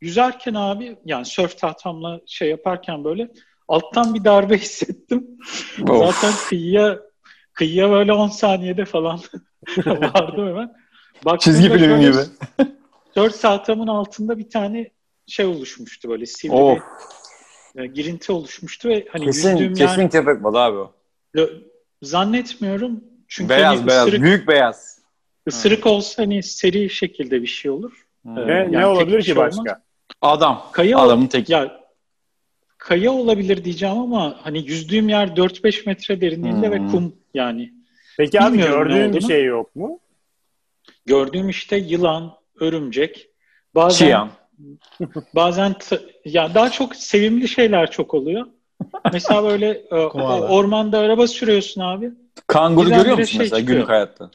yüzerken 0.00 0.54
abi 0.54 0.96
yani 1.04 1.24
surf 1.24 1.58
tahtamla 1.58 2.20
şey 2.26 2.50
yaparken 2.50 3.04
böyle 3.04 3.28
alttan 3.68 4.14
bir 4.14 4.24
darbe 4.24 4.58
hissettim. 4.58 5.26
Of. 5.88 5.98
Zaten 5.98 6.32
kıyıya 6.48 6.98
kıyıya 7.52 7.90
böyle 7.90 8.12
10 8.12 8.28
saniyede 8.28 8.84
falan 8.84 9.20
vardım 9.86 10.48
hemen. 10.48 10.72
Baktığımda 11.24 11.38
Çizgi 11.38 11.68
film 11.68 11.78
şöyle 11.78 12.10
gibi. 12.10 12.16
4 13.16 13.40
tahtamın 13.40 13.86
altında 13.86 14.38
bir 14.38 14.50
tane 14.50 14.90
şey 15.26 15.46
oluşmuştu 15.46 16.08
böyle 16.08 16.26
sivri 16.26 16.52
bir 17.76 17.82
e, 17.82 17.86
girinti 17.86 18.32
oluşmuştu 18.32 18.88
ve 18.88 19.06
hani 19.12 19.24
Kesin, 19.24 19.50
yüzdüğüm 19.50 19.74
kesin 19.74 20.00
yer 20.02 20.10
köpek 20.10 20.44
balığı 20.44 20.60
abi 20.60 20.76
o. 20.76 20.92
Zannetmiyorum. 22.02 23.04
Çünkü 23.28 23.48
Beyaz 23.50 23.78
hani 23.78 23.86
beyaz. 23.86 24.06
ısırık, 24.06 24.22
Büyük 24.22 24.48
beyaz. 24.48 24.98
ısırık 25.48 25.86
olsa 25.86 26.22
hani 26.22 26.42
seri 26.42 26.90
şekilde 26.90 27.42
bir 27.42 27.46
şey 27.46 27.70
olur. 27.70 28.06
Hmm. 28.22 28.36
Ne, 28.46 28.52
Yani 28.52 28.72
ne 28.72 28.76
tek 28.76 28.86
olabilir 28.86 29.18
ki 29.20 29.26
şey 29.26 29.36
başka? 29.36 29.60
olmaz. 29.60 29.76
Adam. 30.22 30.66
Kaya 30.72 30.98
Adamın 30.98 31.26
teki. 31.26 31.52
ya 31.52 31.80
kaya 32.86 33.12
olabilir 33.12 33.64
diyeceğim 33.64 33.98
ama 33.98 34.36
hani 34.42 34.58
yüzdüğüm 34.70 35.08
yer 35.08 35.26
4-5 35.28 35.86
metre 35.86 36.20
derinliğinde 36.20 36.66
Hmm. 36.66 36.72
ve 36.72 36.90
kum 36.90 37.14
yani. 37.34 37.72
Peki 38.16 38.40
abi 38.40 38.52
Bilmiyorum 38.52 38.88
gördüğün 38.88 39.12
bir 39.12 39.20
şey 39.20 39.44
yok 39.44 39.76
mu? 39.76 40.00
Gördüğüm 41.06 41.48
işte 41.48 41.76
yılan, 41.76 42.34
örümcek, 42.60 43.28
bazen 43.74 44.06
Çiyan. 44.06 44.30
bazen 45.34 45.72
t- 45.72 46.00
ya 46.24 46.54
daha 46.54 46.70
çok 46.70 46.96
sevimli 46.96 47.48
şeyler 47.48 47.90
çok 47.90 48.14
oluyor. 48.14 48.46
Mesela 49.12 49.44
böyle 49.44 49.70
e, 49.90 49.94
ormanda 49.94 50.98
araba 50.98 51.26
sürüyorsun 51.26 51.80
abi. 51.80 52.10
Kanguru 52.46 52.86
Birdenbire 52.86 53.02
görüyor 53.02 53.18
musun 53.18 53.30
şey 53.32 53.38
mesela 53.40 53.60
çıkıyor. 53.60 53.76
günlük 53.78 53.90
hayatta? 53.90 54.30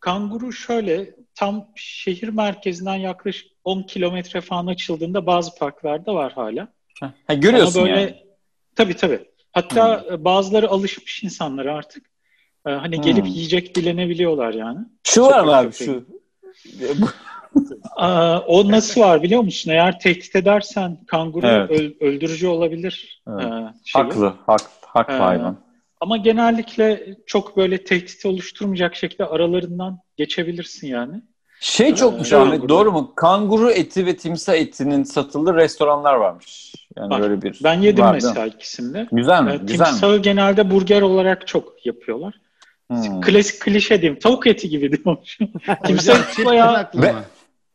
Kanguru 0.00 0.52
şöyle 0.52 1.14
tam 1.34 1.68
şehir 1.76 2.28
merkezinden 2.28 2.94
yaklaşık 2.96 3.46
10 3.64 3.82
kilometre 3.82 4.40
falan 4.40 4.66
açıldığında 4.66 5.26
bazı 5.26 5.54
parklarda 5.58 6.14
var 6.14 6.32
hala. 6.32 6.68
Ha, 7.00 7.34
görüyorsun 7.34 7.80
Ama 7.80 7.88
böyle 7.88 8.00
yani. 8.00 8.16
tabii 8.76 8.96
tabii. 8.96 9.20
Hatta 9.52 10.04
e, 10.12 10.24
bazıları 10.24 10.68
alışmış 10.68 11.22
insanlar 11.24 11.66
artık. 11.66 12.06
E, 12.66 12.70
Hani 12.70 13.00
gelip 13.00 13.24
Hmm. 13.24 13.32
yiyecek 13.32 13.74
dilenebiliyorlar 13.74 14.54
yani. 14.54 14.78
Şu 15.04 15.22
var 15.22 15.44
mı 15.44 15.56
abi 15.56 15.70
köpeği. 15.70 15.88
şu? 15.88 16.06
Aa, 17.96 18.38
o 18.40 18.70
nasıl 18.70 19.00
var 19.00 19.22
biliyor 19.22 19.42
musun? 19.42 19.70
Eğer 19.70 19.98
tehdit 20.00 20.36
edersen 20.36 21.04
kanguru 21.06 21.46
Evet. 21.46 21.70
öl- 21.70 21.94
öldürücü 22.00 22.46
olabilir. 22.46 23.22
Evet. 23.28 23.44
e, 23.44 23.48
şeyi. 23.84 24.02
Haklı. 24.04 24.34
Hak, 24.46 24.60
haklı 24.86 25.14
Ee, 25.14 25.18
hayvan. 25.18 25.56
Ama 26.00 26.16
genellikle 26.16 27.16
çok 27.26 27.56
böyle 27.56 27.84
tehdit 27.84 28.26
oluşturmayacak 28.26 28.96
şekilde 28.96 29.24
aralarından 29.26 29.98
geçebilirsin 30.16 30.86
yani. 30.88 31.22
Şey 31.60 31.94
çokmuş 31.94 32.32
Ee, 32.32 32.36
Ahmet 32.36 32.50
kanguru. 32.52 32.68
doğru 32.68 32.92
mu? 32.92 33.12
Kanguru 33.16 33.70
eti 33.70 34.06
ve 34.06 34.16
timsah 34.16 34.54
etinin 34.54 35.04
satıldığı 35.04 35.54
restoranlar 35.54 36.14
varmış. 36.14 36.74
Yani 36.96 37.10
Var. 37.10 37.22
böyle 37.22 37.42
bir. 37.42 37.60
Ben 37.64 37.74
yedim 37.74 38.04
var, 38.04 38.14
mesela 38.14 38.44
mi? 38.44 38.50
ikisinde. 38.56 39.08
Güzel 39.12 39.42
mi? 39.42 39.50
Ee, 39.52 39.56
Güzel 39.56 39.84
mi? 39.86 39.90
Timsahı 39.90 40.18
genelde 40.18 40.70
burger 40.70 41.02
olarak 41.02 41.46
çok 41.46 41.86
yapıyorlar. 41.86 42.34
Hmm. 42.90 43.20
Klasik 43.20 43.60
klişe 43.60 44.00
diyeyim. 44.02 44.18
Tavuk 44.20 44.46
eti 44.46 44.68
gibi 44.68 44.92
diyormuşum. 45.04 45.48
O 45.84 45.86
Timsah 45.86 46.30
eti 46.30 46.44
bayağı... 46.44 46.90
mı? 46.94 47.22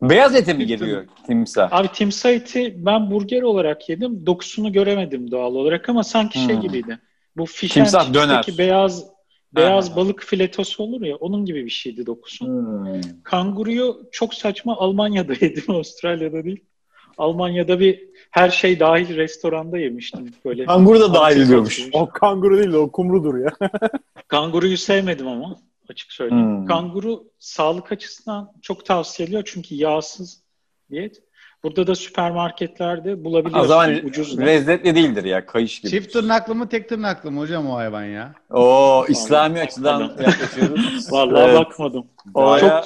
Beyaz 0.01 0.35
ete 0.35 0.53
mi 0.53 0.65
geliyor 0.65 1.05
timsah? 1.27 1.73
Abi 1.73 1.87
timsah 1.87 2.29
eti 2.29 2.73
ben 2.85 3.11
burger 3.11 3.41
olarak 3.41 3.89
yedim. 3.89 4.25
Dokusunu 4.25 4.71
göremedim 4.73 5.31
doğal 5.31 5.55
olarak 5.55 5.89
ama 5.89 6.03
sanki 6.03 6.39
şey 6.39 6.55
Hmm. 6.55 6.61
gibiydi. 6.61 6.99
Bu 7.37 7.45
fish 7.45 7.71
Timsah 7.73 8.13
döner. 8.13 8.45
beyaz 8.57 9.03
beyaz 9.55 9.91
Ha. 9.91 9.95
balık 9.95 10.23
filetosu 10.23 10.83
olur 10.83 11.01
ya 11.01 11.15
onun 11.15 11.45
gibi 11.45 11.65
bir 11.65 11.69
şeydi 11.69 12.05
dokusu. 12.05 12.45
Hmm. 12.45 13.01
Kanguruyu 13.23 14.09
çok 14.11 14.33
saçma 14.33 14.77
Almanya'da 14.77 15.33
yedim 15.41 15.63
Avustralya'da 15.67 16.43
değil. 16.43 16.63
Almanya'da 17.17 17.79
bir 17.79 18.09
her 18.31 18.49
şey 18.49 18.79
dahil 18.79 19.15
restoranda 19.15 19.77
yemiştim 19.77 20.31
böyle. 20.45 20.65
Kanguru 20.65 20.99
da 20.99 21.13
dahil 21.13 21.41
ediyormuş. 21.41 21.89
O 21.93 22.09
kanguru 22.09 22.57
değil 22.57 22.69
o 22.73 22.91
kumrudur 22.91 23.37
ya. 23.37 23.49
Kanguruyu 24.27 24.77
sevmedim 24.77 25.27
ama 25.27 25.55
açık 25.89 26.11
söyleyeyim. 26.11 26.45
Hmm. 26.45 26.65
Kanguru 26.65 27.23
sağlık 27.39 27.91
açısından 27.91 28.51
çok 28.61 28.85
tavsiye 28.85 29.25
ediliyor 29.25 29.43
çünkü 29.45 29.75
yağsız 29.75 30.41
diyet. 30.91 31.23
Burada 31.65 31.87
da 31.87 31.95
süpermarketlerde 31.95 33.23
bulabiliyorsun. 33.23 33.65
O 33.65 33.67
zaman 33.67 33.95
ucuz 34.05 34.39
lezzetli 34.39 34.95
değildir 34.95 35.23
ya 35.23 35.45
kayış 35.45 35.79
gibi. 35.79 35.91
Çift 35.91 36.13
tırnaklı 36.13 36.55
mı 36.55 36.69
tek 36.69 36.89
tırnaklı 36.89 37.31
mı 37.31 37.39
hocam 37.39 37.69
o 37.69 37.75
hayvan 37.75 38.03
ya? 38.03 38.33
Oo 38.49 39.05
İslami 39.09 39.59
açıdan 39.59 40.01
yaklaşıyoruz. 40.01 41.07
Vallahi 41.11 41.43
evet. 41.43 41.59
bakmadım. 41.59 42.05
O 42.33 42.59
çok 42.59 42.83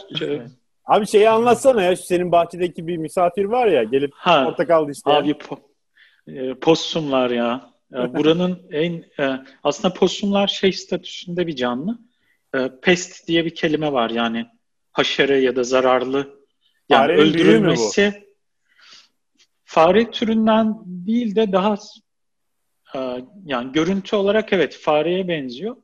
Abi 0.85 1.07
şeyi 1.07 1.29
anlatsana 1.29 1.83
ya 1.83 1.95
senin 1.95 2.31
bahçedeki 2.31 2.87
bir 2.87 2.97
misafir 2.97 3.45
var 3.45 3.67
ya 3.67 3.83
gelip 3.83 4.11
ha, 4.13 4.43
portakal 4.43 4.89
işte. 4.89 5.11
Abi 5.11 5.31
po- 5.31 5.61
e, 6.27 6.53
possumlar 6.53 7.29
ya. 7.29 7.61
ya 7.91 8.13
buranın 8.17 8.59
en 8.71 8.93
e, 9.19 9.39
aslında 9.63 9.93
possumlar 9.93 10.47
şey 10.47 10.73
statüsünde 10.73 11.47
bir 11.47 11.55
canlı. 11.55 11.99
E, 12.55 12.69
pest 12.81 13.27
diye 13.27 13.45
bir 13.45 13.55
kelime 13.55 13.91
var 13.91 14.09
yani 14.09 14.45
haşere 14.91 15.39
ya 15.39 15.55
da 15.55 15.63
zararlı 15.63 16.39
yani 16.89 17.01
Farenin 17.01 17.21
öldürülmesi 17.21 18.28
fare 19.69 20.11
türünden 20.11 20.75
değil 20.85 21.35
de 21.35 21.51
daha 21.51 21.77
e, 22.95 22.99
yani 23.45 23.71
görüntü 23.71 24.15
olarak 24.15 24.53
evet 24.53 24.77
fareye 24.81 25.27
benziyor. 25.27 25.75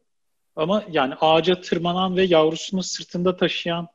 Ama 0.55 0.83
yani 0.91 1.13
ağaca 1.21 1.61
tırmanan 1.61 2.17
ve 2.17 2.23
yavrusunu 2.23 2.83
sırtında 2.83 3.37
taşıyan 3.37 3.87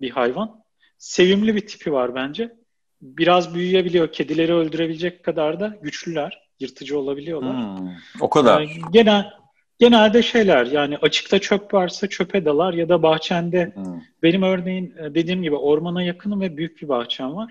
bir 0.00 0.10
hayvan. 0.10 0.62
Sevimli 0.98 1.54
bir 1.54 1.66
tipi 1.66 1.92
var 1.92 2.14
bence. 2.14 2.56
Biraz 3.02 3.54
büyüyebiliyor. 3.54 4.12
Kedileri 4.12 4.54
öldürebilecek 4.54 5.24
kadar 5.24 5.60
da 5.60 5.78
güçlüler. 5.82 6.48
Yırtıcı 6.60 6.98
olabiliyorlar. 6.98 7.78
Hmm, 7.78 7.88
o 8.20 8.30
kadar. 8.30 8.60
Yani 8.60 8.70
genel, 8.92 9.30
genelde 9.78 10.22
şeyler 10.22 10.66
yani 10.66 10.96
açıkta 10.96 11.38
çöp 11.38 11.74
varsa 11.74 12.08
çöpe 12.08 12.44
dalar 12.44 12.72
ya 12.72 12.88
da 12.88 13.02
bahçende. 13.02 13.72
Hmm. 13.74 14.00
Benim 14.22 14.42
örneğin 14.42 14.94
e, 14.98 15.14
dediğim 15.14 15.42
gibi 15.42 15.56
ormana 15.56 16.02
yakınım 16.02 16.40
ve 16.40 16.56
büyük 16.56 16.82
bir 16.82 16.88
bahçem 16.88 17.36
var. 17.36 17.50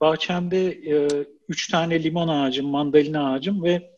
Bahçemde 0.00 0.68
e, 0.68 1.08
üç 1.48 1.68
tane 1.70 2.02
limon 2.02 2.28
ağacım, 2.28 2.66
mandalina 2.66 3.32
ağacım 3.32 3.64
ve 3.64 3.90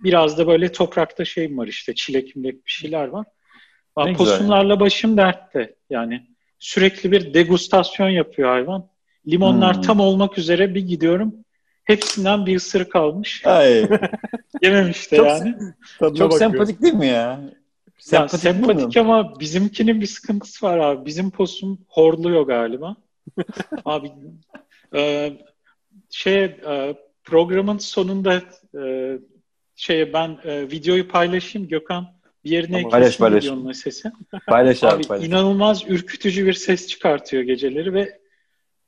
biraz 0.00 0.38
da 0.38 0.46
böyle 0.46 0.72
toprakta 0.72 1.24
şeyim 1.24 1.58
var 1.58 1.66
işte 1.66 1.94
çilek 1.94 2.36
milek 2.36 2.66
bir 2.66 2.70
şeyler 2.70 3.08
var. 3.08 3.26
Ne 3.98 4.12
Posunlarla 4.12 4.80
başım 4.80 5.16
dertte 5.16 5.74
yani. 5.90 6.26
Sürekli 6.58 7.12
bir 7.12 7.34
degustasyon 7.34 8.08
yapıyor 8.08 8.48
hayvan. 8.48 8.88
Limonlar 9.28 9.76
hmm. 9.76 9.82
tam 9.82 10.00
olmak 10.00 10.38
üzere 10.38 10.74
bir 10.74 10.80
gidiyorum. 10.86 11.34
Hepsinden 11.84 12.46
bir 12.46 12.56
ısırık 12.56 12.96
almış. 12.96 13.46
Ay. 13.46 13.88
Yememiş 14.62 15.12
de 15.12 15.16
çok, 15.16 15.26
yani. 15.26 15.54
Çok 16.18 16.34
sempatik 16.34 16.82
değil 16.82 16.94
mi 16.94 17.06
ya? 17.06 17.40
Sempatik, 17.98 18.44
ya, 18.44 18.52
sempatik 18.52 18.96
ama 18.96 19.40
bizimkinin 19.40 20.00
bir 20.00 20.06
sıkıntısı 20.06 20.66
var 20.66 20.78
abi. 20.78 21.06
Bizim 21.06 21.30
posum 21.30 21.78
horluyor 21.88 22.42
galiba. 22.42 22.96
abi 23.84 24.12
e, 24.96 25.32
şey 26.10 26.44
e, 26.44 26.94
programın 27.24 27.78
sonunda 27.78 28.42
e, 28.84 29.12
şey 29.76 30.12
ben 30.12 30.38
e, 30.44 30.70
videoyu 30.70 31.08
paylaşayım 31.08 31.68
Gökhan 31.68 32.16
bir 32.44 32.50
yerine 32.50 32.76
tamam, 32.76 32.90
paylaş, 32.90 33.18
paylaş. 33.18 33.44
videonun 33.44 33.72
sesi. 33.72 34.12
Paylaş 34.46 34.84
abi, 34.84 34.94
abi 34.94 35.06
paylaş. 35.06 35.28
inanılmaz 35.28 35.82
ürkütücü 35.88 36.46
bir 36.46 36.52
ses 36.52 36.88
çıkartıyor 36.88 37.42
geceleri 37.42 37.94
ve 37.94 38.20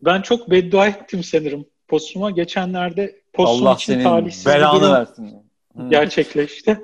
ben 0.01 0.23
çok 0.23 0.51
beddua 0.51 0.87
ettim 0.89 1.25
sanırım 1.25 1.67
Posum'a. 1.89 2.31
Geçenlerde 2.31 3.21
Posum 3.33 3.67
Allah 3.67 3.75
için 3.75 4.03
talihsiz 4.03 4.47
bir 4.47 4.61
durum 4.61 4.93
versin. 4.93 5.51
gerçekleşti. 5.89 6.79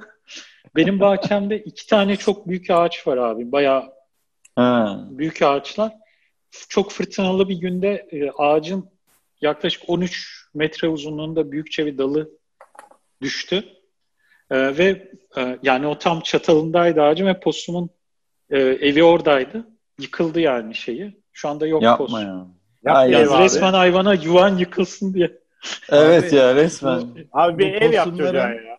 Benim 0.76 1.00
bahçemde 1.00 1.58
iki 1.58 1.86
tane 1.86 2.16
çok 2.16 2.48
büyük 2.48 2.70
ağaç 2.70 3.06
var 3.06 3.16
abi. 3.16 3.52
Bayağı 3.52 3.92
ha. 4.56 5.04
büyük 5.10 5.42
ağaçlar. 5.42 5.92
Çok 6.68 6.92
fırtınalı 6.92 7.48
bir 7.48 7.56
günde 7.56 8.08
e, 8.12 8.30
ağacın 8.30 8.93
yaklaşık 9.44 9.82
13 9.86 10.46
metre 10.54 10.88
uzunluğunda 10.88 11.52
büyükçe 11.52 11.86
bir 11.86 11.98
dalı 11.98 12.30
düştü. 13.22 13.64
E, 14.50 14.78
ve 14.78 15.12
e, 15.36 15.58
yani 15.62 15.86
o 15.86 15.98
tam 15.98 16.20
çatalındaydı 16.20 17.02
ağacın 17.02 17.26
ve 17.26 17.40
posumun 17.40 17.90
e, 18.50 18.58
evi 18.58 19.04
oradaydı. 19.04 19.68
Yıkıldı 20.00 20.40
yani 20.40 20.74
şeyi. 20.74 21.20
Şu 21.32 21.48
anda 21.48 21.66
yok 21.66 21.82
Yapma 21.82 22.06
posum. 22.06 22.20
ya. 22.20 22.46
Yap, 22.84 23.10
yani 23.10 23.44
resmen 23.44 23.72
hayvana 23.72 24.14
yuvan 24.14 24.58
yıkılsın 24.58 25.14
diye. 25.14 25.38
Evet 25.90 26.24
abi, 26.32 26.36
ya 26.36 26.54
resmen. 26.54 27.00
Bu, 27.00 27.18
abi 27.32 27.58
bir 27.58 27.74
ev 27.74 27.92
yap 27.92 28.06
çocuğa 28.06 28.32
ya. 28.32 28.78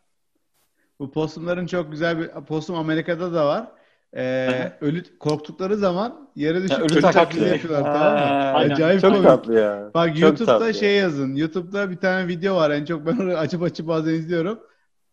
Bu 0.99 1.11
posumların 1.11 1.67
çok 1.67 1.91
güzel 1.91 2.19
bir 2.19 2.29
posum 2.47 2.75
Amerika'da 2.75 3.33
da 3.33 3.45
var. 3.45 3.67
Ee, 4.15 4.71
ölü 4.81 5.03
korktukları 5.19 5.77
zaman 5.77 6.29
yere 6.35 6.63
düşüp 6.63 6.79
ölü 6.79 7.01
taklidi 7.01 7.49
yapıyorlar 7.49 7.93
tamam 7.93 8.13
mı? 8.13 8.19
Aynen. 8.57 8.75
Acayip 8.75 9.01
çok 9.01 9.11
komik. 9.11 9.27
tatlı 9.27 9.59
ya. 9.59 9.89
Bak 9.93 10.07
çok 10.09 10.19
YouTube'da 10.19 10.59
tatlı. 10.59 10.73
şey 10.73 10.95
yazın. 10.95 11.35
YouTube'da 11.35 11.91
bir 11.91 11.97
tane 11.97 12.27
video 12.27 12.55
var. 12.55 12.71
En 12.71 12.85
çok 12.85 13.05
ben 13.05 13.17
onu 13.17 13.33
açıp 13.33 13.63
açıp 13.63 13.87
bazen 13.87 14.13
izliyorum. 14.13 14.59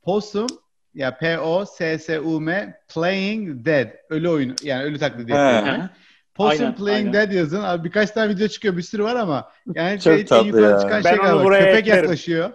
Possum 0.03 0.47
ya 0.95 1.19
P 1.19 1.39
O 1.39 1.65
S 1.67 1.99
S 1.99 2.21
U 2.21 2.41
M 2.41 2.81
playing 2.95 3.67
dead. 3.67 3.89
Ölü 4.11 4.29
oyunu 4.29 4.55
yani 4.63 4.85
ölü 4.85 4.99
taklidi 4.99 5.33
yapıyor. 5.33 5.77
Possum 6.35 6.61
aynen, 6.61 6.75
Playing 6.75 7.07
aynen. 7.07 7.29
Dead 7.31 7.33
yazın. 7.33 7.63
Abi 7.63 7.85
birkaç 7.85 8.11
tane 8.11 8.35
video 8.35 8.49
çıkıyor. 8.49 8.77
Bir 8.77 8.83
sürü 8.83 9.05
var 9.05 9.17
ama 9.17 9.49
yani 9.75 10.01
Çok 10.01 10.03
şey, 10.03 10.39
en 10.39 10.45
yukarı 10.45 10.63
ya. 10.63 10.79
çıkan 10.79 11.05
ben 11.05 11.11
şey 11.11 11.19
galiba. 11.19 11.59
Köpek 11.59 11.79
eklerim. 11.79 12.03
yaklaşıyor. 12.03 12.51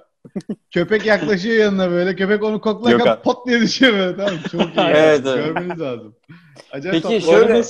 Köpek 0.71 1.05
yaklaşıyor 1.05 1.55
yanına 1.55 1.91
böyle. 1.91 2.15
Köpek 2.15 2.43
onu 2.43 2.61
koklarken 2.61 3.21
pot 3.21 3.47
diye 3.47 3.61
düşüyor 3.61 3.93
böyle. 3.93 4.17
Tamam 4.17 4.39
Çok 4.51 4.61
iyi. 4.61 4.85
evet, 4.87 5.21
evet. 5.25 5.45
Görmeniz 5.45 5.81
lazım. 5.81 6.15
Acayip 6.71 7.03
Peki 7.03 7.25
şöyle 7.25 7.63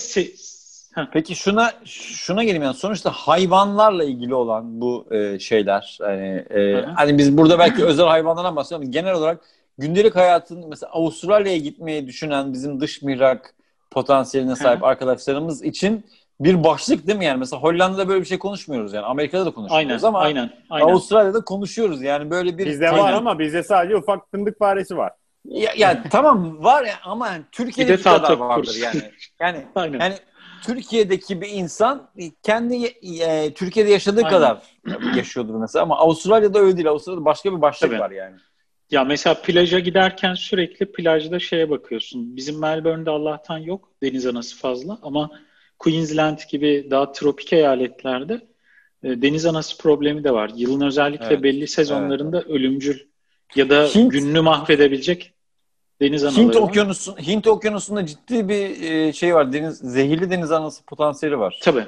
Peki 1.13 1.35
şuna 1.35 1.73
şuna 1.85 2.43
geleyim 2.43 2.63
yani 2.63 2.73
sonuçta 2.73 3.11
hayvanlarla 3.11 4.03
ilgili 4.03 4.35
olan 4.35 4.81
bu 4.81 5.07
e, 5.11 5.39
şeyler 5.39 5.97
hani 6.01 6.45
e, 6.49 6.85
hani 6.95 7.17
biz 7.17 7.37
burada 7.37 7.59
belki 7.59 7.85
özel 7.85 8.05
hayvanlardan 8.05 8.55
bahsediyoruz 8.55 8.91
genel 8.91 9.13
olarak 9.13 9.41
gündelik 9.77 10.15
hayatın 10.15 10.69
mesela 10.69 10.91
Avustralya'ya 10.91 11.57
gitmeyi 11.57 12.07
düşünen 12.07 12.53
bizim 12.53 12.81
dış 12.81 13.01
mihrak 13.01 13.55
potansiyeline 13.91 14.55
sahip 14.55 14.83
arkadaşlarımız 14.83 15.63
için 15.63 16.05
bir 16.39 16.63
başlık 16.63 17.07
değil 17.07 17.17
mi 17.17 17.25
yani? 17.25 17.39
Mesela 17.39 17.61
Hollanda'da 17.61 18.07
böyle 18.07 18.21
bir 18.21 18.25
şey 18.25 18.39
konuşmuyoruz 18.39 18.93
yani. 18.93 19.05
Amerika'da 19.05 19.45
da 19.45 19.51
konuşmuyoruz 19.51 20.03
aynen, 20.03 20.03
ama 20.03 20.19
aynen, 20.19 20.49
aynen. 20.69 20.87
Avustralya'da 20.87 21.41
konuşuyoruz 21.41 22.01
yani 22.01 22.29
böyle 22.29 22.57
bir... 22.57 22.65
Bizde 22.65 22.91
var 22.91 23.13
ama 23.13 23.39
bizde 23.39 23.63
sadece 23.63 23.95
ufak 23.95 24.31
fındık 24.31 24.59
faresi 24.59 24.97
var. 24.97 25.11
Ya, 25.45 25.71
ya 25.77 26.03
tamam 26.11 26.63
var 26.63 26.83
ya 26.83 26.93
ama 27.03 27.29
Türkiye'de 27.51 27.97
bir 27.97 28.03
kadar 28.03 28.37
vardır 28.37 28.77
yani. 28.83 29.01
Yani, 29.39 29.65
aynen. 29.75 29.99
yani 29.99 30.15
Türkiye'deki 30.63 31.41
bir 31.41 31.49
insan 31.49 32.09
kendi 32.43 32.85
e, 33.21 33.53
Türkiye'de 33.53 33.91
yaşadığı 33.91 34.25
aynen. 34.25 34.29
kadar 34.29 34.61
yaşıyordur 35.15 35.55
mesela 35.55 35.83
ama 35.83 35.97
Avustralya'da 35.97 36.59
öyle 36.59 36.77
değil. 36.77 36.89
Avustralya'da 36.89 37.25
başka 37.25 37.55
bir 37.55 37.61
başlık 37.61 37.91
Tabii. 37.91 37.99
var 37.99 38.11
yani. 38.11 38.35
Ya 38.91 39.03
mesela 39.03 39.41
plaja 39.41 39.79
giderken 39.79 40.33
sürekli 40.33 40.91
plajda 40.91 41.39
şeye 41.39 41.69
bakıyorsun. 41.69 42.35
Bizim 42.35 42.59
Melbourne'de 42.59 43.09
Allah'tan 43.09 43.57
yok 43.57 43.89
deniz 44.03 44.25
anası 44.25 44.57
fazla 44.57 44.97
ama 45.01 45.29
Queensland 45.79 46.39
gibi 46.49 46.87
daha 46.91 47.11
tropik 47.11 47.53
eyaletlerde 47.53 48.41
e, 49.03 49.21
deniz 49.21 49.45
anası 49.45 49.77
problemi 49.77 50.23
de 50.23 50.31
var. 50.31 50.51
Yılın 50.55 50.85
özellikle 50.85 51.25
evet, 51.25 51.43
belli 51.43 51.67
sezonlarında 51.67 52.37
evet. 52.37 52.49
ölümcül 52.49 52.99
ya 53.55 53.69
da 53.69 53.83
Hint, 53.83 54.11
gününü 54.11 54.41
mahvedebilecek 54.41 55.33
deniz 56.01 56.23
anaları 56.23 56.41
Hint 56.41 56.55
okyanusu 56.55 57.17
Hint 57.17 57.47
okyanusunda 57.47 58.05
ciddi 58.05 58.49
bir 58.49 58.81
e, 58.81 59.13
şey 59.13 59.35
var. 59.35 59.53
Deniz 59.53 59.77
zehirli 59.77 60.29
deniz 60.29 60.51
anası 60.51 60.85
potansiyeli 60.85 61.39
var. 61.39 61.59
Tabii. 61.63 61.85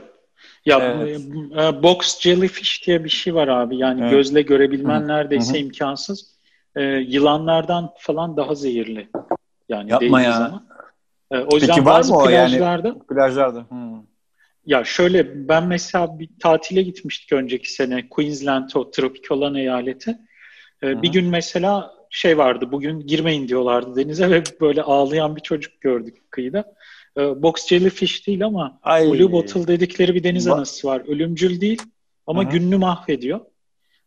Ya 0.65 0.79
evet. 0.79 1.21
E, 1.57 1.83
box 1.83 2.19
jellyfish 2.19 2.87
diye 2.87 3.03
bir 3.03 3.09
şey 3.09 3.35
var 3.35 3.47
abi. 3.47 3.77
Yani 3.77 4.01
evet. 4.01 4.11
gözle 4.11 4.41
görebilmen 4.41 5.01
Hı. 5.01 5.07
neredeyse 5.07 5.53
Hı. 5.53 5.57
imkansız 5.57 6.35
e, 6.75 6.83
yılanlardan 6.83 7.93
falan 7.97 8.37
daha 8.37 8.55
zehirli. 8.55 9.09
Yani 9.69 9.91
Yapma 9.91 10.21
ya. 10.21 10.31
Zaman. 10.31 10.68
E, 11.31 11.37
o 11.37 11.55
yüzden 11.55 11.75
Peki 11.75 11.85
var 11.85 12.03
mı 12.03 12.17
o 12.17 12.25
plajlarda, 12.25 12.87
yani 12.87 12.99
plajlarda? 13.09 13.65
Hmm. 13.69 14.01
Ya 14.65 14.83
şöyle 14.83 15.47
ben 15.49 15.67
mesela 15.67 16.19
bir 16.19 16.29
tatile 16.39 16.81
gitmiştik 16.81 17.33
önceki 17.33 17.71
sene 17.71 18.09
Queensland 18.09 18.69
o 18.75 18.91
tropik 18.91 19.31
olan 19.31 19.55
eyalete. 19.55 20.19
Ee, 20.83 21.01
bir 21.01 21.11
gün 21.11 21.25
mesela 21.25 21.93
şey 22.09 22.37
vardı 22.37 22.71
bugün 22.71 22.99
girmeyin 22.99 23.47
diyorlardı 23.47 23.95
denize 23.95 24.29
ve 24.31 24.43
böyle 24.61 24.81
ağlayan 24.81 25.35
bir 25.35 25.41
çocuk 25.41 25.81
gördük 25.81 26.31
kıyıda. 26.31 26.75
Ee, 27.17 27.41
box 27.41 27.67
jellyfish 27.67 28.27
değil 28.27 28.45
ama 28.45 28.79
Ay. 28.83 29.11
blue 29.11 29.31
bottle 29.31 29.67
dedikleri 29.67 30.15
bir 30.15 30.23
deniz 30.23 30.47
anası 30.47 30.87
var. 30.87 31.01
Ölümcül 31.07 31.61
değil 31.61 31.81
ama 32.27 32.43
Hı-hı. 32.43 32.51
gününü 32.51 32.77
mahvediyor. 32.77 33.39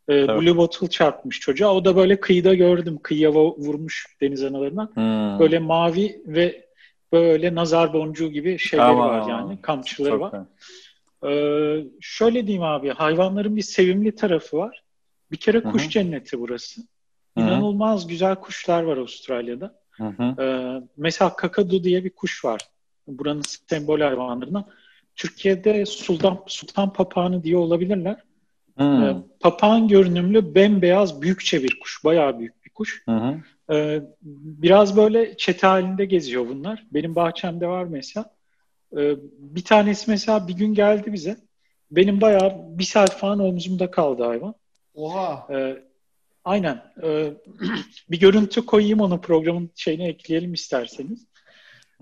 E, 0.08 0.28
Blue 0.28 0.56
Bottle 0.56 0.88
çarpmış 0.88 1.40
çocuğa. 1.40 1.74
O 1.74 1.84
da 1.84 1.96
böyle 1.96 2.20
kıyıda 2.20 2.54
gördüm. 2.54 2.98
Kıyıya 3.02 3.32
vurmuş 3.32 4.06
deniz 4.20 4.44
analarından. 4.44 4.90
Hmm. 4.94 5.38
Böyle 5.38 5.58
mavi 5.58 6.22
ve 6.26 6.66
böyle 7.12 7.54
nazar 7.54 7.92
boncuğu 7.92 8.28
gibi 8.28 8.58
şeyleri 8.58 8.86
Aman. 8.86 9.08
var 9.08 9.28
yani. 9.28 9.62
Kamçıları 9.62 10.10
Çok 10.10 10.20
var. 10.20 10.46
Ee, 11.30 11.84
şöyle 12.00 12.46
diyeyim 12.46 12.62
abi. 12.62 12.90
Hayvanların 12.90 13.56
bir 13.56 13.62
sevimli 13.62 14.14
tarafı 14.14 14.56
var. 14.56 14.82
Bir 15.30 15.36
kere 15.36 15.62
kuş 15.62 15.82
Hı-hı. 15.82 15.90
cenneti 15.90 16.40
burası. 16.40 16.80
İnanılmaz 17.36 18.00
Hı-hı. 18.00 18.08
güzel 18.08 18.34
kuşlar 18.34 18.82
var 18.82 18.96
Avustralya'da. 18.96 19.82
Ee, 20.38 20.82
mesela 20.96 21.36
kakadu 21.36 21.84
diye 21.84 22.04
bir 22.04 22.10
kuş 22.10 22.44
var. 22.44 22.60
Buranın 23.06 23.42
sembol 23.68 24.00
hayvanlarından. 24.00 24.64
Türkiye'de 25.16 25.86
sultan, 25.86 26.44
sultan 26.46 26.92
papağanı 26.92 27.44
diye 27.44 27.56
olabilirler. 27.56 28.16
Hmm. 28.76 29.02
Ee, 29.02 29.16
papağan 29.40 29.88
görünümlü 29.88 30.54
bembeyaz 30.54 31.22
büyükçe 31.22 31.62
bir 31.62 31.80
kuş. 31.80 32.04
Bayağı 32.04 32.38
büyük 32.38 32.64
bir 32.64 32.70
kuş. 32.70 33.02
Hı 33.08 33.40
Ee, 33.70 34.02
biraz 34.22 34.96
böyle 34.96 35.36
çete 35.36 35.66
halinde 35.66 36.04
geziyor 36.04 36.48
bunlar. 36.48 36.86
Benim 36.90 37.14
bahçemde 37.14 37.66
var 37.66 37.84
mesela. 37.84 38.34
Ee, 38.96 39.16
bir 39.38 39.64
tanesi 39.64 40.10
mesela 40.10 40.48
bir 40.48 40.54
gün 40.54 40.74
geldi 40.74 41.12
bize. 41.12 41.36
Benim 41.90 42.20
bayağı 42.20 42.78
bir 42.78 42.84
saat 42.84 43.18
falan 43.18 43.38
omzumda 43.38 43.90
kaldı 43.90 44.22
hayvan. 44.22 44.54
Oha. 44.94 45.46
Ee, 45.50 45.82
aynen. 46.44 46.82
Ee, 47.02 47.32
bir 48.10 48.20
görüntü 48.20 48.66
koyayım 48.66 49.00
onu 49.00 49.20
programın 49.20 49.70
şeyine 49.74 50.08
ekleyelim 50.08 50.54
isterseniz. 50.54 51.26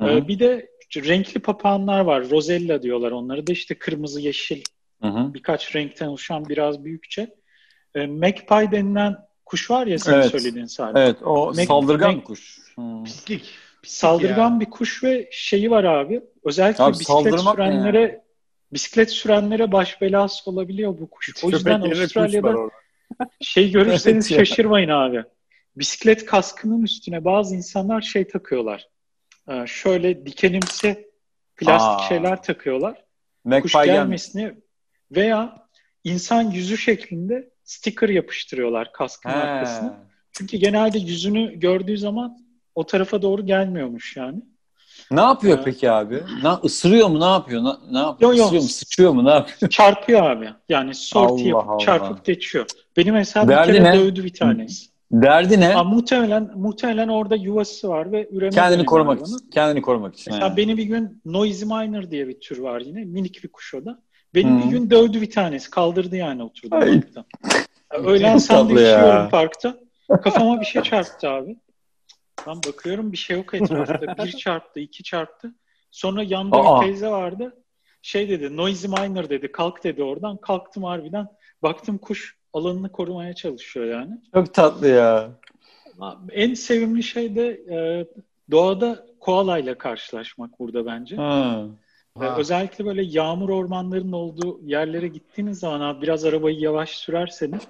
Ee, 0.02 0.28
bir 0.28 0.38
de 0.38 0.70
renkli 0.96 1.40
papağanlar 1.40 2.00
var. 2.00 2.30
Rosella 2.30 2.82
diyorlar 2.82 3.10
onları 3.10 3.46
da 3.46 3.52
işte 3.52 3.74
kırmızı, 3.74 4.20
yeşil 4.20 4.62
Hı-hı. 5.02 5.34
birkaç 5.34 5.76
renkten 5.76 6.06
oluşan 6.06 6.48
biraz 6.48 6.84
büyükçe. 6.84 7.34
Ee, 7.94 8.06
magpie 8.06 8.70
denilen 8.72 9.16
kuş 9.50 9.70
var 9.70 9.86
ya 9.86 9.98
senin 9.98 10.16
evet. 10.16 10.30
söylediğin 10.30 10.66
sadece. 10.66 11.00
Evet 11.00 11.22
o 11.22 11.52
Mag- 11.52 11.66
saldırgan 11.66 12.14
Mag- 12.14 12.22
kuş. 12.22 12.58
Hmm. 12.74 13.04
Pislik. 13.04 13.50
Saldırgan 13.82 14.54
ya. 14.54 14.60
bir 14.60 14.64
kuş 14.64 15.04
ve 15.04 15.28
şeyi 15.32 15.70
var 15.70 15.84
abi. 15.84 16.22
Özellikle 16.44 16.84
abi, 16.84 16.92
bisiklet 16.92 17.40
sürenlere 17.40 18.00
yani. 18.00 18.20
bisiklet 18.72 19.10
sürenlere 19.10 19.72
baş 19.72 20.00
belası 20.00 20.50
olabiliyor 20.50 20.98
bu 21.00 21.10
kuş. 21.10 21.44
O 21.44 21.50
yüzden 21.50 21.80
Avustralya'da 21.80 22.56
şey 23.40 23.70
görürseniz 23.70 24.32
evet 24.32 24.40
şaşırmayın 24.48 24.88
abi. 24.88 25.24
Bisiklet 25.76 26.26
kaskının 26.26 26.82
üstüne 26.82 27.24
bazı 27.24 27.56
insanlar 27.56 28.00
şey 28.00 28.28
takıyorlar. 28.28 28.88
Ee, 29.48 29.66
şöyle 29.66 30.26
dikenimsi 30.26 31.10
plastik 31.56 32.00
Aa. 32.00 32.08
şeyler 32.08 32.42
takıyorlar. 32.42 33.04
Magpie 33.44 33.62
kuş 33.62 33.72
gelmesini 33.72 34.54
veya 35.10 35.66
insan 36.04 36.50
yüzü 36.50 36.78
şeklinde 36.78 37.49
sticker 37.70 38.08
yapıştırıyorlar 38.08 38.92
kaskın 38.92 39.30
He. 39.30 39.34
arkasına. 39.34 39.94
Çünkü 40.32 40.56
genelde 40.56 40.98
yüzünü 40.98 41.60
gördüğü 41.60 41.98
zaman 41.98 42.38
o 42.74 42.86
tarafa 42.86 43.22
doğru 43.22 43.46
gelmiyormuş 43.46 44.16
yani. 44.16 44.42
Ne 45.10 45.20
yapıyor 45.20 45.58
ee, 45.58 45.62
peki 45.64 45.90
abi? 45.90 46.22
Ne 46.42 46.48
ısırıyor 46.48 47.08
mu? 47.08 47.20
Ne 47.20 47.24
yapıyor? 47.24 47.64
Ne, 47.64 47.92
ne 47.92 47.98
yapıyor? 47.98 48.32
Yok. 48.32 48.40
Isırıyor 48.40 48.62
mu? 48.62 48.68
Sıçıyor 48.68 49.12
mu? 49.12 49.24
Ne 49.24 49.30
yapıyor? 49.30 49.70
Çarpıyor 49.70 50.30
abi. 50.30 50.48
Yani 50.68 50.94
sorti 50.94 51.48
yapıp 51.48 51.68
Allah. 51.68 51.78
çarpıp 51.78 52.24
geçiyor. 52.24 52.66
Benim 52.96 53.14
mesela 53.14 53.48
Derdi 53.48 53.72
bir 53.72 53.78
kere 53.78 53.84
ne? 53.84 53.98
dövdü 53.98 54.24
bir 54.24 54.34
tanesi. 54.34 54.86
Derdi 55.12 55.60
ne? 55.60 55.72
Ha, 55.72 55.84
muhtemelen 55.84 56.50
muhtemelen 56.54 57.08
orada 57.08 57.36
yuvası 57.36 57.88
var 57.88 58.12
ve 58.12 58.28
üreme 58.32 58.50
kendini 58.50 58.84
korumak 58.84 59.20
için. 59.20 59.50
Kendini 59.50 59.82
korumak 59.82 60.14
için. 60.14 60.32
Mesela 60.32 60.46
yani. 60.46 60.56
beni 60.56 60.76
bir 60.76 60.84
gün 60.84 61.22
noisy 61.24 61.64
miner 61.64 62.10
diye 62.10 62.28
bir 62.28 62.40
tür 62.40 62.58
var 62.58 62.80
yine. 62.80 63.04
Minik 63.04 63.44
bir 63.44 63.48
kuş 63.48 63.74
o 63.74 63.84
da. 63.84 64.02
Beni 64.34 64.50
hmm. 64.50 64.62
bir 64.62 64.64
gün 64.64 64.90
dövdü 64.90 65.20
bir 65.20 65.30
tanesi. 65.30 65.70
Kaldırdı 65.70 66.16
yani 66.16 66.42
oturdu 66.42 66.70
parkta. 66.70 67.24
Öğlen 67.90 68.38
sandviç 68.38 68.78
yiyorum 68.78 69.28
parkta. 69.28 69.78
Kafama 70.22 70.60
bir 70.60 70.66
şey 70.66 70.82
çarptı 70.82 71.28
abi. 71.28 71.56
Ben 72.46 72.56
bakıyorum 72.56 73.12
bir 73.12 73.16
şey 73.16 73.36
yok 73.36 73.54
etrafta. 73.54 74.00
bir 74.24 74.32
çarptı, 74.32 74.80
iki 74.80 75.02
çarptı. 75.02 75.54
Sonra 75.90 76.22
yanında 76.22 76.56
Aa. 76.56 76.80
bir 76.80 76.86
teyze 76.86 77.08
vardı. 77.08 77.56
Şey 78.02 78.28
dedi, 78.28 78.56
noisy 78.56 78.88
miner 78.88 79.30
dedi. 79.30 79.52
Kalk 79.52 79.84
dedi 79.84 80.02
oradan. 80.02 80.36
Kalktım 80.36 80.84
harbiden. 80.84 81.28
Baktım 81.62 81.98
kuş 81.98 82.36
alanını 82.52 82.92
korumaya 82.92 83.34
çalışıyor 83.34 83.86
yani. 83.86 84.20
Çok 84.34 84.54
tatlı 84.54 84.88
ya. 84.88 85.30
En 86.32 86.54
sevimli 86.54 87.02
şey 87.02 87.34
de 87.34 87.48
e, 87.48 88.06
doğada 88.50 89.06
koala 89.20 89.58
ile 89.58 89.78
karşılaşmak 89.78 90.58
burada 90.58 90.86
bence. 90.86 91.16
Ha. 91.16 91.66
Ee, 92.16 92.24
özellikle 92.24 92.84
böyle 92.84 93.02
yağmur 93.02 93.48
ormanlarının 93.48 94.12
olduğu 94.12 94.60
yerlere 94.64 95.08
gittiğiniz 95.08 95.58
zaman 95.58 95.80
abi 95.80 96.02
biraz 96.02 96.24
arabayı 96.24 96.58
yavaş 96.58 96.90
sürerseniz 96.90 97.62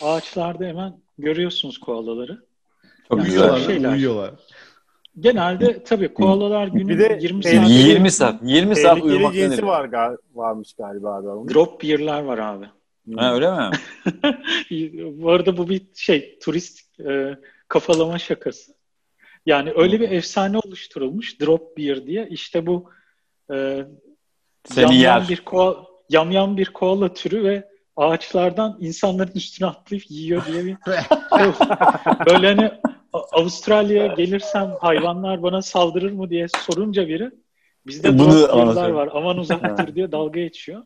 ağaçlarda 0.00 0.64
hemen 0.64 0.94
görüyorsunuz 1.18 1.78
koalaları. 1.78 2.42
Çok 3.08 3.18
yani 3.18 3.26
güzel 3.26 3.56
şeyler. 3.56 3.92
Uyuyorlar. 3.92 4.34
Genelde 5.20 5.82
tabii 5.84 6.14
koalalar 6.14 6.66
günün 6.66 6.88
bir 6.88 6.98
de 6.98 7.18
20 7.20 7.42
saat 7.42 7.70
20 7.70 8.10
saat 8.10 8.42
20 8.42 8.76
saat 8.76 9.02
uyumak 9.02 9.34
cinsi 9.34 9.66
var 9.66 9.84
gal- 9.84 10.18
varmış 10.34 10.72
galiba 10.74 11.14
abi. 11.14 11.54
Drop 11.54 11.82
beer'ler 11.82 12.22
var 12.22 12.38
abi. 12.38 12.66
Ha 13.16 13.34
öyle 13.34 13.50
mi? 13.50 13.70
bu 15.22 15.30
arada 15.30 15.56
bu 15.56 15.68
bir 15.68 15.82
şey 15.94 16.38
turist 16.38 17.00
e, 17.00 17.38
kafalama 17.68 18.18
şakası. 18.18 18.72
Yani 19.46 19.72
öyle 19.76 20.00
bir 20.00 20.10
efsane 20.10 20.58
oluşturulmuş 20.58 21.40
drop 21.40 21.76
beer 21.76 22.06
diye. 22.06 22.28
İşte 22.30 22.66
bu 22.66 22.90
e, 23.50 23.86
Seni 24.64 24.84
yamyam 24.84 25.20
yer. 25.20 25.28
bir 25.28 25.44
koala, 25.44 25.86
yamyam 26.08 26.56
bir 26.56 26.66
koala 26.66 27.14
türü 27.14 27.44
ve 27.44 27.68
ağaçlardan 27.96 28.76
insanların 28.80 29.32
üstüne 29.34 29.68
atlayıp 29.68 30.10
yiyor 30.10 30.46
diye 30.46 30.64
bir 30.64 30.76
böyle 32.26 32.46
hani 32.46 32.70
Avustralya'ya 33.12 34.06
gelirsem 34.06 34.74
hayvanlar 34.80 35.42
bana 35.42 35.62
saldırır 35.62 36.12
mı 36.12 36.30
diye 36.30 36.46
sorunca 36.48 37.08
biri 37.08 37.30
bizde 37.86 38.18
Bunu 38.18 38.48
var 38.94 39.08
aman 39.12 39.38
uzaktır 39.38 39.94
diye 39.94 40.12
dalga 40.12 40.40
geçiyor. 40.40 40.84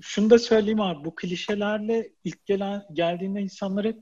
Şunu 0.00 0.30
da 0.30 0.38
söyleyeyim 0.38 0.80
abi 0.80 1.04
bu 1.04 1.14
klişelerle 1.14 2.08
ilk 2.24 2.46
gelen 2.46 2.82
geldiğinde 2.92 3.40
insanlar 3.40 3.84
hep 3.84 3.98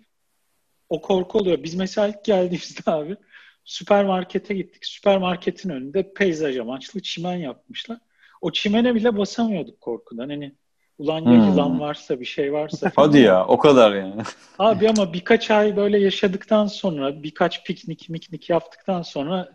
o 0.88 1.00
korku 1.00 1.38
oluyor. 1.38 1.62
Biz 1.62 1.74
mesela 1.74 2.08
ilk 2.08 2.24
geldiğimizde 2.24 2.90
abi 2.90 3.16
süpermarkete 3.66 4.54
gittik. 4.54 4.86
Süpermarketin 4.86 5.70
önünde 5.70 6.12
peyzaj 6.12 6.58
amaçlı 6.58 7.02
çimen 7.02 7.36
yapmışlar. 7.36 7.98
O 8.40 8.52
çimene 8.52 8.94
bile 8.94 9.18
basamıyorduk 9.18 9.80
korkudan. 9.80 10.28
Hani 10.28 10.52
ulan 10.98 11.20
ya 11.20 11.24
hmm. 11.24 11.48
yılan 11.48 11.80
varsa 11.80 12.20
bir 12.20 12.24
şey 12.24 12.52
varsa. 12.52 12.92
Hadi 12.96 13.18
ya 13.18 13.46
o 13.46 13.58
kadar 13.58 13.94
yani. 13.94 14.22
Abi 14.58 14.88
ama 14.88 15.12
birkaç 15.12 15.50
ay 15.50 15.76
böyle 15.76 15.98
yaşadıktan 15.98 16.66
sonra 16.66 17.22
birkaç 17.22 17.64
piknik 17.64 18.10
miknik 18.10 18.50
yaptıktan 18.50 19.02
sonra 19.02 19.48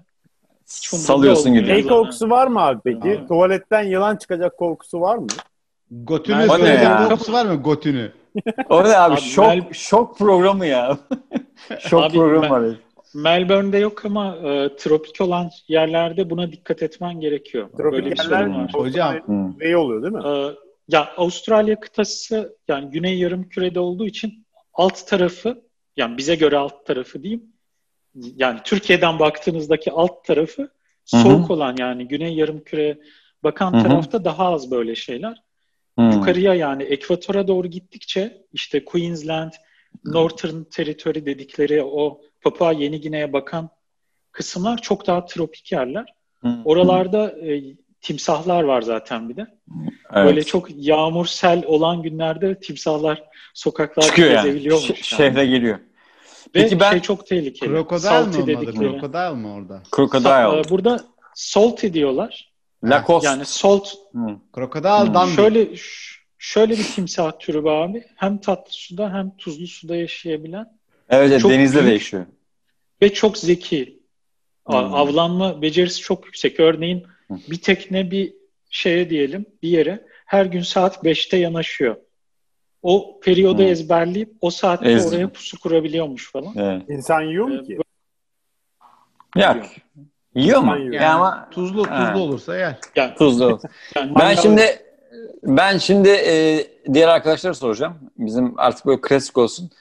salıyorsun 0.65 1.53
gibi. 1.53 1.65
Şey 1.65 1.87
korkusu 1.87 2.29
var 2.29 2.47
mı 2.47 2.61
abi 2.61 2.79
peki? 2.83 3.19
Abi. 3.19 3.27
Tuvaletten 3.27 3.83
yılan 3.83 4.15
çıkacak 4.15 4.57
korkusu 4.57 5.01
var 5.01 5.17
mı? 5.17 5.27
Gotünü 5.91 6.47
söyleyecek 6.47 6.97
korkusu 6.97 7.33
var 7.33 7.45
mı? 7.45 7.55
Gotünü. 7.55 8.11
O 8.69 8.83
ne 8.83 8.97
abi? 8.97 9.13
abi 9.13 9.21
şok, 9.21 9.47
Mel... 9.47 9.73
şok 9.73 10.17
programı 10.17 10.65
ya. 10.65 10.97
şok 11.79 12.03
abi, 12.03 12.13
programı 12.13 12.49
var. 12.49 12.75
Melbourne'de 13.13 13.77
yok 13.77 14.05
ama 14.05 14.35
e, 14.35 14.75
tropik 14.75 15.21
olan 15.21 15.49
yerlerde 15.67 16.29
buna 16.29 16.51
dikkat 16.51 16.83
etmen 16.83 17.19
gerekiyor. 17.19 17.69
Tropik 17.77 17.91
Böyle 17.91 18.11
bir 18.11 18.17
sorun 18.17 18.55
var. 18.55 18.73
Hocam. 18.73 19.15
Ne 19.59 19.77
oluyor 19.77 20.03
değil 20.03 20.13
mi? 20.13 20.27
E, 20.27 20.55
ya 20.87 21.13
Avustralya 21.17 21.79
kıtası 21.79 22.57
yani 22.67 22.91
güney 22.91 23.19
yarım 23.19 23.49
kürede 23.49 23.79
olduğu 23.79 24.05
için 24.05 24.45
alt 24.73 25.07
tarafı 25.07 25.61
yani 25.97 26.17
bize 26.17 26.35
göre 26.35 26.57
alt 26.57 26.85
tarafı 26.85 27.23
diyeyim. 27.23 27.43
Yani 28.15 28.59
Türkiye'den 28.63 29.19
baktığınızdaki 29.19 29.91
alt 29.91 30.25
tarafı 30.25 30.69
soğuk 31.05 31.43
Hı-hı. 31.43 31.53
olan 31.53 31.75
yani 31.79 32.07
güney 32.07 32.35
yarım 32.35 32.63
küre 32.63 32.99
bakan 33.43 33.73
Hı-hı. 33.73 33.83
tarafta 33.83 34.25
daha 34.25 34.53
az 34.53 34.71
böyle 34.71 34.95
şeyler. 34.95 35.43
Hı-hı. 35.99 36.15
Yukarıya 36.15 36.53
yani 36.53 36.83
ekvatora 36.83 37.47
doğru 37.47 37.67
gittikçe 37.67 38.45
işte 38.53 38.85
Queensland, 38.85 39.51
Northern 40.05 40.63
Territory 40.63 41.25
dedikleri 41.25 41.83
o 41.83 42.21
Papua 42.41 42.71
Yeni 42.71 43.01
Gine'ye 43.01 43.33
bakan 43.33 43.69
kısımlar 44.31 44.77
çok 44.77 45.07
daha 45.07 45.25
tropik 45.25 45.71
yerler. 45.71 46.13
Hı. 46.41 46.57
Oralarda 46.65 47.31
e, 47.31 47.63
timsahlar 48.01 48.63
var 48.63 48.81
zaten 48.81 49.29
bir 49.29 49.35
de. 49.35 49.47
Evet. 50.13 50.25
Böyle 50.25 50.43
çok 50.43 50.67
yağmur 50.75 51.25
sel 51.25 51.63
olan 51.65 52.01
günlerde 52.01 52.59
timsahlar 52.59 53.23
sokaklarda 53.53 54.07
Çıkıyor 54.07 54.31
gezebiliyormuş. 54.31 54.89
Yani. 54.89 54.97
Ş- 54.97 55.15
şehre 55.15 55.45
geliyor. 55.45 55.79
Ve 56.55 56.61
Peki 56.61 56.79
ben 56.79 56.91
şey 56.91 56.99
çok 56.99 57.27
tehlikeli. 57.27 57.69
Krokodil 57.69 58.07
mi 58.07 58.09
olmadı? 58.09 58.71
Krokodil 58.71 59.37
mi 59.37 59.47
orada? 59.47 59.83
Krokodil. 59.91 60.25
Sa- 60.25 60.65
e, 60.65 60.69
burada 60.69 60.99
salty 61.35 61.87
diyorlar. 61.93 62.51
Lacoste. 62.83 63.27
Yani 63.27 63.45
salt. 63.45 63.87
Hmm. 64.11 64.39
Krokodil 64.53 65.13
hmm. 65.13 65.27
Şöyle 65.35 65.69
şöyle 66.37 66.73
bir 66.73 66.83
timsah 66.83 67.39
türü 67.39 67.69
abi. 67.69 68.05
Hem 68.15 68.37
tatlı 68.37 68.73
suda 68.73 69.13
hem 69.13 69.37
tuzlu 69.37 69.67
suda 69.67 69.95
yaşayabilen 69.95 70.80
Evet, 71.11 71.41
çok 71.41 71.51
denizde 71.51 71.85
de 71.85 71.89
yaşıyor. 71.89 72.25
Ve 73.01 73.13
çok 73.13 73.37
zeki. 73.37 74.01
Hmm. 74.67 74.75
Avlanma 74.75 75.61
becerisi 75.61 76.01
çok 76.01 76.25
yüksek. 76.25 76.59
Örneğin 76.59 77.07
bir 77.29 77.61
tekne 77.61 78.11
bir 78.11 78.33
şeye 78.69 79.09
diyelim 79.09 79.45
bir 79.63 79.69
yere 79.69 80.05
her 80.25 80.45
gün 80.45 80.61
saat 80.61 80.95
5'te 80.95 81.37
yanaşıyor. 81.37 81.95
O 82.81 83.19
periyodu 83.19 83.61
hmm. 83.61 83.67
ezberleyip 83.67 84.33
o 84.41 84.49
saatte 84.49 84.91
Ez... 84.91 85.13
oraya 85.13 85.29
pusu 85.29 85.59
kurabiliyormuş 85.59 86.31
falan. 86.31 86.53
Evet. 86.57 86.89
İnsan 86.89 87.21
yiyor 87.21 87.45
mu 87.45 87.61
ee, 87.63 87.63
ki? 87.63 87.77
Yok. 89.35 89.57
Yiyor 90.35 90.59
mu? 90.59 90.77
Yani, 90.77 90.95
yani 90.95 91.05
ama 91.05 91.49
tuzlu 91.51 91.83
tuzlu 91.83 91.95
ha. 91.95 92.17
olursa 92.17 92.57
yer. 92.57 92.79
Yani, 92.95 93.15
tuzlu. 93.15 93.59
yani, 93.95 94.11
ben 94.19 94.35
şimdi 94.35 94.91
Ben 95.43 95.77
şimdi 95.77 96.09
e, 96.09 96.63
diğer 96.93 97.07
arkadaşlara 97.07 97.53
soracağım. 97.53 97.93
Bizim 98.17 98.59
artık 98.59 98.85
böyle 98.85 99.01
klasik 99.01 99.37
olsun. 99.37 99.71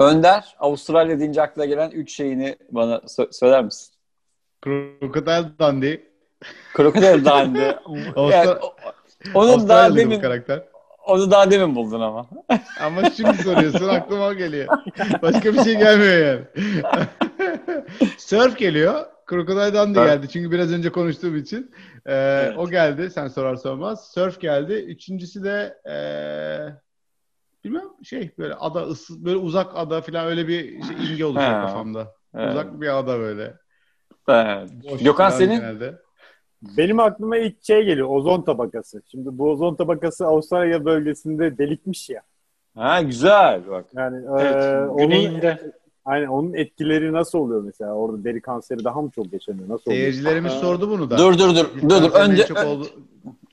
Önder, 0.00 0.56
Avustralya 0.58 1.18
deyince 1.18 1.42
aklına 1.42 1.64
gelen 1.64 1.90
üç 1.90 2.12
şeyini 2.12 2.56
bana 2.70 2.94
sö- 2.96 3.32
söyler 3.32 3.64
misin? 3.64 3.94
Crocodile 4.64 5.44
Dundee. 5.60 6.02
Krokodil 6.74 7.24
Dundee. 7.24 7.76
Yani, 8.16 8.50
o- 8.50 8.74
onun 9.34 9.68
daha 9.68 9.96
demin, 9.96 10.20
karakter. 10.20 10.62
onu 11.06 11.30
daha 11.30 11.50
demin 11.50 11.76
buldun 11.76 12.00
ama. 12.00 12.26
Ama 12.80 13.10
şimdi 13.10 13.42
soruyorsun 13.42 13.88
aklıma 13.88 14.32
geliyor. 14.34 14.68
Başka 15.22 15.54
bir 15.54 15.62
şey 15.64 15.76
gelmiyor 15.78 16.18
yani. 16.26 16.40
Surf 18.18 18.58
geliyor. 18.58 19.06
Crocodile 19.30 19.74
Dundee 19.74 20.00
Evet. 20.00 20.10
geldi. 20.10 20.28
Çünkü 20.28 20.50
biraz 20.50 20.72
önce 20.72 20.92
konuştuğum 20.92 21.36
için. 21.36 21.70
Ee, 22.08 22.52
O 22.58 22.70
geldi. 22.70 23.10
Sen 23.10 23.28
sorar 23.28 23.56
sormaz. 23.56 24.10
Surf 24.12 24.40
geldi. 24.40 24.72
Üçüncüsü 24.72 25.44
de 25.44 25.76
ee, 25.90 26.89
bilmem 27.64 27.84
şey 28.02 28.30
böyle 28.38 28.54
ada 28.54 28.82
ıssız 28.82 29.24
böyle 29.24 29.36
uzak 29.36 29.72
ada 29.74 30.00
falan 30.00 30.26
öyle 30.26 30.48
bir 30.48 30.82
şey, 30.82 30.96
imge 31.10 31.24
oluşuyor 31.24 31.50
Ha. 31.52 31.60
kafamda. 31.66 32.14
Evet. 32.34 32.50
Uzak 32.50 32.80
bir 32.80 32.98
ada 32.98 33.18
böyle. 33.18 33.54
Evet. 34.28 34.70
Boş 34.90 35.02
Gökhan 35.02 35.30
senin? 35.30 35.54
genelde. 35.60 35.98
Benim 36.62 37.00
aklıma 37.00 37.36
ilk 37.36 37.64
şey 37.64 37.84
geliyor. 37.84 38.08
Ozon 38.10 38.42
tabakası. 38.42 39.02
Şimdi 39.10 39.38
bu 39.38 39.50
ozon 39.50 39.74
tabakası 39.74 40.26
Avustralya 40.26 40.84
bölgesinde 40.84 41.58
delikmiş 41.58 42.10
ya. 42.10 42.22
Ha 42.76 43.02
güzel 43.02 43.62
bak. 43.70 43.84
Yani 43.96 44.24
Evet, 44.40 44.54
eee, 44.64 44.78
onun 44.78 44.96
güneyinde. 44.98 45.72
Aynen 46.04 46.26
onun 46.26 46.54
etkileri 46.54 47.12
nasıl 47.12 47.38
oluyor 47.38 47.62
mesela? 47.62 47.92
Orada 47.94 48.24
deri 48.24 48.40
kanseri 48.40 48.84
daha 48.84 49.02
mı 49.02 49.10
çok 49.14 49.32
yaşanıyor? 49.32 49.68
Nasıl 49.68 49.90
oluyor? 49.90 50.02
Seyircilerimiz 50.02 50.52
Aa. 50.52 50.58
sordu 50.58 50.90
bunu 50.90 51.10
da. 51.10 51.18
Dur 51.18 51.38
dur 51.38 51.54
dur. 51.54 51.66
Dur 51.82 52.02
dur. 52.02 52.10
Önce 52.14 52.46
çok 52.46 52.64
oldu- 52.66 52.86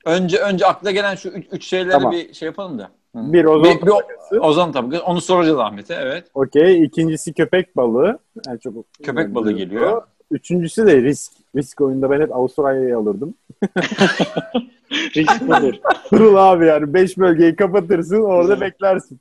önce 0.08 0.38
önce 0.38 0.66
akla 0.66 0.92
gelen 0.92 1.16
şu 1.16 1.30
üç, 1.30 1.46
üç 1.52 1.66
şeyleri 1.68 1.92
Tamam. 1.92 2.12
bir 2.12 2.34
şey 2.34 2.46
yapalım 2.46 2.80
da. 2.80 2.84
Hı. 3.16 3.34
Bir 3.34 3.46
ozon 3.46 3.64
Bir- 3.64 3.82
bir 3.86 3.92
o- 3.92 4.00
tabakası. 4.00 4.40
Ozan 4.42 4.72
tabii. 4.72 5.00
Onu 5.00 5.22
soracağız 5.22 5.60
Ahmet'e. 5.60 5.94
Evet. 5.94 6.28
Okey. 6.34 6.84
İkincisi 6.84 7.34
köpek 7.34 7.78
balığı. 7.78 8.20
En 8.50 8.58
çok 8.58 8.74
Köpek 9.04 9.36
balığı 9.36 9.52
geliyor. 9.52 10.02
Üçüncüsü 10.32 10.88
de 10.88 11.02
risk. 11.02 11.32
Risk 11.56 11.82
oyunda 11.82 12.10
ben 12.12 12.22
hep 12.22 12.36
Avustralya'yı 12.36 12.98
alırdım. 12.98 13.34
Risk 15.16 15.42
budur. 15.42 15.74
Kurul 16.10 16.36
abi 16.36 16.66
yani. 16.66 16.94
Beş 16.94 17.18
bölgeyi 17.18 17.56
kapatırsın 17.56 18.24
orada 18.24 18.62
beklersin. 18.62 19.20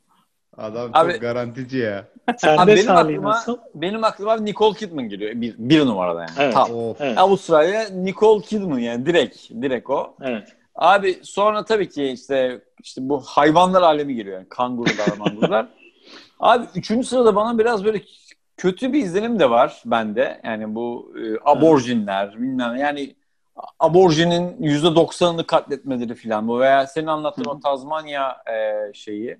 Adam 0.56 0.90
Abi- 0.92 1.12
çok 1.12 1.20
garantici 1.20 1.78
ya. 1.82 2.04
Sen 2.38 2.56
Abi 2.56 2.70
de 2.72 2.76
benim 2.76 2.90
aklıma, 2.90 3.30
nasıl? 3.30 3.58
benim 3.74 4.04
aklıma 4.04 4.36
Nicole 4.36 4.78
Kidman 4.78 5.08
geliyor. 5.08 5.32
Bir, 5.34 5.54
bir 5.58 5.86
numarada 5.86 6.20
yani. 6.20 6.30
Evet. 6.38 6.54
Tam. 6.54 6.68
Evet. 7.00 7.18
Avustralya 7.18 7.88
Nicole 7.88 8.42
Kidman 8.42 8.78
yani 8.78 9.06
direkt 9.06 9.50
direkt 9.50 9.90
o. 9.90 10.14
evet. 10.22 10.48
Abi 10.76 11.20
sonra 11.22 11.64
tabii 11.64 11.88
ki 11.88 12.04
işte 12.04 12.60
işte 12.82 13.08
bu 13.08 13.20
hayvanlar 13.20 13.82
alemi 13.82 14.14
geliyor 14.14 14.36
yani 14.36 14.48
kangurular 14.48 15.08
mangurular. 15.18 15.68
Abi 16.40 16.66
üçüncü 16.74 17.06
sırada 17.06 17.36
bana 17.36 17.58
biraz 17.58 17.84
böyle 17.84 18.02
kötü 18.56 18.92
bir 18.92 19.02
izlenim 19.02 19.38
de 19.38 19.50
var 19.50 19.82
bende. 19.86 20.40
Yani 20.44 20.74
bu 20.74 21.14
e, 21.18 21.50
aborjinler 21.50 22.36
bilmem 22.36 22.76
yani 22.76 23.14
aborjinin 23.78 24.62
yüzde 24.62 24.94
doksanını 24.94 25.46
katletmeleri 25.46 26.14
falan 26.14 26.48
bu 26.48 26.60
veya 26.60 26.86
senin 26.86 27.06
anlattığın 27.06 27.44
hı. 27.44 27.50
o 27.50 27.60
Tazmanya 27.60 28.36
e, 28.52 28.92
şeyi 28.94 29.38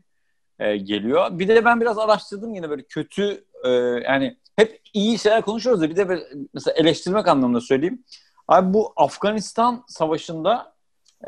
e, 0.59 0.77
geliyor. 0.77 1.39
Bir 1.39 1.49
de 1.49 1.65
ben 1.65 1.81
biraz 1.81 1.99
araştırdım 1.99 2.55
yine 2.55 2.71
böyle 2.71 2.83
kötü 2.83 3.45
e, 3.65 3.69
yani 4.05 4.37
hep 4.57 4.81
iyi 4.95 5.19
şeyler 5.19 5.43
konuşuyoruz 5.43 5.83
da 5.83 5.91
bir 5.91 5.97
de 5.97 6.09
böyle, 6.09 6.23
mesela 6.55 6.75
eleştirmek 6.75 7.29
anlamında 7.29 7.61
söyleyeyim. 7.61 8.05
Abi 8.49 8.75
bu 8.75 8.93
Afganistan 8.97 9.85
savaşında 9.89 10.76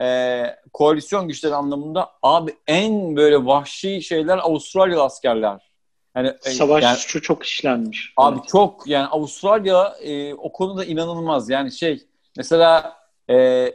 e, 0.00 0.42
koalisyon 0.72 1.28
güçleri 1.28 1.54
anlamında 1.54 2.10
abi 2.22 2.54
en 2.66 3.16
böyle 3.16 3.46
vahşi 3.46 4.02
şeyler 4.02 4.38
Avustralyalı 4.38 5.02
askerler. 5.02 5.70
Yani, 6.16 6.32
e, 6.44 6.50
Savaş 6.50 6.84
yani- 6.84 6.96
suçu 6.96 7.22
çok 7.22 7.44
işlenmiş. 7.44 8.12
Abi 8.16 8.36
Evet. 8.38 8.48
çok 8.48 8.86
yani 8.86 9.06
Avustralya 9.06 9.96
e, 10.02 10.34
o 10.34 10.52
konuda 10.52 10.84
inanılmaz. 10.84 11.50
Yani 11.50 11.72
şey 11.72 12.06
mesela 12.36 12.96
e, 13.30 13.68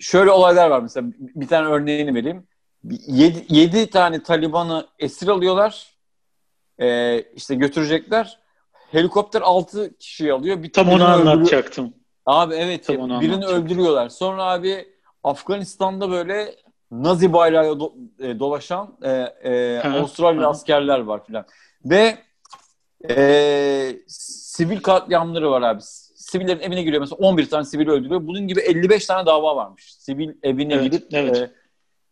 şöyle 0.00 0.30
olaylar 0.30 0.70
var 0.70 0.80
mesela 0.80 1.06
bir 1.18 1.48
tane 1.48 1.68
örneğini 1.68 2.14
vereyim. 2.14 2.46
7 3.48 3.90
tane 3.90 4.22
Taliban'ı 4.22 4.86
esir 4.98 5.28
alıyorlar. 5.28 5.94
E, 6.80 7.18
işte 7.22 7.54
götürecekler. 7.54 8.38
Helikopter 8.92 9.40
6 9.42 9.96
kişiyi 9.98 10.32
alıyor. 10.32 10.62
Bir 10.62 10.72
Tam 10.72 10.88
onu 10.88 10.94
öldürüyor. 10.94 11.32
anlatacaktım. 11.32 11.94
Abi 12.26 12.54
evet 12.54 12.86
Tam 12.86 13.20
birini 13.20 13.46
öldürüyorlar. 13.46 14.08
Sonra 14.08 14.44
abi 14.44 14.88
Afganistan'da 15.26 16.10
böyle 16.10 16.54
Nazi 16.90 17.32
bayrağı 17.32 17.66
do- 17.66 17.92
e, 18.20 18.38
dolaşan 18.38 18.96
e, 19.02 19.10
e, 19.42 19.80
Avustralya 19.80 20.42
hı. 20.42 20.46
askerler 20.46 20.98
var 20.98 21.24
filan. 21.26 21.44
Ve 21.84 22.18
e, 23.10 23.96
sivil 24.06 24.80
katliamları 24.80 25.50
var 25.50 25.62
abi. 25.62 25.82
Sivillerin 26.14 26.60
evine 26.60 26.82
giriyor 26.82 27.00
mesela 27.00 27.16
11 27.16 27.50
tane 27.50 27.64
sivil 27.64 27.88
öldürüyor. 27.88 28.26
Bunun 28.26 28.48
gibi 28.48 28.60
55 28.60 29.06
tane 29.06 29.26
dava 29.26 29.56
varmış. 29.56 29.94
Sivil 29.94 30.30
evine 30.42 30.74
Evet, 30.74 30.84
girip 30.92 31.06
evet. 31.12 31.36
e, 31.36 31.50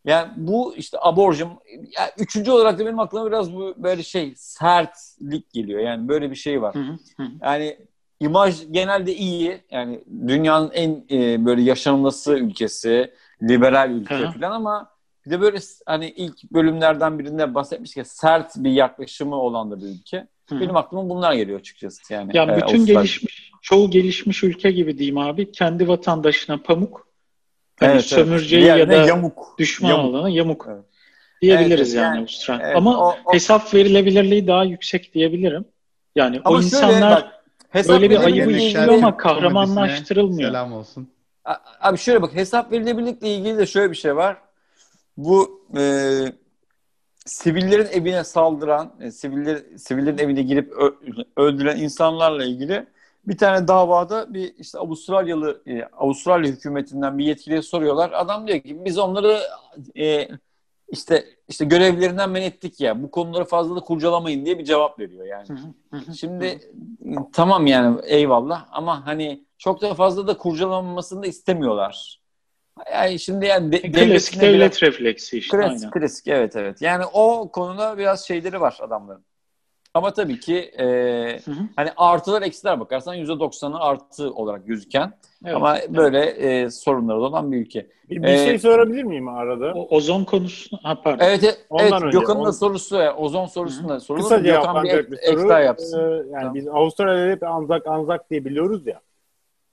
yani 0.05 0.29
bu 0.37 0.75
işte 0.77 0.99
aborjum 1.01 1.51
yani 1.73 2.11
üçüncü 2.19 2.51
olarak 2.51 2.79
da 2.79 2.87
benim 2.87 2.99
aklıma 3.01 3.27
biraz 3.27 3.55
bu 3.55 3.75
böyle 3.77 4.03
şey 4.03 4.33
sertlik 4.37 5.51
geliyor. 5.53 5.81
Yani 5.81 6.09
böyle 6.09 6.31
bir 6.31 6.37
şey 6.37 6.63
var. 6.63 6.75
Hı, 6.75 6.99
hı. 7.17 7.27
Yani 7.43 7.79
imaj 8.25 8.55
genelde 8.71 9.15
iyi. 9.15 9.61
Yani 9.71 10.01
dünyanın 10.29 10.71
en 10.71 11.05
e, 11.11 11.47
böyle 11.47 11.63
yaşanılması 11.63 12.33
ülkesi, 12.35 13.11
liberal 13.43 13.91
ülke 13.91 14.15
Hı 14.15 14.31
falan 14.31 14.51
ama 14.51 14.91
bir 15.27 15.31
de 15.31 15.41
böyle 15.41 15.59
hani 15.87 16.11
ilk 16.11 16.53
bölümlerden 16.53 17.19
birinde 17.19 17.55
bahsetmiş 17.55 17.95
ki 17.95 18.05
sert 18.05 18.57
bir 18.57 18.71
yaklaşımı 18.71 19.37
olan 19.37 19.71
da 19.71 19.81
bir 19.81 19.87
ülke. 19.87 20.27
Hı. 20.49 20.61
Benim 20.61 20.77
aklıma 20.77 21.09
bunlar 21.09 21.33
geliyor 21.35 21.61
açıkçası 21.61 22.13
yani. 22.13 22.31
Yani 22.35 22.53
e, 22.53 22.57
bütün 22.57 22.67
Avustralya. 22.67 22.95
gelişmiş, 23.01 23.53
çoğu 23.63 23.91
gelişmiş 23.91 24.45
ülke 24.45 24.71
gibi 24.71 24.99
diyeyim 24.99 25.19
abi. 25.19 25.53
Kendi 25.53 25.89
vatandaşına 25.89 26.57
pamuk, 26.63 27.09
hani 27.81 27.87
Evet, 27.93 27.95
evet. 27.95 28.05
sömürceyi 28.05 28.65
ya 28.65 28.75
Diğerine 28.77 28.93
da 28.97 29.07
yamuk. 29.07 29.55
düşman 29.59 29.91
Yamuk. 29.91 30.15
olana 30.15 30.29
yamuk 30.29 30.67
Evet. 30.71 30.85
diyebiliriz 31.43 31.95
Evet, 31.95 32.05
yani, 32.05 32.15
yani- 32.15 32.21
Avustralya. 32.21 32.67
Evet, 32.67 32.77
Ama 32.77 32.99
o- 33.09 33.17
o- 33.25 33.33
hesap 33.35 33.75
verilebilirliği 33.75 34.47
daha 34.47 34.65
yüksek 34.65 35.15
diyebilirim. 35.15 35.65
Yani 36.17 36.41
Ama 36.45 36.57
o 36.59 36.63
insanlar 36.63 37.23
bak, 37.23 37.33
hesap 37.75 37.91
böyle 37.91 38.11
bir 38.11 38.21
ayıbı 38.25 38.51
ilgili- 38.51 38.67
işliyor 38.67 38.89
ama 38.93 39.17
kahramanlaştırılmıyor. 39.17 40.51
Selam 40.51 40.73
olsun. 40.73 41.09
Abi 41.81 41.99
şöyle 41.99 42.23
bak 42.23 42.35
hesap 42.35 42.73
verilebilirlikle 42.73 43.29
ilgili 43.29 43.59
de 43.59 43.67
şöyle 43.67 43.91
bir 43.91 43.97
şey 43.97 44.17
var. 44.17 44.37
Bu 45.17 45.61
e, 45.79 45.83
sivillerin 47.27 47.87
evine 47.93 48.25
saldıran, 48.25 48.93
e, 49.01 49.11
siviller 49.11 49.63
sivillerin 49.79 50.19
evine 50.19 50.43
girip 50.43 50.73
öldüren 51.37 51.77
insanlarla 51.77 52.45
ilgili 52.45 52.87
bir 53.27 53.39
tane 53.39 53.69
davada 53.69 54.35
bir 54.35 54.55
işte 54.59 54.79
Avustralyalı 54.79 55.63
e, 55.67 55.83
Avustralya 55.85 56.53
hükümetinden 56.53 57.19
bir 57.19 57.25
yetkiliye 57.25 57.63
soruyorlar. 57.63 58.11
Adam 58.15 58.47
diyor 58.49 58.61
ki 58.61 58.85
biz 58.85 58.99
onları 58.99 59.41
e, 59.99 60.29
işte 60.95 61.25
işte 61.49 61.65
görevlerinden 61.65 62.31
men 62.31 62.43
ettik 62.43 62.81
ya. 62.81 63.03
Bu 63.03 63.11
konuları 63.11 63.45
fazla 63.45 63.77
da 63.77 63.81
kurcalamayın 63.81 64.45
diye 64.45 64.59
bir 64.59 64.65
cevap 64.65 64.99
veriyor 64.99 65.27
yani. 65.27 65.47
Şimdi 66.21 66.61
tamam 67.33 67.67
yani 67.67 68.01
eyvallah 68.05 68.67
ama 68.73 69.07
hani 69.07 69.45
çok 69.59 69.83
da 69.83 69.95
fazla 69.95 70.27
da 70.27 70.37
kurcalanmasını 70.37 71.23
da 71.23 71.27
istemiyorlar. 71.27 72.21
Yani 72.93 73.19
şimdi 73.19 73.47
yani 73.47 73.73
de, 73.73 73.81
klasik 73.93 74.41
devlet 74.41 74.61
biraz- 74.61 74.83
refleksi 74.83 75.39
işte 75.39 75.57
klasik, 75.57 75.79
aynen. 75.79 75.91
klasik 75.91 76.27
evet 76.29 76.57
evet. 76.57 76.83
Yani 76.83 77.05
o 77.13 77.51
konuda 77.53 77.99
biraz 77.99 78.27
şeyleri 78.27 78.61
var 78.61 78.79
adamların. 78.81 79.25
Ama 79.95 80.13
tabii 80.13 80.41
ki 80.41 80.57
e, 80.59 80.85
Hı 81.45 81.51
hı. 81.51 81.61
hani 81.77 81.91
artılar 81.97 82.43
eksiler 82.43 82.81
bakarsan 82.81 83.17
%90'ı 83.17 83.79
artı 83.81 84.35
olarak 84.35 84.67
gözüken 84.67 85.13
Evet, 85.45 85.57
ama 85.57 85.79
evet. 85.79 85.97
böyle 85.97 86.21
e, 86.27 86.71
sorunları 86.71 87.21
olan 87.21 87.53
bir 87.53 87.57
ülke. 87.57 87.87
Bir, 88.11 88.23
bir 88.23 88.29
Ee, 88.29 88.39
şey 88.39 88.59
sorabilir 88.59 89.03
miyim 89.03 89.29
arada? 89.29 89.73
O, 89.75 89.97
ozon 89.97 90.25
konusu 90.25 90.77
ha 90.83 91.03
pardon. 91.03 91.25
Evet 91.25 91.45
evet, 91.45 91.67
Ondan 91.71 91.93
evet 91.93 92.03
önce, 92.03 92.19
Gökhan'ın 92.19 92.45
da 92.45 92.53
sorusu 92.53 92.97
e, 92.97 93.11
ozon 93.11 93.47
sorusunu 93.47 93.89
da 93.89 94.01
sorulur. 94.01 94.23
Kısa 94.23 94.39
Gökhan 94.39 94.85
bir 94.85 94.89
ek, 94.89 95.11
bir 95.11 95.17
soru. 95.17 95.35
ekstra 95.35 95.61
yapsın. 95.61 95.99
Ee, 95.99 96.03
yani 96.03 96.41
Tamam. 96.41 96.55
biz 96.55 96.69
Avustralya'da 96.69 97.31
hep 97.31 97.43
Anzak 97.43 97.87
Anzak 97.87 98.31
diye 98.31 98.45
biliyoruz 98.45 98.87
ya. 98.87 99.01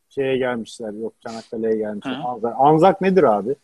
Şeye 0.10 0.38
gelmişler, 0.38 0.94
yok 0.94 1.14
Çanakkale'ye 1.28 1.78
gelmişler. 1.78 2.20
Hı. 2.20 2.24
Anzak. 2.28 2.56
Anzak 2.60 3.02
nedir 3.02 3.24
abi? 3.24 3.56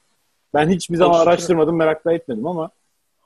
Ben 0.54 0.70
hiçbir 0.70 0.96
zaman 0.98 1.20
araştırmadım, 1.20 1.76
merak 1.76 2.06
da 2.06 2.14
etmedim 2.14 2.48
ama 2.48 2.70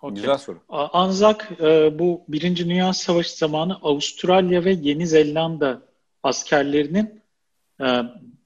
Okey. 0.01 0.15
Güzel 0.15 0.37
soru. 0.37 0.57
Anzak 0.69 1.49
e, 1.61 1.99
bu 1.99 2.21
Birinci 2.27 2.69
Dünya 2.69 2.93
Savaşı 2.93 3.37
zamanı 3.37 3.77
Avustralya 3.83 4.65
ve 4.65 4.71
Yeni 4.71 5.07
Zelanda 5.07 5.81
askerlerinin 6.23 7.21
e, 7.81 7.85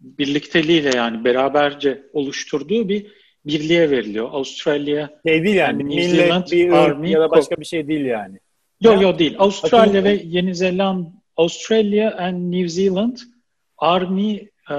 birlikteliğiyle 0.05 0.91
yani 0.95 1.25
beraberce 1.25 2.03
oluşturduğu 2.13 2.89
bir 2.89 3.07
birliğe 3.45 3.91
veriliyor. 3.91 4.29
Avustralya 4.31 5.09
şey 5.27 5.43
değil 5.43 5.55
yani. 5.55 5.83
Yani 5.83 5.97
New 5.97 6.17
Zealand 6.17 6.51
bir 6.51 6.69
Army 6.71 7.11
ya 7.11 7.21
da 7.21 7.31
başka 7.31 7.57
bir 7.57 7.65
şey 7.65 7.87
değil 7.87 8.05
yani. 8.05 8.39
Yo 8.81 8.91
Ya, 8.91 9.01
yo 9.01 9.19
değil. 9.19 9.35
Avustralya 9.39 9.93
bakın- 9.93 10.03
ve 10.03 10.21
Yeni 10.25 10.55
Zelanda 10.55 11.09
Australia 11.37 12.17
and 12.17 12.51
New 12.51 12.69
Zealand 12.69 13.17
Army 13.77 14.33
e, 14.71 14.75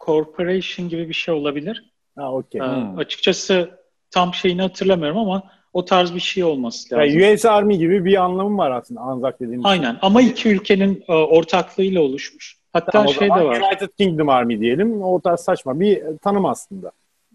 Corporation 0.00 0.88
gibi 0.88 1.08
bir 1.08 1.14
şey 1.14 1.34
olabilir. 1.34 1.84
Ha, 2.16 2.32
okay. 2.32 2.60
Ee, 2.60 2.64
hmm. 2.64 2.98
Açıkçası 2.98 3.70
tam 4.10 4.34
şeyini 4.34 4.62
hatırlamıyorum 4.62 5.18
ama 5.18 5.42
o 5.72 5.84
tarz 5.84 6.14
bir 6.14 6.20
şey 6.20 6.44
olması 6.44 6.94
lazım. 6.94 7.20
Yani 7.20 7.34
US 7.34 7.44
Army 7.44 7.78
gibi 7.78 8.04
bir 8.04 8.24
anlamı 8.24 8.58
var 8.58 8.70
aslında 8.70 9.00
Anzak 9.00 9.40
dediğimiz. 9.40 9.66
Aynen 9.66 9.98
ama 10.02 10.22
iki 10.22 10.48
ülkenin 10.48 11.04
e, 11.08 11.12
ortaklığıyla 11.12 12.02
oluşmuş. 12.02 12.55
Hatta 12.76 12.92
tamam, 12.92 13.08
şey 13.08 13.28
de 13.28 13.32
var. 13.32 13.60
United 13.60 13.88
Kingdom 13.98 14.28
Army 14.28 14.60
diyelim. 14.60 15.02
O 15.02 15.20
tarz 15.20 15.40
saçma 15.40 15.80
bir 15.80 16.02
tanım 16.22 16.46
aslında. 16.46 16.92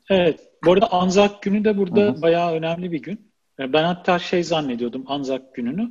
Evet. 0.10 0.40
Bu 0.66 0.72
arada 0.72 0.92
Anzak 0.92 1.42
günü 1.42 1.66
de 1.66 1.78
burada 1.78 2.02
Hı-hı. 2.02 2.22
bayağı 2.22 2.54
önemli 2.54 2.92
bir 2.92 3.02
gün. 3.02 3.32
E, 3.60 3.74
ben 3.74 3.84
hatta 3.84 4.20
şey 4.20 4.44
zannediyordum 4.44 5.04
Anzak 5.08 5.56
gününü. 5.56 5.90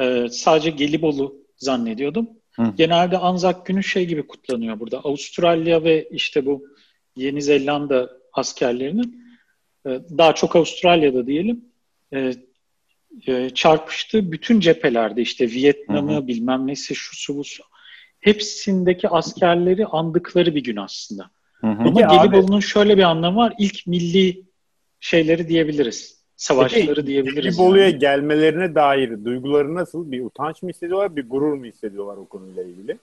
Ee, 0.00 0.26
sadece 0.30 0.70
Gelibolu 0.70 1.36
zannediyordum. 1.56 2.28
Hı. 2.52 2.62
Genelde 2.76 3.18
Anzak 3.18 3.66
günü 3.66 3.84
şey 3.84 4.06
gibi 4.06 4.26
kutlanıyor 4.26 4.80
burada. 4.80 4.98
Avustralya 4.98 5.84
ve 5.84 6.08
işte 6.08 6.46
bu 6.46 6.66
Yeni 7.16 7.42
Zelanda 7.42 8.10
askerlerinin 8.32 9.24
e, 9.86 9.90
daha 10.18 10.34
çok 10.34 10.56
Avustralya'da 10.56 11.26
diyelim 11.26 11.64
e, 13.26 13.50
çarpıştığı 13.54 14.32
bütün 14.32 14.60
cephelerde 14.60 15.22
işte 15.22 15.50
Vietnam'ı 15.50 16.26
bilmem 16.26 16.66
nesi 16.66 16.94
şu 16.94 17.16
su 17.16 17.36
bu 17.36 17.44
su 17.44 17.62
hepsindeki 18.20 19.08
askerleri 19.08 19.86
andıkları 19.86 20.54
bir 20.54 20.64
gün 20.64 20.76
aslında. 20.76 21.30
Hı 21.60 21.66
hı. 21.66 21.88
Ama 21.88 22.00
Gelibolu'nun 22.00 22.60
şöyle 22.60 22.96
bir 22.96 23.02
anlamı 23.02 23.36
var. 23.36 23.54
İlk 23.58 23.86
milli 23.86 24.42
şeyleri 25.00 25.48
diyebiliriz. 25.48 26.20
Savaşları 26.36 26.94
Peki, 26.94 27.06
diyebiliriz. 27.06 27.56
Gelibolu'ya 27.56 27.88
yani. 27.88 27.98
gelmelerine 27.98 28.74
dair 28.74 29.24
duyguları 29.24 29.74
nasıl? 29.74 30.10
Bir 30.10 30.24
utanç 30.24 30.62
mı 30.62 30.68
hissediyorlar, 30.68 31.16
bir 31.16 31.28
gurur 31.28 31.52
mu 31.52 31.64
hissediyorlar 31.64 32.16
o 32.16 32.24
konuyla 32.24 32.62
ilgili? 32.62 32.98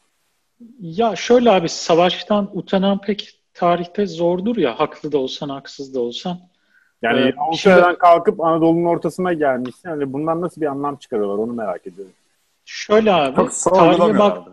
Ya 0.81 1.15
şöyle 1.15 1.51
abi 1.51 1.69
savaştan 1.69 2.49
utanan 2.53 3.01
pek 3.01 3.39
tarihte 3.53 4.05
zordur 4.05 4.57
ya 4.57 4.79
haklı 4.79 5.11
da 5.11 5.17
olsan 5.17 5.49
haksız 5.49 5.95
da 5.95 5.99
olsan. 5.99 6.39
Yani 7.01 7.19
ee, 7.19 7.33
Avustralya'dan 7.37 7.89
şimdi, 7.89 7.99
kalkıp 7.99 8.41
Anadolu'nun 8.41 8.85
ortasına 8.85 9.33
gelmişsin. 9.33 9.89
Hani 9.89 10.13
bundan 10.13 10.41
nasıl 10.41 10.61
bir 10.61 10.65
anlam 10.65 10.95
çıkarıyorlar 10.95 11.37
onu 11.37 11.53
merak 11.53 11.87
ediyorum. 11.87 12.13
Şöyle 12.65 13.13
abi 13.13 13.49
tarihe, 13.63 14.19
bak, 14.19 14.47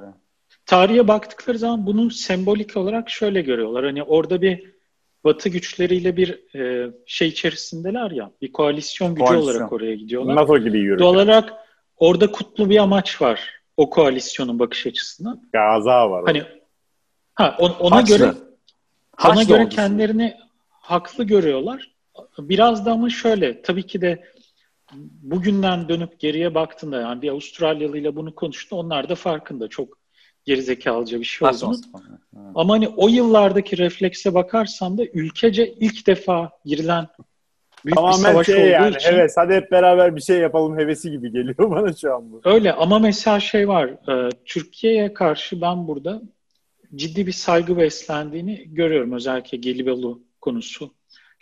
tarihe 0.66 1.08
baktıkları 1.08 1.58
zaman 1.58 1.86
bunu 1.86 2.10
sembolik 2.10 2.76
olarak 2.76 3.10
şöyle 3.10 3.42
görüyorlar. 3.42 3.84
Hani 3.84 4.02
orada 4.02 4.42
bir 4.42 4.74
Batı 5.24 5.48
güçleriyle 5.48 6.16
bir 6.16 6.54
e, 6.58 6.90
şey 7.06 7.28
içerisindeler 7.28 8.10
ya, 8.10 8.30
bir 8.42 8.52
koalisyon 8.52 9.14
gücü 9.14 9.24
koalisyon. 9.24 9.54
olarak 9.54 9.72
oraya 9.72 9.94
gidiyorlar. 9.94 10.36
NATO 10.36 10.58
gibi 10.58 10.78
yürüyor. 10.78 10.98
Doğal 10.98 11.14
olarak 11.14 11.52
orada 11.96 12.32
kutlu 12.32 12.70
bir 12.70 12.78
amaç 12.78 13.22
var 13.22 13.60
o 13.76 13.90
koalisyonun 13.90 14.58
bakış 14.58 14.86
açısından. 14.86 15.48
Gaza 15.52 16.10
var. 16.10 16.24
Hani 16.26 16.42
ha 17.34 17.56
on, 17.58 17.70
ona 17.70 17.96
Haçlı. 17.96 18.18
göre 18.18 18.34
Haçlı 19.16 19.32
ona 19.34 19.42
göre 19.42 19.62
ordusu. 19.62 19.76
kendilerini 19.76 20.36
haklı 20.70 21.24
görüyorlar. 21.24 21.94
Biraz 22.38 22.86
da 22.86 22.92
ama 22.92 23.10
şöyle 23.10 23.62
tabii 23.62 23.86
ki 23.86 24.00
de 24.00 24.24
bugünden 25.22 25.88
dönüp 25.88 26.20
geriye 26.20 26.54
baktığında 26.54 27.00
yani 27.00 27.22
bir 27.22 27.28
Avustralyalı 27.28 27.98
ile 27.98 28.16
bunu 28.16 28.34
konuştu 28.34 28.76
onlar 28.76 29.08
da 29.08 29.14
farkında 29.14 29.68
çok 29.68 29.98
gerizekalıca 30.44 31.20
bir 31.20 31.24
şey 31.24 31.48
olduğunu. 31.48 31.76
Ama 32.54 32.74
hani 32.74 32.88
o 32.88 33.08
yıllardaki 33.08 33.78
reflekse 33.78 34.34
bakarsan 34.34 34.98
da 34.98 35.04
ülkece 35.04 35.68
ilk 35.72 36.06
defa 36.06 36.50
girilen 36.64 37.08
büyük 37.84 37.96
Tamamen 37.96 38.18
bir 38.18 38.22
savaş 38.24 38.46
şey 38.46 38.56
olduğu 38.56 38.66
yani, 38.66 38.96
için. 38.96 39.10
Evet 39.12 39.32
hadi 39.36 39.54
hep 39.54 39.70
beraber 39.70 40.16
bir 40.16 40.20
şey 40.20 40.38
yapalım 40.38 40.78
hevesi 40.78 41.10
gibi 41.10 41.32
geliyor 41.32 41.56
bana 41.70 41.92
şu 41.92 42.14
an 42.14 42.32
bu. 42.32 42.40
Öyle 42.44 42.72
ama 42.72 42.98
mesela 42.98 43.40
şey 43.40 43.68
var 43.68 43.86
e, 43.86 44.30
Türkiye'ye 44.44 45.14
karşı 45.14 45.60
ben 45.60 45.88
burada 45.88 46.22
ciddi 46.94 47.26
bir 47.26 47.32
saygı 47.32 47.76
beslendiğini 47.76 48.64
görüyorum. 48.66 49.12
Özellikle 49.12 49.58
Gelibolu 49.58 50.22
konusu 50.40 50.94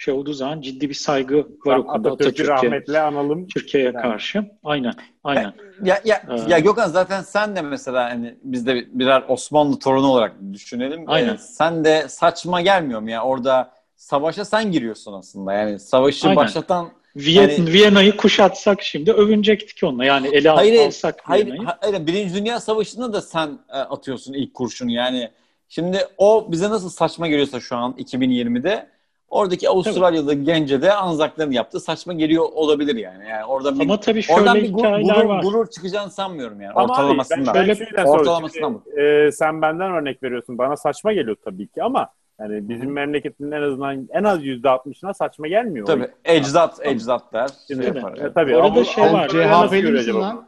şey 0.02 0.14
olduğu 0.14 0.32
zaman 0.32 0.60
ciddi 0.60 0.88
bir 0.88 0.94
saygı 0.94 1.46
var 1.66 1.76
o 1.76 1.86
konuda 1.86 2.10
Atatürk'ü 2.10 2.46
rahmetle 2.46 3.00
analım. 3.00 3.46
Türkiye'ye 3.46 3.90
yani. 3.94 4.02
karşı. 4.02 4.44
Aynen. 4.64 4.94
Aynen. 5.24 5.52
Ya 5.82 6.00
ya, 6.04 6.22
ee, 6.30 6.50
ya 6.50 6.58
Gökhan 6.58 6.88
zaten 6.88 7.22
sen 7.22 7.56
de 7.56 7.62
mesela 7.62 8.10
hani 8.10 8.34
biz 8.42 8.66
de 8.66 8.98
birer 8.98 9.24
Osmanlı 9.28 9.78
torunu 9.78 10.06
olarak 10.06 10.32
düşünelim. 10.52 11.04
Aynen. 11.06 11.34
Ee, 11.34 11.38
sen 11.38 11.84
de 11.84 12.08
saçma 12.08 12.60
gelmiyor 12.60 13.00
mu 13.00 13.10
ya? 13.10 13.22
Orada 13.22 13.72
savaşa 13.96 14.44
sen 14.44 14.72
giriyorsun 14.72 15.12
aslında. 15.12 15.52
Yani 15.52 15.78
savaşı 15.78 16.28
Aynen. 16.28 16.36
başlatan 16.36 16.90
Viyet, 17.16 17.58
yani, 17.58 17.72
Viyana'yı 17.72 18.16
kuşatsak 18.16 18.82
şimdi 18.82 19.12
övünecektik 19.12 19.84
onunla. 19.84 20.04
Yani 20.04 20.28
ele 20.28 20.48
hayır, 20.48 20.86
alsak 20.86 21.20
hayır, 21.22 21.46
Viyana'yı. 21.46 21.68
Hayır, 21.80 22.06
Birinci 22.06 22.34
Dünya 22.34 22.60
Savaşı'nda 22.60 23.12
da 23.12 23.22
sen 23.22 23.58
e, 23.68 23.72
atıyorsun 23.72 24.32
ilk 24.32 24.54
kurşunu. 24.54 24.90
Yani 24.90 25.30
şimdi 25.68 25.98
o 26.18 26.52
bize 26.52 26.70
nasıl 26.70 26.90
saçma 26.90 27.28
geliyorsa 27.28 27.60
şu 27.60 27.76
an 27.76 27.92
2020'de 27.92 28.91
Oradaki 29.32 29.68
Avustralyalı 29.68 30.26
tabii. 30.26 30.44
gence 30.44 30.82
de 30.82 30.92
Anzakların 30.92 31.50
yaptığı 31.50 31.80
saçma 31.80 32.12
geliyor 32.12 32.44
olabilir 32.54 32.96
yani. 32.96 33.28
Yani 33.28 33.44
orada 33.44 33.74
bir, 33.74 33.80
Ama 33.80 34.00
tabii 34.00 34.22
şöyle 34.22 34.40
oradan 34.40 34.56
bir 34.56 34.72
gurur, 34.72 35.00
gurur, 35.00 35.24
var. 35.24 35.42
gurur 35.42 35.66
çıkacağını 35.66 36.10
sanmıyorum 36.10 36.60
yani 36.60 36.72
ama 36.72 36.84
ortalamasından. 36.84 37.52
Abi, 37.52 37.68
ben 37.68 37.74
şöyle 37.74 38.04
ortalamasından 38.04 38.72
mı? 38.72 39.00
E, 39.00 39.32
sen 39.32 39.62
benden 39.62 39.92
örnek 39.92 40.22
veriyorsun. 40.22 40.59
Bana 40.59 40.76
saçma 40.76 41.12
geliyor 41.12 41.36
tabii 41.44 41.68
ki 41.68 41.82
ama 41.82 42.09
yani 42.40 42.68
bizim 42.68 42.88
Hı. 42.88 42.92
memleketin 42.92 43.52
en 43.52 43.62
azından 43.62 44.09
en 44.12 44.24
az 44.24 44.44
yüzde 44.44 44.68
altmışına 44.68 45.14
saçma 45.14 45.48
gelmiyor. 45.48 45.86
Tabii. 45.86 46.09
Ecdat, 46.24 46.86
ecdat 46.86 47.32
der. 47.32 47.50
Şimdi 47.66 47.84
şey 47.84 47.94
yapar. 47.94 48.18
E, 48.18 48.32
tabii. 48.32 48.56
Orada 48.56 48.84
şey 48.84 49.04
var. 49.04 49.28
CHP'li 49.28 49.92
misin 49.92 50.14
lan? 50.14 50.46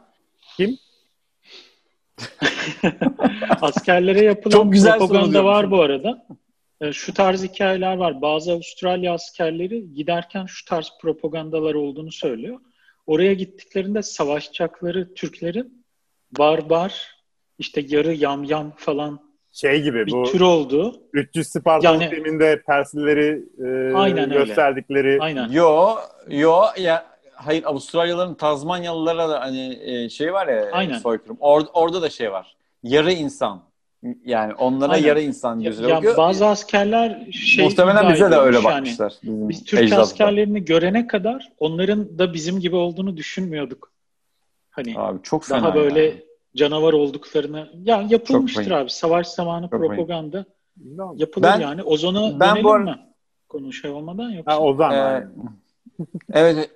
Kim? 0.57 0.77
Askerlere 3.61 4.23
yapılan 4.23 4.51
Çok 4.51 4.73
güzel 4.73 4.97
propaganda 4.97 5.45
var 5.45 5.71
bu 5.71 5.81
arada. 5.81 6.25
E, 6.81 6.91
şu 6.91 7.13
tarz 7.13 7.43
hikayeler 7.43 7.97
var. 7.97 8.21
Bazı 8.21 8.51
Avustralya 8.51 9.13
askerleri 9.13 9.93
giderken 9.93 10.45
şu 10.45 10.65
tarz 10.65 10.91
propagandalar 11.01 11.73
olduğunu 11.73 12.11
söylüyor. 12.11 12.59
Oraya 13.07 13.33
gittiklerinde 13.33 14.01
savaşacakları 14.01 15.13
Türklerin 15.13 15.85
barbar, 16.37 17.15
işte 17.59 17.85
yarı 17.87 18.13
yamyam 18.13 18.73
falan 18.77 19.25
şey 19.51 19.81
gibi 19.81 20.05
bir 20.05 20.11
bu 20.11 20.23
tür 20.23 20.41
oldu. 20.41 21.01
300 21.13 21.47
Spartalı 21.47 22.03
yani, 22.03 22.15
filminde 22.15 22.61
Perslileri 22.67 23.43
e, 23.59 23.95
aynen 23.95 24.29
gösterdikleri. 24.29 25.07
Öyle. 25.07 25.21
Aynen. 25.21 25.49
Yo, 25.49 25.95
yo 26.29 26.61
ya 26.79 27.05
hayır 27.33 27.63
Avustralyalıların 27.63 28.35
Tazmanyalılara 28.35 29.29
da 29.29 29.41
hani 29.41 29.79
e, 29.83 30.09
şey 30.09 30.33
var 30.33 30.47
ya 30.47 30.69
aynen. 30.71 30.97
soykırım. 30.97 31.37
Or, 31.39 31.61
orada 31.73 32.01
da 32.01 32.09
şey 32.09 32.31
var. 32.31 32.55
Yarı 32.83 33.11
insan. 33.11 33.63
Yani 34.25 34.53
onlara 34.53 34.91
Aynen. 34.91 35.07
yarı 35.07 35.21
insan 35.21 35.63
gözüyle 35.63 35.89
ya, 35.89 35.95
bakıyor. 35.95 36.17
Bazı 36.17 36.45
askerler 36.45 37.31
şey 37.31 37.65
Muhtemelen 37.65 38.13
bize 38.13 38.31
de 38.31 38.35
öyle 38.35 38.57
yani. 38.57 38.65
bakmışlar. 38.65 39.13
Biz 39.23 39.63
Türk 39.63 39.81
ecdatlar. 39.81 40.03
askerlerini 40.03 40.65
görene 40.65 41.07
kadar 41.07 41.51
onların 41.59 42.19
da 42.19 42.33
bizim 42.33 42.59
gibi 42.59 42.75
olduğunu 42.75 43.17
düşünmüyorduk. 43.17 43.91
Hani 44.69 44.99
abi 44.99 45.19
çok 45.23 45.45
fena 45.45 45.63
daha 45.63 45.75
böyle 45.75 46.01
yani. 46.03 46.23
canavar 46.55 46.93
olduklarını 46.93 47.69
ya 47.83 48.05
yapılmıştır 48.09 48.71
abi. 48.71 48.89
Savaş 48.89 49.27
zamanı 49.27 49.69
çok 49.69 49.79
propaganda 49.79 50.45
fena. 50.97 51.11
yapılır 51.15 51.47
ben, 51.47 51.59
yani. 51.59 51.83
Ozon'a 51.83 52.39
ben 52.39 52.63
bu 52.63 52.71
ar- 52.71 52.79
mi? 52.79 52.99
Konu 53.49 53.73
şey 53.73 53.91
olmadan 53.91 54.29
yoksa. 54.29 54.51
Ha, 54.51 54.59
Ozan. 54.59 54.93
Ee, 54.93 55.27
evet. 56.33 56.71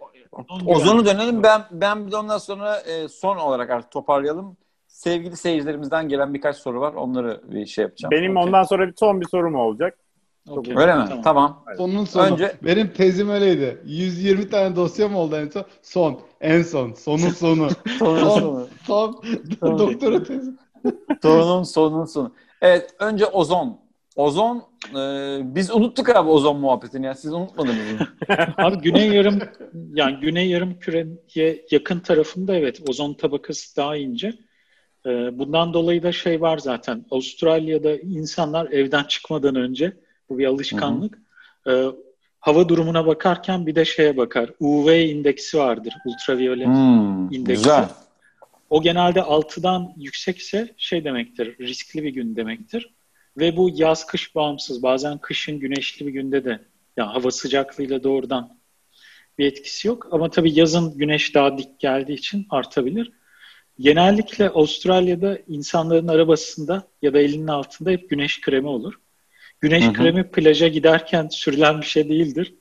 Ozon'u 0.65 1.06
dönelim. 1.06 1.43
Ben 1.43 1.61
ben 1.72 2.07
bir 2.07 2.11
de 2.11 2.18
ondan 2.18 2.38
sonra 2.38 2.80
e, 2.80 3.07
son 3.07 3.38
olarak 3.38 3.69
artık 3.69 3.91
toparlayalım 3.91 4.57
sevgili 4.99 5.38
seyircilerimizden 5.38 6.09
gelen 6.09 6.34
birkaç 6.34 6.57
soru 6.57 6.81
var. 6.81 6.93
Onları 6.93 7.41
bir 7.51 7.65
şey 7.65 7.81
yapacağım. 7.81 8.11
Benim 8.11 8.38
okay. 8.38 8.43
ondan 8.43 8.63
sonra 8.63 8.88
bir 8.88 8.93
son 8.99 9.21
bir 9.21 9.27
sorum 9.27 9.55
olacak. 9.55 9.97
Okay. 10.49 10.76
Öyle 10.77 10.95
mi? 10.95 11.05
Tamam. 11.07 11.23
tamam. 11.23 11.63
Sonun 11.77 12.05
sonu. 12.05 12.26
Önce... 12.26 12.55
Benim 12.63 12.93
tezim 12.93 13.30
öyleydi. 13.30 13.81
120 13.85 14.49
tane 14.49 14.76
dosyam 14.76 15.15
oldu 15.15 15.35
en 15.35 15.49
son. 15.49 15.65
Son. 15.81 16.19
En 16.41 16.61
son. 16.61 16.93
Sonun 16.93 17.30
sonu. 17.30 17.67
sonun 17.99 18.19
sonu. 18.19 18.67
Son. 18.88 19.21
son. 19.59 19.80
Doktora 19.80 20.23
tezi. 20.23 20.51
Sonun 21.21 21.63
sonun 21.63 22.05
sonu. 22.05 22.31
Evet. 22.61 22.95
Önce 22.99 23.26
ozon. 23.26 23.80
Ozon 24.15 24.63
e, 24.91 24.99
biz 25.55 25.71
unuttuk 25.71 26.09
abi 26.09 26.30
ozon 26.30 26.59
muhabbetini 26.59 27.05
ya. 27.05 27.15
Siz 27.15 27.34
unutmadınız 27.34 27.91
mı? 27.91 28.07
abi 28.57 28.77
güney 28.77 29.07
yarım 29.09 29.39
yani 29.93 30.19
güney 30.19 30.49
yarım 30.49 30.80
küreye 30.80 31.65
yakın 31.71 31.99
tarafında 31.99 32.55
evet 32.55 32.89
ozon 32.89 33.13
tabakası 33.13 33.77
daha 33.77 33.95
ince. 33.95 34.34
Ee, 35.10 35.40
bundan 35.40 35.73
dolayı 35.73 36.03
da 36.03 36.11
şey 36.11 36.41
var 36.41 36.57
zaten. 36.57 37.06
Avustralya'da 37.11 37.98
insanlar 37.98 38.72
evden 38.72 39.03
çıkmadan 39.03 39.56
önce 39.56 39.94
bu 40.30 40.38
bir 40.38 40.45
alışkanlık. 40.45 41.19
Hı 41.64 41.72
hı. 41.72 41.94
Ee, 41.95 41.95
hava 42.40 42.69
durumuna 42.69 43.06
bakarken 43.06 43.68
bir 43.68 43.76
de 43.76 43.86
şeye 43.86 44.18
bakar. 44.18 44.49
UV 44.60 44.99
indeksi 44.99 45.57
vardır. 45.57 45.94
Ultraviyole 46.06 46.65
hmm, 46.65 47.34
indeksi. 47.34 47.64
Güzel. 47.64 47.90
O 48.69 48.81
genelde 48.81 49.19
6'dan 49.19 49.94
yüksekse 49.98 50.73
şey 50.77 51.03
demektir. 51.03 51.57
Riskli 51.60 52.03
bir 52.03 52.10
gün 52.10 52.36
demektir. 52.36 52.94
Ve 53.38 53.57
bu 53.57 53.69
yaz 53.73 54.06
kış 54.06 54.36
bağımsız. 54.36 54.84
Bazen 54.84 55.18
kışın 55.18 55.60
güneşli 55.60 56.07
bir 56.07 56.11
günde 56.11 56.45
de 56.45 56.60
yani 56.98 57.11
hava 57.11 57.31
sıcaklığıyla 57.31 58.03
doğrudan 58.03 58.57
bir 59.38 59.45
etkisi 59.45 59.88
yok. 59.88 60.07
Ama 60.11 60.30
tabii 60.30 60.60
yazın 60.60 60.98
güneş 60.98 61.36
daha 61.36 61.57
dik 61.57 61.80
geldiği 61.80 62.14
için 62.14 62.48
artabilir. 62.49 63.11
Genellikle 63.80 64.49
Avustralya'da 64.49 65.38
insanların 65.47 66.07
arabasında 66.07 66.88
ya 67.01 67.14
da 67.14 67.19
elinin 67.19 67.47
altında 67.47 67.89
hep 67.89 68.10
güneş 68.10 68.41
kremi 68.41 68.68
olur. 68.68 68.93
Güneş 69.61 69.84
Hı-hı. 69.84 69.93
kremi 69.93 70.23
plaja 70.23 70.68
giderken 70.68 71.27
sürülen 71.27 71.81
bir 71.81 71.85
şey 71.85 72.10
değildir. 72.10 72.53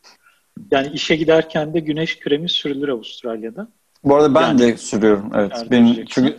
Yani 0.71 0.91
işe 0.95 1.17
giderken 1.17 1.75
de 1.75 1.81
güneş 1.81 2.21
kremi 2.21 2.49
sürülür 2.49 2.89
Avustralya'da. 2.89 3.69
Bu 4.05 4.17
arada 4.17 4.35
ben 4.35 4.41
yani, 4.41 4.59
de 4.59 4.77
sürüyorum. 4.77 5.31
Evet. 5.35 5.67
Benim 5.71 6.05
çünkü 6.05 6.37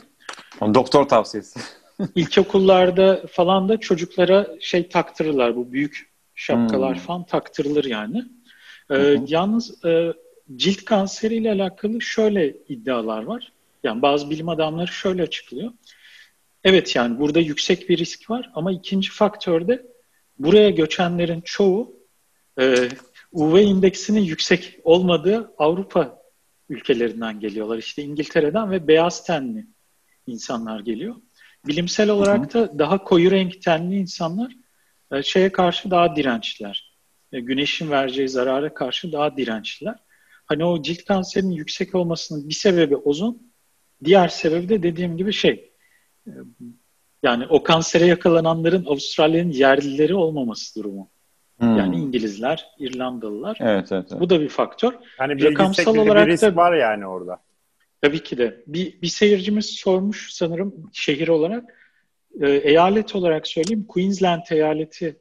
doktor 0.62 1.08
tavsiyesi. 1.08 1.60
İlkokullarda 2.16 3.22
falan 3.32 3.70
da 3.70 3.80
çocuklara 3.80 4.48
şey 4.60 4.90
taktırırlar. 4.90 5.56
Bu 5.56 5.72
büyük 5.72 6.10
şapkalar 6.36 6.96
hmm. 6.96 7.02
falan 7.02 7.26
taktırılır 7.26 7.86
yani. 7.86 8.26
Ee, 8.92 9.18
yalnız 9.28 9.86
e, 9.86 10.14
cilt 10.56 10.86
kanseriyle 10.86 11.52
alakalı 11.52 12.02
şöyle 12.02 12.56
iddialar 12.70 13.24
var. 13.24 13.52
Yani 13.84 14.02
bazı 14.02 14.30
bilim 14.30 14.50
adamları 14.50 14.88
şöyle 14.88 15.24
açıklıyor. 15.24 15.72
Evet 16.64 16.96
yani 16.96 17.20
burada 17.20 17.40
yüksek 17.40 17.90
bir 17.90 17.98
risk 17.98 18.30
var 18.30 18.52
ama 18.54 18.72
ikinci 18.72 19.12
faktörde 19.12 19.86
buraya 20.40 20.70
göçenlerin 20.70 21.42
çoğu 21.42 22.00
e, 22.60 22.90
UV 23.32 23.60
indeksinin 23.60 24.22
yüksek 24.22 24.80
olmadığı 24.84 25.54
Avrupa 25.58 26.22
ülkelerinden 26.70 27.40
geliyorlar. 27.40 27.78
İşte 27.78 28.04
İngiltere'den 28.04 28.72
ve 28.72 28.88
beyaz 28.88 29.26
tenli 29.26 29.68
insanlar 30.28 30.80
geliyor. 30.80 31.16
Bilimsel 31.68 32.10
olarak 32.10 32.54
da 32.54 32.80
daha 32.80 33.04
koyu 33.04 33.32
renk 33.32 33.62
tenli 33.62 33.96
insanlar 33.96 34.56
e, 35.12 35.24
şeye 35.24 35.52
karşı 35.52 35.92
daha 35.92 36.16
dirençliler. 36.16 36.98
E, 37.32 37.40
güneşin 37.40 37.92
vereceği 37.92 38.30
zarara 38.30 38.74
karşı 38.74 39.12
daha 39.12 39.38
dirençliler. 39.38 39.96
Hani 40.46 40.66
o 40.66 40.82
cilt 40.82 41.06
kanserinin 41.06 41.52
yüksek 41.52 41.96
olmasının 41.96 42.50
bir 42.50 42.54
sebebi 42.54 42.96
ozon, 42.96 43.49
diğer 44.04 44.28
sebebi 44.28 44.70
de 44.70 44.84
dediğim 44.84 45.18
gibi 45.18 45.34
şey, 45.34 45.72
e, 46.28 46.32
yani 47.24 47.46
o 47.50 47.64
kansere 47.64 48.06
yakalananların 48.06 48.86
Avustralya'nın 48.86 49.52
yerlileri 49.52 50.16
olmaması 50.16 50.80
durumu. 50.80 51.10
Hmm. 51.60 51.78
Yani 51.78 51.96
İngilizler, 51.96 52.70
İrlandalılar. 52.80 53.58
Evet, 53.62 53.92
evet, 53.92 54.08
evet. 54.12 54.22
Bu 54.22 54.30
da 54.30 54.42
bir 54.42 54.50
faktör. 54.50 54.94
Hani 55.18 55.38
bir 55.38 55.46
Rakamsal 55.46 55.98
olarak 55.98 56.28
bir 56.28 56.32
risk 56.32 56.44
da, 56.44 56.56
var 56.56 56.74
yani 56.74 57.08
orada. 57.08 57.40
Tabii 58.02 58.24
ki 58.24 58.38
de. 58.38 58.64
Bir, 58.68 59.02
bir 59.02 59.08
seyircimiz 59.08 59.66
sormuş 59.66 60.34
sanırım 60.34 60.90
şehir 60.94 61.28
olarak. 61.28 61.76
E, 62.42 62.50
eyalet 62.50 63.16
olarak 63.16 63.48
söyleyeyim. 63.48 63.86
Queensland 63.88 64.42
eyaleti 64.52 65.18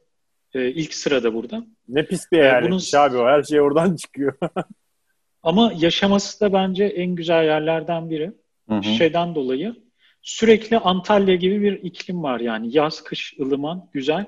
e, 0.53 0.69
ilk 0.69 0.93
sırada 0.93 1.33
burada. 1.33 1.65
Ne 1.87 2.05
pis 2.05 2.31
bir 2.31 2.39
eyalet 2.39 2.71
Bunun... 2.71 2.81
abi 2.97 3.17
o. 3.17 3.25
Her 3.25 3.43
şey 3.43 3.61
oradan 3.61 3.95
çıkıyor. 3.95 4.33
Ama 5.43 5.73
yaşaması 5.77 6.39
da 6.39 6.53
bence 6.53 6.83
en 6.83 7.15
güzel 7.15 7.43
yerlerden 7.43 8.09
biri. 8.09 8.31
Hı 8.69 8.75
hı. 8.75 8.83
Şeyden 8.83 9.35
dolayı. 9.35 9.75
Sürekli 10.21 10.77
Antalya 10.77 11.35
gibi 11.35 11.61
bir 11.61 11.73
iklim 11.83 12.23
var 12.23 12.39
yani. 12.39 12.77
Yaz, 12.77 13.03
kış, 13.03 13.35
ılıman, 13.39 13.89
güzel. 13.93 14.25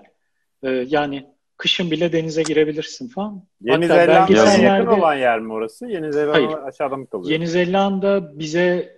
Ee, 0.64 0.70
yani 0.70 1.26
kışın 1.58 1.92
bile 1.92 2.14
denize 2.14 2.44
girebilirsin 2.44 3.08
falan. 3.08 3.44
Yeni 3.62 3.88
Zelanda'ya 3.88 4.58
yakın 4.58 4.88
olan 4.88 5.16
yer 5.16 5.40
mi 5.40 5.54
orası? 5.54 5.88
Yeni 5.88 6.14
Zelanda 6.14 6.64
aşağıda 6.64 6.98
mı 6.98 7.08
kalıyor? 7.08 7.32
Yeni 7.32 7.48
Zelanda 7.48 8.40
bize 8.40 8.98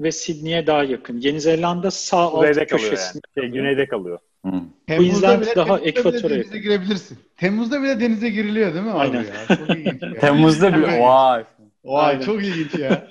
ve 0.00 0.12
Sydney'e 0.12 0.66
daha 0.66 0.84
yakın. 0.84 1.20
Yeni 1.20 1.40
Zelanda 1.40 1.90
sağ 1.90 2.30
Kuzeyde 2.30 2.60
alt 2.60 2.68
köşesinde. 2.68 3.22
Yani. 3.36 3.46
Şey, 3.46 3.52
güneyde 3.52 3.86
kalıyor. 3.86 4.18
Hmm. 4.42 4.60
Queensland 4.86 5.44
daha 5.56 5.78
ekvatora 5.78 6.14
yakın. 6.14 6.30
Denize 6.30 6.58
girebilirsin. 6.58 7.18
Temmuz'da 7.36 7.82
bile 7.82 8.00
denize 8.00 8.30
giriliyor 8.30 8.74
değil 8.74 8.84
mi 8.84 8.90
abi 8.90 8.98
Aynen. 8.98 9.24
ilginç 9.68 10.02
ya. 10.02 10.14
Temmuz'da 10.20 10.76
bile 10.76 11.00
vay. 11.00 11.44
Vay 11.84 12.06
Aynen. 12.06 12.20
çok 12.20 12.44
ilginç 12.44 12.74
ya. 12.74 13.08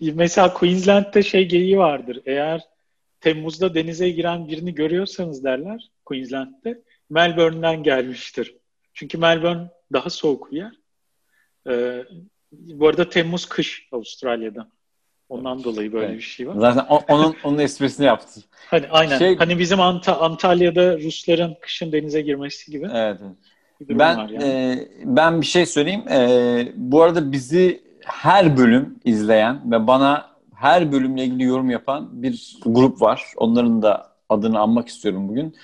Mesela 0.14 0.54
Queensland'de 0.54 1.22
şey 1.22 1.48
geyiği 1.48 1.78
vardır. 1.78 2.22
Eğer 2.26 2.60
Temmuz'da 3.20 3.74
denize 3.74 4.10
giren 4.10 4.48
birini 4.48 4.74
görüyorsanız 4.74 5.44
derler 5.44 5.90
Queensland'de 6.04 6.82
Melbourne'den 7.10 7.82
gelmiştir. 7.82 8.56
Çünkü 8.94 9.18
Melbourne 9.18 9.68
daha 9.92 10.10
soğuk 10.10 10.52
bir 10.52 10.56
yer. 10.56 10.72
Ee, 11.68 12.04
bu 12.52 12.88
arada 12.88 13.08
Temmuz 13.08 13.46
kış 13.46 13.88
Avustralya'da. 13.92 14.68
Ondan 15.28 15.64
dolayı 15.64 15.92
böyle 15.92 16.06
evet. 16.06 16.16
bir 16.16 16.22
şey 16.22 16.48
var. 16.48 16.54
Zaten 16.58 16.86
onun 17.08 17.36
onun 17.44 17.58
esprisini 17.58 18.06
yaptı. 18.06 18.40
Hani 18.66 18.88
aynen. 18.90 19.18
Şey, 19.18 19.36
hani 19.36 19.58
bizim 19.58 19.80
Ant 19.80 20.08
Antalya'da 20.08 20.98
Rusların 20.98 21.56
kışın 21.60 21.92
denize 21.92 22.20
girmesi 22.20 22.70
gibi. 22.70 22.88
Evet. 22.94 23.20
Ben 23.88 24.16
yani. 24.16 24.44
e, 24.44 24.88
ben 25.04 25.40
bir 25.40 25.46
şey 25.46 25.66
söyleyeyim. 25.66 26.04
E, 26.10 26.72
bu 26.76 27.02
arada 27.02 27.32
bizi 27.32 27.82
her 28.04 28.56
bölüm 28.56 28.98
izleyen 29.04 29.70
ve 29.70 29.86
bana 29.86 30.32
her 30.54 30.92
bölümle 30.92 31.24
ilgili 31.24 31.44
yorum 31.44 31.70
yapan 31.70 32.22
bir 32.22 32.56
grup 32.64 33.02
var. 33.02 33.24
Onların 33.36 33.82
da 33.82 34.12
adını 34.28 34.60
anmak 34.60 34.88
istiyorum 34.88 35.28
bugün. 35.28 35.56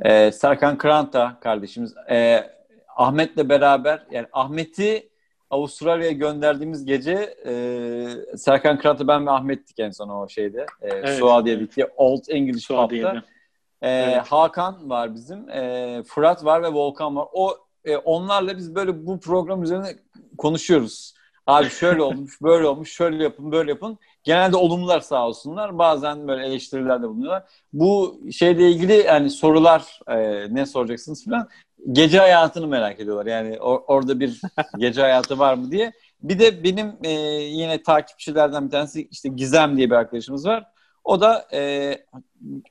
E, 0.00 0.32
Serkan 0.32 0.78
Kranta 0.78 1.40
kardeşimiz. 1.40 1.94
E, 2.10 2.50
Ahmet'le 2.96 3.48
beraber 3.48 4.06
yani 4.10 4.26
Ahmet'i 4.32 5.08
Avustralya'ya 5.50 6.12
gönderdiğimiz 6.12 6.84
gece 6.84 7.34
e, 7.46 8.36
Serkan 8.36 8.78
Kranta 8.78 9.08
ben 9.08 9.26
ve 9.26 9.30
Ahmet'tik 9.30 9.78
en 9.78 9.90
son 9.90 10.08
o 10.08 10.28
şeyde. 10.28 10.66
E, 10.82 10.88
evet. 10.88 11.18
Suadiye'deki 11.18 11.86
Old 11.96 12.22
English 12.28 12.68
Pub'da. 12.68 13.22
E, 13.82 13.90
evet. 13.90 14.26
Hakan 14.26 14.90
var 14.90 15.14
bizim. 15.14 15.50
E, 15.50 16.02
Fırat 16.06 16.44
var 16.44 16.62
ve 16.62 16.68
Volkan 16.68 17.16
var. 17.16 17.26
O 17.32 17.56
e, 17.86 17.96
onlarla 17.96 18.56
biz 18.56 18.74
böyle 18.74 19.06
bu 19.06 19.20
program 19.20 19.62
üzerine 19.62 19.96
konuşuyoruz. 20.38 21.14
Abi 21.46 21.70
şöyle 21.70 22.02
olmuş, 22.02 22.38
böyle 22.42 22.66
olmuş, 22.66 22.92
şöyle 22.92 23.22
yapın, 23.22 23.52
böyle 23.52 23.70
yapın. 23.70 23.98
Genelde 24.24 24.56
olumlular 24.56 25.00
sağ 25.00 25.28
olsunlar. 25.28 25.78
Bazen 25.78 26.28
böyle 26.28 26.46
eleştiriler 26.46 27.02
de 27.02 27.08
bulunuyorlar. 27.08 27.42
Bu 27.72 28.20
şeyle 28.32 28.70
ilgili 28.70 28.92
yani 28.92 29.30
sorular 29.30 30.00
e, 30.08 30.46
ne 30.54 30.66
soracaksınız 30.66 31.24
falan. 31.24 31.48
Gece 31.92 32.18
hayatını 32.18 32.66
merak 32.66 33.00
ediyorlar. 33.00 33.26
Yani 33.26 33.54
or- 33.54 33.84
orada 33.86 34.20
bir 34.20 34.40
gece 34.78 35.00
hayatı 35.00 35.38
var 35.38 35.54
mı 35.54 35.70
diye. 35.70 35.92
Bir 36.22 36.38
de 36.38 36.64
benim 36.64 36.92
e, 37.04 37.10
yine 37.42 37.82
takipçilerden 37.82 38.66
bir 38.66 38.70
tanesi 38.70 39.08
işte 39.10 39.28
Gizem 39.28 39.76
diye 39.76 39.90
bir 39.90 39.94
arkadaşımız 39.94 40.46
var. 40.46 40.66
O 41.04 41.20
da 41.20 41.46
e, 41.52 41.92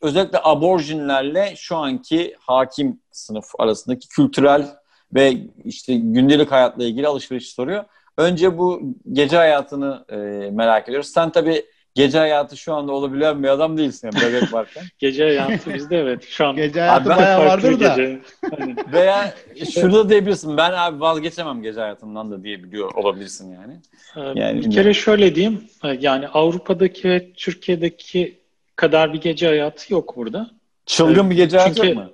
özellikle 0.01 0.39
aborjinlerle 0.43 1.53
şu 1.57 1.75
anki 1.75 2.35
hakim 2.39 2.99
sınıf 3.11 3.45
arasındaki 3.59 4.07
kültürel 4.07 4.75
ve 5.13 5.33
işte 5.65 5.95
gündelik 5.95 6.51
hayatla 6.51 6.83
ilgili 6.83 7.07
alışveriş 7.07 7.49
soruyor. 7.49 7.83
Önce 8.17 8.57
bu 8.57 8.81
gece 9.11 9.37
hayatını 9.37 10.05
e, 10.09 10.15
merak 10.51 10.89
ediyoruz. 10.89 11.07
Sen 11.07 11.29
tabii 11.29 11.65
gece 11.95 12.17
hayatı 12.17 12.57
şu 12.57 12.73
anda 12.73 12.91
olabilen 12.91 13.43
bir 13.43 13.47
adam 13.47 13.77
değilsin 13.77 14.09
yani 14.13 14.33
bebek 14.33 14.53
varken. 14.53 14.83
gece 14.99 15.23
hayatı 15.23 15.73
bizde 15.73 15.97
evet 15.97 16.23
şu 16.23 16.45
an. 16.45 16.55
Gece 16.55 16.81
hayatı 16.81 17.13
abi, 17.13 17.21
bayağı 17.21 17.45
vardır 17.45 17.79
da. 17.79 17.87
Gece. 17.87 18.19
Hani. 18.57 18.75
Veya 18.93 19.33
şurada 19.73 20.09
diyebilirsin 20.09 20.57
ben 20.57 20.71
abi 20.71 20.99
vazgeçemem 20.99 21.61
gece 21.61 21.79
hayatımdan 21.79 22.31
da 22.31 22.43
diyebiliyor 22.43 22.93
olabilirsin 22.93 23.53
yani. 23.53 23.73
Ee, 24.15 24.39
yani 24.39 24.61
bir 24.61 24.71
kere 24.71 24.93
şöyle 24.93 25.35
diyeyim 25.35 25.63
yani 25.99 26.27
Avrupa'daki 26.27 27.09
ve 27.09 27.33
Türkiye'deki 27.33 28.39
kadar 28.75 29.13
bir 29.13 29.21
gece 29.21 29.47
hayatı 29.47 29.93
yok 29.93 30.15
burada. 30.17 30.51
Çılgın 30.85 31.29
bir 31.29 31.35
gece 31.35 31.57
hayatı 31.57 31.87
yok 31.87 31.95
mu? 31.95 32.09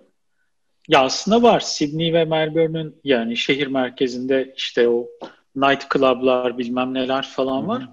Ya 0.88 1.02
aslında 1.04 1.44
var. 1.44 1.60
Sydney 1.60 2.14
ve 2.14 2.26
Melbourne'ün 2.26 2.96
yani 3.04 3.38
şehir 3.38 3.68
merkezinde 3.68 4.54
işte 4.58 4.90
o 4.90 5.08
night 5.56 5.94
club'lar 5.94 6.58
bilmem 6.58 6.94
neler 6.94 7.24
falan 7.28 7.68
var. 7.68 7.90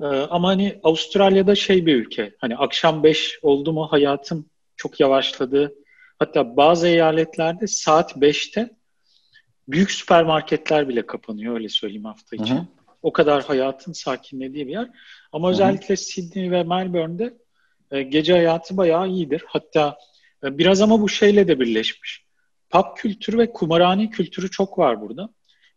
Ee, 0.00 0.04
ama 0.04 0.48
hani 0.48 0.80
Avustralya'da 0.82 1.54
şey 1.54 1.86
bir 1.86 1.96
ülke. 1.96 2.34
Hani 2.38 2.56
akşam 2.56 3.02
5 3.02 3.38
oldu 3.42 3.72
mu 3.72 3.86
hayatın 3.90 4.50
çok 4.76 5.00
yavaşladı. 5.00 5.74
Hatta 6.18 6.56
bazı 6.56 6.88
eyaletlerde 6.88 7.66
saat 7.66 8.16
5'te 8.16 8.70
büyük 9.68 9.90
süpermarketler 9.90 10.88
bile 10.88 11.06
kapanıyor 11.06 11.54
öyle 11.54 11.68
söyleyeyim 11.68 12.04
hafta 12.04 12.36
içi. 12.36 12.54
O 13.02 13.12
kadar 13.12 13.42
hayatın 13.44 13.92
sakinlediği 13.92 14.66
bir 14.66 14.72
yer. 14.72 14.90
Ama 15.32 15.50
özellikle 15.50 15.96
Sydney 15.96 16.50
ve 16.50 16.62
Melbourne'de 16.62 17.34
e, 17.90 18.02
gece 18.02 18.32
hayatı 18.32 18.76
bayağı 18.76 19.08
iyidir. 19.08 19.42
Hatta 19.46 19.96
biraz 20.44 20.80
ama 20.80 21.00
bu 21.00 21.08
şeyle 21.08 21.48
de 21.48 21.60
birleşmiş. 21.60 22.24
Pub 22.70 22.96
kültürü 22.96 23.38
ve 23.38 23.52
kumarhane 23.52 24.10
kültürü 24.10 24.50
çok 24.50 24.78
var 24.78 25.00
burada. 25.00 25.28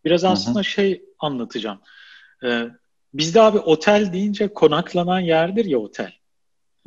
Biraz 0.06 0.23
aslında 0.23 0.60
Hı-hı. 0.60 0.65
şey 0.65 1.02
anlatacağım. 1.19 1.80
Ee, 2.44 2.68
bizde 3.14 3.41
abi 3.41 3.60
otel 3.60 4.14
deyince 4.14 4.53
konaklanan 4.53 5.19
yerdir 5.19 5.65
ya 5.65 5.77
otel. 5.77 6.14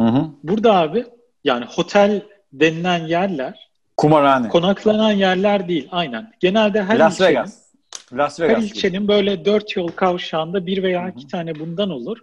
Hı-hı. 0.01 0.27
Burada 0.43 0.74
abi 0.74 1.07
yani 1.44 1.65
otel 1.77 2.23
denilen 2.52 3.07
yerler 3.07 3.70
kumarhane. 3.97 4.48
Konaklanan 4.48 5.12
yerler 5.12 5.69
değil 5.69 5.89
aynen. 5.90 6.32
Genelde 6.40 6.82
her 6.82 6.98
Las 6.98 7.15
ilçenin, 7.15 7.31
Vegas. 7.31 7.62
Las 8.12 8.40
Vegas 8.40 8.57
her 8.57 8.62
ilçenin 8.62 8.98
gibi. 8.98 9.09
böyle 9.09 9.44
dört 9.44 9.77
yol 9.77 9.89
kavşağında 9.89 10.66
bir 10.66 10.82
veya 10.82 11.02
Hı-hı. 11.02 11.11
iki 11.11 11.27
tane 11.27 11.55
bundan 11.55 11.90
olur. 11.90 12.19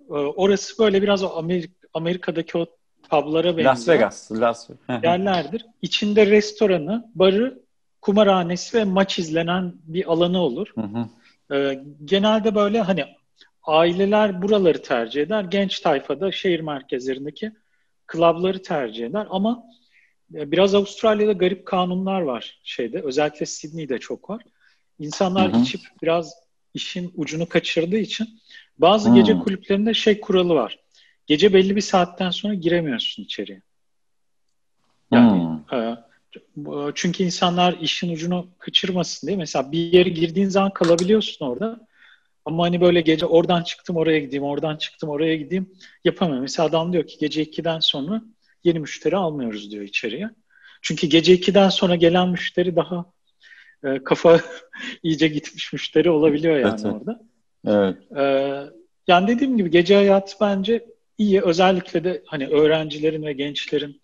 Ee, 0.00 0.12
orası 0.12 0.78
böyle 0.78 1.02
biraz 1.02 1.22
o 1.22 1.28
Amerik 1.36 1.70
Amerika'daki 1.94 2.58
o 2.58 2.66
publara 3.12 3.56
benziyor. 3.56 3.64
Las 3.64 3.88
Vegas. 3.88 4.32
Las 4.32 4.68
yerlerdir. 5.02 5.66
İçinde 5.82 6.26
restoranı, 6.26 7.10
barı 7.14 7.62
kumarhanesi 8.00 8.78
ve 8.78 8.84
maç 8.84 9.18
izlenen 9.18 9.74
bir 9.84 10.12
alanı 10.12 10.38
olur. 10.38 10.72
Hı 10.74 10.80
hı. 10.80 11.08
Ee, 11.56 11.82
genelde 12.04 12.54
böyle 12.54 12.80
hani 12.80 13.04
aileler 13.62 14.42
buraları 14.42 14.82
tercih 14.82 15.22
eder. 15.22 15.44
Genç 15.44 15.80
tayfada 15.80 16.32
şehir 16.32 16.60
merkezlerindeki 16.60 17.52
klabları 18.06 18.62
tercih 18.62 19.06
eder. 19.06 19.26
Ama 19.30 19.64
biraz 20.30 20.74
Avustralya'da 20.74 21.32
garip 21.32 21.66
kanunlar 21.66 22.20
var 22.20 22.60
şeyde. 22.64 23.02
Özellikle 23.02 23.46
Sydney'de 23.46 23.98
çok 23.98 24.30
var. 24.30 24.42
İnsanlar 24.98 25.52
hı 25.52 25.56
hı. 25.56 25.62
içip 25.62 25.80
biraz 26.02 26.34
işin 26.74 27.12
ucunu 27.16 27.48
kaçırdığı 27.48 27.98
için 27.98 28.40
bazı 28.78 29.08
hmm. 29.08 29.16
gece 29.16 29.38
kulüplerinde 29.38 29.94
şey 29.94 30.20
kuralı 30.20 30.54
var. 30.54 30.81
Gece 31.32 31.52
belli 31.52 31.76
bir 31.76 31.80
saatten 31.80 32.30
sonra 32.30 32.54
giremiyorsun 32.54 33.22
içeriye. 33.22 33.62
Yani 35.12 35.60
hmm. 35.68 35.78
e, 35.78 36.92
çünkü 36.94 37.24
insanlar 37.24 37.76
işin 37.80 38.12
ucunu 38.12 38.48
kaçırmasın 38.58 39.26
diye 39.26 39.36
mesela 39.36 39.72
bir 39.72 39.92
yere 39.92 40.08
girdiğin 40.08 40.48
zaman 40.48 40.72
kalabiliyorsun 40.72 41.46
orada. 41.46 41.86
Ama 42.44 42.64
hani 42.64 42.80
böyle 42.80 43.00
gece 43.00 43.26
oradan 43.26 43.62
çıktım 43.62 43.96
oraya 43.96 44.18
gideyim, 44.18 44.44
oradan 44.44 44.76
çıktım 44.76 45.08
oraya 45.08 45.36
gideyim 45.36 45.70
yapamıyorum. 46.04 46.42
Mesela 46.42 46.68
adam 46.68 46.92
diyor 46.92 47.06
ki 47.06 47.16
gece 47.20 47.42
2'den 47.42 47.80
sonra 47.80 48.22
yeni 48.64 48.78
müşteri 48.78 49.16
almıyoruz 49.16 49.70
diyor 49.70 49.84
içeriye. 49.84 50.30
Çünkü 50.82 51.06
gece 51.06 51.34
2'den 51.34 51.68
sonra 51.68 51.96
gelen 51.96 52.28
müşteri 52.28 52.76
daha 52.76 53.04
e, 53.84 54.04
kafa 54.04 54.40
iyice 55.02 55.28
gitmiş 55.28 55.72
müşteri 55.72 56.10
olabiliyor 56.10 56.56
yani 56.56 56.80
evet. 56.82 56.94
orada. 56.94 57.20
Evet. 57.66 57.96
E, 58.16 58.82
yani 59.08 59.28
dediğim 59.28 59.56
gibi 59.56 59.70
gece 59.70 59.94
hayatı 59.94 60.36
bence 60.40 60.91
iyi. 61.18 61.42
Özellikle 61.42 62.04
de 62.04 62.22
hani 62.26 62.46
öğrencilerin 62.46 63.22
ve 63.22 63.32
gençlerin 63.32 64.00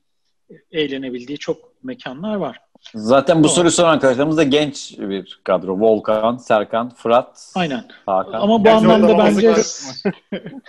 eğlenebildiği 0.72 1.38
çok 1.38 1.84
mekanlar 1.84 2.34
var. 2.34 2.58
Zaten 2.94 3.44
bu 3.44 3.48
soruyu 3.48 3.70
soran 3.70 3.92
arkadaşlarımız 3.92 4.36
da 4.36 4.42
genç 4.42 4.94
bir 4.98 5.40
kadro. 5.44 5.80
Volkan, 5.80 6.36
Serkan, 6.36 6.90
Fırat, 6.90 7.52
Aynen. 7.54 7.84
Hakan. 8.06 8.40
Ama 8.40 8.64
bu 8.64 8.70
anlamda 8.70 9.18
bence 9.18 9.54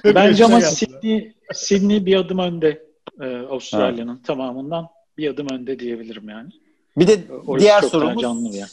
bence 0.16 0.46
ama 0.46 0.62
Sydney, 0.62 1.34
Sydney 1.54 2.06
bir 2.06 2.16
adım 2.16 2.40
önde 2.40 2.84
e, 3.22 3.38
Avustralya'nın 3.38 4.16
evet. 4.16 4.26
tamamından 4.26 4.88
bir 5.18 5.30
adım 5.30 5.48
önde 5.52 5.80
diyebilirim 5.80 6.30
yani. 6.30 6.50
Bir 6.98 7.08
de 7.08 7.20
Orası 7.48 7.66
diğer 7.66 7.82
sorumuz 7.82 8.24
yani. 8.56 8.68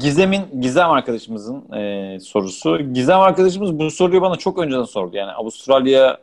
Gizem'in 0.00 0.60
Gizem 0.60 0.90
arkadaşımızın 0.90 1.72
e, 1.72 2.20
sorusu. 2.20 2.92
Gizem 2.92 3.20
arkadaşımız 3.20 3.78
bu 3.78 3.90
soruyu 3.90 4.22
bana 4.22 4.36
çok 4.36 4.58
önceden 4.58 4.84
sordu. 4.84 5.16
Yani 5.16 5.32
Avustralya'yı 5.32 6.16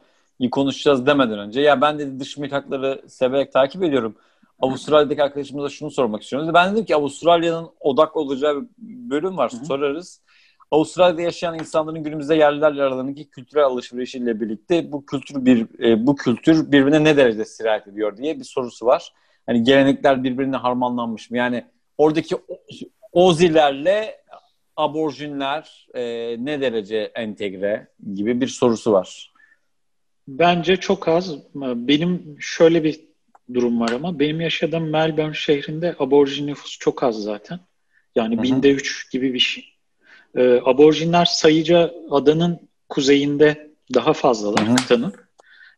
konuşacağız 0.51 1.05
demeden 1.05 1.39
önce. 1.39 1.61
Ya 1.61 1.81
ben 1.81 1.99
de 1.99 2.19
dış 2.19 2.37
mihrakları 2.37 3.01
severek 3.07 3.53
takip 3.53 3.83
ediyorum. 3.83 4.15
Avustralya'daki 4.59 5.23
arkadaşımıza 5.23 5.69
şunu 5.69 5.91
sormak 5.91 6.23
istiyorum. 6.23 6.51
Ben 6.53 6.73
dedim 6.73 6.85
ki 6.85 6.95
Avustralya'nın 6.95 7.69
odak 7.79 8.17
olacağı 8.17 8.61
bir 8.77 9.09
bölüm 9.09 9.37
var. 9.37 9.51
Hı-hı. 9.51 9.65
Sorarız. 9.65 10.21
Avustralya'da 10.71 11.21
yaşayan 11.21 11.59
insanların 11.59 12.03
günümüzde 12.03 12.35
yerlilerle 12.35 12.83
aralarındaki 12.83 13.29
kültürel 13.29 13.63
alışverişiyle 13.63 14.41
birlikte 14.41 14.91
bu 14.91 15.05
kültür 15.05 15.45
bir 15.45 15.83
e, 15.83 16.07
bu 16.07 16.15
kültür 16.15 16.71
birbirine 16.71 17.03
ne 17.03 17.17
derecede 17.17 17.45
sirayet 17.45 17.87
ediyor 17.87 18.17
diye 18.17 18.39
bir 18.39 18.43
sorusu 18.43 18.85
var. 18.85 19.13
Hani 19.45 19.63
gelenekler 19.63 20.23
birbirine 20.23 20.55
harmanlanmış 20.55 21.31
mı? 21.31 21.37
Yani 21.37 21.65
oradaki 21.97 22.35
Ozilerle 23.15 24.21
aborjinler 24.75 25.87
e, 25.93 26.01
ne 26.45 26.61
derece 26.61 27.11
entegre 27.15 27.87
gibi 28.13 28.41
bir 28.41 28.47
sorusu 28.47 28.91
var. 28.91 29.33
Bence 30.27 30.77
çok 30.77 31.07
az. 31.07 31.35
Benim 31.55 32.37
şöyle 32.39 32.83
bir 32.83 32.99
durum 33.53 33.79
var 33.79 33.91
ama 33.91 34.19
benim 34.19 34.41
yaşadığım 34.41 34.89
Melbourne 34.89 35.33
şehrinde 35.33 35.95
aborjin 35.99 36.47
nüfus 36.47 36.79
çok 36.79 37.03
az 37.03 37.23
zaten. 37.23 37.59
Yani 38.15 38.35
Hı-hı. 38.35 38.43
binde 38.43 38.71
üç 38.71 39.11
gibi 39.11 39.33
bir 39.33 39.39
şey. 39.39 39.73
Ee, 40.35 40.61
aborjinler 40.65 41.25
sayıca 41.25 41.93
adanın 42.11 42.69
kuzeyinde 42.89 43.71
daha 43.93 44.13
fazlalar 44.13 44.75
kıtanın. 44.75 45.13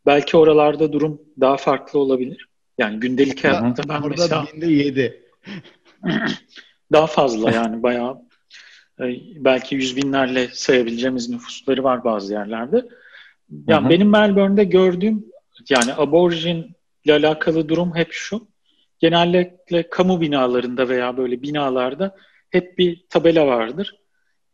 Belki 0.06 0.38
oralarda 0.38 0.94
durum 0.94 1.22
daha 1.40 1.57
farklı 1.57 1.99
olabilir. 1.99 2.48
Yani 2.78 2.99
gündelik 2.99 3.44
hayatta 3.44 3.84
ben 3.90 4.02
Orada 4.02 4.07
mesela... 4.10 4.45
binde 4.53 4.72
yedi. 4.72 5.24
Daha 6.91 7.07
fazla 7.07 7.52
yani 7.52 7.84
bayağı 7.84 8.18
belki 9.36 9.76
yüz 9.76 9.98
binlerle 9.98 10.48
sayabileceğimiz 10.53 11.30
nüfusları 11.30 11.84
var 11.84 12.03
bazı 12.03 12.34
yerlerde. 12.34 12.86
Yani 13.68 13.82
hı 13.82 13.86
hı. 13.86 13.90
benim 13.90 14.10
Melbourne'de 14.10 14.64
gördüğüm 14.64 15.26
yani 15.69 15.94
aborjin 15.98 16.76
ile 17.06 17.14
alakalı 17.14 17.69
durum 17.69 17.95
hep 17.95 18.07
şu. 18.11 18.48
Genellikle 18.99 19.90
kamu 19.90 20.22
binalarında 20.22 20.90
veya 20.90 21.18
böyle 21.18 21.41
binalarda 21.41 22.15
hep 22.49 22.78
bir 22.78 23.06
tabela 23.10 23.48
vardır. 23.48 23.95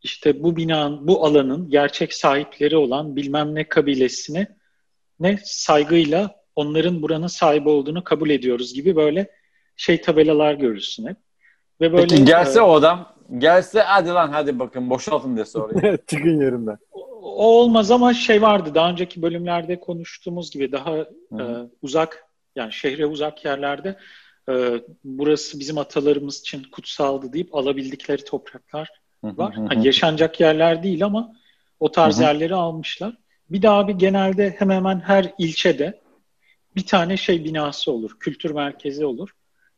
İşte 0.01 0.43
bu 0.43 0.55
binanın, 0.55 1.07
bu 1.07 1.25
alanın 1.25 1.69
gerçek 1.69 2.13
sahipleri 2.13 2.77
olan 2.77 3.15
bilmem 3.15 3.55
ne 3.55 3.69
kabilesine 3.69 4.47
ne 5.19 5.39
saygıyla 5.43 6.35
onların 6.55 7.01
buranın 7.01 7.27
sahibi 7.27 7.69
olduğunu 7.69 8.03
kabul 8.03 8.29
ediyoruz 8.29 8.73
gibi 8.73 8.95
böyle 8.95 9.31
şey 9.75 10.01
tabelalar 10.01 10.53
görürsün 10.53 11.07
hep. 11.07 11.17
Ve 11.81 11.93
böyle, 11.93 12.07
Peki 12.07 12.25
gelse 12.25 12.59
e, 12.59 12.61
o 12.61 12.73
adam 12.73 13.15
gelse 13.37 13.81
hadi 13.81 14.09
lan 14.09 14.29
hadi 14.31 14.59
bakın 14.59 14.89
boşaltın 14.89 15.37
dese 15.37 15.59
oraya. 15.59 15.97
Çıkın 16.07 16.41
yerimden. 16.41 16.77
O, 17.23 17.61
olmaz 17.61 17.91
ama 17.91 18.13
şey 18.13 18.41
vardı 18.41 18.75
daha 18.75 18.89
önceki 18.89 19.21
bölümlerde 19.21 19.79
konuştuğumuz 19.79 20.51
gibi 20.51 20.71
daha 20.71 20.97
e, 20.97 21.43
uzak 21.81 22.25
yani 22.55 22.73
şehre 22.73 23.05
uzak 23.05 23.45
yerlerde 23.45 23.97
e, 24.49 24.81
burası 25.03 25.59
bizim 25.59 25.77
atalarımız 25.77 26.39
için 26.39 26.63
kutsaldı 26.63 27.33
deyip 27.33 27.55
alabildikleri 27.55 28.23
topraklar 28.23 28.89
var. 29.23 29.55
Yani 29.57 29.85
yaşanacak 29.85 30.39
yerler 30.39 30.83
değil 30.83 31.05
ama 31.05 31.35
o 31.79 31.91
tarz 31.91 32.19
yerleri 32.19 32.55
almışlar. 32.55 33.17
Bir 33.49 33.61
daha 33.61 33.87
bir 33.87 33.93
genelde 33.93 34.55
hemen 34.57 34.75
hemen 34.75 34.99
her 34.99 35.33
ilçede 35.37 36.01
bir 36.75 36.85
tane 36.85 37.17
şey 37.17 37.43
binası 37.43 37.91
olur. 37.91 38.17
Kültür 38.19 38.51
merkezi 38.51 39.05
olur. 39.05 39.29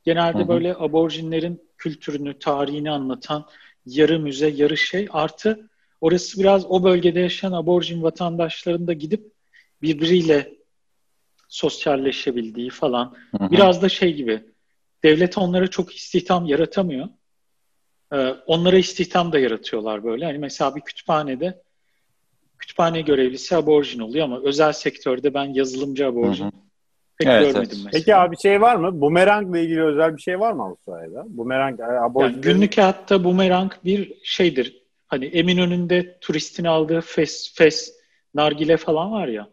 Genelde 0.04 0.48
böyle 0.48 0.76
aborjinlerin 0.76 1.62
kültürünü, 1.78 2.40
tarihini 2.40 2.92
anlatan 2.92 3.46
yarı 3.86 4.20
müze, 4.20 4.48
yarı 4.48 4.78
şey. 4.78 5.08
Artı 5.12 5.70
orası 6.06 6.40
biraz 6.40 6.66
o 6.66 6.84
bölgede 6.84 7.20
yaşayan 7.20 7.52
aborjin 7.52 8.04
vatandaşların 8.04 8.88
da 8.88 8.94
gidip 8.94 9.32
birbiriyle 9.82 10.54
sosyalleşebildiği 11.48 12.70
falan. 12.70 13.16
Hı 13.38 13.44
hı. 13.44 13.52
Biraz 13.52 13.82
da 13.82 13.90
şey 13.90 14.14
gibi. 14.14 14.44
Devlet 15.04 15.38
onlara 15.38 15.68
çok 15.68 15.96
istihdam 15.96 16.46
yaratamıyor. 16.46 17.08
Ee, 18.14 18.36
onlara 18.46 18.78
istihdam 18.78 19.32
da 19.32 19.40
yaratıyorlar 19.40 20.04
böyle. 20.04 20.26
Hani 20.26 20.38
mesela 20.38 20.76
bir 20.76 20.82
kütüphanede 20.82 21.62
kütüphane 22.58 23.02
görevlisi 23.02 23.56
aborjin 23.56 24.00
oluyor 24.00 24.26
ama 24.26 24.42
özel 24.44 24.74
sektörde 24.74 25.34
ben 25.34 25.46
yazılımcı 25.46 26.08
aborjin. 26.08 26.44
Hı 26.44 26.48
hı. 26.48 26.52
Pek 27.18 27.28
evet, 27.28 27.42
görmedim 27.42 27.62
evet. 27.62 27.70
mesela. 27.86 27.92
Peki 27.92 28.16
abi 28.16 28.38
şey 28.38 28.62
var 28.62 28.76
mı? 28.76 29.02
Bumerangla 29.02 29.60
ilgili 29.60 29.84
özel 29.84 30.18
bir 30.18 30.22
şey 30.22 30.40
var 30.40 30.52
mı 30.52 30.64
Avustralya'da? 30.64 31.24
Bumerang 31.28 31.80
aborjin... 31.82 32.34
Yani 32.34 32.42
günlük 32.42 32.78
hayatta 32.78 33.24
bumerang 33.24 33.72
bir 33.86 34.14
şeydir. 34.24 34.85
Hani 35.08 35.26
Eminönü'nde 35.26 36.18
turistin 36.22 36.64
aldığı 36.64 37.02
fes, 37.02 37.56
fes, 37.56 37.94
nargile 38.34 38.78
falan 38.78 39.12
var 39.12 39.28
ya. 39.28 39.48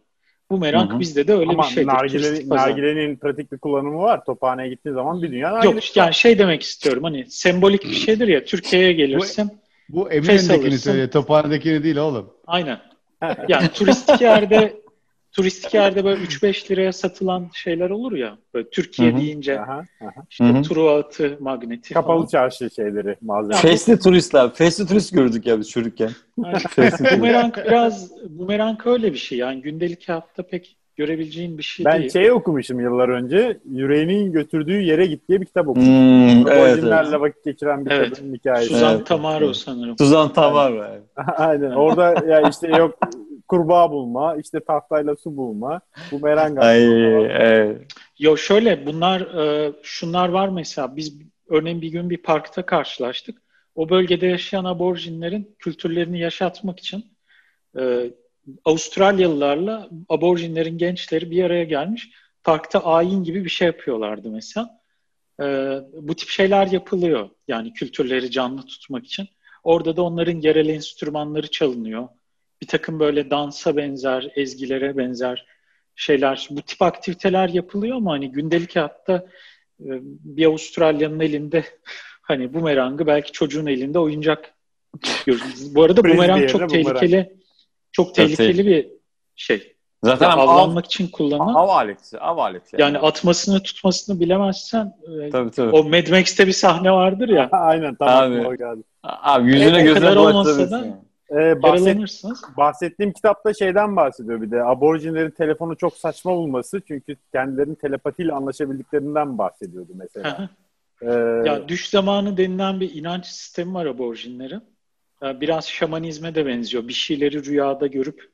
Bumerang 0.50 0.90
Hı-hı. 0.90 1.00
bizde 1.00 1.28
de 1.28 1.32
öyle 1.32 1.50
Ama 1.50 1.62
bir 1.62 1.68
şeydir. 1.68 1.86
Nargile, 1.86 2.48
nargilenin 2.48 3.16
pratik 3.16 3.52
bir 3.52 3.58
kullanımı 3.58 3.98
var. 3.98 4.24
Tophaneye 4.24 4.68
gittiğin 4.68 4.94
zaman 4.94 5.22
bir 5.22 5.32
dünya 5.32 5.52
nargile. 5.52 5.74
Yok 5.74 5.96
yani 5.96 6.14
şey 6.14 6.38
demek 6.38 6.62
istiyorum. 6.62 7.02
Hani 7.04 7.26
sembolik 7.30 7.84
bir 7.84 7.94
şeydir 7.94 8.28
ya. 8.28 8.44
Türkiye'ye 8.44 8.92
gelirsin. 8.92 9.50
Bu, 9.88 10.04
bu 10.04 10.12
Eminönü'ndekini 10.12 10.78
söyle. 10.78 11.10
Tophanedekini 11.10 11.82
değil 11.82 11.96
oğlum. 11.96 12.34
Aynen. 12.46 12.78
Yani 13.48 13.68
turistik 13.68 14.20
yerde 14.20 14.81
turistik 15.32 15.74
yerde 15.74 16.04
böyle 16.04 16.24
3-5 16.24 16.70
liraya 16.70 16.92
satılan 16.92 17.50
şeyler 17.54 17.90
olur 17.90 18.12
ya. 18.12 18.38
Böyle 18.54 18.70
Türkiye 18.70 19.10
Hı-hı. 19.10 19.20
deyince 19.20 19.60
aha, 19.60 19.84
aha. 20.00 20.24
işte 20.30 20.44
Hı-hı. 20.44 20.62
Truat'ı, 20.62 21.36
magneti 21.40 21.94
Kapalı 21.94 22.16
falan. 22.16 22.26
çarşı 22.26 22.70
şeyleri, 22.70 23.16
malzeme. 23.20 23.56
Fesli 23.60 23.98
turistler. 23.98 24.54
Fesli 24.54 24.86
turist 24.86 25.14
gördük 25.14 25.46
ya 25.46 25.58
biz 25.58 25.70
çocukken. 25.70 26.10
bumerang 27.16 27.56
biraz, 27.56 28.10
bumerang 28.28 28.86
öyle 28.86 29.12
bir 29.12 29.18
şey. 29.18 29.38
Yani 29.38 29.62
gündelik 29.62 30.08
hayatta 30.08 30.42
pek 30.42 30.76
görebileceğin 30.96 31.58
bir 31.58 31.62
şey 31.62 31.86
ben 31.86 31.98
değil. 31.98 32.14
Ben 32.14 32.20
şey 32.20 32.32
okumuşum 32.32 32.80
yıllar 32.80 33.08
önce. 33.08 33.58
Yüreğinin 33.70 34.32
götürdüğü 34.32 34.80
yere 34.80 35.06
git 35.06 35.28
diye 35.28 35.40
bir 35.40 35.46
kitap 35.46 35.68
okumuşum. 35.68 35.94
Hmm, 35.94 36.48
evet, 36.48 36.78
evet. 36.82 37.20
vakit 37.20 37.44
geçiren 37.44 37.86
bir 37.86 37.90
evet. 37.90 38.10
kadının 38.10 38.34
hikayesi. 38.34 38.72
Suzan 38.72 38.96
evet. 38.96 39.06
Tamaro 39.06 39.52
sanırım. 39.52 39.98
Suzan 39.98 40.32
Tamaro. 40.32 40.84
Aynen. 41.36 41.70
Orada 41.70 42.26
ya 42.26 42.48
işte 42.48 42.68
yok 42.68 42.98
kurbağa 43.52 43.90
bulma, 43.90 44.36
işte 44.36 44.60
tahtayla 44.60 45.16
su 45.16 45.36
bulma, 45.36 45.80
bu 46.10 46.20
merang 46.20 46.58
Ay, 46.58 46.84
evet. 47.24 47.86
Yo 48.18 48.36
şöyle 48.36 48.86
bunlar 48.86 49.20
e, 49.20 49.72
şunlar 49.82 50.28
var 50.28 50.48
mesela 50.48 50.96
biz 50.96 51.18
örneğin 51.48 51.82
bir 51.82 51.88
gün 51.88 52.10
bir 52.10 52.16
parkta 52.16 52.66
karşılaştık. 52.66 53.42
O 53.74 53.88
bölgede 53.88 54.26
yaşayan 54.26 54.64
aborjinlerin 54.64 55.56
kültürlerini 55.58 56.20
yaşatmak 56.20 56.78
için 56.78 57.04
e, 57.78 58.10
Avustralyalılarla 58.64 59.88
aborjinlerin 60.08 60.78
gençleri 60.78 61.30
bir 61.30 61.44
araya 61.44 61.64
gelmiş. 61.64 62.10
Parkta 62.44 62.84
ayin 62.84 63.24
gibi 63.24 63.44
bir 63.44 63.50
şey 63.50 63.66
yapıyorlardı 63.66 64.30
mesela. 64.30 64.80
E, 65.40 65.44
bu 65.92 66.14
tip 66.14 66.28
şeyler 66.28 66.66
yapılıyor. 66.66 67.28
Yani 67.48 67.72
kültürleri 67.72 68.30
canlı 68.30 68.62
tutmak 68.66 69.04
için. 69.04 69.28
Orada 69.64 69.96
da 69.96 70.02
onların 70.02 70.40
yerel 70.40 70.68
enstrümanları 70.68 71.50
çalınıyor 71.50 72.08
bir 72.62 72.66
takım 72.66 73.00
böyle 73.00 73.30
dansa 73.30 73.76
benzer, 73.76 74.32
ezgilere 74.36 74.96
benzer 74.96 75.46
şeyler, 75.96 76.48
bu 76.50 76.62
tip 76.62 76.82
aktiviteler 76.82 77.48
yapılıyor 77.48 77.96
ama 77.96 78.12
hani 78.12 78.32
gündelik 78.32 78.76
hayatta 78.76 79.26
bir 79.78 80.46
Avustralyanın 80.46 81.20
elinde 81.20 81.64
hani 82.22 82.54
bumerangı 82.54 83.06
belki 83.06 83.32
çocuğun 83.32 83.66
elinde 83.66 83.98
oyuncak 83.98 84.54
görüyoruz. 85.26 85.74
Bu 85.74 85.82
arada 85.82 86.04
bumerang 86.04 86.48
çok 86.48 86.70
tehlikeli 86.70 87.12
bumerang. 87.12 87.28
çok 87.92 88.14
tehlikeli 88.14 88.66
bir 88.66 88.88
şey. 89.36 89.76
Zaten 90.04 90.26
ya, 90.26 90.32
avlanmak 90.32 90.84
av, 90.84 90.86
için 90.86 91.08
kullanılan. 91.08 91.54
Av 91.54 91.68
aleti, 91.68 92.18
av 92.18 92.38
aleti. 92.38 92.76
Yani. 92.78 92.94
yani 92.94 93.06
atmasını 93.06 93.62
tutmasını 93.62 94.20
bilemezsen 94.20 94.94
e, 95.22 95.30
tabii, 95.30 95.50
tabii. 95.50 95.76
o 95.76 95.84
Mad 95.84 96.08
Max'te 96.10 96.46
bir 96.46 96.52
sahne 96.52 96.90
vardır 96.90 97.28
ya. 97.28 97.48
Aynen 97.52 97.94
tamam. 97.94 98.32
Abi, 98.32 98.58
geldi. 98.58 98.82
abi 99.02 99.50
yüzüne 99.50 99.80
e, 99.80 99.82
gözüne 99.82 100.18
olmasa 100.18 100.70
da 100.70 101.02
ee, 101.32 101.62
bahset, 101.62 101.98
bahsettiğim 102.56 103.12
kitapta 103.12 103.54
şeyden 103.54 103.96
bahsediyor 103.96 104.42
bir 104.42 104.50
de. 104.50 104.64
Aborjinlerin 104.64 105.30
telefonu 105.30 105.76
çok 105.76 105.96
saçma 105.96 106.36
bulması. 106.36 106.82
Çünkü 106.88 107.16
kendilerinin 107.32 107.74
telepatiyle 107.74 108.32
anlaşabildiklerinden 108.32 109.38
bahsediyordu 109.38 109.92
mesela. 109.94 110.48
ee, 111.02 111.06
ya 111.48 111.68
düş 111.68 111.88
zamanı 111.88 112.36
denilen 112.36 112.80
bir 112.80 112.94
inanç 112.94 113.26
sistemi 113.26 113.74
var 113.74 113.86
aborjinlerin. 113.86 114.62
Biraz 115.22 115.68
şamanizme 115.68 116.34
de 116.34 116.46
benziyor. 116.46 116.88
Bir 116.88 116.92
şeyleri 116.92 117.44
rüyada 117.44 117.86
görüp 117.86 118.30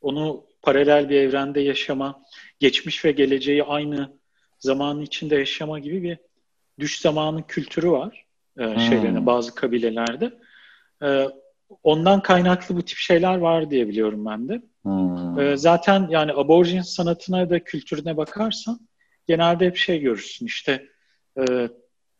onu 0.00 0.44
paralel 0.62 1.08
bir 1.08 1.16
evrende 1.16 1.60
yaşama, 1.60 2.22
geçmiş 2.60 3.04
ve 3.04 3.12
geleceği 3.12 3.64
aynı 3.64 4.12
zamanın 4.58 5.00
içinde 5.00 5.36
yaşama 5.36 5.78
gibi 5.78 6.02
bir 6.02 6.18
düş 6.80 7.00
zamanı 7.00 7.46
kültürü 7.46 7.90
var. 7.90 8.24
E, 8.58 8.64
hmm. 8.64 8.80
şeylerine 8.80 9.26
bazı 9.26 9.54
kabilelerde. 9.54 10.32
E, 11.70 11.74
ondan 11.82 12.22
kaynaklı 12.22 12.76
bu 12.76 12.82
tip 12.82 12.98
şeyler 12.98 13.36
var 13.36 13.70
diye 13.70 13.88
biliyorum 13.88 14.26
ben 14.26 14.48
de. 14.48 14.62
Hmm. 14.82 15.40
E, 15.40 15.56
zaten 15.56 16.08
yani 16.10 16.32
aborjin 16.32 16.82
sanatına 16.82 17.50
da 17.50 17.64
kültürüne 17.64 18.16
bakarsan 18.16 18.80
genelde 19.28 19.66
hep 19.66 19.76
şey 19.76 20.00
görürsün 20.00 20.46
işte 20.46 20.86
e, 21.38 21.68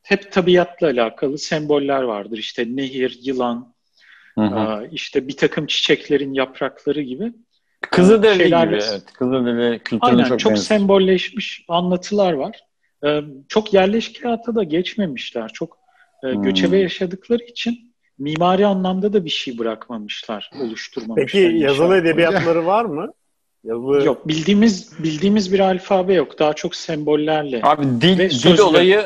hep 0.02 0.32
tabiatla 0.32 0.86
alakalı 0.86 1.38
semboller 1.38 2.02
vardır. 2.02 2.38
İşte 2.38 2.64
nehir, 2.68 3.18
yılan, 3.22 3.74
hı 4.38 4.44
hı. 4.44 4.84
E, 4.84 4.88
işte 4.92 5.28
bir 5.28 5.36
takım 5.36 5.66
çiçeklerin 5.66 6.32
yaprakları 6.32 7.02
gibi. 7.02 7.32
Kızılderili 7.80 8.38
şeyler, 8.38 8.66
gibi 8.66 8.80
evet. 8.90 9.04
Kızılderili 9.12 9.78
kültürüne 9.78 10.10
Aynen, 10.16 10.24
çok 10.24 10.40
çok 10.40 10.50
benziyor. 10.50 10.66
sembolleşmiş 10.66 11.64
anlatılar 11.68 12.32
var. 12.32 12.60
Ee, 13.06 13.20
çok 13.48 13.74
yerleşik 13.74 14.24
hayata 14.24 14.54
da 14.54 14.62
geçmemişler. 14.62 15.48
Çok 15.48 15.78
e, 16.24 16.32
hmm. 16.32 16.42
göçebe 16.42 16.78
yaşadıkları 16.78 17.42
için 17.42 17.89
mimari 18.20 18.66
anlamda 18.66 19.12
da 19.12 19.24
bir 19.24 19.30
şey 19.30 19.58
bırakmamışlar, 19.58 20.50
oluşturmamışlar. 20.62 21.26
Peki 21.26 21.56
yazılı 21.56 21.96
edebiyatları 21.96 22.66
var 22.66 22.84
mı? 22.84 23.12
Yazılı... 23.64 24.04
Yok, 24.04 24.28
bildiğimiz 24.28 25.02
bildiğimiz 25.04 25.52
bir 25.52 25.60
alfabe 25.60 26.14
yok. 26.14 26.38
Daha 26.38 26.52
çok 26.52 26.74
sembollerle. 26.74 27.60
Abi 27.62 27.84
dil 28.00 28.30
dil 28.30 28.58
olayı 28.58 29.04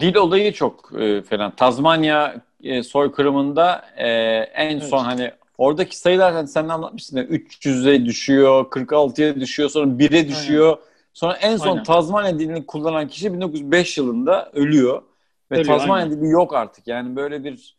dil 0.00 0.14
olayı 0.14 0.52
çok 0.52 0.92
e, 1.00 1.22
falan. 1.22 1.50
Tazmanya 1.56 2.40
e, 2.62 2.82
soykırımında 2.82 3.84
e, 3.96 4.08
en 4.54 4.76
evet. 4.76 4.84
son 4.84 5.04
hani 5.04 5.30
Oradaki 5.62 5.98
sayılar 5.98 6.32
hani 6.32 6.48
sen 6.48 6.68
anlatmışsın 6.68 7.16
ya 7.16 7.24
300'e 7.24 8.04
düşüyor, 8.04 8.64
46'ya 8.64 9.40
düşüyor, 9.40 9.68
sonra 9.68 9.86
1'e 9.86 10.28
düşüyor. 10.28 10.68
Aynen. 10.68 10.78
Sonra 11.12 11.36
en 11.36 11.56
son 11.56 11.70
aynen. 11.70 11.82
Tazmanya 11.82 12.38
dilini 12.38 12.66
kullanan 12.66 13.08
kişi 13.08 13.32
1905 13.32 13.98
yılında 13.98 14.50
ölüyor. 14.52 15.02
Ve 15.50 15.54
ölüyor, 15.54 15.78
Tazmanya 15.78 16.04
aynen. 16.04 16.20
dili 16.20 16.30
yok 16.30 16.54
artık. 16.54 16.88
Yani 16.88 17.16
böyle 17.16 17.44
bir 17.44 17.76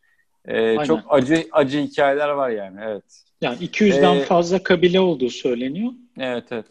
e, 0.48 0.84
çok 0.84 1.00
acı 1.08 1.46
acı 1.52 1.78
hikayeler 1.80 2.28
var 2.28 2.50
yani. 2.50 2.80
Evet. 2.84 3.04
Yani 3.40 3.56
200'den 3.56 4.16
ee, 4.16 4.20
fazla 4.20 4.62
kabile 4.62 5.00
olduğu 5.00 5.30
söyleniyor. 5.30 5.92
Evet 6.18 6.44
evet. 6.50 6.66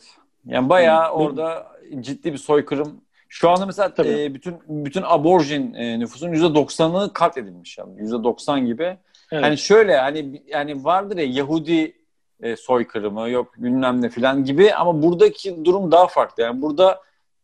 Yani 0.45 0.69
bayağı 0.69 1.03
yani, 1.03 1.11
orada 1.11 1.67
ciddi 1.99 2.33
bir 2.33 2.37
soykırım. 2.37 3.01
Şu 3.29 3.49
anda 3.49 3.65
mesela 3.65 3.93
e, 3.99 4.33
bütün 4.33 4.55
bütün 4.67 5.03
aborjin 5.05 5.73
e, 5.73 5.99
nüfusun 5.99 6.29
%90'ı 6.29 7.13
katledilmiş 7.13 7.77
yani. 7.77 8.01
%90 8.01 8.65
gibi. 8.65 8.97
Evet. 9.31 9.43
Hani 9.43 9.57
şöyle 9.57 9.97
hani 9.97 10.43
yani 10.47 10.83
vardır 10.83 11.17
ya 11.17 11.25
Yahudi 11.25 11.93
e, 12.41 12.55
soykırımı 12.55 13.29
yok 13.29 13.53
bilmem 13.57 14.01
ne 14.01 14.09
filan 14.09 14.43
gibi 14.43 14.73
ama 14.73 15.03
buradaki 15.03 15.65
durum 15.65 15.91
daha 15.91 16.07
farklı. 16.07 16.43
Yani 16.43 16.61
burada 16.61 17.01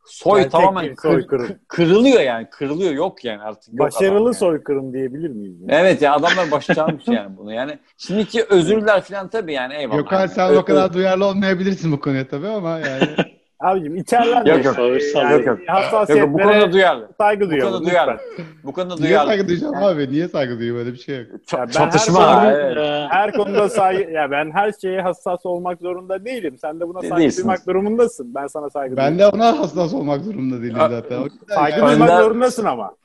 soy 0.10 0.41
yani 0.41 0.49
tamamen 0.49 0.95
kır, 0.95 1.27
kırılıyor 1.68 2.19
yani 2.22 2.48
kırılıyor 2.52 2.91
yok 2.91 3.26
yani 3.26 3.41
artık. 3.41 3.73
Yok 3.73 3.80
Başarılı 3.80 4.26
yani. 4.26 4.34
soykırım 4.34 4.94
diyebilir 4.94 5.30
miyiz? 5.30 5.61
Yani? 5.61 5.72
Evet 5.72 6.02
ya 6.02 6.14
adamlar 6.14 6.52
başarmış 6.52 7.03
yani 7.07 7.38
bunu 7.38 7.53
yani. 7.53 7.80
Şimdiki 7.98 8.44
özürler 8.44 9.02
filan 9.02 9.30
tabii 9.30 9.53
yani 9.53 9.73
eyvallah. 9.73 9.98
Gökhan 9.98 10.27
sen 10.27 10.56
o 10.56 10.65
kadar 10.65 10.94
duyarlı 10.94 11.26
olmayabilirsin 11.26 11.91
bu 11.91 11.99
konuya 11.99 12.27
tabii 12.27 12.48
ama 12.48 12.80
yani. 12.80 13.06
Abicim 13.60 13.95
içerler 13.95 14.45
yok, 14.45 14.65
yok. 14.65 14.77
Yani, 15.15 15.34
yok, 15.34 15.45
yok. 15.45 15.60
Hassasiyetlere 15.68 16.19
yok, 16.19 16.34
bu 16.34 16.38
konuda 16.38 16.73
duyarlı. 16.73 17.10
Saygı 17.18 17.49
duyalım. 17.49 17.73
Bu 17.73 17.77
konuda 17.77 17.90
duyarlı. 17.90 18.19
Bu 18.64 18.72
konuda 18.72 18.98
duyarlı. 18.98 19.15
Niye 19.15 19.26
saygı 19.26 19.48
duyacağım 19.48 19.76
abi? 19.76 20.11
Niye 20.11 20.27
saygı 20.27 20.60
duyayım? 20.60 20.77
Öyle 20.77 20.94
bir 20.94 20.98
şey 20.98 21.18
yok. 21.18 21.27
Ç- 21.48 21.72
çatışma. 21.72 22.44
Her, 22.44 22.56
evet. 22.56 23.07
her 23.10 23.31
konuda 23.31 23.69
saygı... 23.69 24.11
Ya 24.11 24.31
ben 24.31 24.52
her 24.52 24.72
şeye 24.81 25.02
hassas 25.02 25.45
olmak 25.45 25.80
zorunda 25.81 26.26
değilim. 26.26 26.57
Sen 26.61 26.80
de 26.80 26.88
buna 26.88 27.02
saygı 27.02 27.18
Değilsiniz. 27.18 27.45
duymak 27.45 27.68
durumundasın. 27.68 28.36
Ben 28.36 28.48
sana 28.48 28.69
saygı 28.69 28.98
Ben 28.98 29.19
de 29.19 29.27
ona 29.27 29.60
hassas 29.60 29.94
olmak 29.94 30.26
durumunda 30.26 30.61
değilim 30.61 30.77
zaten. 30.80 31.30
Saygı 31.49 31.88
duymak 31.88 32.10
zorundasın 32.22 32.65
ama. 32.65 32.95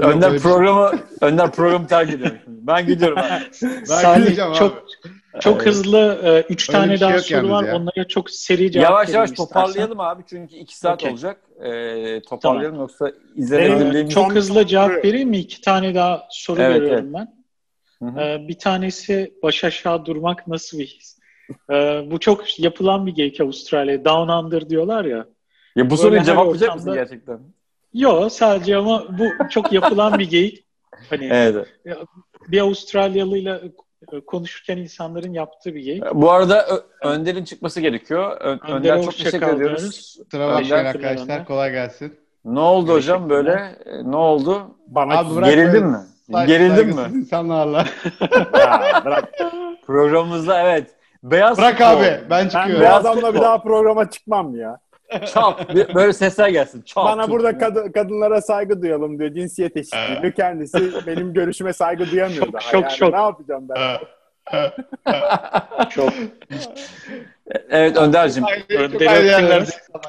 Önder 0.00 0.38
programı 0.38 0.90
Önder 1.20 1.50
programı 1.50 1.86
terk 1.86 2.10
ediyor. 2.10 2.30
Ben 2.46 2.86
gidiyorum 2.86 3.18
abi. 3.18 3.42
Ben 3.62 3.84
Salih 3.84 4.36
çok 4.36 4.72
abi. 4.72 4.80
Çok 5.40 5.66
hızlı 5.66 6.20
e, 6.24 6.52
üç 6.52 6.68
Öyle 6.68 6.78
tane 6.78 6.98
şey 6.98 7.08
daha 7.08 7.18
soru 7.18 7.50
var. 7.50 7.64
Ya. 7.64 7.76
Onlara 7.76 8.08
çok 8.08 8.30
seri 8.30 8.72
cevap 8.72 8.84
Yavaş 8.84 9.08
yavaş 9.08 9.30
toparlayalım 9.30 10.00
abi 10.00 10.22
çünkü 10.26 10.56
iki 10.56 10.78
saat 10.78 11.00
okay. 11.00 11.12
olacak. 11.12 11.40
E, 11.60 12.22
toparlayalım 12.22 12.70
tamam. 12.70 12.80
yoksa 12.80 13.12
izlenebilirliğimiz... 13.34 14.14
Çok 14.14 14.34
hızlı 14.34 14.66
cevap 14.66 15.04
vereyim 15.04 15.28
mi? 15.28 15.38
İki 15.38 15.60
tane 15.60 15.94
daha 15.94 16.26
soru 16.30 16.62
evet, 16.62 16.76
görüyorum 16.76 17.16
evet. 17.16 17.28
ben. 18.00 18.06
Hı 18.06 18.10
hı. 18.10 18.20
E, 18.20 18.48
bir 18.48 18.58
tanesi 18.58 19.34
baş 19.42 19.64
aşağı 19.64 20.06
durmak 20.06 20.46
nasıl 20.46 20.78
bir 20.78 20.86
his? 20.86 21.18
E, 21.70 21.74
bu 22.10 22.20
çok 22.20 22.60
yapılan 22.60 23.06
bir 23.06 23.14
geyik 23.14 23.40
Avustralya. 23.40 24.04
Down 24.04 24.32
Under 24.32 24.70
diyorlar 24.70 25.04
ya. 25.04 25.26
Ya 25.76 25.90
bu 25.90 25.96
soruyu 25.96 26.22
cevaplayacak 26.22 26.62
ortamda... 26.62 26.74
mısın 26.74 26.94
gerçekten? 26.94 27.40
Yok 27.94 28.32
sadece 28.32 28.76
ama 28.76 29.18
bu 29.18 29.48
çok 29.50 29.72
yapılan 29.72 30.18
bir 30.18 30.30
geyik. 30.30 30.64
Hani 31.10 31.24
evet. 31.32 31.66
bir 32.48 32.60
Avustralyalıyla 32.60 33.60
konuşurken 34.26 34.76
insanların 34.76 35.32
yaptığı 35.32 35.74
bir 35.74 35.80
geyik. 35.80 36.04
Bu 36.14 36.30
arada 36.30 36.66
Ö- 36.66 37.08
Önder'in 37.08 37.44
çıkması 37.44 37.80
gerekiyor. 37.80 38.36
Ö- 38.40 38.50
Önder, 38.50 38.68
Önder 38.74 39.02
çok 39.02 39.16
teşekkür 39.16 39.46
ediyoruz. 39.46 40.18
Sıra 40.30 40.48
başlıyor 40.48 40.84
arkadaşlar. 40.84 41.44
Kolay 41.44 41.70
gelsin. 41.72 42.14
Ne 42.44 42.60
oldu 42.60 42.92
hocam 42.92 43.30
böyle? 43.30 43.78
Ne 44.04 44.16
oldu? 44.16 44.62
Bana 44.86 45.18
Abi 45.18 45.44
gerildin 45.44 45.86
mi? 45.86 45.98
Say- 46.32 46.46
Gerildin 46.46 46.86
mi? 46.88 47.02
insanlarla. 47.14 47.78
ya, 48.58 49.02
bırak. 49.04 49.32
Programımızda 49.86 50.62
evet. 50.62 50.90
Beyaz 51.22 51.58
Bırak 51.58 51.72
futbol. 51.72 51.86
abi 51.86 52.20
ben 52.30 52.44
çıkıyorum. 52.48 52.74
Ben 52.74 52.80
beyaz 52.80 53.06
adamla 53.06 53.34
bir 53.34 53.40
daha 53.40 53.62
programa 53.62 54.10
çıkmam 54.10 54.56
ya. 54.56 54.78
Çat. 55.34 55.74
Böyle 55.94 56.12
sesler 56.12 56.48
gelsin. 56.48 56.82
Çat. 56.82 57.04
Bana 57.04 57.30
burada 57.30 57.50
kad- 57.50 57.92
kadınlara 57.92 58.40
saygı 58.40 58.82
duyalım 58.82 59.18
diyor. 59.18 59.34
Cinsiyet 59.34 59.76
eşitliği 59.76 60.22
diyor. 60.22 60.32
Kendisi 60.32 61.06
benim 61.06 61.32
görüşüme 61.32 61.72
saygı 61.72 62.10
duyamıyor 62.10 62.44
çok, 62.44 62.52
daha. 62.52 62.62
Çok 62.62 62.82
yani. 62.82 62.92
şok. 62.92 63.12
Ne 63.12 63.20
yapacağım 63.20 63.68
ben? 63.68 63.98
çok. 65.90 66.12
Evet 67.70 67.96
Önder'cim. 67.96 68.44
Önder'i 68.70 69.66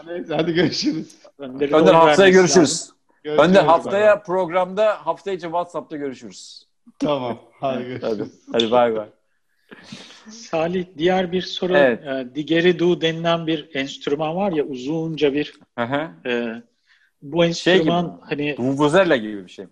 Neyse 0.08 0.36
hadi 0.36 0.54
görüşürüz. 0.54 1.16
Önder'i 1.40 1.76
Önder 1.76 1.94
haftaya 1.94 2.30
görüşürüz. 2.30 2.92
görüşürüz. 3.24 3.50
Önder 3.50 3.64
haftaya 3.64 4.22
programda 4.24 5.06
hafta 5.06 5.32
içi 5.32 5.44
WhatsApp'ta 5.44 5.98
görüşürüz. 5.98 6.68
Tamam. 7.00 7.40
Hadi 7.60 7.84
görüşürüz. 7.84 8.04
Hadi, 8.04 8.30
hadi 8.52 8.72
bay 8.72 8.96
bay. 8.96 9.08
Salih 10.30 10.86
diğer 10.98 11.32
bir 11.32 11.42
soru. 11.42 11.78
Evet. 11.78 12.04
E, 12.06 12.36
Digeridu 12.36 13.02
denilen 13.02 13.48
bir 13.48 13.70
enstrüman 13.74 14.36
var 14.36 14.52
ya 14.52 14.64
uzunca 14.64 15.34
bir. 15.34 15.54
E, 16.26 16.62
bu 17.22 17.46
enstrüman 17.46 18.02
şey 18.02 18.12
gibi, 18.12 18.22
hani 18.30 18.56
Vuvuzela 18.60 19.16
gibi 19.16 19.46
bir 19.46 19.52
şey 19.52 19.66
mi? 19.66 19.72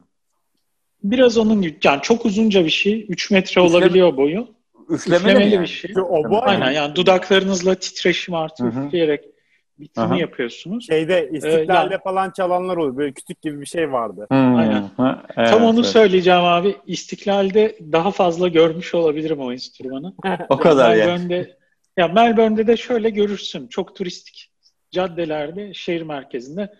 Biraz 1.03 1.37
onun 1.37 1.65
yani 1.83 2.01
çok 2.01 2.25
uzunca 2.25 2.65
bir 2.65 2.69
şey. 2.69 3.05
3 3.09 3.31
metre 3.31 3.61
Üfleme, 3.61 3.67
olabiliyor 3.67 4.17
boyu. 4.17 4.47
Üflemeli, 4.89 5.21
Üflemeli 5.21 5.53
yani? 5.53 5.61
bir 5.61 5.67
şey. 5.67 5.91
O, 6.01 6.41
Aynen 6.41 6.71
yani 6.71 6.95
dudaklarınızla 6.95 7.75
titreşim 7.75 8.33
artı 8.33 8.65
üfleyerek 8.65 9.34
bitimi 9.79 10.05
Aha. 10.05 10.17
yapıyorsunuz. 10.17 10.87
Şeyde 10.87 11.29
istiklalde 11.33 11.71
ee, 11.71 11.93
yani, 11.93 12.03
falan 12.03 12.31
çalanlar 12.31 12.77
oluyor. 12.77 12.97
Böyle 12.97 13.13
kütük 13.13 13.41
gibi 13.41 13.61
bir 13.61 13.65
şey 13.65 13.91
vardı. 13.91 14.25
Hmm. 14.29 14.55
Aynen. 14.55 14.89
Ha, 14.97 15.23
evet, 15.37 15.49
Tam 15.49 15.63
onu 15.63 15.79
evet. 15.79 15.85
söyleyeceğim 15.89 16.43
abi. 16.43 16.75
İstiklalde 16.85 17.77
daha 17.91 18.11
fazla 18.11 18.47
görmüş 18.47 18.95
olabilirim 18.95 19.39
o 19.39 19.51
enstrümanı. 19.51 20.13
o 20.49 20.57
kadar 20.57 20.95
ya. 20.95 21.05
Melbourne'de, 21.05 21.57
ya 21.97 22.07
Melbourne'de 22.07 22.67
de 22.67 22.77
şöyle 22.77 23.09
görürsün. 23.09 23.67
Çok 23.67 23.95
turistik 23.95 24.51
caddelerde, 24.91 25.73
şehir 25.73 26.01
merkezinde 26.01 26.73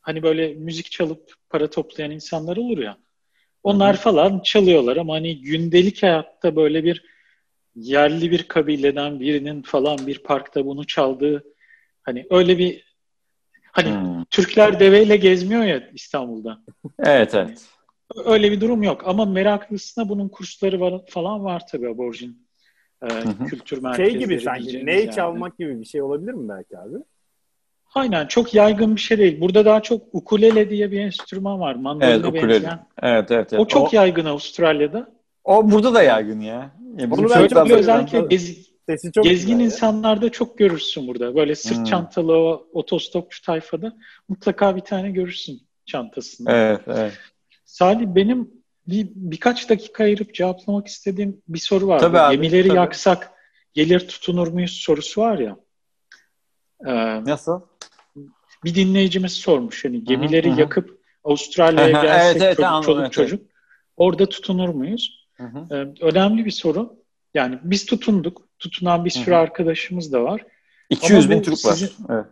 hani 0.00 0.22
böyle 0.22 0.54
müzik 0.54 0.90
çalıp 0.90 1.32
para 1.50 1.70
toplayan 1.70 2.10
insanlar 2.10 2.56
olur 2.56 2.78
ya. 2.78 2.96
Onlar 3.62 3.94
Hı-hı. 3.94 4.02
falan 4.02 4.40
çalıyorlar 4.40 4.96
ama 4.96 5.14
hani 5.14 5.40
gündelik 5.40 6.02
hayatta 6.02 6.56
böyle 6.56 6.84
bir 6.84 7.04
yerli 7.74 8.30
bir 8.30 8.42
kabileden 8.42 9.20
birinin 9.20 9.62
falan 9.62 10.06
bir 10.06 10.18
parkta 10.18 10.66
bunu 10.66 10.86
çaldığı 10.86 11.44
Hani 12.08 12.26
öyle 12.30 12.58
bir 12.58 12.84
hani 13.72 13.90
hmm. 13.90 14.24
Türkler 14.24 14.80
deveyle 14.80 15.16
gezmiyor 15.16 15.62
ya 15.62 15.90
İstanbul'da. 15.94 16.58
Evet 16.98 17.34
evet. 17.34 17.66
Öyle 18.24 18.52
bir 18.52 18.60
durum 18.60 18.82
yok 18.82 19.02
ama 19.06 19.24
meraklısına 19.24 20.08
bunun 20.08 20.28
kursları 20.28 20.80
var, 20.80 21.00
falan 21.08 21.44
var 21.44 21.62
tabii 21.70 21.88
aborjin 21.88 22.46
e, 23.02 23.08
kültür 23.48 23.82
merkezleri. 23.82 24.10
Şey 24.10 24.20
gibi 24.20 24.40
sanki 24.40 24.86
ney 24.86 25.04
yani. 25.04 25.14
çalmak 25.14 25.58
gibi 25.58 25.80
bir 25.80 25.84
şey 25.84 26.02
olabilir 26.02 26.32
mi 26.32 26.48
belki 26.48 26.78
abi? 26.78 26.96
Aynen 27.94 28.26
çok 28.26 28.54
yaygın 28.54 28.96
bir 28.96 29.00
şey 29.00 29.18
değil. 29.18 29.40
Burada 29.40 29.64
daha 29.64 29.82
çok 29.82 30.02
ukulele 30.12 30.70
diye 30.70 30.90
bir 30.90 31.00
enstrüman 31.00 31.60
var. 31.60 31.74
Mandolina 31.74 32.10
evet, 32.10 32.24
ukulele. 32.24 32.48
benzeyen. 32.48 32.86
Evet, 33.02 33.30
evet, 33.30 33.52
evet. 33.52 33.60
O 33.60 33.66
çok 33.66 33.94
o, 33.94 33.96
yaygın 33.96 34.24
Avustralya'da. 34.24 35.10
O 35.44 35.70
burada 35.70 35.94
da 35.94 36.02
yaygın 36.02 36.40
ya. 36.40 36.70
ya 36.96 37.08
Onu 37.10 37.30
ben 37.30 37.46
çok 37.46 37.70
özellikle 37.70 38.20
gez, 38.20 38.67
Sesi 38.88 39.12
çok 39.12 39.24
gezgin 39.24 39.58
insanlarda 39.58 40.24
ya. 40.24 40.32
çok 40.32 40.58
görürsün 40.58 41.08
burada. 41.08 41.34
Böyle 41.34 41.54
sırt 41.54 41.78
hmm. 41.78 41.84
çantalı 41.84 42.32
o 42.32 42.68
otostopçu 42.72 43.42
tayfada 43.42 43.96
mutlaka 44.28 44.76
bir 44.76 44.80
tane 44.80 45.10
görürsün 45.10 45.62
çantasında. 45.86 46.52
Evet, 46.52 46.80
evet. 46.86 47.12
Salih 47.64 48.06
benim 48.06 48.50
bir 48.86 49.08
birkaç 49.14 49.70
dakika 49.70 50.04
ayırıp 50.04 50.34
cevaplamak 50.34 50.86
istediğim 50.86 51.42
bir 51.48 51.58
soru 51.58 51.86
var. 51.86 51.98
Tabii 51.98 52.18
abi, 52.18 52.34
Gemileri 52.34 52.68
tabii. 52.68 52.76
yaksak 52.76 53.30
gelir 53.74 54.08
tutunur 54.08 54.48
muyuz 54.48 54.72
sorusu 54.72 55.20
var 55.20 55.38
ya. 55.38 55.56
Ee, 56.86 57.24
Nasıl? 57.24 57.60
Bir 58.64 58.74
dinleyicimiz 58.74 59.32
sormuş. 59.32 59.84
Yani 59.84 60.04
gemileri 60.04 60.50
hı-hı, 60.50 60.60
yakıp 60.60 61.00
Avustralya'ya 61.24 62.02
gelsek 62.02 62.12
evet, 62.12 62.42
evet, 62.42 62.56
çocuk, 62.56 62.64
anladım, 62.64 62.86
çoluk 62.86 63.00
evet, 63.00 63.12
çocuk 63.12 63.46
orada 63.96 64.28
tutunur 64.28 64.68
muyuz? 64.68 65.28
Ee, 65.40 65.74
önemli 66.00 66.44
bir 66.44 66.50
soru. 66.50 66.98
Yani 67.34 67.58
biz 67.62 67.86
tutunduk. 67.86 68.47
Tutunan 68.58 69.04
bir 69.04 69.10
sürü 69.10 69.30
hı 69.30 69.36
hı. 69.36 69.40
arkadaşımız 69.40 70.12
da 70.12 70.24
var. 70.24 70.46
200 70.90 71.24
Ama 71.24 71.34
bin 71.34 71.42
Türk 71.42 71.64
var. 71.64 71.72
Sizin, 71.72 71.90
evet. 72.10 72.26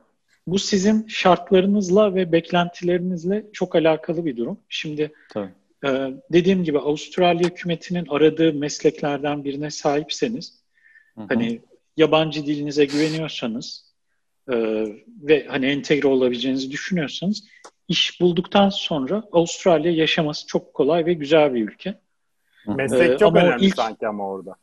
Bu 0.47 0.59
sizin 0.59 1.07
şartlarınızla 1.07 2.15
ve 2.15 2.33
beklentilerinizle 2.33 3.47
çok 3.53 3.77
alakalı 3.77 4.25
bir 4.25 4.37
durum. 4.37 4.59
Şimdi 4.69 5.13
Tabii. 5.31 5.51
e, 5.87 6.13
dediğim 6.33 6.65
gibi 6.65 6.79
Avustralya 6.79 7.49
hükümetinin 7.49 8.07
aradığı 8.09 8.53
mesleklerden 8.53 9.45
birine 9.45 9.71
sahipseniz, 9.71 10.61
hı 11.15 11.21
hı. 11.21 11.27
hani 11.29 11.61
yabancı 11.97 12.47
dilinize 12.47 12.85
güveniyorsanız 12.85 13.85
e, 14.51 14.55
ve 15.23 15.47
hani 15.49 15.67
entegre 15.67 16.09
olabileceğinizi 16.09 16.71
düşünüyorsanız, 16.71 17.45
iş 17.89 18.21
bulduktan 18.21 18.69
sonra 18.69 19.23
Avustralya 19.33 19.93
yaşaması 19.93 20.47
çok 20.47 20.75
kolay 20.75 21.07
ve 21.07 21.13
güzel 21.13 21.55
bir 21.55 21.69
ülke. 21.69 21.99
Meslek 22.67 23.11
ee, 23.11 23.19
çok 23.19 23.37
önemli 23.37 23.65
ilk... 23.65 23.77
sanki 23.77 24.09
ama 24.09 24.29
orada. 24.29 24.57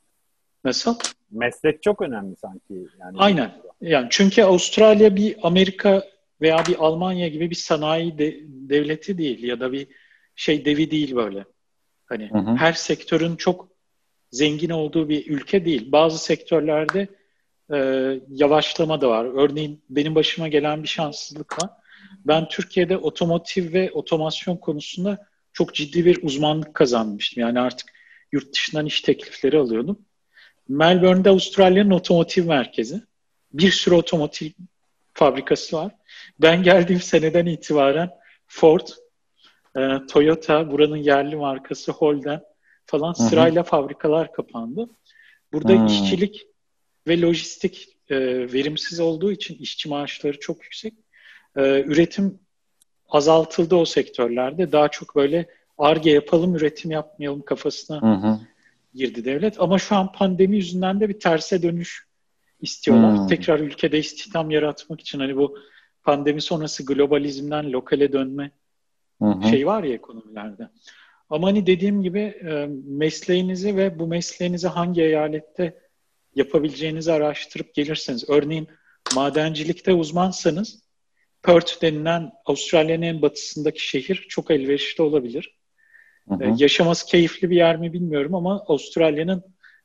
Nasıl? 0.64 0.96
Meslek 1.34 1.84
çok 1.84 2.02
önemli 2.02 2.36
sanki. 2.36 2.74
Yani 3.00 3.18
Aynen. 3.18 3.52
Yani 3.82 4.08
çünkü 4.10 4.44
Avustralya 4.44 5.16
bir 5.16 5.36
Amerika 5.44 6.04
veya 6.42 6.64
bir 6.68 6.76
Almanya 6.80 7.28
gibi 7.28 7.50
bir 7.50 7.56
sanayi 7.56 8.18
de, 8.18 8.40
devleti 8.48 9.18
değil 9.18 9.44
ya 9.44 9.60
da 9.60 9.72
bir 9.72 9.88
şey 10.36 10.66
devi 10.66 10.92
değil 10.92 11.16
böyle. 11.16 11.46
Hani 12.06 12.30
hı 12.32 12.38
hı. 12.38 12.56
her 12.56 12.74
sektörün 12.74 13.36
çok 13.36 13.68
zengin 14.32 14.70
olduğu 14.70 15.10
bir 15.10 15.28
ülke 15.28 15.66
değil. 15.66 15.92
Bazı 15.92 16.24
sektörlerde 16.24 17.08
e, 17.74 17.78
yavaşlama 18.30 19.02
da 19.02 19.10
var. 19.10 19.26
Örneğin 19.26 19.84
benim 19.90 20.16
başıma 20.16 20.48
gelen 20.48 20.84
bir 20.84 20.88
şanssızlık 20.88 21.64
var. 21.64 21.70
Ben 22.26 22.48
Türkiye'de 22.48 22.98
otomotiv 22.98 23.74
ve 23.74 23.92
otomasyon 23.92 24.58
konusunda 24.58 25.28
çok 25.54 25.74
ciddi 25.74 26.06
bir 26.06 26.24
uzmanlık 26.24 26.74
kazanmıştım. 26.74 27.42
Yani 27.42 27.60
artık 27.60 27.94
yurt 28.32 28.54
dışından 28.54 28.86
iş 28.86 29.02
teklifleri 29.02 29.58
alıyordum. 29.58 30.06
Melbourne'de 30.68 31.30
Avustralya'nın 31.30 31.92
otomotiv 31.92 32.48
merkezi. 32.48 33.02
Bir 33.54 33.72
sürü 33.72 33.96
otomotiv 33.96 34.50
fabrikası 35.14 35.78
var. 35.78 35.92
Ben 36.42 36.64
geldiğim 36.64 37.02
seneden 37.02 37.46
itibaren 37.46 38.10
Ford, 38.48 38.88
e, 39.78 39.98
Toyota, 40.10 40.72
buranın 40.72 40.98
yerli 40.98 41.36
markası 41.36 41.92
Holden 41.92 42.42
falan 42.86 43.14
sırayla 43.14 43.62
Hı-hı. 43.62 43.70
fabrikalar 43.70 44.32
kapandı. 44.32 44.90
Burada 45.54 45.74
Hı-hı. 45.74 45.86
işçilik 45.86 46.48
ve 47.08 47.22
lojistik 47.22 47.90
e, 48.10 48.18
verimsiz 48.54 49.00
olduğu 49.00 49.32
için 49.32 49.56
işçi 49.56 49.90
maaşları 49.90 50.40
çok 50.40 50.64
yüksek. 50.64 50.94
E, 51.56 51.82
üretim 51.82 52.40
azaltıldı 53.10 53.76
o 53.76 53.86
sektörlerde. 53.86 54.72
Daha 54.72 54.88
çok 54.88 55.16
böyle 55.16 55.48
arge 55.78 56.12
yapalım, 56.12 56.56
üretim 56.56 56.92
yapmayalım 56.92 57.42
kafasına 57.42 58.02
Hı-hı 58.02 58.40
girdi 58.94 59.26
devlet. 59.26 59.62
Ama 59.62 59.80
şu 59.80 59.96
an 59.96 60.12
pandemi 60.12 60.56
yüzünden 60.56 61.00
de 61.00 61.10
bir 61.10 61.20
terse 61.20 61.62
dönüş 61.62 62.08
istiyorlar. 62.60 63.18
Hmm. 63.18 63.28
Tekrar 63.28 63.60
ülkede 63.60 64.00
istihdam 64.00 64.52
yaratmak 64.52 65.02
için 65.02 65.20
hani 65.20 65.36
bu 65.36 65.58
pandemi 66.04 66.42
sonrası 66.42 66.86
globalizmden 66.86 67.72
lokale 67.72 68.14
dönme 68.14 68.52
hmm. 69.20 69.44
şey 69.44 69.68
var 69.68 69.84
ya 69.84 69.94
ekonomilerde. 69.94 70.70
Ama 71.30 71.48
hani 71.48 71.66
dediğim 71.66 72.04
gibi 72.04 72.20
e, 72.20 72.68
mesleğinizi 72.86 73.78
ve 73.78 74.00
bu 74.00 74.08
mesleğinizi 74.08 74.68
hangi 74.68 75.02
eyalette 75.02 75.80
yapabileceğinizi 76.36 77.12
araştırıp 77.12 77.74
gelirseniz. 77.74 78.30
Örneğin 78.30 78.68
madencilikte 79.16 79.94
uzmansanız 79.94 80.84
Perth 81.42 81.82
denilen 81.82 82.32
Avustralya'nın 82.46 83.02
en 83.02 83.22
batısındaki 83.22 83.88
şehir 83.88 84.26
çok 84.30 84.52
elverişli 84.52 85.04
olabilir. 85.04 85.58
Hı 86.30 86.36
hı. 86.36 86.56
Yaşaması 86.58 87.06
keyifli 87.06 87.50
bir 87.50 87.56
yer 87.56 87.78
mi 87.78 87.94
bilmiyorum 87.94 88.36
ama 88.36 88.64
Avustralya'nın 88.68 89.44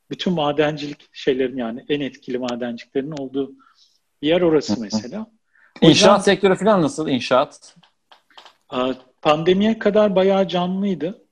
bütün 0.09 0.33
madencilik 0.33 1.09
şeylerin 1.13 1.57
yani 1.57 1.85
en 1.89 2.01
etkili 2.01 2.37
madenciliklerin 2.37 3.11
olduğu 3.11 3.51
bir 4.21 4.27
yer 4.27 4.41
orası 4.41 4.73
hı 4.73 4.77
hı. 4.77 4.81
mesela. 4.81 5.27
O 5.81 5.89
inşaat 5.89 6.19
yüzden, 6.19 6.33
sektörü 6.33 6.55
falan 6.55 6.81
nasıl 6.81 7.07
inşaat? 7.07 7.75
Pandemiye 9.21 9.79
kadar 9.79 10.15
bayağı 10.15 10.47
canlıydı. 10.47 11.25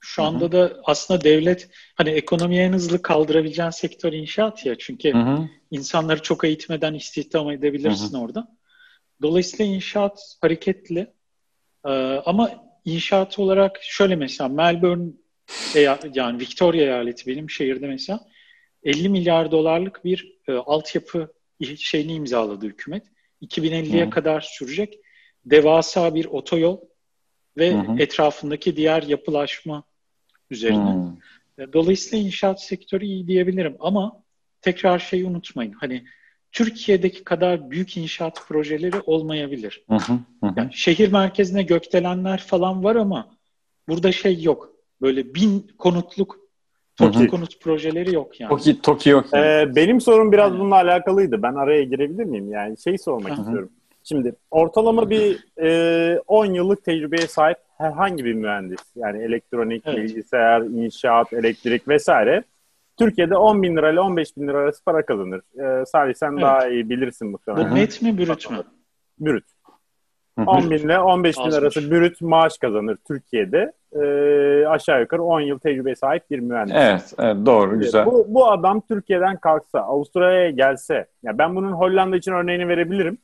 Şu 0.00 0.22
anda 0.22 0.44
hı 0.44 0.48
hı. 0.48 0.52
da 0.52 0.80
aslında 0.84 1.24
devlet 1.24 1.70
hani 1.94 2.10
ekonomiye 2.10 2.64
en 2.64 2.72
hızlı 2.72 3.02
kaldırabileceğin 3.02 3.70
sektör 3.70 4.12
inşaat 4.12 4.66
ya. 4.66 4.78
Çünkü 4.78 5.14
hı 5.14 5.18
hı. 5.18 5.48
insanları 5.70 6.22
çok 6.22 6.44
eğitmeden 6.44 6.94
istihdam 6.94 7.50
edebilirsin 7.50 8.12
hı 8.14 8.18
hı. 8.18 8.22
orada. 8.22 8.48
Dolayısıyla 9.22 9.64
inşaat 9.74 10.36
hareketli. 10.40 11.12
Ama 12.24 12.50
inşaat 12.84 13.38
olarak 13.38 13.78
şöyle 13.82 14.16
mesela 14.16 14.48
Melbourne 14.48 15.12
yani 16.14 16.40
Victoria 16.40 16.82
eyaleti 16.82 17.26
benim 17.26 17.50
şehirde 17.50 17.86
mesela 17.86 18.20
50 18.82 19.08
milyar 19.08 19.50
dolarlık 19.50 20.04
bir 20.04 20.38
e, 20.48 20.52
altyapı 20.52 21.32
şeyini 21.76 22.14
imzaladı 22.14 22.66
hükümet. 22.66 23.06
2050'ye 23.42 24.04
hmm. 24.04 24.10
kadar 24.10 24.40
sürecek 24.40 24.98
devasa 25.44 26.14
bir 26.14 26.24
otoyol 26.24 26.80
ve 27.56 27.72
hmm. 27.72 28.00
etrafındaki 28.00 28.76
diğer 28.76 29.02
yapılaşma 29.02 29.84
üzerine. 30.50 30.94
Hmm. 30.94 31.72
Dolayısıyla 31.72 32.24
inşaat 32.26 32.62
sektörü 32.62 33.04
iyi 33.04 33.26
diyebilirim 33.26 33.76
ama 33.80 34.22
tekrar 34.60 34.98
şeyi 34.98 35.24
unutmayın. 35.24 35.72
Hani 35.72 36.04
Türkiye'deki 36.52 37.24
kadar 37.24 37.70
büyük 37.70 37.96
inşaat 37.96 38.48
projeleri 38.48 39.00
olmayabilir. 39.06 39.84
Hı 39.88 39.96
hı, 39.96 40.12
hı. 40.44 40.52
Yani 40.56 40.70
şehir 40.72 41.12
merkezine 41.12 41.62
gökdelenler 41.62 42.38
falan 42.38 42.84
var 42.84 42.96
ama 42.96 43.30
burada 43.88 44.12
şey 44.12 44.42
yok. 44.42 44.72
Böyle 45.02 45.34
bin 45.34 45.70
konutluk 45.78 46.42
TOKİ 46.96 47.26
konut 47.26 47.60
projeleri 47.60 48.14
yok 48.14 48.40
yani. 48.40 48.50
TOKİ, 48.50 48.82
TOKİ 48.82 49.10
yok. 49.10 49.26
Yani. 49.32 49.46
Ee, 49.46 49.76
benim 49.76 50.00
sorum 50.00 50.32
biraz 50.32 50.52
bununla 50.52 50.74
alakalıydı. 50.74 51.42
Ben 51.42 51.54
araya 51.54 51.82
girebilir 51.82 52.24
miyim? 52.24 52.50
Yani 52.50 52.78
şey 52.78 52.98
sormak 52.98 53.32
Hı-hı. 53.32 53.40
istiyorum. 53.40 53.70
Şimdi 54.04 54.34
ortalama 54.50 55.10
bir 55.10 55.44
e, 55.62 56.18
10 56.26 56.46
yıllık 56.46 56.84
tecrübeye 56.84 57.26
sahip 57.26 57.58
herhangi 57.78 58.24
bir 58.24 58.34
mühendis 58.34 58.80
yani 58.96 59.22
elektronik, 59.22 59.82
evet. 59.86 59.98
bilgisayar, 59.98 60.60
inşaat, 60.60 61.32
elektrik 61.32 61.88
vesaire 61.88 62.44
Türkiye'de 62.98 63.36
10 63.36 63.62
bin 63.62 63.76
lirayla 63.76 64.02
15 64.02 64.36
bin 64.36 64.48
lira 64.48 64.58
arası 64.58 64.84
para 64.84 65.06
kazanır. 65.06 65.40
Ee, 65.58 65.84
Salih 65.86 66.14
sen 66.14 66.32
evet. 66.32 66.42
daha 66.42 66.68
iyi 66.68 66.90
bilirsin 66.90 67.28
muhtemelen. 67.28 67.70
Bu 67.70 67.74
net 67.74 68.02
mi 68.02 68.18
bürüt 68.18 68.50
mü? 68.50 68.62
Bürüt. 69.20 69.44
10 70.46 70.70
bin 70.70 70.78
ile 70.78 70.98
15 70.98 71.38
bin 71.38 71.50
arası 71.50 71.90
bürüt 71.90 72.20
maaş 72.20 72.58
kazanır 72.58 72.98
Türkiye'de. 73.08 73.72
Ee, 73.92 74.66
aşağı 74.66 75.00
yukarı 75.00 75.22
10 75.22 75.40
yıl 75.40 75.58
tecrübeye 75.58 75.96
sahip 75.96 76.30
bir 76.30 76.38
mühendis. 76.38 76.74
Evet, 76.76 77.14
evet 77.18 77.46
doğru, 77.46 77.78
güzel. 77.78 78.06
Bu, 78.06 78.26
bu 78.28 78.50
adam 78.50 78.80
Türkiye'den 78.80 79.36
kalksa, 79.36 79.80
Avustralya'ya 79.80 80.50
gelse, 80.50 81.06
yani 81.22 81.38
ben 81.38 81.56
bunun 81.56 81.72
Hollanda 81.72 82.16
için 82.16 82.32
örneğini 82.32 82.68
verebilirim. 82.68 83.18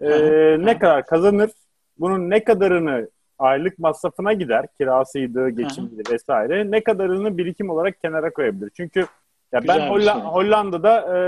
Ee, 0.00 0.56
ne 0.58 0.78
kadar 0.78 1.06
kazanır? 1.06 1.50
Bunun 1.98 2.30
ne 2.30 2.44
kadarını 2.44 3.08
aylık 3.40 3.78
masrafına 3.78 4.32
gider. 4.32 4.66
Kirasıydı, 4.78 5.48
geçimiydi 5.48 6.02
vesaire. 6.12 6.70
Ne 6.70 6.84
kadarını 6.84 7.38
birikim 7.38 7.70
olarak 7.70 8.00
kenara 8.00 8.30
koyabilir. 8.30 8.70
Çünkü 8.76 9.06
ya 9.52 9.60
ben 9.68 9.78
Holla- 9.78 10.12
şey. 10.12 10.22
Hollanda'da 10.22 11.16
e, 11.16 11.18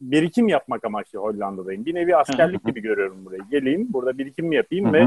birikim 0.00 0.48
yapmak 0.48 0.84
amaçlı 0.84 1.18
Hollanda'dayım. 1.18 1.84
Bir 1.84 1.94
nevi 1.94 2.16
askerlik 2.16 2.64
gibi 2.66 2.80
görüyorum 2.80 3.24
burayı. 3.24 3.42
Geleyim, 3.50 3.92
burada 3.92 4.18
birikim 4.18 4.52
yapayım 4.52 4.92
ve 4.92 5.06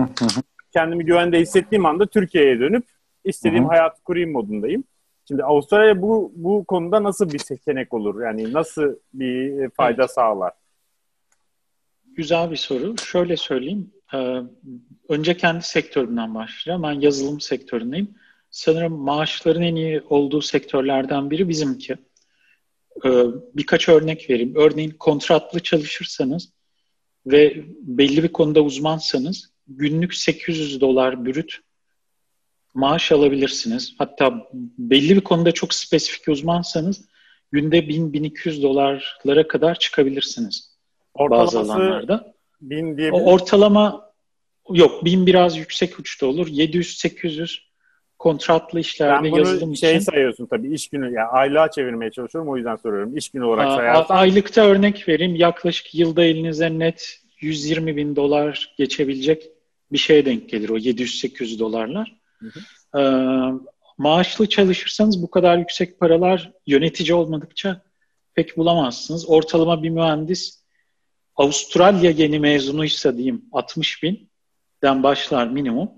kendimi 0.73 1.05
güvende 1.05 1.39
hissettiğim 1.39 1.85
anda 1.85 2.05
Türkiye'ye 2.05 2.59
dönüp 2.59 2.83
istediğim 3.23 3.65
hayatı 3.65 4.03
kurayım 4.03 4.31
modundayım. 4.31 4.83
Şimdi 5.27 5.43
Avustralya 5.43 6.01
bu 6.01 6.31
bu 6.35 6.63
konuda 6.65 7.03
nasıl 7.03 7.33
bir 7.33 7.39
seçenek 7.39 7.93
olur? 7.93 8.21
Yani 8.21 8.53
nasıl 8.53 8.95
bir 9.13 9.69
fayda 9.69 10.01
evet. 10.01 10.11
sağlar? 10.11 10.53
Güzel 12.15 12.51
bir 12.51 12.55
soru. 12.55 12.97
Şöyle 12.97 13.37
söyleyeyim. 13.37 13.91
E, 14.13 14.41
önce 15.09 15.37
kendi 15.37 15.63
sektöründen 15.63 16.35
başlayacağım. 16.35 16.83
Ben 16.83 17.01
yazılım 17.01 17.41
sektöründeyim. 17.41 18.15
Sanırım 18.49 18.93
maaşların 18.93 19.63
en 19.63 19.75
iyi 19.75 20.01
olduğu 20.01 20.41
sektörlerden 20.41 21.31
biri 21.31 21.49
bizimki. 21.49 21.93
E, 23.05 23.09
birkaç 23.53 23.89
örnek 23.89 24.29
vereyim. 24.29 24.53
Örneğin 24.55 24.91
kontratlı 24.91 25.59
çalışırsanız 25.59 26.53
ve 27.25 27.63
belli 27.81 28.23
bir 28.23 28.31
konuda 28.31 28.61
uzmansanız 28.61 29.53
günlük 29.67 30.15
800 30.15 30.81
dolar 30.81 31.25
bürüt 31.25 31.59
maaş 32.73 33.11
alabilirsiniz. 33.11 33.95
Hatta 33.97 34.49
belli 34.77 35.15
bir 35.15 35.21
konuda 35.21 35.51
çok 35.51 35.73
spesifik 35.73 36.27
uzmansanız 36.27 37.05
günde 37.51 37.79
1000-1200 37.79 38.61
dolarlara 38.61 39.47
kadar 39.47 39.79
çıkabilirsiniz 39.79 40.77
bazı 41.19 41.59
alanlarda. 41.59 42.32
1000 42.69 42.97
diye 42.97 43.11
Ortalama 43.11 44.11
yok 44.69 45.05
1000 45.05 45.25
biraz 45.25 45.57
yüksek 45.57 45.99
uçta 45.99 46.25
olur. 46.25 46.47
700-800 46.47 47.59
kontratlı 48.19 48.79
işlerde 48.79 49.23
ben 49.23 49.37
yazılım 49.37 49.75
şey 49.75 49.95
için. 49.95 49.99
sayıyorsun 49.99 50.45
tabii 50.45 50.73
iş 50.73 50.89
günü 50.89 51.05
yani 51.05 51.27
aylığa 51.27 51.71
çevirmeye 51.71 52.11
çalışıyorum 52.11 52.51
o 52.51 52.57
yüzden 52.57 52.75
soruyorum. 52.75 53.17
İş 53.17 53.29
günü 53.29 53.43
olarak 53.43 53.71
sayarsan. 53.71 54.15
Aylıkta 54.15 54.65
örnek 54.65 55.07
vereyim. 55.07 55.35
Yaklaşık 55.35 55.95
yılda 55.95 56.23
elinize 56.23 56.79
net 56.79 57.19
120 57.39 57.97
bin 57.97 58.15
dolar 58.15 58.73
geçebilecek 58.77 59.49
bir 59.91 59.97
şeye 59.97 60.25
denk 60.25 60.49
gelir 60.49 60.69
o 60.69 60.77
700-800 60.77 61.59
dolarlar. 61.59 62.15
Hı 62.39 62.45
hı. 62.45 62.99
Ee, 62.99 63.03
maaşlı 63.97 64.49
çalışırsanız 64.49 65.21
bu 65.23 65.31
kadar 65.31 65.57
yüksek 65.57 65.99
paralar 65.99 66.51
yönetici 66.67 67.13
olmadıkça 67.13 67.81
pek 68.33 68.57
bulamazsınız. 68.57 69.29
Ortalama 69.29 69.83
bir 69.83 69.89
mühendis 69.89 70.62
Avustralya 71.35 72.11
yeni 72.11 72.39
mezunuysa 72.39 73.17
diyeyim 73.17 73.45
60 73.51 74.03
binden 74.03 75.03
başlar 75.03 75.47
minimum. 75.47 75.89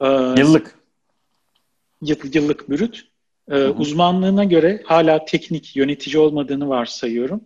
Ee, 0.00 0.06
yıllık. 0.38 0.78
Yıl, 2.02 2.34
yıllık 2.34 2.70
bürüt. 2.70 3.10
Ee, 3.50 3.64
uzmanlığına 3.64 4.44
göre 4.44 4.82
hala 4.84 5.24
teknik 5.24 5.76
yönetici 5.76 6.18
olmadığını 6.18 6.68
varsayıyorum. 6.68 7.44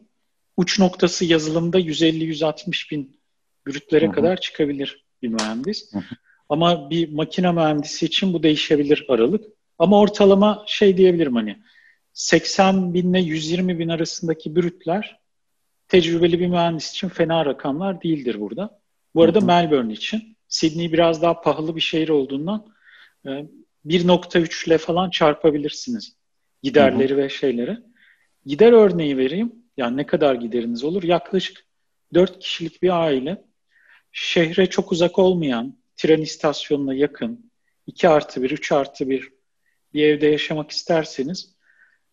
Uç 0.56 0.78
noktası 0.78 1.24
yazılımda 1.24 1.80
150-160 1.80 2.90
bin 2.90 3.20
bürütlere 3.66 4.06
Hı-hı. 4.06 4.14
kadar 4.14 4.40
çıkabilir 4.40 5.04
bir 5.22 5.28
mühendis. 5.28 5.92
Hı-hı. 5.92 6.02
Ama 6.48 6.90
bir 6.90 7.12
makine 7.12 7.52
mühendisi 7.52 8.06
için 8.06 8.32
bu 8.32 8.42
değişebilir 8.42 9.06
aralık. 9.08 9.44
Ama 9.78 10.00
ortalama 10.00 10.64
şey 10.66 10.96
diyebilirim 10.96 11.34
hani 11.34 11.58
80 12.12 12.94
bin 12.94 13.14
ile 13.14 13.20
120 13.20 13.78
bin 13.78 13.88
arasındaki 13.88 14.56
brütler 14.56 15.23
tecrübeli 15.94 16.40
bir 16.40 16.46
mühendis 16.46 16.90
için 16.90 17.08
fena 17.08 17.46
rakamlar 17.46 18.02
değildir 18.02 18.40
burada. 18.40 18.80
Bu 19.14 19.22
arada 19.22 19.38
hı 19.38 19.42
hı. 19.42 19.46
Melbourne 19.46 19.92
için. 19.92 20.36
Sydney 20.48 20.92
biraz 20.92 21.22
daha 21.22 21.40
pahalı 21.40 21.76
bir 21.76 21.80
şehir 21.80 22.08
olduğundan 22.08 22.74
1.3 23.24 24.38
e, 24.38 24.66
ile 24.66 24.78
falan 24.78 25.10
çarpabilirsiniz 25.10 26.16
giderleri 26.62 27.12
hı 27.12 27.14
hı. 27.14 27.18
ve 27.18 27.28
şeyleri. 27.28 27.78
Gider 28.46 28.72
örneği 28.72 29.16
vereyim. 29.16 29.52
Yani 29.76 29.96
ne 29.96 30.06
kadar 30.06 30.34
gideriniz 30.34 30.84
olur? 30.84 31.02
Yaklaşık 31.02 31.64
4 32.14 32.38
kişilik 32.38 32.82
bir 32.82 33.02
aile 33.02 33.44
şehre 34.12 34.66
çok 34.66 34.92
uzak 34.92 35.18
olmayan 35.18 35.78
tren 35.96 36.20
istasyonuna 36.20 36.94
yakın 36.94 37.50
2 37.86 38.08
artı 38.08 38.42
1, 38.42 38.50
3 38.50 38.72
artı 38.72 39.10
1 39.10 39.32
bir 39.94 40.04
evde 40.04 40.26
yaşamak 40.26 40.70
isterseniz 40.70 41.54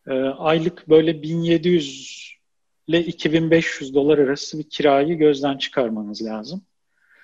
e, 0.08 0.14
aylık 0.22 0.90
böyle 0.90 1.24
1700 1.24 2.41
ile 2.88 3.06
2500 3.06 3.94
dolar 3.94 4.18
arası 4.18 4.60
bir 4.60 4.70
kirayı 4.70 5.18
gözden 5.18 5.58
çıkarmanız 5.58 6.24
lazım. 6.24 6.62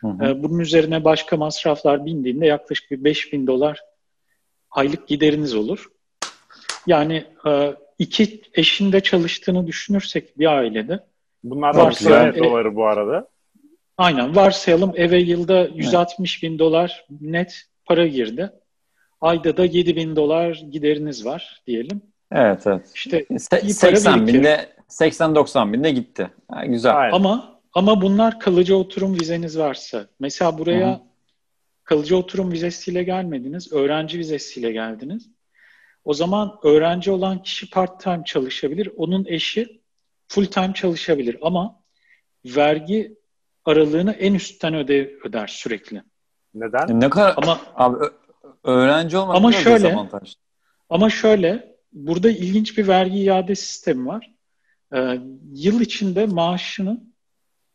Hı 0.02 0.08
hı. 0.08 0.26
E, 0.26 0.44
bunun 0.44 0.60
üzerine 0.60 1.04
başka 1.04 1.38
masraflar 1.38 2.06
bindiğinde 2.06 2.46
yaklaşık 2.46 2.92
bir 2.92 3.04
5000 3.04 3.48
dolar 3.48 3.82
aylık 4.72 5.08
gideriniz 5.08 5.56
olur. 5.56 5.88
Yani 6.88 7.26
e, 7.48 7.76
iki 8.00 8.42
eşin 8.54 8.92
de 8.92 9.00
çalıştığını 9.00 9.68
düşünürsek 9.68 10.40
bir 10.40 10.46
ailede. 10.46 11.04
Bunlar 11.44 11.76
da 11.76 11.80
doları 12.40 12.76
bu 12.76 12.86
arada. 12.86 13.28
Aynen 13.98 14.36
varsayalım 14.36 14.94
eve 14.96 15.20
yılda 15.20 15.68
160 15.76 16.44
bin 16.44 16.60
dolar 16.60 17.06
net 17.22 17.64
para 17.86 18.08
girdi. 18.08 18.52
Ayda 19.22 19.58
da 19.58 19.66
7 19.66 19.96
bin 19.96 20.16
dolar 20.16 20.64
gideriniz 20.72 21.26
var 21.26 21.62
diyelim. 21.68 22.02
Evet 22.32 22.68
evet. 22.68 22.92
İşte 22.96 23.20
Se- 23.20 23.70
80 23.70 24.28
binde 24.28 24.77
80-90 24.90 25.74
binde 25.74 25.92
gitti. 25.92 26.32
Ha, 26.52 26.66
güzel. 26.66 26.98
Aynen. 26.98 27.16
Ama 27.16 27.60
ama 27.74 28.02
bunlar 28.02 28.40
kalıcı 28.40 28.78
oturum 28.78 29.20
vizeniz 29.20 29.60
varsa. 29.60 30.08
Mesela 30.20 30.58
buraya 30.58 30.90
Hı-hı. 30.90 31.02
kalıcı 31.84 32.18
oturum 32.18 32.52
vizesiyle 32.52 33.04
gelmediniz, 33.04 33.74
öğrenci 33.74 34.20
vizesiyle 34.20 34.72
geldiniz. 34.72 35.30
O 36.06 36.14
zaman 36.14 36.60
öğrenci 36.64 37.12
olan 37.12 37.44
kişi 37.44 37.70
part 37.70 38.04
time 38.04 38.24
çalışabilir. 38.26 38.90
Onun 38.98 39.26
eşi 39.26 39.82
full 40.28 40.46
time 40.46 40.74
çalışabilir 40.74 41.38
ama 41.42 41.80
vergi 42.46 43.18
aralığını 43.66 44.12
en 44.12 44.34
üstten 44.34 44.74
öde, 44.74 45.12
öder 45.24 45.48
sürekli. 45.48 46.04
Neden? 46.54 46.88
E, 46.88 47.00
ne 47.00 47.10
kadar 47.10 47.34
ama 47.38 47.62
abi 47.76 47.98
öğrenci 48.64 49.18
olmak 49.18 49.36
ama 49.36 49.52
şöyle 49.52 49.76
dezavantaj. 49.76 50.36
ama 50.90 51.10
şöyle 51.10 51.76
burada 51.94 52.30
ilginç 52.30 52.78
bir 52.78 52.88
vergi 52.88 53.18
iade 53.18 53.56
sistemi 53.56 54.08
var. 54.08 54.37
Ee, 54.96 55.20
yıl 55.54 55.82
içinde 55.82 56.26
maaşını 56.26 57.04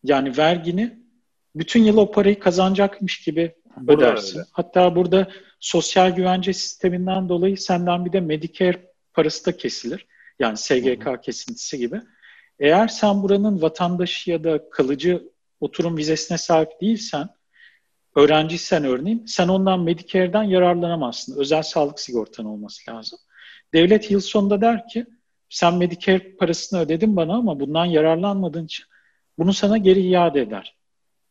yani 0.05 0.37
vergini 0.39 0.99
bütün 1.57 1.85
yıl 1.85 1.97
o 1.97 2.11
parayı 2.11 2.39
kazanacakmış 2.39 3.25
gibi 3.25 3.55
burada 3.77 4.05
ödersin. 4.11 4.39
Öyle. 4.39 4.49
Hatta 4.53 4.97
burada 4.97 5.29
sosyal 5.61 6.11
güvence 6.11 6.53
sisteminden 6.53 7.29
dolayı 7.29 7.59
senden 7.59 8.05
bir 8.05 8.13
de 8.13 8.21
Medicare 8.21 8.93
parası 9.15 9.47
da 9.47 9.57
kesilir. 9.57 10.07
Yani 10.39 10.57
SGK 10.57 11.07
Hı-hı. 11.07 11.21
kesintisi 11.21 11.79
gibi. 11.79 12.01
Eğer 12.59 12.89
sen 12.89 13.23
buranın 13.23 13.63
vatandaşı 13.63 14.31
ya 14.31 14.45
da 14.45 14.71
kalıcı 14.71 15.29
oturum 15.61 15.97
vizesine 15.97 16.39
sahip 16.39 16.81
değilsen, 16.81 17.29
öğrenciysen 18.17 18.85
örneğin, 18.85 19.27
sen 19.27 19.49
ondan 19.49 19.81
Medicare'den 19.81 20.43
yararlanamazsın. 20.43 21.39
Özel 21.39 21.63
sağlık 21.63 22.01
sigortan 22.01 22.47
olması 22.47 22.91
lazım. 22.91 23.19
Devlet 23.75 24.11
yıl 24.11 24.21
sonunda 24.21 24.61
der 24.61 24.89
ki, 24.89 25.07
sen 25.53 25.75
Medicare 25.75 26.37
parasını 26.37 26.81
ödedin 26.81 27.17
bana 27.17 27.35
ama 27.35 27.61
bundan 27.61 27.85
yararlanmadığın 27.85 28.65
için 28.65 28.85
bunu 29.39 29.53
sana 29.53 29.79
geri 29.79 30.01
iade 30.01 30.41
eder. 30.41 30.77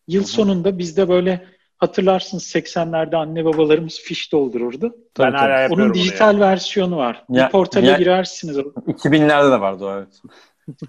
Yıl 0.07 0.21
Hı-hı. 0.21 0.31
sonunda 0.31 0.77
bizde 0.77 1.09
böyle 1.09 1.47
hatırlarsınız 1.77 2.55
80'lerde 2.55 3.15
anne 3.15 3.45
babalarımız 3.45 3.99
fiş 3.99 4.31
doldururdu. 4.31 4.95
Ben 5.19 5.31
hala 5.31 5.69
Onun 5.69 5.93
dijital 5.93 6.39
versiyonu 6.39 6.97
var. 6.97 7.23
Ya, 7.29 7.45
bir 7.45 7.51
portale 7.51 7.87
ya, 7.87 7.97
girersiniz. 7.97 8.57
2000'lerde 8.57 9.51
de 9.51 9.61
vardı 9.61 9.85
o 9.85 9.97
evet. 9.97 10.21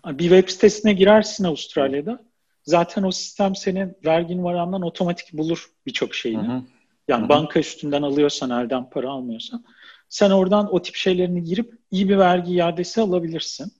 bir 0.18 0.28
web 0.28 0.48
sitesine 0.48 0.92
girersin 0.92 1.44
Avustralya'da. 1.44 2.24
Zaten 2.64 3.02
o 3.02 3.10
sistem 3.10 3.56
senin 3.56 3.96
vergi 4.04 4.36
numarandan 4.36 4.82
otomatik 4.82 5.32
bulur 5.32 5.70
birçok 5.86 6.14
şeyini. 6.14 6.48
Hı 6.48 6.52
hı. 6.52 6.62
Yani 7.08 7.20
hı 7.20 7.24
hı. 7.24 7.28
banka 7.28 7.60
üstünden 7.60 8.02
alıyorsan, 8.02 8.50
elden 8.50 8.90
para 8.90 9.10
almıyorsan. 9.10 9.64
Sen 10.12 10.30
oradan 10.30 10.74
o 10.74 10.82
tip 10.82 10.94
şeylerini 10.94 11.44
girip 11.44 11.72
iyi 11.90 12.08
bir 12.08 12.18
vergi 12.18 12.52
iadesi 12.52 13.00
alabilirsin. 13.00 13.72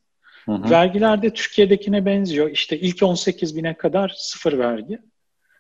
Hı 0.45 0.53
hı. 0.53 0.71
Vergiler 0.71 1.23
de 1.23 1.33
Türkiye'dekine 1.33 2.07
benziyor. 2.07 2.51
İşte 2.51 2.79
ilk 2.79 3.03
18 3.03 3.57
bine 3.57 3.77
kadar 3.77 4.15
sıfır 4.17 4.59
vergi. 4.59 4.99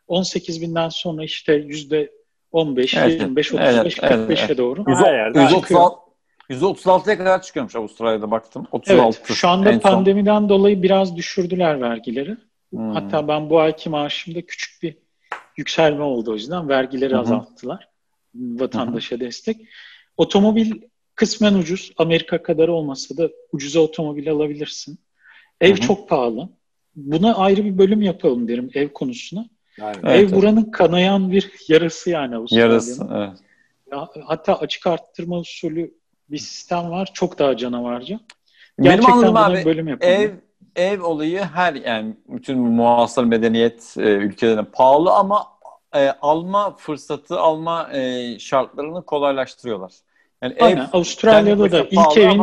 18 0.08 0.62
binden 0.62 0.88
sonra 0.88 1.24
işte 1.24 1.54
yüzde 1.54 2.12
15, 2.52 2.94
evet, 2.94 3.20
25, 3.20 3.52
35, 3.52 3.70
evet, 3.74 3.98
45'e 3.98 4.44
evet. 4.46 4.58
doğru. 4.58 4.84
%36'ya 6.50 7.18
kadar 7.18 7.42
çıkıyormuş 7.42 7.76
Avustralya'da 7.76 8.30
baktım. 8.30 8.66
36. 8.72 9.18
Evet, 9.18 9.32
şu 9.38 9.48
anda 9.48 9.80
pandemiden 9.80 10.40
son. 10.40 10.48
dolayı 10.48 10.82
biraz 10.82 11.16
düşürdüler 11.16 11.80
vergileri. 11.80 12.36
Hmm. 12.70 12.90
Hatta 12.90 13.28
ben 13.28 13.50
bu 13.50 13.60
ayki 13.60 13.90
maaşımda 13.90 14.42
küçük 14.42 14.82
bir 14.82 14.96
yükselme 15.56 16.02
oldu 16.02 16.30
o 16.30 16.34
yüzden. 16.34 16.68
Vergileri 16.68 17.12
Hı-hı. 17.12 17.20
azalttılar. 17.20 17.88
Vatandaşa 18.34 19.16
Hı-hı. 19.16 19.24
destek. 19.24 19.56
Otomobil 20.16 20.72
kısmen 21.14 21.54
ucuz. 21.54 21.92
Amerika 21.96 22.42
kadar 22.42 22.68
olmasa 22.68 23.16
da 23.16 23.30
ucuza 23.52 23.80
otomobil 23.80 24.30
alabilirsin. 24.30 24.98
Ev 25.60 25.70
Hı-hı. 25.70 25.80
çok 25.80 26.08
pahalı. 26.08 26.48
Buna 26.96 27.34
ayrı 27.34 27.64
bir 27.64 27.78
bölüm 27.78 28.02
yapalım 28.02 28.48
derim 28.48 28.70
ev 28.74 28.88
konusuna. 28.88 29.46
Yani, 29.78 29.96
Ev 30.04 30.20
evet, 30.20 30.32
buranın 30.32 30.62
evet. 30.62 30.70
kanayan 30.72 31.32
bir 31.32 31.50
yarası 31.68 32.10
yani 32.10 32.36
Avustralya'nın. 32.36 32.70
Yarası, 32.70 33.08
evet. 33.14 34.08
hatta 34.24 34.58
açık 34.58 34.86
arttırma 34.86 35.38
usulü 35.38 35.94
bir 36.30 36.38
sistem 36.38 36.90
var. 36.90 37.10
Çok 37.14 37.38
daha 37.38 37.56
canavarca. 37.56 38.20
Gerçekten 38.80 39.12
Benim 39.12 39.26
anladığım 39.26 39.56
abi 39.56 39.64
bölüm 39.64 39.88
yapalım. 39.88 40.12
ev 40.12 40.30
ev 40.76 41.02
olayı 41.02 41.40
her 41.40 41.74
yani 41.74 42.16
bütün 42.28 42.58
muhasır 42.58 43.24
medeniyet 43.24 43.94
e, 43.98 44.02
ülkelerine 44.02 44.64
pahalı 44.64 45.12
ama 45.12 45.46
e, 45.94 46.10
alma 46.22 46.76
fırsatı, 46.76 47.40
alma 47.40 47.92
e, 47.92 48.38
şartlarını 48.38 49.02
kolaylaştırıyorlar. 49.02 49.92
Yani 50.42 50.56
Aynen. 50.60 50.76
Ev, 50.76 50.86
Avustralya'da 50.92 51.72
da 51.72 51.86
ilk 51.90 52.16
evin 52.16 52.42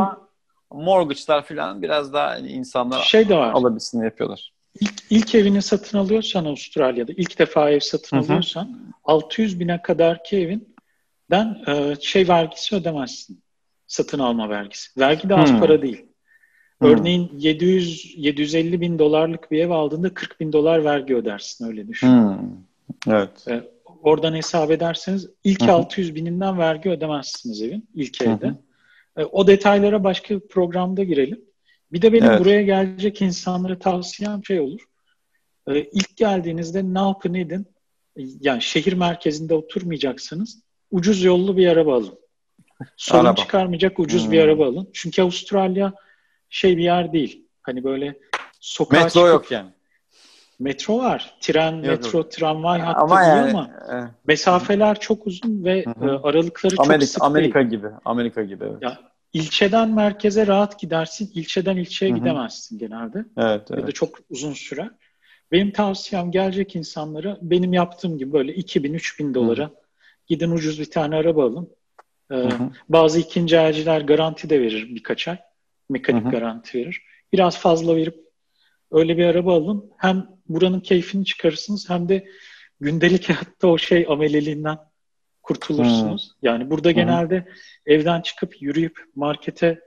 mortgage'lar 0.71 1.45
falan 1.45 1.81
biraz 1.81 2.13
daha 2.13 2.37
insanlar 2.37 3.01
şey 3.01 3.29
de 3.29 3.37
var. 3.37 3.51
alabilsin 3.51 4.03
yapıyorlar. 4.03 4.53
ilk, 4.81 4.93
ilk 5.09 5.35
evini 5.35 5.61
satın 5.61 5.97
alıyorsan 5.97 6.45
Avustralya'da, 6.45 7.11
ilk 7.11 7.39
defa 7.39 7.69
ev 7.69 7.79
satın 7.79 8.17
Hı-hı. 8.17 8.25
alıyorsan 8.25 8.93
600 9.03 9.59
bine 9.59 9.81
kadarki 9.81 10.37
evinden 10.37 11.63
e, 11.67 11.95
şey 12.01 12.27
vergisi 12.27 12.75
ödemezsin. 12.75 13.43
Satın 13.87 14.19
alma 14.19 14.49
vergisi. 14.49 14.99
Vergi 14.99 15.29
de 15.29 15.35
az 15.35 15.51
hmm. 15.51 15.59
para 15.59 15.81
değil. 15.81 16.05
Örneğin 16.81 17.31
700 17.37 18.13
750 18.17 18.81
bin 18.81 18.99
dolarlık 18.99 19.51
bir 19.51 19.59
ev 19.59 19.69
aldığında 19.69 20.13
40 20.13 20.39
bin 20.39 20.53
dolar 20.53 20.83
vergi 20.83 21.15
ödersin 21.15 21.67
öyle 21.67 21.87
düşün. 21.87 22.07
Hmm. 22.07 22.68
Evet. 23.07 23.47
E, 23.47 23.63
oradan 24.03 24.35
hesap 24.35 24.71
ederseniz 24.71 25.29
ilk 25.43 25.61
Hı-hı. 25.61 25.71
600 25.71 26.15
bininden 26.15 26.57
vergi 26.59 26.89
ödemezsiniz 26.89 27.61
evin 27.61 27.89
ilk 27.93 28.21
evde. 28.21 28.53
E, 29.17 29.23
o 29.23 29.47
detaylara 29.47 30.03
başka 30.03 30.35
bir 30.35 30.47
programda 30.47 31.03
girelim. 31.03 31.41
Bir 31.91 32.01
de 32.01 32.13
benim 32.13 32.29
evet. 32.29 32.39
buraya 32.39 32.61
gelecek 32.61 33.21
insanlara 33.21 33.79
tavsiyem 33.79 34.45
şey 34.45 34.59
olur. 34.59 34.81
E, 35.67 35.79
ilk 35.79 36.17
geldiğinizde 36.17 36.83
ne 36.83 36.99
yapın 36.99 37.33
edin? 37.33 37.67
Yani 38.39 38.61
şehir 38.61 38.93
merkezinde 38.93 39.53
oturmayacaksınız. 39.53 40.63
Ucuz 40.91 41.23
yollu 41.23 41.57
bir 41.57 41.67
araba 41.67 41.95
alın. 41.95 42.19
Sorun 42.97 43.25
araba. 43.25 43.35
çıkarmayacak 43.35 43.99
ucuz 43.99 44.25
hmm. 44.25 44.31
bir 44.31 44.39
araba 44.39 44.67
alın. 44.67 44.89
Çünkü 44.93 45.21
Avustralya 45.21 45.93
şey 46.49 46.77
bir 46.77 46.83
yer 46.83 47.13
değil. 47.13 47.45
Hani 47.61 47.83
böyle 47.83 48.19
sokağa 48.59 48.97
Metro 48.97 49.09
çıkıp, 49.09 49.27
yok 49.27 49.51
yani. 49.51 49.71
Metro 50.59 50.97
var. 50.97 51.35
Tren, 51.41 51.71
yok, 51.71 51.85
metro, 51.85 52.29
tramvay 52.29 52.79
hattı 52.79 52.99
ama 52.99 53.21
yani, 53.21 53.49
ama 53.49 53.69
e, 53.93 53.95
mesafeler 54.27 54.99
çok 54.99 55.27
uzun 55.27 55.63
ve 55.65 55.85
hı 55.85 55.89
hı. 55.89 56.09
E, 56.09 56.09
aralıkları 56.09 56.75
Amerika, 56.77 57.05
çok 57.05 57.09
sık 57.09 57.23
Amerika 57.23 57.59
değil. 57.59 57.71
gibi. 57.71 57.87
Amerika 58.05 58.43
gibi. 58.43 58.63
Evet. 58.63 58.81
Ya, 58.81 58.99
ilçeden 59.33 59.89
merkeze 59.89 60.47
rahat 60.47 60.79
gidersin. 60.79 61.31
İlçeden 61.33 61.77
ilçeye 61.77 62.11
hı 62.11 62.15
hı. 62.15 62.19
gidemezsin 62.19 62.77
genelde. 62.77 63.25
Evet, 63.37 63.61
evet. 63.71 63.81
Ya 63.81 63.87
da 63.87 63.91
çok 63.91 64.19
uzun 64.29 64.53
süre. 64.53 64.89
Benim 65.51 65.71
tavsiyem 65.71 66.31
gelecek 66.31 66.75
insanlara 66.75 67.37
benim 67.41 67.73
yaptığım 67.73 68.17
gibi 68.17 68.33
böyle 68.33 68.51
2000-3000 68.51 69.33
dolara 69.33 69.65
hı. 69.65 69.71
gidin 70.27 70.51
ucuz 70.51 70.79
bir 70.79 70.91
tane 70.91 71.15
araba 71.15 71.45
alın. 71.45 71.69
Ee, 72.31 72.35
hı 72.35 72.47
hı. 72.47 72.69
Bazı 72.89 73.19
ikinci 73.19 73.55
elciler 73.55 74.01
garanti 74.01 74.49
de 74.49 74.61
verir 74.61 74.95
birkaç 74.95 75.27
ay. 75.27 75.37
Mekanik 75.89 76.23
hı 76.23 76.27
hı. 76.27 76.31
garanti 76.31 76.77
verir. 76.77 77.01
Biraz 77.33 77.57
fazla 77.57 77.95
verip 77.95 78.28
öyle 78.91 79.17
bir 79.17 79.25
araba 79.25 79.55
alın. 79.55 79.91
Hem 79.97 80.27
buranın 80.49 80.79
keyfini 80.79 81.25
çıkarırsınız 81.25 81.89
hem 81.89 82.09
de 82.09 82.27
gündelik 82.79 83.29
hayatta 83.29 83.67
o 83.67 83.77
şey 83.77 84.05
ameleliğinden 84.09 84.77
kurtulursunuz. 85.43 86.31
Hmm. 86.31 86.49
Yani 86.49 86.69
burada 86.69 86.89
hmm. 86.89 86.95
genelde 86.95 87.47
evden 87.85 88.21
çıkıp 88.21 88.61
yürüyüp 88.61 88.99
markete 89.15 89.79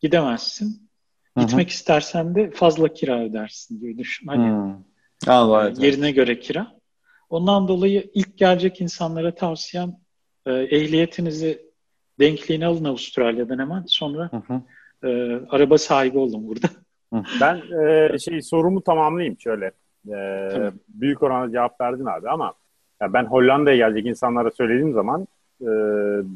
gidemezsin. 0.00 0.90
Gitmek 1.36 1.66
hmm. 1.66 1.72
istersen 1.72 2.34
de 2.34 2.50
fazla 2.50 2.88
kira 2.88 3.24
ödersin 3.24 3.80
diye 3.80 3.98
düşün. 3.98 4.26
Hani 4.26 4.50
hmm. 4.50 4.84
Allah 5.26 5.68
e, 5.68 5.86
yerine 5.86 6.10
göre 6.10 6.40
kira. 6.40 6.78
Ondan 7.30 7.68
dolayı 7.68 8.10
ilk 8.14 8.38
gelecek 8.38 8.80
insanlara 8.80 9.34
tavsiyem 9.34 9.96
e, 10.46 10.52
ehliyetinizi 10.52 11.72
denkliğini 12.20 12.66
alın 12.66 12.84
Avustralya'dan 12.84 13.58
hemen. 13.58 13.84
Sonra 13.86 14.30
e, 15.04 15.08
araba 15.48 15.78
sahibi 15.78 16.18
olun 16.18 16.48
burada. 16.48 16.68
Ben 17.40 17.62
e, 17.84 18.18
şey 18.18 18.42
sorumu 18.42 18.80
tamamlayayım 18.80 19.36
şöyle. 19.40 19.70
E, 20.08 20.48
büyük 20.88 21.22
oranda 21.22 21.52
cevap 21.52 21.80
verdin 21.80 22.06
abi 22.06 22.28
ama 22.28 22.52
ya 23.00 23.12
ben 23.12 23.24
Hollanda'ya 23.24 23.76
gelecek 23.76 24.06
insanlara 24.06 24.50
söylediğim 24.50 24.92
zaman 24.92 25.26
e, 25.60 25.66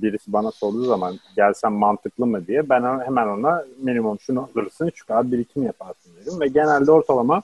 birisi 0.03 0.33
bana 0.33 0.51
sorduğu 0.51 0.85
zaman 0.85 1.15
gelsem 1.37 1.73
mantıklı 1.73 2.27
mı 2.27 2.47
diye 2.47 2.69
ben 2.69 3.01
hemen 3.01 3.27
ona 3.27 3.65
minimum 3.83 4.21
şunu 4.21 4.49
alırsın 4.55 4.91
şu 4.95 5.07
kadar 5.07 5.33
birikim 5.33 5.63
yaparsın 5.63 6.13
dedim 6.21 6.41
ve 6.41 6.49
genelde 6.49 6.93
ortalama 6.93 7.43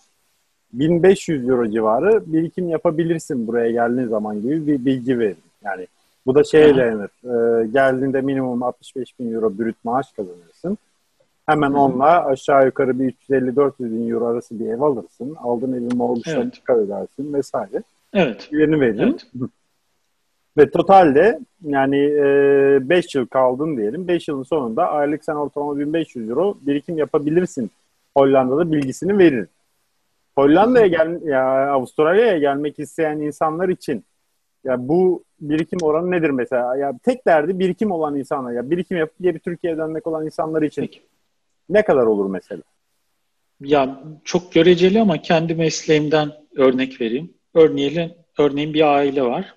1500 0.72 1.48
euro 1.48 1.70
civarı 1.70 2.32
birikim 2.32 2.68
yapabilirsin 2.68 3.46
buraya 3.46 3.70
geldiğin 3.70 4.08
zaman 4.08 4.42
gibi 4.42 4.66
bir 4.66 4.84
bilgi 4.84 5.18
verin. 5.18 5.36
Yani 5.64 5.86
bu 6.26 6.34
da 6.34 6.44
şeye 6.44 6.76
dayanır. 6.76 7.10
E, 7.24 7.66
geldiğinde 7.66 8.20
minimum 8.20 8.62
65 8.62 9.18
bin 9.18 9.34
euro 9.34 9.58
brüt 9.58 9.76
maaş 9.84 10.12
kazanırsın. 10.12 10.78
Hemen 11.46 11.72
onunla 11.72 12.24
aşağı 12.26 12.66
yukarı 12.66 13.00
bir 13.00 13.14
350-400 13.30 13.72
bin 13.80 14.10
euro 14.10 14.26
arası 14.26 14.60
bir 14.60 14.66
ev 14.66 14.80
alırsın. 14.80 15.34
Aldığın 15.34 15.72
evin 15.72 15.96
mortgage'ını 15.96 16.42
evet. 16.42 16.54
çıkar 16.54 16.74
ödersin 16.74 17.32
vesaire. 17.32 17.82
Evet. 18.14 18.48
Yerini 18.52 18.80
veririm. 18.80 19.16
Evet. 19.34 19.50
Ve 20.58 20.70
totalde 20.70 21.40
yani 21.62 21.96
5 22.88 23.16
e, 23.16 23.18
yıl 23.18 23.26
kaldın 23.26 23.76
diyelim. 23.76 24.08
5 24.08 24.28
yılın 24.28 24.42
sonunda 24.42 24.90
aylık 24.90 25.24
sen 25.24 25.34
ortalama 25.34 25.78
1500 25.78 26.30
euro 26.30 26.58
birikim 26.60 26.98
yapabilirsin. 26.98 27.70
Hollanda'da 28.16 28.72
bilgisini 28.72 29.18
verir. 29.18 29.46
Hollanda'ya 30.34 30.86
gel 30.86 31.22
ya 31.22 31.72
Avustralya'ya 31.72 32.38
gelmek 32.38 32.78
isteyen 32.78 33.18
insanlar 33.18 33.68
için 33.68 34.04
ya 34.64 34.88
bu 34.88 35.22
birikim 35.40 35.78
oranı 35.82 36.10
nedir 36.10 36.30
mesela? 36.30 36.76
Ya 36.76 36.92
tek 37.02 37.26
derdi 37.26 37.58
birikim 37.58 37.90
olan 37.90 38.16
insanlar 38.16 38.52
ya 38.52 38.70
birikim 38.70 38.96
yapıp 38.96 39.16
geri 39.20 39.38
Türkiye'ye 39.38 39.78
dönmek 39.78 40.06
olan 40.06 40.24
insanlar 40.24 40.62
için 40.62 40.82
Peki. 40.82 41.00
Ne 41.72 41.84
kadar 41.84 42.06
olur 42.06 42.30
mesela? 42.30 42.62
Ya 43.60 44.04
çok 44.24 44.52
göreceli 44.52 45.00
ama 45.00 45.22
kendi 45.22 45.54
mesleğimden 45.54 46.32
örnek 46.56 47.00
vereyim. 47.00 47.34
Örneğin, 47.54 48.12
örneğin 48.38 48.74
bir 48.74 48.94
aile 48.94 49.22
var. 49.22 49.54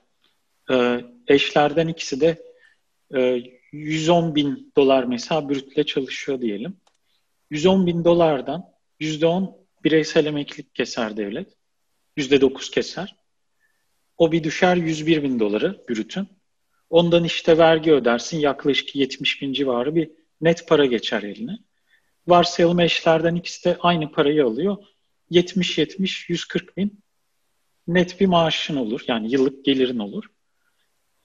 Ee, 0.71 1.01
eşlerden 1.27 1.87
ikisi 1.87 2.21
de 2.21 2.37
e, 3.15 3.41
110 3.71 4.35
bin 4.35 4.71
dolar 4.77 5.03
mesela 5.03 5.49
brütle 5.49 5.85
çalışıyor 5.85 6.41
diyelim. 6.41 6.77
110 7.49 7.87
bin 7.87 8.05
dolardan 8.05 8.71
%10 8.99 9.53
bireysel 9.83 10.25
emeklilik 10.25 10.75
keser 10.75 11.17
devlet. 11.17 11.47
%9 12.17 12.71
keser. 12.71 13.15
O 14.17 14.31
bir 14.31 14.43
düşer 14.43 14.75
101 14.75 15.23
bin 15.23 15.39
doları 15.39 15.85
brütün. 15.89 16.27
Ondan 16.89 17.23
işte 17.23 17.57
vergi 17.57 17.93
ödersin 17.93 18.39
yaklaşık 18.39 18.95
70 18.95 19.41
bin 19.41 19.53
civarı 19.53 19.95
bir 19.95 20.11
net 20.41 20.67
para 20.67 20.85
geçer 20.85 21.23
eline. 21.23 21.57
Varsayalım 22.27 22.79
eşlerden 22.79 23.35
ikisi 23.35 23.65
de 23.65 23.77
aynı 23.81 24.11
parayı 24.11 24.45
alıyor. 24.45 24.77
70-70-140 25.31 26.77
bin 26.77 26.99
net 27.87 28.19
bir 28.19 28.25
maaşın 28.25 28.75
olur. 28.75 29.03
Yani 29.07 29.31
yıllık 29.31 29.65
gelirin 29.65 29.99
olur. 29.99 30.25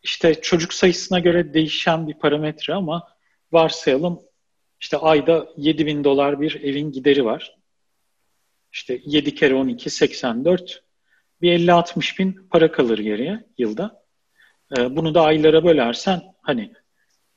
İşte 0.03 0.41
çocuk 0.41 0.75
sayısına 0.75 1.19
göre 1.19 1.55
değişen 1.55 2.09
bir 2.09 2.15
parametre 2.15 2.75
ama 2.75 3.09
varsayalım 3.53 4.21
işte 4.81 4.97
ayda 4.97 5.49
7 5.57 5.87
bin 5.87 6.05
dolar 6.05 6.41
bir 6.41 6.61
evin 6.63 6.93
gideri 6.93 7.25
var. 7.25 7.59
İşte 8.73 9.01
7 9.05 9.35
kere 9.35 9.55
12 9.55 9.91
84 9.91 10.85
bir 11.43 11.59
50-60 11.59 12.19
bin 12.19 12.49
para 12.51 12.73
kalır 12.73 12.99
geriye 12.99 13.45
yılda. 13.59 14.05
Ee, 14.79 14.97
bunu 14.97 15.15
da 15.15 15.23
aylara 15.23 15.65
bölersen 15.65 16.23
hani 16.43 16.73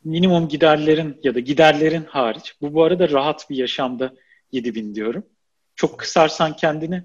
minimum 0.03 0.47
giderlerin 0.47 1.19
ya 1.23 1.35
da 1.35 1.39
giderlerin 1.39 2.05
hariç 2.05 2.55
bu 2.61 2.73
bu 2.73 2.83
arada 2.83 3.09
rahat 3.09 3.49
bir 3.49 3.55
yaşamda 3.55 4.13
7 4.51 4.75
bin 4.75 4.95
diyorum. 4.95 5.25
Çok 5.75 5.99
kısarsan 5.99 6.55
kendini 6.55 7.03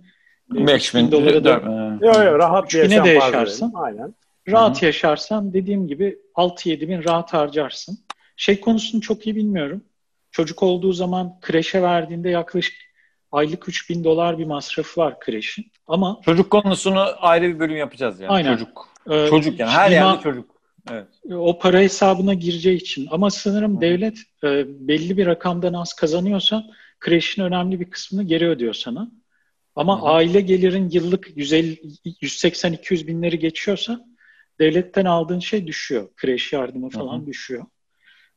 5 0.51 0.95
bin 0.95 1.13
dolara 1.13 1.45
da 1.45 1.51
yok 1.51 2.17
yok 2.17 2.39
rahat 2.39 2.75
bir 2.75 2.79
yaşam 2.79 3.05
de 3.05 3.11
yaşarsın. 3.11 3.73
Aynen. 3.75 4.15
Rahat 4.49 4.77
Hı-hı. 4.77 4.87
yaşarsan 4.87 5.53
dediğim 5.53 5.89
gibi 5.89 6.19
6-7 6.35 6.89
bin 6.89 7.05
rahat 7.05 7.35
harcarsın. 7.35 7.99
Şey 8.37 8.61
konusunu 8.61 9.01
çok 9.01 9.27
iyi 9.27 9.37
bilmiyorum. 9.37 9.85
Çocuk 10.31 10.63
olduğu 10.63 10.93
zaman 10.93 11.41
kreşe 11.41 11.83
verdiğinde 11.83 12.31
yaklaşık 12.31 12.75
aylık 13.33 13.69
3 13.69 13.91
bin 13.91 14.05
dolar 14.05 14.39
bir 14.39 14.45
masrafı 14.45 15.01
var 15.01 15.21
kreşin. 15.21 15.67
Ama 15.87 16.21
çocuk 16.25 16.51
konusunu 16.51 17.07
ayrı 17.19 17.49
bir 17.49 17.59
bölüm 17.59 17.77
yapacağız 17.77 18.21
yani. 18.21 18.33
Aynen. 18.33 18.53
Çocuk. 18.53 18.89
Ee, 19.11 19.27
çocuk 19.29 19.61
yani 19.61 19.71
her 19.71 19.91
yerde 19.91 20.23
çocuk. 20.23 20.58
Evet. 20.93 21.07
O 21.31 21.59
para 21.59 21.81
hesabına 21.81 22.35
gireceği 22.35 22.77
için. 22.77 23.09
Ama 23.11 23.31
sanırım 23.31 23.77
Hı. 23.77 23.81
devlet 23.81 24.19
e, 24.45 24.49
belli 24.89 25.17
bir 25.17 25.27
rakamdan 25.27 25.73
az 25.73 25.93
kazanıyorsa 25.93 26.65
kreşin 27.01 27.43
önemli 27.43 27.81
bir 27.81 27.91
kısmını 27.91 28.23
geri 28.23 28.49
ödüyor 28.49 28.75
sana. 28.75 29.11
Ama 29.77 30.03
Hı. 30.03 30.07
aile 30.07 30.41
gelirin 30.41 30.91
yıllık 30.91 31.29
180-200 31.29 33.07
binleri 33.07 33.39
geçiyorsa 33.39 34.05
devletten 34.61 35.05
aldığın 35.05 35.39
şey 35.39 35.67
düşüyor. 35.67 36.09
Kreş 36.17 36.53
yardımı 36.53 36.91
falan 36.91 37.23
Hı. 37.23 37.27
düşüyor. 37.27 37.65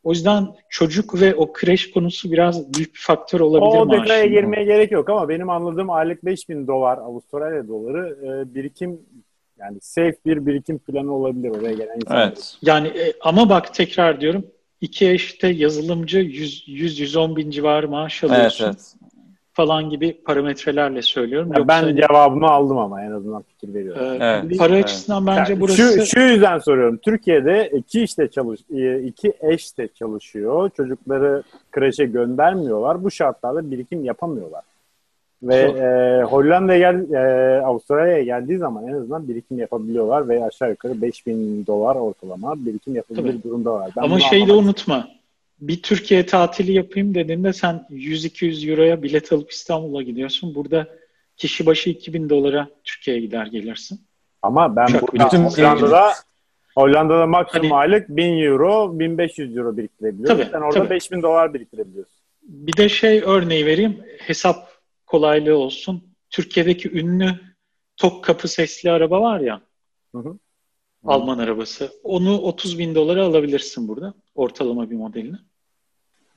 O 0.04 0.12
yüzden 0.12 0.48
çocuk 0.70 1.22
ve 1.22 1.36
o 1.36 1.54
kreş 1.54 1.92
konusu 1.92 2.32
biraz 2.32 2.74
büyük 2.74 2.94
bir 2.94 3.00
faktör 3.00 3.40
olabilir 3.40 3.80
O 3.80 3.92
detaya 3.92 4.26
girmeye 4.26 4.66
gerek 4.66 4.92
yok 4.92 5.10
ama 5.10 5.30
benim 5.30 5.50
anladığım 5.50 5.90
aylık 5.90 6.26
5000 6.26 6.68
dolar 6.68 6.98
Avustralya 6.98 7.68
doları 7.68 8.18
e, 8.24 8.56
birikim 8.56 9.00
yani 9.62 9.78
safe 9.82 10.16
bir 10.26 10.46
birikim 10.46 10.80
planı 10.80 11.14
olabilir 11.14 11.50
oraya 11.50 11.74
gelen 11.74 11.96
insanlar. 11.96 12.28
Evet. 12.28 12.58
Yani 12.62 12.88
e, 12.88 13.14
ama 13.22 13.50
bak 13.50 13.74
tekrar 13.74 14.22
diyorum 14.22 14.46
iki 14.82 15.10
eşte 15.10 15.48
yazılımcı 15.48 16.20
100-110 16.20 17.36
bin 17.36 17.52
civarı 17.52 17.90
maaş 17.90 18.24
alıyorsun. 18.24 18.66
Evet, 18.66 18.76
evet 18.76 19.12
falan 19.54 19.90
gibi 19.90 20.22
parametrelerle 20.26 21.02
söylüyorum. 21.02 21.48
Yoksa, 21.48 21.68
ben 21.68 21.96
cevabımı 21.96 22.48
aldım 22.48 22.78
ama 22.78 23.04
en 23.04 23.12
azından 23.12 23.42
fikir 23.42 23.74
veriyorum. 23.74 24.04
E, 24.04 24.18
evet, 24.22 24.58
para 24.58 24.74
evet. 24.74 24.84
açısından 24.86 25.28
bence 25.28 25.54
yani 25.54 25.62
burası... 25.62 25.78
Şu, 25.78 26.06
şu 26.06 26.20
yüzden 26.20 26.58
soruyorum. 26.58 26.98
Türkiye'de 26.98 27.70
iki 27.74 28.04
işte 28.04 28.28
çalış, 28.28 28.60
e, 28.74 29.00
iki 29.04 29.34
eş 29.42 29.78
de 29.78 29.88
çalışıyor. 29.88 30.70
Çocukları 30.78 31.44
kreşe 31.72 32.06
göndermiyorlar. 32.06 33.04
Bu 33.04 33.12
şartlarda 33.12 33.72
birikim 33.72 34.04
yapamıyorlar. 34.04 34.64
Ve 35.44 35.56
e, 35.56 36.24
Hollanda'ya 36.24 36.80
gel, 36.92 37.12
e, 37.14 37.62
Avustralya'ya 37.62 38.24
geldiği 38.24 38.58
zaman 38.58 38.88
en 38.88 38.94
azından 38.94 39.28
birikim 39.28 39.60
yapabiliyorlar 39.60 40.30
ve 40.30 40.46
aşağı 40.46 40.70
yukarı 40.70 41.02
5000 41.02 41.66
dolar 41.68 41.96
ortalama 41.96 42.66
birikim 42.66 42.96
yapabilir 42.96 43.32
Tabii. 43.32 43.44
durumda 43.44 43.74
var. 43.74 43.92
Ben 43.98 44.02
Ama 44.02 44.20
şeyi 44.20 44.48
de 44.48 44.54
unutma. 44.54 45.08
Bir 45.60 45.82
Türkiye 45.82 46.26
tatili 46.26 46.72
yapayım 46.72 47.16
dediğinde 47.16 47.54
sen 47.54 47.86
100-200 47.90 48.72
euroya 48.72 49.04
bilet 49.04 49.34
alıp 49.34 49.52
İstanbul'a 49.52 50.02
gidiyorsun. 50.02 50.56
Burada 50.56 50.88
kişi 51.38 51.66
başı 51.66 51.90
2000 51.90 52.30
dolara 52.30 52.68
Türkiye'ye 52.84 53.22
gider 53.22 53.46
gelirsin. 53.46 54.02
Ama 54.42 54.76
ben 54.76 54.86
Çok 54.86 55.14
burada 55.14 55.28
Hollanda'da 55.28 56.14
Hollanda'da 56.76 57.28
maksimum 57.28 57.70
hani, 57.72 57.80
aylık 57.80 58.10
1000 58.10 58.44
euro, 58.44 59.00
1500 59.00 59.58
euro 59.58 59.78
biriktirebiliyorsun. 59.78 60.38
Tabii, 60.38 60.52
Sen 60.52 60.62
orada 60.62 60.80
tabii. 60.80 60.90
5000 60.90 61.22
dolar 61.22 61.54
biriktirebiliyorsun. 61.54 62.16
Bir 62.42 62.78
de 62.78 62.90
şey 62.90 63.22
örneği 63.26 63.66
vereyim. 63.66 63.98
Hesap 64.18 64.71
kolaylığı 65.12 65.58
olsun. 65.58 66.04
Türkiye'deki 66.30 66.92
ünlü 66.92 67.40
tok 67.98 68.24
kapı 68.24 68.48
sesli 68.48 68.92
araba 68.92 69.22
var 69.22 69.40
ya. 69.40 69.62
Hı 70.16 70.18
hı. 70.18 70.38
Alman 71.04 71.38
arabası. 71.38 71.92
Onu 72.04 72.42
30 72.42 72.80
bin 72.80 72.96
dolara 72.96 73.26
alabilirsin 73.26 73.88
burada. 73.88 74.14
Ortalama 74.36 74.90
bir 74.90 74.96
modelini. 74.96 75.36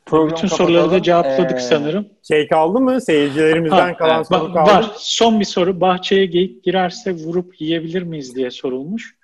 Program 0.07 0.37
Bütün 0.37 0.49
soruları 0.49 0.91
da 0.91 1.03
cevapladık 1.03 1.59
ee, 1.59 1.61
sanırım. 1.61 2.09
Şey 2.29 2.49
kaldı 2.49 2.81
mı? 2.81 3.01
Seyircilerimizden 3.01 3.77
ha, 3.77 3.97
kalan 3.97 4.23
soru 4.23 4.53
kaldı. 4.53 4.71
Var. 4.71 4.93
Son 4.97 5.41
bir 5.41 5.45
soru. 5.45 5.81
Bahçeye 5.81 6.27
geyik 6.27 6.65
girerse 6.65 7.13
vurup 7.13 7.61
yiyebilir 7.61 8.03
miyiz 8.03 8.37
diye 8.37 8.51
sorulmuş. 8.51 9.17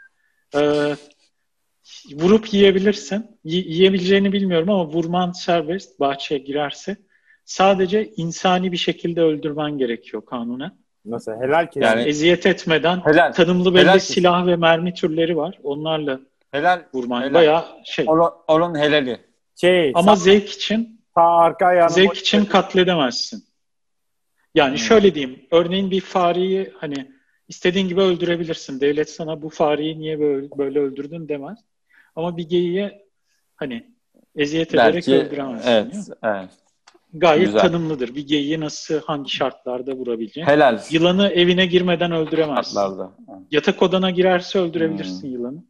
Ee, 0.55 0.97
vurup 2.12 2.55
yiyebilirsin. 2.55 3.39
Y- 3.44 3.64
yiyebileceğini 3.66 4.32
bilmiyorum 4.32 4.70
ama 4.70 4.86
vurman 4.86 5.32
serbest 5.32 6.01
bahçeye 6.01 6.40
girerse. 6.40 6.97
Sadece 7.51 8.10
insani 8.16 8.72
bir 8.72 8.77
şekilde 8.77 9.22
öldürmen 9.22 9.78
gerekiyor 9.78 10.24
kanunen. 10.27 10.72
Nasıl? 11.05 11.32
Helal 11.32 11.66
ki. 11.66 11.81
Yani 11.82 12.02
eziyet 12.02 12.47
etmeden 12.47 13.01
helal. 13.05 13.32
tanımlı 13.32 13.74
belli 13.74 13.82
helal 13.82 13.98
silah 13.98 14.47
ve 14.47 14.56
mermi 14.56 14.94
türleri 14.94 15.36
var. 15.36 15.59
Onlarla 15.62 16.20
helal. 16.51 16.82
vurman. 16.94 17.22
Helal. 17.22 17.35
Bayağı 17.35 17.64
şey. 17.85 18.05
Onun, 18.09 18.31
onun 18.48 18.78
helali. 18.78 19.20
Şey, 19.56 19.93
Ama 19.94 20.16
sağ, 20.16 20.22
zevk 20.22 20.48
için 20.48 21.01
sağ 21.14 21.36
arka 21.36 21.89
zevk 21.89 22.16
için 22.16 22.44
katledemezsin. 22.44 23.44
Yani 24.55 24.70
hmm. 24.70 24.78
şöyle 24.78 25.14
diyeyim. 25.14 25.47
Örneğin 25.51 25.90
bir 25.90 26.01
fareyi 26.01 26.72
hani 26.78 27.10
istediğin 27.48 27.89
gibi 27.89 28.01
öldürebilirsin. 28.01 28.81
Devlet 28.81 29.10
sana 29.10 29.43
bu 29.43 29.48
fareyi 29.48 29.98
niye 29.98 30.20
böyle, 30.20 30.51
böyle 30.59 30.78
öldürdün 30.78 31.28
demez. 31.28 31.59
Ama 32.16 32.36
bir 32.36 32.48
geyiğe 32.48 33.06
hani 33.56 33.94
eziyet 34.36 34.74
Belki, 34.74 35.10
ederek 35.10 35.27
öldüremezsin. 35.27 35.70
Evet, 35.70 36.09
evet. 36.22 36.51
Gayet 37.15 37.47
Güzel. 37.47 37.61
tanımlıdır. 37.61 38.15
Bir 38.15 38.27
geyiği 38.27 38.61
nasıl, 38.61 39.01
hangi 39.01 39.31
şartlarda 39.31 39.93
vurabileceğin. 39.93 40.47
Helal. 40.47 40.81
Yılanı 40.91 41.28
evine 41.28 41.66
girmeden 41.66 42.12
öldüremezsin. 42.12 42.74
Şartlarda. 42.74 43.12
Yatak 43.51 43.82
odana 43.82 44.11
girerse 44.11 44.59
öldürebilirsin 44.59 45.23
hmm. 45.23 45.32
yılanı. 45.32 45.65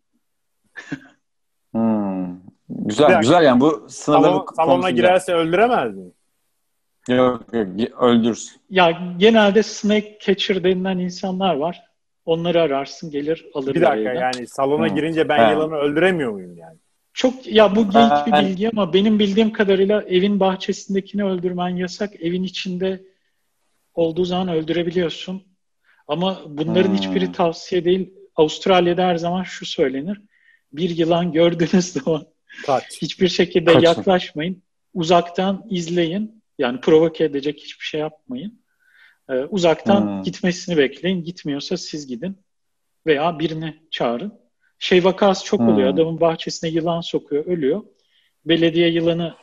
hmm. 1.73 2.41
Güzel, 2.69 3.07
güzel, 3.07 3.21
güzel 3.21 3.43
yani 3.43 3.61
bu 3.61 3.87
sınırları 3.89 4.33
Salon, 4.33 4.47
Salona 4.57 4.91
girerse 4.91 5.35
öldüremez 5.35 5.97
mi? 5.97 6.13
Yok 7.09 7.43
yok 7.53 7.69
öldürürsün. 8.01 8.61
Ya 8.71 9.15
genelde 9.17 9.63
snake 9.63 10.19
catcher 10.21 10.65
denilen 10.65 10.99
insanlar 10.99 11.55
var. 11.55 11.83
Onları 12.25 12.63
ararsın 12.63 13.11
gelir 13.11 13.47
alır. 13.55 13.75
Bir 13.75 13.81
dakika 13.81 14.11
evden. 14.11 14.21
yani 14.21 14.47
salona 14.47 14.89
hmm. 14.89 14.95
girince 14.95 15.29
ben 15.29 15.45
hmm. 15.45 15.53
yılanı 15.53 15.77
öldüremiyor 15.77 16.33
muyum 16.33 16.57
yani? 16.57 16.79
Çok 17.21 17.47
ya 17.47 17.77
bu 17.77 17.91
geyik 17.91 18.27
bir 18.27 18.33
bilgi 18.33 18.69
ama 18.69 18.93
benim 18.93 19.19
bildiğim 19.19 19.53
kadarıyla 19.53 20.03
evin 20.03 20.41
bahçesindekini 20.41 21.25
öldürmen 21.25 21.69
yasak. 21.69 22.21
Evin 22.21 22.43
içinde 22.43 23.03
olduğu 23.95 24.25
zaman 24.25 24.49
öldürebiliyorsun. 24.49 25.43
Ama 26.09 26.43
bunların 26.47 26.89
hmm. 26.89 26.97
hiçbiri 26.97 27.33
tavsiye 27.33 27.85
değil. 27.85 28.15
Avustralya'da 28.37 29.07
her 29.07 29.17
zaman 29.17 29.43
şu 29.43 29.67
söylenir. 29.67 30.21
Bir 30.73 30.91
yılan 30.91 31.33
gördüğünüz 31.33 31.85
zaman 31.93 32.27
Kaç. 32.67 33.03
hiçbir 33.03 33.29
şekilde 33.29 33.73
Kaçın. 33.73 33.87
yaklaşmayın. 33.87 34.63
Uzaktan 34.95 35.67
izleyin. 35.71 36.43
Yani 36.59 36.81
provoke 36.81 37.25
edecek 37.25 37.61
hiçbir 37.61 37.85
şey 37.85 38.01
yapmayın. 38.01 38.63
Ee, 39.31 39.35
uzaktan 39.35 40.01
hmm. 40.01 40.23
gitmesini 40.23 40.77
bekleyin. 40.77 41.25
Gitmiyorsa 41.25 41.77
siz 41.77 42.07
gidin. 42.07 42.37
Veya 43.07 43.39
birini 43.39 43.77
çağırın. 43.91 44.40
Şey 44.83 45.05
vakası 45.05 45.45
çok 45.45 45.61
oluyor. 45.61 45.89
Hmm. 45.89 45.95
Adamın 45.95 46.21
bahçesine 46.21 46.71
yılan 46.71 47.01
sokuyor, 47.01 47.47
ölüyor. 47.47 47.83
Belediye 48.45 48.89
yılanı 48.89 49.35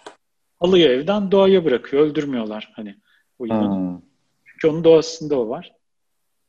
alıyor 0.59 0.89
evden, 0.89 1.31
doğaya 1.31 1.65
bırakıyor. 1.65 2.03
Öldürmüyorlar 2.03 2.71
hani 2.75 2.95
o 3.39 3.45
yılanı. 3.45 3.75
Hmm. 3.75 4.01
Çünkü 4.45 4.67
onun 4.67 4.83
doğasında 4.83 5.39
o 5.39 5.49
var. 5.49 5.73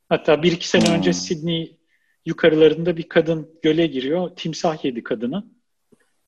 Hatta 0.08 0.42
bir 0.42 0.52
iki 0.52 0.68
sene 0.68 0.86
hmm. 0.88 0.94
önce 0.94 1.12
Sydney 1.12 1.76
yukarılarında 2.26 2.96
bir 2.96 3.08
kadın 3.08 3.50
göle 3.62 3.86
giriyor. 3.86 4.30
Timsah 4.36 4.84
yedi 4.84 5.02
kadını. 5.02 5.44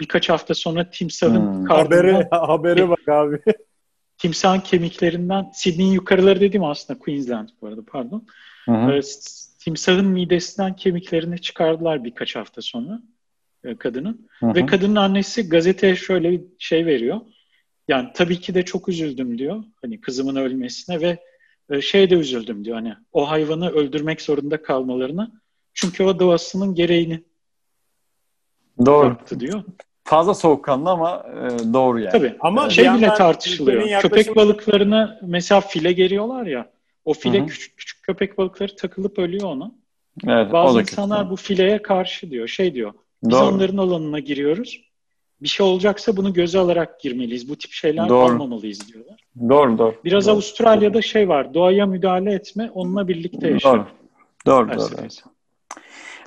Birkaç 0.01 0.28
hafta 0.28 0.55
sonra 0.55 0.91
timsahın 0.91 1.55
hmm. 1.55 1.66
Haberi, 1.66 2.28
haberi 2.31 2.89
bak 2.89 3.09
abi. 3.09 3.43
Timsahın 4.19 4.61
kemiklerinden 4.61 5.51
Sydney'in 5.55 5.93
yukarıları 5.93 6.41
dedim 6.41 6.65
aslında 6.65 6.99
Queensland 6.99 7.49
bu 7.62 7.66
arada 7.66 7.81
pardon. 7.87 8.27
Hı 8.65 8.73
ee, 8.73 9.03
timsahın 9.61 10.07
midesinden 10.07 10.77
kemiklerini 10.77 11.41
çıkardılar 11.41 12.05
birkaç 12.05 12.37
hafta 12.37 12.62
sonra 12.62 13.03
e, 13.65 13.77
kadının. 13.77 14.28
Hı 14.41 14.47
hı. 14.47 14.55
Ve 14.55 14.66
kadının 14.66 14.97
annesi 14.97 15.49
gazeteye 15.49 15.97
şöyle 15.97 16.32
bir 16.32 16.43
şey 16.59 16.87
veriyor. 16.87 17.20
Yani 17.89 18.09
tabii 18.15 18.41
ki 18.41 18.55
de 18.55 18.65
çok 18.65 18.89
üzüldüm 18.89 19.39
diyor. 19.39 19.65
Hani 19.82 20.01
kızımın 20.01 20.37
ölmesine 20.37 21.01
ve 21.01 21.19
e, 21.70 21.81
şey 21.81 22.11
de 22.11 22.15
üzüldüm 22.15 22.65
diyor. 22.65 22.77
Hani 22.77 22.95
o 23.12 23.31
hayvanı 23.31 23.70
öldürmek 23.70 24.20
zorunda 24.23 24.62
kalmalarına. 24.62 25.32
Çünkü 25.74 26.05
o 26.05 26.19
doğasının 26.19 26.74
gereğini 26.74 27.23
Doğru. 28.87 29.07
yaptı 29.07 29.41
diyor. 29.41 29.65
Fazla 30.05 30.35
soğukkanlı 30.35 30.91
ama 30.91 31.27
e, 31.28 31.73
doğru 31.73 32.01
yani. 32.01 32.12
Tabii 32.12 32.37
ama 32.41 32.70
şey 32.70 32.95
bile 32.95 33.15
tartışılıyor. 33.15 34.01
Köpek 34.01 34.37
balıklarına 34.37 35.19
mesela 35.23 35.61
file 35.61 35.93
geriyorlar 35.93 36.47
ya. 36.47 36.70
O 37.05 37.15
file 37.15 37.39
Hı-hı. 37.39 37.47
küçük 37.47 37.77
küçük 37.77 37.99
köpek 38.11 38.39
balıkları 38.39 38.77
takılıp 38.77 39.19
ölüyor 39.19 39.45
ona. 39.45 39.73
Evet, 40.27 40.53
Bazı 40.53 40.81
insanlar 40.81 41.31
bu 41.31 41.37
fileye 41.37 41.82
karşı 41.82 42.31
diyor. 42.31 42.49
Şey 42.49 42.74
diyor. 42.74 42.93
Biz 43.23 43.31
Doğru. 43.31 43.55
onların 43.55 43.77
alanına 43.77 44.19
giriyoruz. 44.19 44.81
Bir 45.43 45.49
şey 45.49 45.66
olacaksa 45.66 46.16
bunu 46.16 46.32
göze 46.32 46.59
alarak 46.59 47.01
girmeliyiz. 47.01 47.49
Bu 47.49 47.57
tip 47.57 47.73
şeyler 47.73 48.09
doğru. 48.09 48.32
almamalıyız 48.32 48.93
diyorlar. 48.93 49.24
Doğru 49.49 49.78
doğru. 49.78 49.95
Biraz 50.05 50.27
doğru. 50.27 50.35
Avustralya'da 50.35 51.03
şey 51.03 51.28
var. 51.28 51.55
Doğaya 51.55 51.87
müdahale 51.87 52.32
etme, 52.32 52.70
onunla 52.74 53.09
birlikte 53.09 53.51
yaşa. 53.51 53.73
Doğru. 53.73 53.87
Doğru, 54.47 54.69
doğru. 54.69 55.09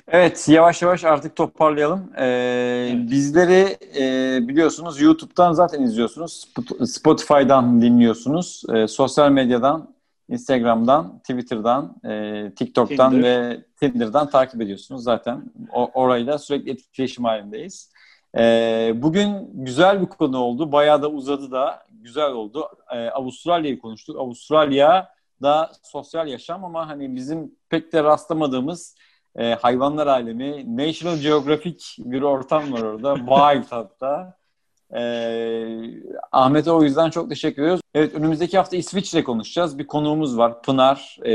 Evet, 0.08 0.48
yavaş 0.48 0.82
yavaş 0.82 1.04
artık 1.04 1.36
toparlayalım. 1.36 2.10
Ee, 2.16 2.24
evet. 2.24 3.10
Bizleri 3.10 3.76
e, 3.98 4.38
biliyorsunuz 4.48 5.00
YouTube'dan 5.00 5.52
zaten 5.52 5.82
izliyorsunuz. 5.82 6.48
Spotify'dan 6.86 7.82
dinliyorsunuz. 7.82 8.62
E, 8.74 8.86
sosyal 8.88 9.30
medyadan 9.30 9.93
Instagram'dan, 10.28 11.18
Twitter'dan, 11.18 11.96
e, 12.04 12.52
TikTok'tan 12.56 13.10
Tinder. 13.10 13.50
ve 13.50 13.64
Tinder'dan 13.80 14.30
takip 14.30 14.60
ediyorsunuz 14.62 15.02
zaten. 15.02 15.52
O, 15.72 15.90
orayla 15.94 16.38
sürekli 16.38 16.70
etkileşim 16.70 17.24
halindeyiz. 17.24 17.90
E, 18.38 18.92
bugün 18.96 19.50
güzel 19.54 20.00
bir 20.00 20.06
konu 20.06 20.38
oldu. 20.38 20.72
Bayağı 20.72 21.02
da 21.02 21.08
uzadı 21.08 21.50
da 21.50 21.82
güzel 21.90 22.32
oldu. 22.32 22.68
E, 22.90 23.10
Avustralya'yı 23.10 23.78
konuştuk. 23.78 24.16
Avustralya 24.18 25.14
da 25.42 25.72
sosyal 25.82 26.28
yaşam 26.28 26.64
ama 26.64 26.88
hani 26.88 27.16
bizim 27.16 27.54
pek 27.68 27.92
de 27.92 28.02
rastlamadığımız 28.02 28.96
e, 29.36 29.54
hayvanlar 29.54 30.06
alemi, 30.06 30.76
National 30.76 31.16
Geographic 31.16 31.84
bir 31.98 32.22
ortam 32.22 32.72
var 32.72 32.82
orada. 32.82 33.16
Wild 33.16 33.72
hatta. 33.72 34.36
Ee, 34.96 35.78
Ahmet'e 36.32 36.70
o 36.70 36.82
yüzden 36.82 37.10
çok 37.10 37.28
teşekkür 37.28 37.62
ediyoruz. 37.62 37.80
Evet 37.94 38.14
önümüzdeki 38.14 38.56
hafta 38.56 38.76
İsviçre 38.76 39.24
konuşacağız. 39.24 39.78
Bir 39.78 39.86
konuğumuz 39.86 40.38
var. 40.38 40.62
Pınar 40.62 41.18
e, 41.24 41.30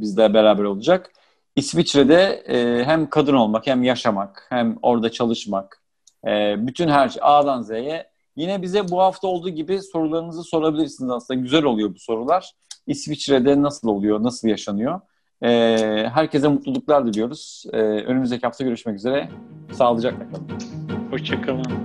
bizle 0.00 0.34
beraber 0.34 0.64
olacak. 0.64 1.12
İsviçre'de 1.56 2.44
e, 2.48 2.84
hem 2.84 3.10
kadın 3.10 3.34
olmak 3.34 3.66
hem 3.66 3.82
yaşamak 3.82 4.46
hem 4.48 4.76
orada 4.82 5.10
çalışmak 5.10 5.82
e, 6.26 6.54
bütün 6.66 6.88
her 6.88 7.08
şey 7.08 7.22
A'dan 7.24 7.62
Z'ye 7.62 8.10
yine 8.36 8.62
bize 8.62 8.88
bu 8.88 9.00
hafta 9.00 9.28
olduğu 9.28 9.48
gibi 9.48 9.82
sorularınızı 9.82 10.42
sorabilirsiniz 10.42 11.10
aslında. 11.10 11.40
Güzel 11.40 11.64
oluyor 11.64 11.94
bu 11.94 11.98
sorular. 11.98 12.52
İsviçre'de 12.86 13.62
nasıl 13.62 13.88
oluyor, 13.88 14.22
nasıl 14.22 14.48
yaşanıyor? 14.48 15.00
E, 15.42 15.48
herkese 16.14 16.48
mutluluklar 16.48 17.06
diliyoruz. 17.06 17.64
E, 17.72 17.78
önümüzdeki 17.78 18.46
hafta 18.46 18.64
görüşmek 18.64 18.96
üzere. 18.96 19.28
Sağlıcakla 19.72 20.30
kalın. 20.30 20.48
Hoşçakalın. 21.10 21.83